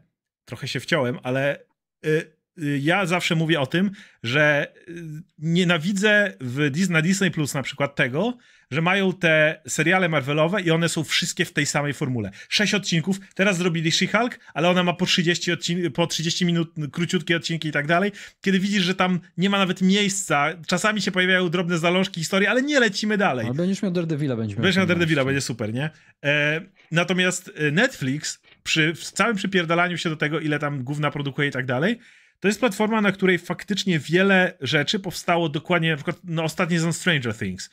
[0.44, 1.64] Trochę się wciąłem, ale
[2.06, 2.36] y,
[2.80, 3.90] ja zawsze mówię o tym,
[4.22, 4.92] że y,
[5.38, 8.36] nienawidzę w Disney, na Disney Plus na przykład tego,
[8.70, 12.30] że mają te seriale Marvelowe i one są wszystkie w tej samej formule.
[12.48, 17.36] Sześć odcinków, teraz zrobili She-Hulk, ale ona ma po 30, odcin- po 30 minut króciutkie
[17.36, 18.12] odcinki i tak dalej.
[18.40, 22.62] Kiedy widzisz, że tam nie ma nawet miejsca, czasami się pojawiają drobne zalążki historii, ale
[22.62, 23.46] nie lecimy dalej.
[23.46, 24.62] Ale będziesz miał Daredevila, będziesz miał.
[24.62, 25.90] Będziesz miał Daredevila, będzie super, nie?
[26.24, 31.50] E, natomiast e, Netflix przy całym przypierdalaniu się do tego, ile tam główna produkuje i
[31.52, 31.98] tak dalej,
[32.42, 36.92] to jest platforma, na której faktycznie wiele rzeczy powstało dokładnie, na przykład no, ostatni sezon
[36.92, 37.70] Stranger Things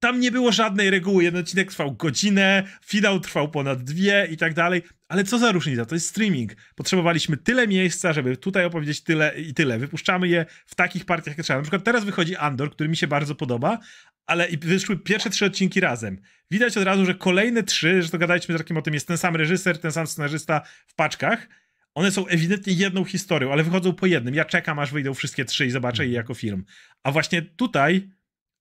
[0.00, 1.24] tam nie było żadnej reguły.
[1.24, 4.82] Jeden odcinek trwał godzinę, finał trwał ponad dwie i tak dalej.
[5.08, 5.84] Ale co za różnica?
[5.84, 6.52] To jest streaming.
[6.74, 9.78] Potrzebowaliśmy tyle miejsca, żeby tutaj opowiedzieć tyle i tyle.
[9.78, 11.58] Wypuszczamy je w takich partiach, jak trzeba.
[11.58, 13.78] Na przykład teraz wychodzi Andor, który mi się bardzo podoba,
[14.26, 16.20] ale wyszły pierwsze trzy odcinki razem.
[16.50, 19.18] Widać od razu, że kolejne trzy, że to gadaliśmy z takim o tym, jest ten
[19.18, 21.48] sam reżyser, ten sam scenarzysta w paczkach.
[21.96, 24.34] One są ewidentnie jedną historią, ale wychodzą po jednym.
[24.34, 26.64] Ja czekam, aż wyjdą wszystkie trzy i zobaczę je jako film.
[27.02, 28.10] A właśnie tutaj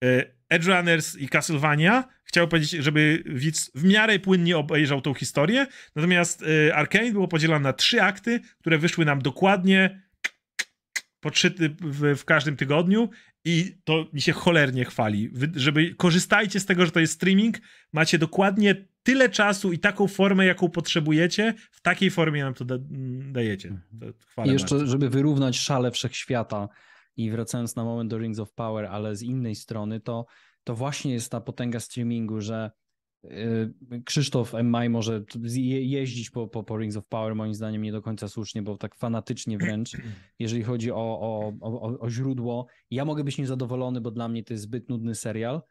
[0.04, 5.68] y, Edge Runners i Castlevania chciał powiedzieć, żeby widz w miarę płynnie obejrzał tą historię,
[5.96, 10.02] natomiast y, Arkane było podzielone na trzy akty, które wyszły nam dokładnie
[11.20, 13.10] po trzy w, w każdym tygodniu
[13.46, 15.30] i to mi się cholernie chwali.
[15.30, 17.58] Wy, żeby korzystajcie z tego, że to jest streaming,
[17.94, 22.76] macie dokładnie tyle czasu i taką formę, jaką potrzebujecie, w takiej formie nam to da,
[22.76, 23.82] mm, dajecie.
[24.00, 24.92] To chwalę I jeszcze, bardzo.
[24.92, 26.70] żeby wyrównać szale wszechświata
[27.18, 30.26] i wracając na moment do Rings of Power, ale z innej strony, to,
[30.64, 32.72] to właśnie jest ta potęga streamingu, że
[34.06, 34.92] Krzysztof M.
[34.92, 35.24] może
[35.66, 38.96] jeździć po, po, po Rings of Power, moim zdaniem nie do końca słusznie, bo tak
[38.96, 39.92] fanatycznie wręcz,
[40.40, 42.68] jeżeli chodzi o, o, o, o- źródło.
[42.92, 45.62] Ja mogę być niezadowolony, bo dla mnie to jest zbyt nudny serial,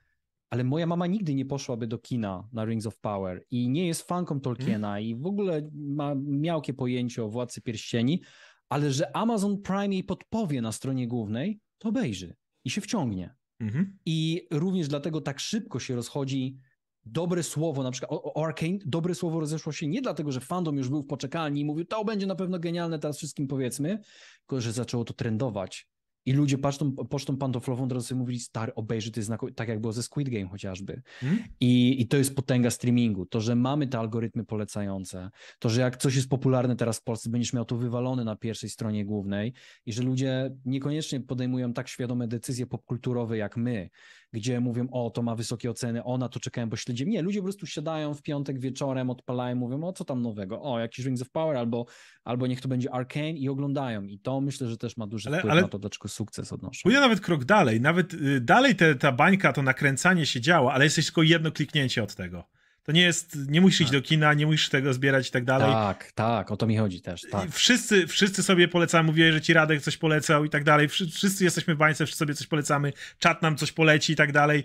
[0.50, 4.02] ale moja mama nigdy nie poszłaby do kina na Rings of Power i nie jest
[4.02, 8.22] fanką Tolkiena i w ogóle ma miałkie pojęcie o Władcy Pierścieni,
[8.68, 12.34] ale że Amazon Prime jej podpowie na stronie głównej, to obejrzy
[12.64, 13.34] i się wciągnie.
[13.60, 13.98] Mhm.
[14.06, 16.58] I również dlatego tak szybko się rozchodzi
[17.06, 20.76] dobre słowo, na przykład o, o Arcane, dobre słowo rozeszło się nie dlatego, że fandom
[20.76, 23.98] już był w poczekalni i mówił, to będzie na pewno genialne, teraz wszystkim powiedzmy,
[24.40, 25.88] tylko że zaczęło to trendować.
[26.26, 29.80] I ludzie pocztą, pocztą pantoflową od razu sobie mówili, stary, obejrzy, to jest tak jak
[29.80, 31.02] było ze Squid Game chociażby.
[31.22, 31.44] Mhm.
[31.60, 33.26] I, I to jest potęga streamingu.
[33.26, 37.30] To, że mamy te algorytmy polecające, to, że jak coś jest popularne teraz w Polsce,
[37.30, 39.52] będziesz miał to wywalone na pierwszej stronie głównej
[39.86, 43.90] i że ludzie niekoniecznie podejmują tak świadome decyzje popkulturowe jak my,
[44.34, 47.10] gdzie mówią, o, to ma wysokie oceny, o, na to czekałem, bo śledzimy.
[47.10, 50.62] Nie, ludzie po prostu siadają w piątek wieczorem, odpalają, mówią, o, co tam nowego?
[50.62, 51.86] O, jakiś Rings of Power albo,
[52.24, 54.04] albo niech to będzie Arcane i oglądają.
[54.04, 56.80] I to myślę, że też ma duży Ale- wpływ ale- na to, dlaczego sukces odnoszą.
[56.82, 57.80] Pójdę nawet krok dalej.
[57.80, 62.02] Nawet y, dalej te, ta bańka, to nakręcanie się działa, ale jesteś tylko jedno kliknięcie
[62.02, 62.44] od tego.
[62.84, 64.00] To nie jest, nie musisz iść Tak.
[64.00, 65.72] do kina, nie musisz tego zbierać i tak dalej.
[65.72, 67.50] Tak, tak, o to mi chodzi też, tak.
[67.52, 70.88] Wszyscy, wszyscy sobie polecamy, mówiłeś, że ci Radek coś polecał i tak dalej.
[70.88, 74.32] Wszy- Wszyscy jesteśmy w bańce, wszyscy sobie coś polecamy, czat nam coś poleci i tak
[74.32, 74.64] dalej.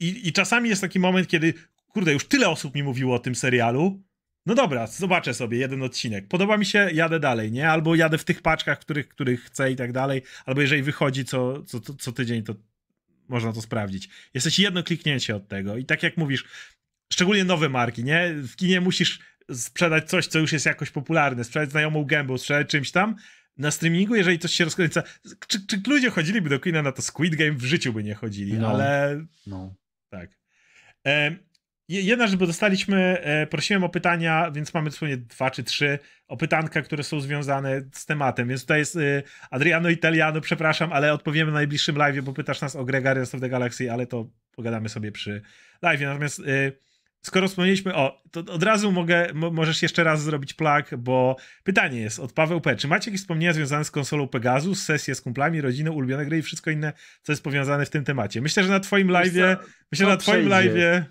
[0.00, 1.54] I, I czasami jest taki moment, kiedy,
[1.88, 4.02] kurde, już tyle osób mi mówiło o tym serialu.
[4.46, 6.28] No dobra, zobaczę sobie jeden odcinek.
[6.28, 7.70] Podoba mi się, jadę dalej, nie?
[7.70, 10.22] Albo jadę w tych paczkach, których, których chcę i tak dalej.
[10.46, 12.54] Albo jeżeli wychodzi co, co, co, co tydzień, to
[13.28, 14.08] można to sprawdzić.
[14.34, 15.76] Jesteś jedno kliknięcie od tego.
[15.76, 16.44] I tak jak mówisz,
[17.12, 18.34] szczególnie nowe marki, nie?
[18.34, 19.18] W kinie musisz
[19.52, 23.16] sprzedać coś, co już jest jakoś popularne, sprzedać znajomą gębą, sprzedać czymś tam.
[23.58, 25.02] Na streamingu, jeżeli coś się rozkręca,
[25.48, 27.52] czy, czy ludzie chodziliby do kina na to Squid Game?
[27.52, 28.68] W życiu by nie chodzili, No.
[28.70, 29.74] ale No.
[30.10, 30.30] tak.
[31.06, 31.36] E,
[31.88, 35.98] je- jedna rzecz, bo dostaliśmy, e, prosiłem o pytania, więc mamy dosłownie dwa czy trzy
[36.28, 41.12] o pytanka, które są związane z tematem, więc tutaj jest e, Adriano Italiano, przepraszam, ale
[41.12, 44.30] odpowiemy na najbliższym live, bo pytasz nas o grę Guardians of the Galaxy, ale to
[44.52, 45.42] pogadamy sobie przy
[45.82, 46.00] live.
[46.00, 46.42] Natomiast e,
[47.22, 52.00] skoro wspomnieliśmy, o, to od razu mogę, mo, możesz jeszcze raz zrobić plug, bo pytanie
[52.00, 52.76] jest od Paweł P.
[52.76, 56.42] Czy macie jakieś wspomnienia związane z konsolą Pegasus, sesje z kumplami, rodziną, ulubione gry i
[56.42, 56.92] wszystko inne,
[57.22, 58.40] co jest powiązane w tym temacie?
[58.40, 59.56] Myślę, że na twoim live'ie
[59.92, 61.02] Myślę, że na twoim live'ie.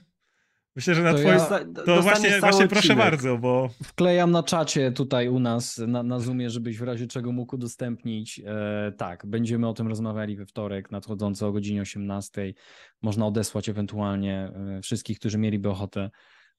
[0.76, 1.38] Myślę, że na To twoim.
[1.38, 2.98] ja- To właśnie, właśnie proszę odcinek.
[2.98, 3.70] bardzo, bo.
[3.84, 8.42] Wklejam na czacie tutaj u nas na, na Zoomie, żebyś w razie czego mógł udostępnić.
[8.46, 12.54] E, tak, będziemy o tym rozmawiali we wtorek nadchodząco o godzinie 18.
[13.02, 16.10] Można odesłać ewentualnie e, wszystkich, którzy mieliby ochotę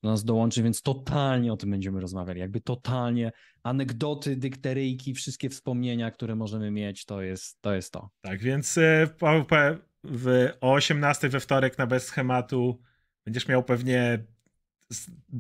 [0.03, 2.41] do nas dołączyć, więc totalnie o tym będziemy rozmawiali.
[2.41, 3.33] Jakby totalnie
[3.63, 7.75] anegdoty, dykteryjki, wszystkie wspomnienia, które możemy mieć, to jest to.
[7.75, 8.11] Jest to.
[8.21, 12.81] Tak, więc e, w PvP w, o 18 we wtorek na bez schematu
[13.25, 14.25] będziesz miał pewnie.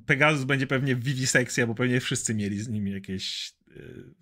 [0.07, 3.73] Pegasus będzie pewnie w Vivisekcja, bo pewnie wszyscy mieli z nimi jakieś e,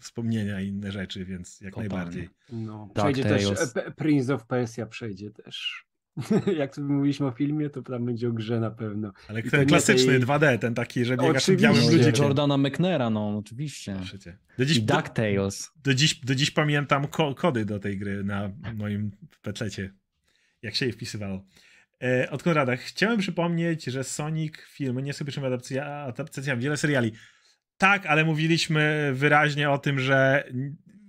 [0.00, 1.94] wspomnienia i inne rzeczy, więc jak Totalnie.
[1.94, 2.28] najbardziej.
[2.52, 3.76] No, Dark przejdzie też, Tales.
[3.76, 5.84] e, Prince of Persia przejdzie też.
[6.58, 9.12] Jak tu mówiliśmy o filmie, to tam będzie o grze na pewno.
[9.28, 12.24] Ale I ten klasyczny tej- 2D, ten taki, że biegasz tym białym Ludzie- ludzikiem.
[12.24, 13.96] Jordana McNaira, no oczywiście.
[14.58, 15.70] Do dziś, I do, DuckTales.
[15.84, 19.10] do, dziś, do dziś pamiętam ko kody do tej gry na moim
[19.42, 19.92] petlecie,
[20.62, 21.44] jak się je wpisywało.
[22.02, 22.77] E, od Konrada.
[22.77, 27.12] Chciałem przypomnieć, że Sonic filmy nie pierwszymi adaptacja- adaptacjami wiele seriali.
[27.78, 30.44] Tak, ale mówiliśmy wyraźnie o tym, że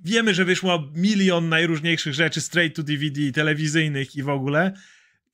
[0.04, 4.74] wiemy, że wyszło milion najróżniejszych rzeczy straight to DVD, telewizyjnych i w ogóle.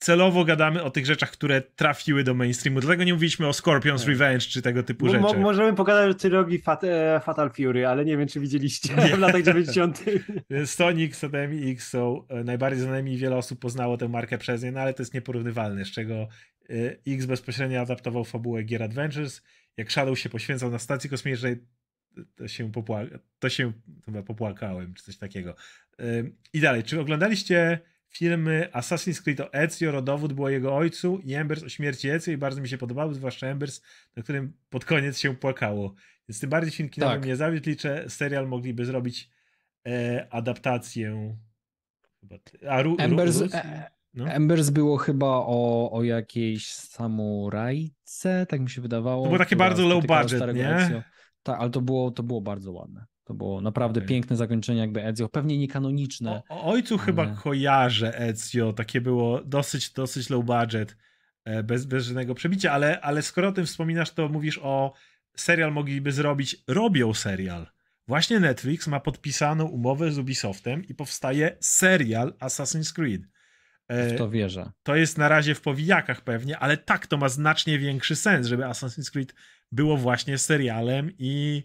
[0.05, 2.79] Celowo gadamy o tych rzeczach, które trafiły do mainstreamu.
[2.79, 4.07] Dlatego nie mówiliśmy o Scorpion's Tak.
[4.07, 5.19] Revenge czy tego typu rzeczy.
[5.19, 9.01] mo- możemy pogadać o trylogii Fat e, Fatal Fury, ale nie wiem, czy widzieliście Nie.
[9.15, 10.03] w latach 90.
[10.65, 14.63] Sonic, Sodem i X są e, najbardziej znanymi i wiele osób poznało tę markę przez
[14.63, 16.27] nie, no ale to jest nieporównywalne, z czego e,
[17.07, 19.41] X bezpośrednio adaptował fabułę Gear Adventures,
[19.77, 21.55] jak Shadow się poświęcał na stacji kosmicznej,
[22.35, 23.71] to się, popła- to się
[24.05, 25.55] chyba popłakałem, czy coś takiego.
[26.53, 31.63] I dalej, czy oglądaliście filmy Assassin's Creed o Ezio, rodowód było jego ojcu i Embers
[31.63, 33.81] o śmierci Ezio i bardzo mi się podobały, zwłaszcza Embers,
[34.15, 35.95] na którym pod koniec się płakało.
[36.29, 37.23] Więc tym bardziej film kinowy Tak.
[37.23, 39.29] mnie zawiódł, liczę, serial mogliby zrobić
[39.87, 41.35] e, adaptację.
[42.69, 43.53] A Ru, Ru, Embers, Rus?
[43.55, 44.27] e, No.
[44.27, 49.23] Embers było chyba o, o jakiejś samurajce, tak mi się wydawało.
[49.23, 50.75] To było takie która bardzo low budget, nie?
[50.75, 51.01] Ezio.
[51.43, 53.05] Tak, ale to było, to było bardzo ładne.
[53.25, 54.07] To było naprawdę Okej.
[54.09, 56.41] piękne zakończenie jakby Ezio, pewnie niekanoniczne.
[56.49, 60.97] O, o ojcu chyba ale- kojarzę Ezio, takie było dosyć, dosyć low budget,
[61.45, 64.93] e, bez, bez żadnego przebicia, ale, ale skoro o tym wspominasz, to mówisz o
[65.37, 67.67] serial mogliby zrobić, robią serial.
[68.07, 73.21] Właśnie Netflix ma podpisaną umowę z Ubisoftem i powstaje serial Assassin's Creed.
[73.87, 74.71] E, W to wierzę.
[74.83, 78.63] to jest na razie w powijakach pewnie, ale tak, to ma znacznie większy sens, żeby
[78.63, 79.35] Assassin's Creed
[79.71, 81.63] było właśnie serialem i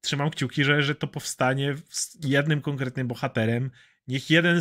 [0.00, 3.70] trzymam kciuki, że, że to powstanie z jednym konkretnym bohaterem.
[4.08, 4.60] Niech jeden,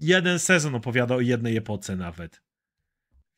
[0.00, 2.44] jeden sezon opowiada o jednej epoce nawet.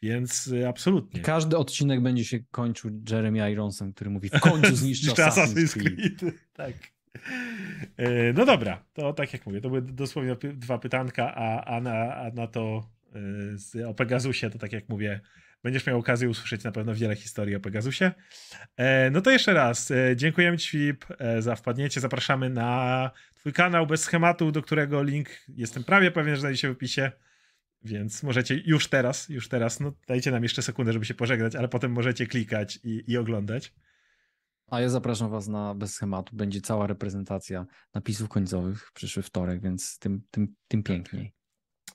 [0.03, 1.21] Więc y, absolutnie.
[1.21, 6.35] Każdy odcinek będzie się kończył Jeremy Ironsem, który mówi w końcu Zniszczę Assassin's Creed.
[6.53, 6.73] Tak.
[7.97, 12.17] E, No dobra, to tak jak mówię, to były dosłownie dwa pytanka, a, a, na,
[12.17, 12.91] a na to
[13.75, 15.21] e, o Pegasusie, to tak jak mówię,
[15.63, 18.13] będziesz miał okazję usłyszeć na pewno wiele historii o Pegasusie.
[18.77, 23.53] E, No to jeszcze raz, e, dziękujemy Ci Filip e, za wpadnięcie, zapraszamy na Twój
[23.53, 27.13] kanał bez schematu, do którego link jestem prawie pewien, że znajdzie się w opisie.
[27.83, 31.69] Więc możecie już teraz, już teraz, no dajcie nam jeszcze sekundę, żeby się pożegnać, ale
[31.69, 33.75] potem możecie klikać i, i oglądać.
[34.71, 36.37] A ja zapraszam was na bez schematu.
[36.37, 41.36] Będzie cała reprezentacja napisów końcowych w przyszły wtorek, więc tym, tym, tym piękniej.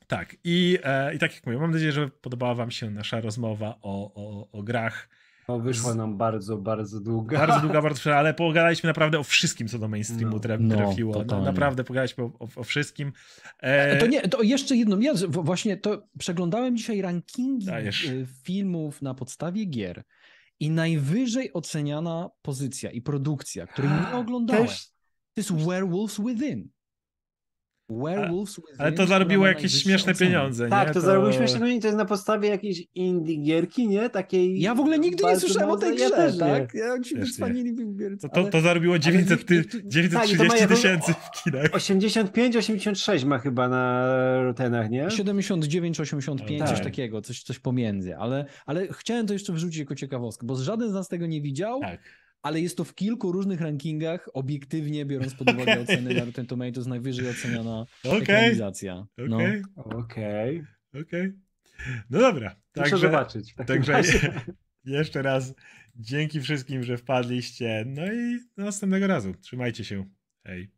[0.08, 3.76] Tak, i, e, i tak jak mówię, mam nadzieję, że podobała Wam się nasza rozmowa
[3.82, 5.10] o, o, o grach.
[5.48, 7.38] No, wyszła nam bardzo, bardzo długa.
[7.38, 10.58] Bardzo długa, bardzo ale pogadaliśmy naprawdę o wszystkim, co do mainstreamu No.
[10.60, 11.14] No, trafiło.
[11.14, 11.46] Totalnie.
[11.46, 13.14] naprawdę pogadaliśmy o, o, o wszystkim.
[13.60, 14.98] E, To nie, to jeszcze jedno.
[15.00, 18.06] Ja właśnie to przeglądałem dzisiaj rankingi Dajesz.
[18.06, 20.04] y, filmów na podstawie gier
[20.60, 24.86] i najwyżej oceniana pozycja i produkcja, której nie oglądałem, Też
[25.34, 26.70] to jest Werewolves Within.
[28.00, 28.76] Werewolves Within.
[28.78, 30.94] ale to zarobiło jakieś śmieszne pieniądze, Tak, nie?
[30.94, 34.10] to zarobił śmieszne pieniądze, to jest na podstawie jakiejś indie gierki, nie?
[34.10, 36.40] Takiej Ja w ogóle nigdy nie słyszałem o tej mocnej- ja grze, też nie.
[36.40, 36.74] tak?
[36.74, 37.16] Ja ci
[38.22, 41.72] To, to, ale- to zarobiło 900 ty, niech- niech- 930 tak, to tysięcy w kinach.
[41.72, 44.08] 85-86 ma chyba na
[44.44, 45.12] Rotenach, nie?
[45.12, 46.70] 79, 85, Tak.
[46.70, 50.90] coś takiego, coś, coś pomiędzy, ale, ale chciałem to jeszcze wrzucić jako ciekawostkę, bo żaden
[50.90, 52.00] z nas tego nie widział, Tak.
[52.42, 55.84] Ale jest to w kilku różnych rankingach, obiektywnie biorąc pod uwagę Okej.
[55.84, 59.08] oceny na Rotten Tomatoes, najwyżej oceniana Okej, ekranizacja.
[59.18, 59.38] No.
[59.38, 60.64] okej, Okej.
[61.02, 61.32] okej.
[62.10, 62.50] No dobra.
[62.50, 63.56] Muszę Także, zobaczyć.
[63.68, 64.34] także razie.
[64.86, 65.54] jeszcze raz
[65.96, 67.84] dzięki wszystkim, że wpadliście.
[67.88, 69.34] No i do następnego razu.
[69.42, 70.06] Trzymajcie się.
[70.46, 70.72] Hej.